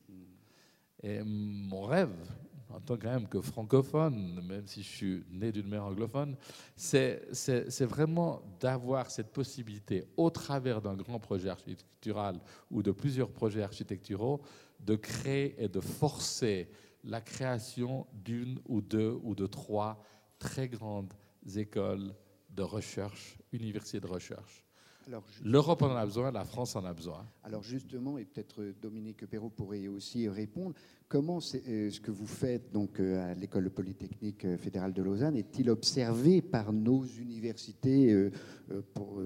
Et 1.02 1.20
mon 1.24 1.82
rêve, 1.82 2.14
en 2.70 2.80
tant 2.80 2.96
quand 2.96 3.10
même 3.10 3.26
que 3.26 3.40
francophone, 3.40 4.40
même 4.46 4.68
si 4.68 4.84
je 4.84 4.88
suis 4.88 5.24
né 5.30 5.50
d'une 5.50 5.66
mère 5.66 5.84
anglophone, 5.84 6.36
c'est 6.76 7.26
vraiment 7.80 8.40
d'avoir 8.60 9.10
cette 9.10 9.32
possibilité, 9.32 10.04
au 10.16 10.30
travers 10.30 10.80
d'un 10.80 10.94
grand 10.94 11.18
projet 11.18 11.48
architectural 11.48 12.38
ou 12.70 12.82
de 12.82 12.92
plusieurs 12.92 13.30
projets 13.30 13.62
architecturaux, 13.62 14.40
de 14.84 14.96
créer 14.96 15.62
et 15.62 15.68
de 15.68 15.80
forcer 15.80 16.68
la 17.02 17.20
création 17.20 18.06
d'une 18.12 18.60
ou 18.66 18.80
deux 18.80 19.18
ou 19.22 19.34
de 19.34 19.46
trois 19.46 20.02
très 20.38 20.68
grandes 20.68 21.12
écoles 21.56 22.14
de 22.50 22.62
recherche, 22.62 23.38
universités 23.52 24.00
de 24.00 24.06
recherche. 24.06 24.63
L'Europe 25.42 25.82
en 25.82 25.94
a 25.94 26.04
besoin, 26.04 26.30
la 26.30 26.44
France 26.44 26.76
en 26.76 26.84
a 26.84 26.92
besoin. 26.92 27.26
Alors 27.42 27.62
justement, 27.62 28.18
et 28.18 28.24
peut-être 28.24 28.62
Dominique 28.80 29.26
Perrault 29.26 29.50
pourrait 29.50 29.86
aussi 29.88 30.28
répondre, 30.28 30.74
comment 31.08 31.38
euh, 31.38 31.90
ce 31.90 32.00
que 32.00 32.10
vous 32.10 32.26
faites 32.26 32.72
donc 32.72 32.98
euh, 32.98 33.30
à 33.30 33.34
l'école 33.34 33.70
polytechnique 33.70 34.44
euh, 34.44 34.56
fédérale 34.56 34.92
de 34.92 35.02
Lausanne 35.02 35.36
est-il 35.36 35.70
observé 35.70 36.42
par 36.42 36.72
nos 36.72 37.04
universités 37.04 38.30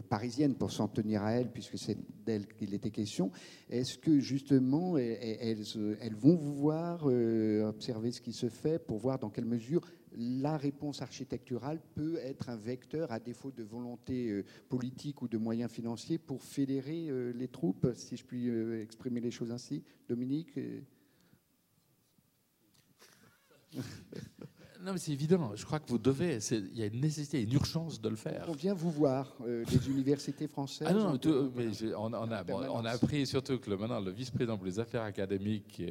parisiennes 0.08 0.54
pour 0.54 0.72
s'en 0.72 0.88
tenir 0.88 1.22
à 1.22 1.32
elles, 1.32 1.50
puisque 1.50 1.78
c'est 1.78 1.96
d'elles 2.26 2.46
qu'il 2.46 2.74
était 2.74 2.90
question? 2.90 3.30
Est-ce 3.70 3.96
que 3.96 4.18
justement 4.18 4.98
elles, 4.98 5.64
elles, 6.00 6.16
vont 6.16 6.34
vous 6.34 6.54
voir 6.54 7.06
observer 7.06 8.10
ce 8.10 8.20
qui 8.20 8.32
se 8.32 8.48
fait 8.48 8.78
pour 8.78 8.98
voir 8.98 9.18
dans 9.18 9.30
quelle 9.30 9.44
mesure 9.44 9.82
la 10.16 10.56
réponse 10.56 11.02
architecturale 11.02 11.80
peut 11.94 12.16
être 12.18 12.48
un 12.48 12.56
vecteur, 12.56 13.12
à 13.12 13.20
défaut 13.20 13.50
de 13.50 13.62
volonté 13.62 14.28
euh, 14.28 14.44
politique 14.68 15.22
ou 15.22 15.28
de 15.28 15.38
moyens 15.38 15.70
financiers, 15.70 16.18
pour 16.18 16.42
fédérer 16.42 17.08
euh, 17.08 17.32
les 17.32 17.48
troupes, 17.48 17.88
si 17.94 18.16
je 18.16 18.24
puis 18.24 18.48
euh, 18.48 18.82
exprimer 18.82 19.20
les 19.20 19.30
choses 19.30 19.50
ainsi. 19.50 19.82
Dominique 20.08 20.58
Non, 24.80 24.92
mais 24.92 24.98
c'est 24.98 25.12
évident. 25.12 25.54
Je 25.56 25.64
crois 25.64 25.80
que 25.80 25.88
vous 25.88 25.98
devez. 25.98 26.38
Il 26.52 26.78
y 26.78 26.82
a 26.82 26.86
une 26.86 27.00
nécessité, 27.00 27.42
une 27.42 27.52
urgence 27.52 28.00
de 28.00 28.08
le 28.08 28.16
faire. 28.16 28.46
On 28.48 28.52
vient 28.52 28.74
vous 28.74 28.92
voir, 28.92 29.36
les 29.44 29.90
universités 29.90 30.46
françaises. 30.46 30.86
Ah 30.88 30.94
non, 30.94 31.18
mais 31.56 31.94
on, 31.96 32.12
a, 32.12 32.44
on, 32.48 32.84
a, 32.84 32.90
appris 32.90 33.26
surtout 33.26 33.58
que 33.58 33.68
le, 33.68 33.76
maintenant, 33.76 34.00
le 34.00 34.12
vice-président 34.12 34.56
pour 34.56 34.66
les 34.66 34.78
affaires 34.78 35.02
académiques 35.02 35.82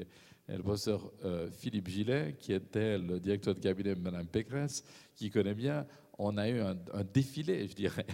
le 0.56 0.64
professeur 0.64 1.12
euh, 1.26 1.50
Philippe 1.52 1.90
Gillet, 1.90 2.36
qui 2.40 2.54
était 2.54 2.98
le 2.98 3.20
directeur 3.20 3.54
de 3.54 3.60
cabinet 3.60 3.96
de 3.96 4.00
Mme 4.00 4.28
Pécresse, 4.28 4.84
qui 5.16 5.30
connaît 5.30 5.54
bien, 5.54 5.86
on 6.18 6.38
a 6.38 6.50
eu 6.50 6.60
un, 6.62 6.76
défilé, 7.14 7.68
je 7.68 7.76
dirais, 7.76 8.06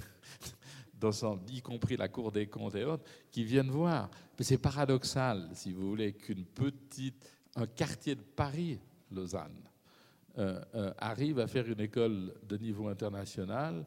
son, 1.11 1.39
y 1.49 1.61
compris 1.61 1.95
la 1.95 2.07
Cour 2.07 2.31
des 2.31 2.47
comptes 2.47 2.75
et 2.75 2.85
autres, 2.85 3.03
qui 3.29 3.43
viennent 3.43 3.69
voir. 3.69 4.09
C'est 4.39 4.57
paradoxal, 4.57 5.49
si 5.53 5.71
vous 5.71 5.87
voulez, 5.87 6.13
qu'une 6.13 6.45
petite, 6.45 7.29
un 7.55 7.67
quartier 7.67 8.15
de 8.15 8.21
Paris, 8.21 8.79
Lausanne, 9.11 9.69
euh, 10.39 10.59
euh, 10.73 10.93
arrive 10.97 11.39
à 11.39 11.47
faire 11.47 11.69
une 11.69 11.81
école 11.81 12.33
de 12.47 12.57
niveau 12.57 12.87
international, 12.87 13.85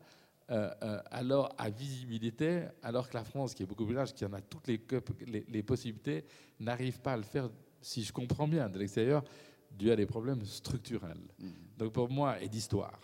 alors 1.10 1.52
à 1.59 1.70
visibilité, 1.70 2.62
alors 2.81 3.09
que 3.10 3.16
la 3.16 3.24
France, 3.24 3.52
qui 3.52 3.64
est 3.64 3.66
beaucoup 3.66 3.85
plus 3.85 3.97
large, 3.97 4.14
qui 4.14 4.24
en 4.24 4.32
a 4.32 4.40
toutes 4.40 4.68
les 4.68 5.62
possibilités, 5.64 6.24
n'arrive 6.60 7.01
pas 7.01 7.14
à 7.14 7.16
le 7.16 7.24
faire 7.24 7.51
si 7.81 8.03
je 8.03 8.12
comprends 8.12 8.48
bien, 8.48 8.69
de 8.69 8.78
l'extérieur, 8.78 9.24
dû 9.70 9.90
à 9.90 9.97
des 9.97 10.07
problèmes 10.07 10.44
structurels. 10.44 11.20
Mm. 11.39 11.48
Donc 11.78 11.93
pour 11.93 12.11
moi, 12.11 12.40
et 12.40 12.48
d'histoire. 12.48 13.01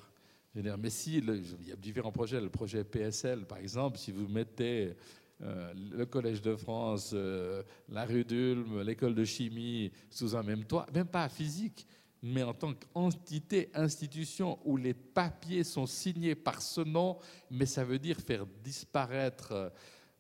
Mais 0.55 0.91
si, 0.91 1.19
il 1.19 1.69
y 1.69 1.73
a 1.73 1.77
différents 1.77 2.13
projets, 2.13 2.41
le 2.41 2.51
projet 2.51 2.85
PSL 2.85 3.47
par 3.47 3.59
exemple, 3.59 3.99
si 3.99 4.13
vous 4.13 4.29
mettez 4.29 4.95
euh, 5.43 5.73
le 5.93 6.07
Collège 6.07 6.43
de 6.43 6.55
France, 6.55 7.13
euh, 7.15 7.63
la 7.89 8.05
rue 8.05 8.25
d'Ulm, 8.25 8.83
l'école 8.83 9.15
de 9.15 9.25
chimie 9.25 9.91
sous 10.11 10.37
un 10.37 10.43
même 10.43 10.65
toit, 10.65 10.87
même 10.95 11.07
pas 11.07 11.29
physique, 11.29 11.87
mais 12.23 12.43
en 12.45 12.55
tant 12.55 12.75
qu'entité, 12.75 13.71
institution, 13.75 14.59
où 14.65 14.77
les 14.77 14.95
papiers 14.95 15.65
sont 15.65 15.87
signés 15.87 16.37
par 16.37 16.63
ce 16.63 16.83
nom, 16.83 17.19
mais 17.51 17.67
ça 17.67 17.83
veut 17.83 17.99
dire 17.99 18.19
faire 18.19 18.47
disparaître 18.63 19.53
euh, 19.53 19.69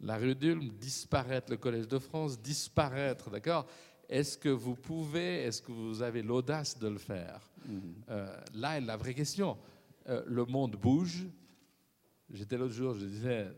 la 0.00 0.16
rue 0.16 0.34
d'Ulm, 0.34 0.70
disparaître 0.70 1.52
le 1.52 1.56
Collège 1.56 1.86
de 1.86 1.98
France, 1.98 2.40
disparaître, 2.40 3.30
d'accord? 3.30 3.66
Est-ce 4.12 4.36
que 4.36 4.50
vous 4.50 4.74
pouvez, 4.74 5.44
est-ce 5.44 5.62
que 5.62 5.72
vous 5.72 6.02
avez 6.02 6.22
l'audace 6.22 6.78
de 6.78 6.88
le 6.88 6.98
faire? 6.98 7.40
Mm-hmm. 7.66 7.80
euh, 8.10 8.40
Là 8.54 8.76
est 8.76 8.82
la 8.82 8.98
vraie 8.98 9.14
question. 9.14 9.56
Euh, 10.08 10.22
le 10.26 10.44
monde 10.44 10.76
bouge. 10.76 11.26
J'étais 12.30 12.58
l'autre 12.58 12.74
jour, 12.74 12.94
je 12.94 13.06
disais, 13.06 13.48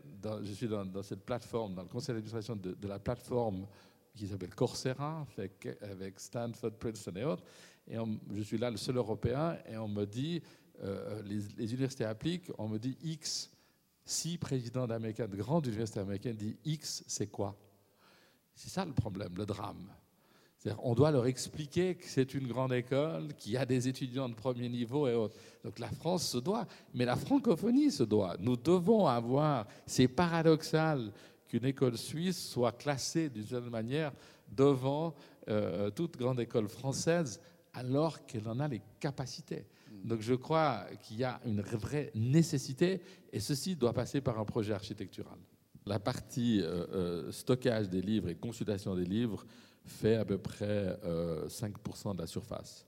je 0.43 0.53
suis 0.53 0.67
dans, 0.67 1.03
cette 1.03 1.25
plateforme, 1.25 1.75
dans 1.75 1.81
le 1.81 1.89
conseil 1.89 2.15
d'administration 2.15 2.55
de, 2.55 2.87
la 2.87 2.99
plateforme 2.99 3.67
qui 4.13 4.27
s'appelle 4.27 4.53
Coursera, 4.53 5.25
avec, 5.37 6.19
Stanford, 6.19 6.71
Princeton 6.71 7.15
et 7.15 7.23
autres. 7.23 7.43
Et 7.87 7.95
je 8.33 8.41
suis 8.41 8.57
là 8.57 8.69
le 8.69 8.77
seul 8.77 8.97
Européen, 8.97 9.57
et 9.69 9.77
on 9.77 9.87
me 9.87 10.05
dit, 10.05 10.41
euh, 10.83 11.21
les, 11.23 11.73
universités 11.73 12.03
appliquent, 12.05 12.51
on 12.57 12.67
me 12.67 12.77
dit 12.77 12.97
X. 13.01 13.51
Si 14.03 14.37
président 14.37 14.87
d'Américain, 14.87 15.27
de 15.27 15.37
grande 15.37 15.65
université 15.67 15.99
américaine 16.01 16.35
dit 16.35 16.57
X, 16.65 17.03
c'est 17.07 17.27
quoi? 17.27 17.57
C'est 18.53 18.69
ça 18.69 18.83
le 18.85 18.93
problème, 18.93 19.35
le 19.37 19.45
drame. 19.45 19.89
On 20.79 20.95
doit 20.95 21.11
leur 21.11 21.27
expliquer 21.27 21.95
que 21.95 22.05
c'est 22.05 22.33
une 22.33 22.47
grande 22.47 22.73
école, 22.73 23.33
qu'il 23.37 23.53
y 23.53 23.57
a 23.57 23.65
des 23.65 23.87
étudiants 23.87 24.29
de 24.29 24.33
premier 24.33 24.69
niveau 24.69 25.07
et 25.07 25.13
autres. 25.13 25.35
Donc 25.63 25.79
la 25.79 25.89
France 25.89 26.27
se 26.27 26.37
doit, 26.37 26.65
mais 26.93 27.05
la 27.05 27.15
francophonie 27.15 27.91
se 27.91 28.03
doit. 28.03 28.35
Nous 28.39 28.55
devons 28.55 29.07
avoir, 29.07 29.67
c'est 29.85 30.07
paradoxal 30.07 31.11
qu'une 31.47 31.65
école 31.65 31.97
suisse 31.97 32.49
soit 32.49 32.71
classée 32.71 33.29
d'une 33.29 33.45
certaine 33.45 33.69
manière 33.69 34.11
devant 34.51 35.13
euh, 35.47 35.89
toute 35.91 36.17
grande 36.17 36.39
école 36.39 36.67
française 36.67 37.39
alors 37.73 38.25
qu'elle 38.25 38.47
en 38.47 38.59
a 38.59 38.67
les 38.67 38.81
capacités. 38.99 39.65
Donc 40.03 40.21
je 40.21 40.33
crois 40.33 40.85
qu'il 41.01 41.17
y 41.17 41.23
a 41.23 41.39
une 41.45 41.61
vraie 41.61 42.11
nécessité 42.15 43.01
et 43.31 43.39
ceci 43.39 43.75
doit 43.75 43.93
passer 43.93 44.21
par 44.21 44.39
un 44.39 44.45
projet 44.45 44.73
architectural. 44.73 45.37
la 45.85 45.99
partie 45.99 46.61
euh, 46.61 46.85
euh, 46.93 47.31
stockage 47.31 47.89
des 47.89 48.01
livres 48.01 48.29
et 48.29 48.35
consultation 48.35 48.95
des 48.95 49.05
livres 49.05 49.45
fait 49.85 50.15
à 50.15 50.25
peu 50.25 50.37
près 50.37 50.97
5% 51.47 52.15
de 52.15 52.21
la 52.21 52.27
surface. 52.27 52.85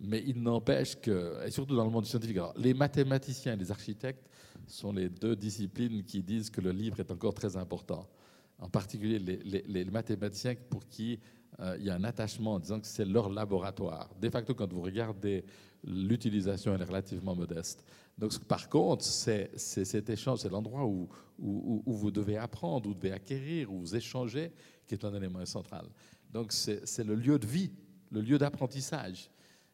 Mais 0.00 0.22
il 0.26 0.42
n'empêche 0.42 1.00
que, 1.00 1.44
et 1.44 1.50
surtout 1.50 1.74
dans 1.74 1.84
le 1.84 1.90
monde 1.90 2.06
scientifique, 2.06 2.38
les 2.56 2.74
mathématiciens 2.74 3.54
et 3.54 3.56
les 3.56 3.70
architectes 3.70 4.28
sont 4.66 4.92
les 4.92 5.08
deux 5.08 5.34
disciplines 5.34 6.04
qui 6.04 6.22
disent 6.22 6.50
que 6.50 6.60
le 6.60 6.70
livre 6.70 7.00
est 7.00 7.10
encore 7.10 7.34
très 7.34 7.56
important. 7.56 8.08
En 8.60 8.68
particulier 8.68 9.18
les, 9.18 9.84
mathématiciens 9.84 10.54
pour 10.68 10.86
qui 10.88 11.18
euh, 11.60 11.76
il 11.78 11.86
y 11.86 11.90
a 11.90 11.94
un 11.94 12.04
attachement 12.04 12.54
en 12.54 12.58
disant 12.58 12.80
que 12.80 12.86
c'est 12.86 13.04
leur 13.04 13.28
laboratoire. 13.28 14.10
De 14.20 14.28
facto, 14.30 14.54
quand 14.54 14.72
vous 14.72 14.82
regardez 14.82 15.44
l'utilisation, 15.84 16.74
elle 16.74 16.82
est 16.82 16.84
relativement 16.84 17.34
modeste. 17.34 17.84
Donc, 18.16 18.36
par 18.44 18.68
contre, 18.68 19.04
c'est 19.04 19.50
cet 19.56 20.10
échange, 20.10 20.40
c'est 20.40 20.50
l'endroit 20.50 20.84
où, 20.84 21.08
où, 21.38 21.82
où, 21.86 21.94
vous 21.94 22.10
devez 22.10 22.36
apprendre, 22.36 22.86
où 22.88 22.92
vous 22.92 22.98
devez 22.98 23.12
acquérir, 23.12 23.72
où 23.72 23.78
vous 23.78 23.96
échangez, 23.96 24.52
qui 24.88 24.94
est 24.94 25.04
un 25.04 25.14
élément 25.14 25.44
central. 25.46 25.86
Donc, 26.32 26.52
c'est 26.52 27.04
le 27.04 27.14
lieu 27.14 27.38
de 27.38 27.46
vie, 27.46 27.70
le 28.10 28.20
lieu 28.20 28.38
d'apprentissage. 28.38 29.30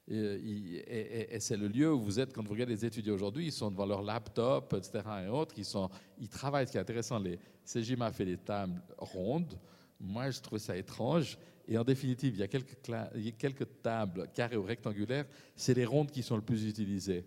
Et, 0.07 1.39
c'est 1.41 1.57
le 1.57 1.69
lieu 1.69 1.93
où 1.93 2.01
vous 2.01 2.21
êtes, 2.21 2.33
quand 2.33 2.43
vous 2.43 2.53
regardez 2.53 2.75
les 2.75 2.85
étudiants 2.85 3.15
aujourd'hui, 3.15 3.47
ils 3.47 3.53
sont 3.53 3.71
devant 3.71 3.87
leur 3.87 4.03
laptop, 4.03 4.75
etc. 4.75 5.03
et 5.27 5.29
autres, 5.29 5.55
ils, 5.57 5.65
sont, 5.65 5.89
ils 6.19 6.29
travaillent. 6.29 6.67
Ce 6.67 6.73
qui 6.73 6.79
est 6.79 6.83
intéressant, 6.83 7.19
les 7.19 7.39
CGMA 7.65 8.13
fait 8.13 8.27
des 8.27 8.37
tables 8.37 8.83
rondes. 8.99 9.59
Moi, 9.99 10.31
je 10.31 10.41
trouve 10.41 10.59
ça 10.59 10.77
étrange. 10.77 11.39
Et 11.67 11.79
en 11.79 11.85
définitive, 11.85 12.35
il 12.35 12.41
y 12.41 12.43
a 12.43 12.49
quelques, 12.49 13.63
a 13.63 13.67
tables 13.83 14.29
carrées 14.35 14.57
ou 14.57 14.65
rectangulaires. 14.65 15.25
C'est 15.57 15.73
les 15.73 15.87
rondes 15.87 16.11
qui 16.11 16.23
sont 16.23 16.37
le 16.37 16.43
plus 16.43 16.67
utilisées. 16.67 17.25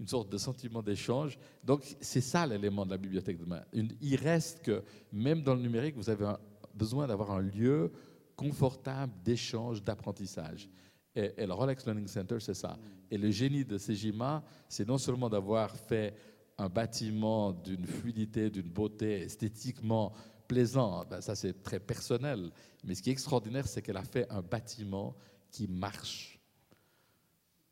Une 0.00 0.08
sorte 0.08 0.28
de 0.28 0.38
sentiment 0.38 0.82
d'échange. 0.82 1.38
Donc, 1.62 1.84
c'est 2.00 2.20
ça 2.20 2.44
l'élément 2.44 2.84
de 2.84 2.90
la 2.90 2.98
bibliothèque 2.98 3.38
de 3.38 3.44
demain. 3.44 3.62
il 3.72 4.16
reste 4.16 4.62
que, 4.64 4.82
même 5.12 5.42
dans 5.42 5.54
le 5.54 5.60
numérique, 5.60 5.94
vous 5.94 6.10
avez 6.10 6.26
besoin 6.74 7.06
d'avoir 7.06 7.30
un 7.32 7.40
lieu 7.40 7.92
confortable 8.36 9.12
d'échange, 9.24 9.82
d'apprentissage. 9.82 10.68
Et, 11.14 11.46
le 11.46 11.52
Rolex 11.52 11.84
Learning 11.84 12.06
Center, 12.06 12.38
c'est 12.40 12.54
ça. 12.54 12.78
Et 13.10 13.18
le 13.18 13.30
génie 13.30 13.64
de 13.64 13.76
Sejima, 13.76 14.42
c'est 14.68 14.88
non 14.88 14.98
seulement 14.98 15.28
d'avoir 15.28 15.76
fait 15.76 16.14
un 16.58 16.68
bâtiment 16.68 17.52
d'une 17.52 17.86
fluidité, 17.86 18.50
d'une 18.50 18.68
beauté 18.68 19.22
esthétiquement 19.22 20.12
plaisant, 20.46 21.04
ben 21.08 21.20
ça 21.20 21.34
c'est 21.34 21.62
très 21.62 21.80
personnel, 21.80 22.50
mais 22.84 22.94
ce 22.94 23.02
qui 23.02 23.08
est 23.08 23.12
extraordinaire, 23.12 23.66
c'est 23.66 23.80
qu'elle 23.80 23.96
a 23.96 24.04
fait 24.04 24.30
un 24.30 24.42
bâtiment 24.42 25.16
qui 25.50 25.66
marche. 25.66 26.38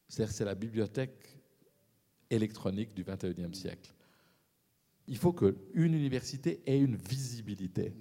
C'est-à-dire 0.08 0.34
c'est 0.34 0.44
la 0.44 0.54
bibliothèque 0.54 1.38
électronique 2.30 2.94
du 2.94 3.04
21e 3.04 3.54
siècle. 3.54 3.94
Il 5.06 5.16
faut 5.18 5.32
qu'une 5.32 5.94
université 5.94 6.62
ait 6.64 6.78
une 6.78 6.96
visibilité. 6.96 7.92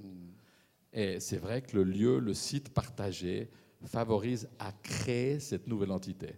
Et 0.94 1.20
c'est 1.20 1.38
vrai 1.38 1.62
que 1.62 1.78
le 1.78 1.84
lieu, 1.84 2.20
le 2.20 2.34
site 2.34 2.70
partagé, 2.70 3.50
favorise 3.86 4.50
à 4.58 4.72
créer 4.72 5.40
cette 5.40 5.68
nouvelle 5.68 5.92
entité. 5.92 6.36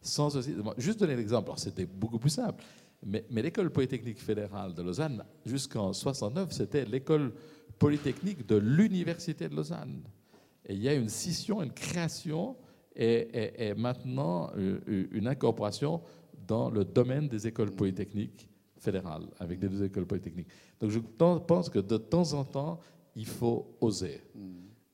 Sans 0.00 0.36
aussi, 0.36 0.54
juste 0.78 1.00
donner 1.00 1.16
l'exemple, 1.16 1.50
c'était 1.56 1.86
beaucoup 1.86 2.18
plus 2.18 2.30
simple, 2.30 2.62
mais, 3.04 3.24
mais 3.30 3.42
l'école 3.42 3.70
polytechnique 3.70 4.20
fédérale 4.20 4.74
de 4.74 4.82
Lausanne, 4.82 5.24
jusqu'en 5.44 5.92
69, 5.92 6.52
c'était 6.52 6.84
l'école 6.84 7.32
polytechnique 7.78 8.46
de 8.46 8.56
l'université 8.56 9.48
de 9.48 9.54
Lausanne. 9.54 10.02
Et 10.64 10.74
il 10.74 10.82
y 10.82 10.88
a 10.88 10.94
une 10.94 11.08
scission, 11.08 11.62
une 11.62 11.72
création 11.72 12.56
et, 12.94 13.68
et, 13.68 13.74
maintenant 13.74 14.50
euh, 14.56 15.08
une 15.12 15.28
incorporation 15.28 16.00
dans 16.46 16.70
le 16.70 16.84
domaine 16.84 17.28
des 17.28 17.46
écoles 17.46 17.70
polytechniques 17.70 18.48
fédérales, 18.78 19.26
avec 19.38 19.60
les 19.60 19.68
deux 19.68 19.84
écoles 19.84 20.06
polytechniques. 20.06 20.48
Donc 20.80 20.90
je 20.90 20.98
pense 20.98 21.68
que 21.68 21.78
de 21.78 21.96
temps 21.96 22.32
en 22.32 22.44
temps, 22.44 22.80
il 23.16 23.26
faut 23.26 23.76
oser. 23.80 24.22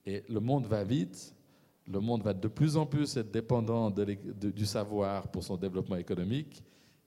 Et 0.07 0.23
le 0.29 0.41
monde 0.41 0.67
va 0.67 0.85
vite, 0.85 1.35
le 1.87 2.01
monde 2.01 2.23
va 2.23 2.33
de 2.33 2.49
plus 2.49 2.77
en 2.77 2.87
plus 2.87 3.17
être 3.17 3.31
dépendant 3.31 3.91
du 3.91 4.65
savoir 4.65 5.29
pour 5.29 5.43
son 5.43 5.57
développement 5.57 5.97
économique. 5.97 6.63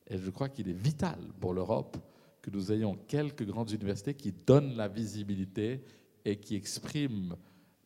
Et 0.08 0.18
je 0.18 0.30
crois 0.30 0.50
qu'il 0.50 0.70
est 0.70 0.74
vital 0.74 1.18
pour 1.40 1.54
l'Europe 1.54 1.98
que 2.42 2.52
nous 2.52 2.72
ayons 2.72 2.96
quelques 3.08 3.44
grandes 3.44 3.72
universités 3.72 4.14
qui 4.14 4.32
donnent 4.32 4.76
la 4.76 4.88
visibilité 4.88 5.84
et 6.24 6.38
qui 6.38 6.56
expriment 6.56 7.36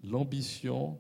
l'ambition 0.04 0.98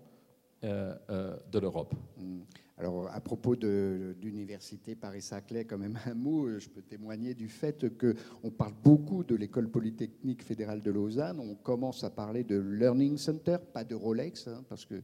euh, 0.64 0.95
euh, 1.10 1.38
de 1.51 1.60
l'Europe. 1.60 1.93
Mm. 2.18 2.39
Alors, 2.80 3.10
à 3.14 3.19
propos 3.19 3.57
d'université 3.57 4.95
Paris-Saclay, 4.95 5.65
quand 5.65 5.77
même 5.77 5.99
un 6.06 6.14
mot, 6.14 6.45
euh, 6.45 6.60
je 6.60 6.69
peux 6.69 6.81
témoigner 6.81 7.34
du 7.34 7.49
fait 7.49 7.85
qu'on 7.97 8.51
parle 8.51 8.73
beaucoup 8.81 9.26
de 9.26 9.35
l'école 9.35 9.69
polytechnique 9.69 10.41
fédérale 10.41 10.81
de 10.81 10.89
Lausanne. 10.89 11.41
On 11.41 11.56
commence 11.56 12.06
à 12.06 12.10
parler 12.10 12.45
de 12.45 12.57
Learning 12.57 13.18
Center, 13.18 13.57
pas 13.73 13.84
de 13.84 13.95
Rolex, 13.95 14.47
hein, 14.47 14.64
parce 14.69 14.85
que 14.85 15.01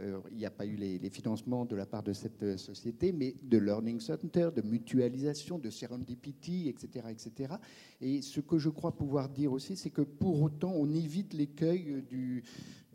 euh, 0.00 0.18
n'y 0.32 0.44
a 0.44 0.50
pas 0.50 0.66
eu 0.66 0.74
les, 0.74 1.08
financements 1.08 1.64
de 1.64 1.76
la 1.76 1.86
part 1.86 2.02
de 2.02 2.12
cette 2.12 2.42
euh, 2.42 2.56
société, 2.56 3.12
mais 3.12 3.36
de 3.42 3.58
Learning 3.58 4.00
Center, 4.00 4.50
de 4.54 4.60
mutualisation, 4.60 5.58
de 5.58 5.70
serendipity, 5.70 6.68
etc., 6.68 7.06
etc. 7.10 7.54
Et 8.00 8.20
ce 8.20 8.40
que 8.40 8.58
je 8.58 8.68
crois 8.68 8.96
pouvoir 8.96 9.28
dire 9.28 9.52
aussi, 9.52 9.76
c'est 9.76 9.90
que 9.90 10.02
pour 10.02 10.42
autant, 10.42 10.72
on 10.74 10.92
évite 10.92 11.32
l'écueil 11.32 12.02
du, 12.10 12.42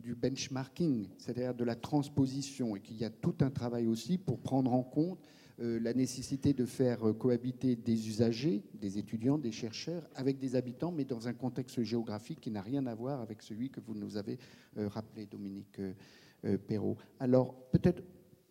du 0.00 0.14
benchmarking, 0.14 1.08
c'est-à-dire 1.18 1.54
de 1.54 1.64
la 1.64 1.76
transposition, 1.76 2.76
et 2.76 2.80
qu'il 2.80 2.96
y 2.96 3.04
a 3.04 3.10
tout 3.10 3.34
un 3.40 3.50
travail 3.50 3.86
aussi 3.86 4.18
pour 4.18 4.40
prendre 4.40 4.72
en 4.72 4.82
compte 4.82 5.18
euh, 5.60 5.78
la 5.78 5.92
nécessité 5.92 6.54
de 6.54 6.64
faire 6.64 7.06
euh, 7.06 7.12
cohabiter 7.12 7.76
des 7.76 8.08
usagers, 8.08 8.62
des 8.74 8.96
étudiants, 8.96 9.36
des 9.36 9.52
chercheurs, 9.52 10.08
avec 10.14 10.38
des 10.38 10.56
habitants, 10.56 10.90
mais 10.90 11.04
dans 11.04 11.28
un 11.28 11.34
contexte 11.34 11.82
géographique 11.82 12.40
qui 12.40 12.50
n'a 12.50 12.62
rien 12.62 12.86
à 12.86 12.94
voir 12.94 13.20
avec 13.20 13.42
celui 13.42 13.68
que 13.68 13.80
vous 13.80 13.94
nous 13.94 14.16
avez 14.16 14.38
euh, 14.78 14.88
rappelé, 14.88 15.26
Dominique 15.26 15.80
Perrault. 16.66 16.96
Alors, 17.18 17.54
peut-être 17.70 18.02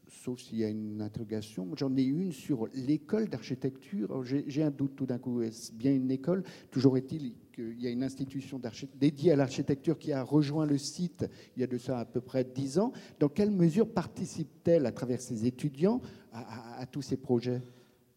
sauf 0.10 0.40
s'il 0.40 0.58
y 0.58 0.64
a 0.64 0.70
une 0.70 1.02
interrogation. 1.02 1.70
J'en 1.76 1.96
ai 1.96 2.04
une 2.04 2.32
sur 2.32 2.68
l'école 2.74 3.30
d'architecture. 3.30 4.24
J'ai 4.24 4.64
un 4.64 4.72
doute 4.72 4.96
tout 4.96 5.06
d'un 5.06 5.18
coup. 5.18 5.42
Est-ce 5.42 5.72
bien 5.72 5.94
une 5.94 6.12
école? 6.12 6.44
Toujours 6.72 6.98
est-il 6.98 7.34
qu'il 7.54 7.80
y 7.80 7.88
a 7.88 7.90
une 7.90 8.04
institution 8.04 8.60
dédiée 8.96 9.32
à 9.32 9.36
l'architecture 9.36 9.98
qui 9.98 10.12
a 10.12 10.24
rejoint 10.24 10.66
le 10.66 10.78
site 10.78 11.26
il 11.56 11.62
y 11.62 11.64
a 11.64 11.68
de 11.68 11.78
ça 11.78 12.00
à 12.00 12.06
peu 12.06 12.22
près 12.22 12.44
dix 12.44 12.80
ans. 12.80 12.92
Dans 13.20 13.30
quelle 13.30 13.52
mesure 13.52 13.88
participe-t-elle 13.88 14.86
à 14.86 14.92
travers 14.92 15.22
ses 15.22 15.46
étudiants 15.46 16.02
à, 16.34 16.86
tous 16.86 17.02
ces 17.02 17.18
projets? 17.18 17.62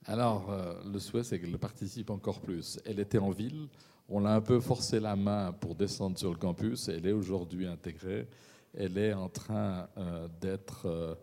Alors, 0.06 0.50
euh, 0.50 0.74
le 0.90 0.98
souhait, 0.98 1.22
c'est 1.22 1.38
qu'elle 1.38 1.56
participe 1.58 2.10
encore 2.10 2.40
plus. 2.40 2.80
Elle 2.84 3.00
était 3.00 3.18
en 3.18 3.30
ville. 3.30 3.68
On 4.08 4.20
l'a 4.20 4.34
un 4.34 4.40
peu 4.40 4.60
forcé 4.60 4.98
la 4.98 5.16
main 5.16 5.52
pour 5.52 5.74
descendre 5.74 6.18
sur 6.18 6.30
le 6.30 6.36
campus. 6.36 6.88
Elle 6.88 7.06
est 7.06 7.12
aujourd'hui 7.12 7.66
intégrée. 7.66 8.26
Elle 8.74 8.98
est 8.98 9.12
en 9.12 9.28
train 9.28 9.88
euh, 9.96 10.28
d'être... 10.40 10.86
Euh, 10.86 11.14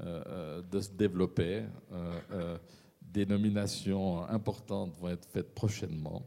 de 0.00 0.80
se 0.80 0.90
développer. 0.90 1.64
Euh, 1.92 2.58
des 3.00 3.26
nominations 3.26 4.22
importantes 4.28 4.92
vont 4.98 5.08
être 5.08 5.26
faites 5.26 5.54
prochainement. 5.54 6.22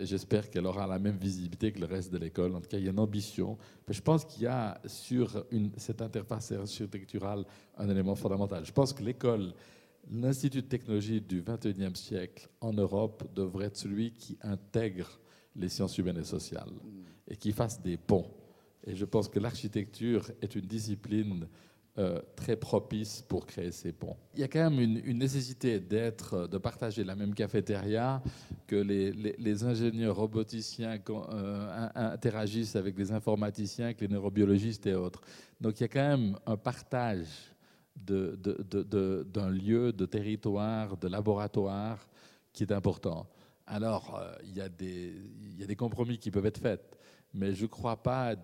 j'espère 0.00 0.48
qu'elle 0.48 0.64
aura 0.64 0.86
la 0.86 0.98
même 0.98 1.18
visibilité 1.18 1.72
que 1.72 1.80
le 1.80 1.86
reste 1.86 2.10
de 2.10 2.16
l'école. 2.16 2.54
En 2.54 2.60
tout 2.60 2.68
cas, 2.68 2.78
il 2.78 2.84
y 2.84 2.88
a 2.88 2.92
une 2.92 2.98
ambition. 2.98 3.58
je 3.88 4.00
pense 4.00 4.24
qu'il 4.24 4.44
y 4.44 4.46
a 4.46 4.80
sur 4.86 5.44
cette 5.76 6.00
interface 6.00 6.52
architecturale 6.52 7.44
un 7.76 7.88
élément 7.90 8.14
fondamental. 8.14 8.64
Je 8.64 8.72
pense 8.72 8.94
que 8.94 9.02
l'école, 9.02 9.52
l'Institut 10.10 10.62
de 10.62 10.68
technologie 10.68 11.20
du 11.20 11.42
21e 11.42 11.94
siècle 11.94 12.48
en 12.60 12.72
Europe 12.72 13.24
devrait 13.34 13.66
être 13.66 13.76
celui 13.76 14.12
qui 14.12 14.38
intègre 14.42 15.20
les 15.54 15.68
sciences 15.68 15.98
humaines 15.98 16.18
et 16.18 16.24
sociales 16.24 16.72
et 17.28 17.36
qui 17.36 17.52
fasse 17.52 17.80
des 17.82 17.96
ponts. 17.96 18.30
Et 18.86 18.94
je 18.94 19.04
pense 19.04 19.28
que 19.28 19.40
l'architecture 19.40 20.30
est 20.40 20.54
une 20.54 20.66
discipline 20.66 21.48
euh, 21.98 22.20
très 22.36 22.56
propice 22.56 23.22
pour 23.26 23.46
créer 23.46 23.70
ces 23.72 23.90
ponts. 23.90 24.18
Il 24.34 24.40
y 24.40 24.44
a 24.44 24.48
quand 24.48 24.68
même 24.70 24.78
une, 24.80 25.16
nécessité 25.16 25.80
d'être, 25.80 26.34
euh, 26.34 26.46
de 26.46 26.58
partager 26.58 27.02
la 27.04 27.16
même 27.16 27.32
cafétéria, 27.32 28.22
que 28.66 28.76
les, 28.76 29.64
ingénieurs 29.64 30.16
roboticiens 30.16 30.98
euh, 31.08 31.88
interagissent 31.94 32.76
avec 32.76 32.98
les 32.98 33.12
informaticiens, 33.12 33.86
avec 33.86 34.02
les 34.02 34.08
neurobiologistes 34.08 34.86
et 34.86 34.94
autres. 34.94 35.22
Donc 35.58 35.80
il 35.80 35.84
y 35.84 35.86
a 35.86 35.88
quand 35.88 36.06
même 36.06 36.38
un 36.44 36.58
partage 36.58 37.28
d'un 37.96 39.48
lieu, 39.48 39.90
de 39.90 40.04
territoire, 40.04 40.98
de 40.98 41.08
laboratoire 41.08 42.06
qui 42.52 42.64
est 42.64 42.72
important. 42.72 43.26
Alors, 43.66 44.22
des, 44.78 45.14
il 45.54 45.60
y 45.60 45.64
a 45.64 45.66
des 45.66 45.76
compromis 45.76 46.18
qui 46.18 46.30
peuvent 46.30 46.44
être 46.44 46.60
faits 46.60 46.95
mais 47.36 47.54
je 47.54 47.64
ne 47.64 47.68
crois 47.68 48.02
pas 48.02 48.28
à 48.28 48.34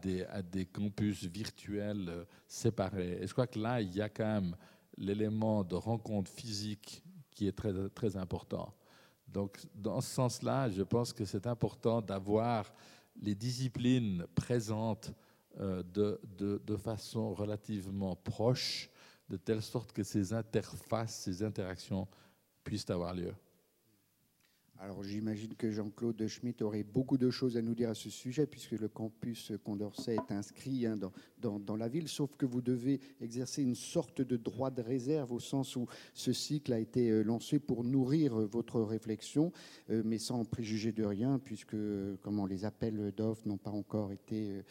des, 0.42 0.66
campus 0.66 1.24
virtuels 1.24 2.08
euh, 2.10 2.24
séparés. 2.46 3.18
Et 3.22 3.26
je 3.26 3.32
crois 3.32 3.46
que 3.46 3.58
là, 3.58 3.80
il 3.80 3.94
y 3.94 4.02
a 4.02 4.10
quand 4.10 4.26
même 4.26 4.54
l'élément 4.98 5.64
de 5.64 5.74
rencontre 5.74 6.30
physique 6.30 7.02
qui 7.30 7.48
est 7.48 7.52
très, 7.52 7.72
très 7.88 8.18
important. 8.18 8.74
Donc, 9.26 9.58
dans 9.74 10.02
ce 10.02 10.10
sens-là, 10.10 10.68
je 10.68 10.82
pense 10.82 11.14
que 11.14 11.24
c'est 11.24 11.46
important 11.46 12.02
d'avoir 12.02 12.70
les 13.18 13.34
disciplines 13.34 14.26
présentes 14.34 15.10
euh, 15.58 15.82
de, 15.82 16.20
de, 16.38 16.76
façon 16.76 17.32
relativement 17.32 18.14
proche, 18.14 18.90
de 19.30 19.38
telle 19.38 19.62
sorte 19.62 19.92
que 19.92 20.02
ces 20.02 20.34
interfaces, 20.34 21.14
ces 21.14 21.42
interactions 21.42 22.06
puissent 22.62 22.90
avoir 22.90 23.14
lieu. 23.14 23.32
Alors 24.82 25.04
j'imagine 25.04 25.54
que 25.54 25.70
Jean-Claude 25.70 26.26
Schmitt 26.26 26.60
aurait 26.60 26.82
beaucoup 26.82 27.16
de 27.16 27.30
choses 27.30 27.56
à 27.56 27.62
nous 27.62 27.72
dire 27.72 27.90
à 27.90 27.94
ce 27.94 28.10
sujet, 28.10 28.46
puisque 28.46 28.72
le 28.72 28.88
campus 28.88 29.52
Condorcet 29.62 30.16
est 30.16 30.32
inscrit 30.32 30.86
hein, 30.86 30.96
dans, 30.96 31.12
dans, 31.60 31.76
la 31.76 31.86
ville, 31.86 32.08
sauf 32.08 32.34
que 32.36 32.46
vous 32.46 32.60
devez 32.60 33.00
exercer 33.20 33.62
une 33.62 33.76
sorte 33.76 34.22
de 34.22 34.36
droit 34.36 34.70
de 34.70 34.82
réserve, 34.82 35.30
au 35.30 35.38
sens 35.38 35.76
où 35.76 35.86
ce 36.14 36.32
cycle 36.32 36.72
a 36.72 36.80
été 36.80 37.10
euh, 37.10 37.22
lancé 37.22 37.60
pour 37.60 37.84
nourrir 37.84 38.40
euh, 38.40 38.46
votre 38.46 38.80
réflexion, 38.80 39.52
euh, 39.90 40.02
mais 40.04 40.18
sans 40.18 40.44
préjuger 40.44 40.90
de 40.90 41.04
rien, 41.04 41.38
puisque 41.38 41.76
comment, 42.22 42.46
les 42.46 42.64
appels 42.64 43.12
d'offres 43.16 43.46
n'ont 43.46 43.58
pas 43.58 43.70
encore 43.70 44.12
été 44.12 44.62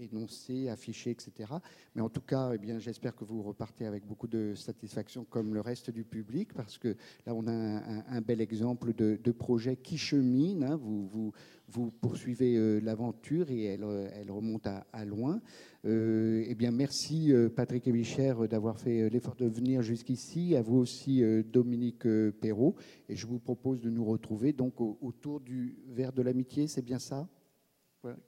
énoncés, 0.00 0.70
affichés, 0.70 1.10
etc. 1.10 1.52
Mais 1.94 2.00
en 2.00 2.08
tout 2.08 2.22
cas, 2.22 2.52
eh 2.54 2.58
bien, 2.58 2.78
j'espère 2.78 3.14
que 3.14 3.24
vous 3.24 3.42
repartez 3.42 3.84
avec 3.84 4.06
beaucoup 4.06 4.26
de 4.26 4.54
satisfaction, 4.54 5.24
comme 5.28 5.52
le 5.52 5.60
reste 5.60 5.90
du 5.90 6.02
public, 6.02 6.54
parce 6.54 6.78
que 6.78 6.96
là, 7.26 7.34
on 7.34 7.46
a 7.46 7.52
un, 7.52 8.20
bel 8.22 8.40
exemple 8.40 8.94
de 8.94 9.29
projet 9.32 9.76
qui 9.76 9.98
chemine. 9.98 10.64
Hein. 10.64 10.76
vous, 10.76 11.32
poursuivez 12.00 12.56
euh, 12.56 12.80
l'aventure 12.80 13.50
et 13.50 13.64
elle, 13.64 13.84
euh, 13.84 14.08
remonte 14.28 14.66
à, 14.66 15.04
loin. 15.04 15.40
Euh, 15.84 16.44
eh 16.46 16.54
bien, 16.54 16.70
merci 16.70 17.32
Patrick 17.56 17.86
Ebicher 17.86 18.34
d'avoir 18.48 18.78
fait 18.78 19.08
l'effort 19.08 19.36
de 19.36 19.46
venir 19.46 19.82
jusqu'ici. 19.82 20.56
À 20.56 20.62
vous 20.62 20.78
aussi 20.78 21.22
Dominique 21.44 22.06
Perrault. 22.40 22.74
Et 23.08 23.16
je 23.16 23.26
vous 23.26 23.38
propose 23.38 23.80
de 23.80 23.90
nous 23.90 24.04
retrouver 24.04 24.52
donc 24.52 24.80
autour 24.80 25.40
du 25.40 25.76
verre 25.88 26.12
de 26.12 26.22
l'amitié. 26.22 26.66
C'est 26.66 26.84
bien 26.84 26.98
ça, 26.98 27.28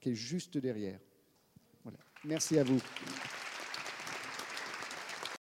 qui 0.00 0.10
est 0.10 0.14
juste 0.14 0.58
derrière. 0.58 1.00
Merci 2.24 2.58
à 2.58 2.64
vous. 2.64 2.80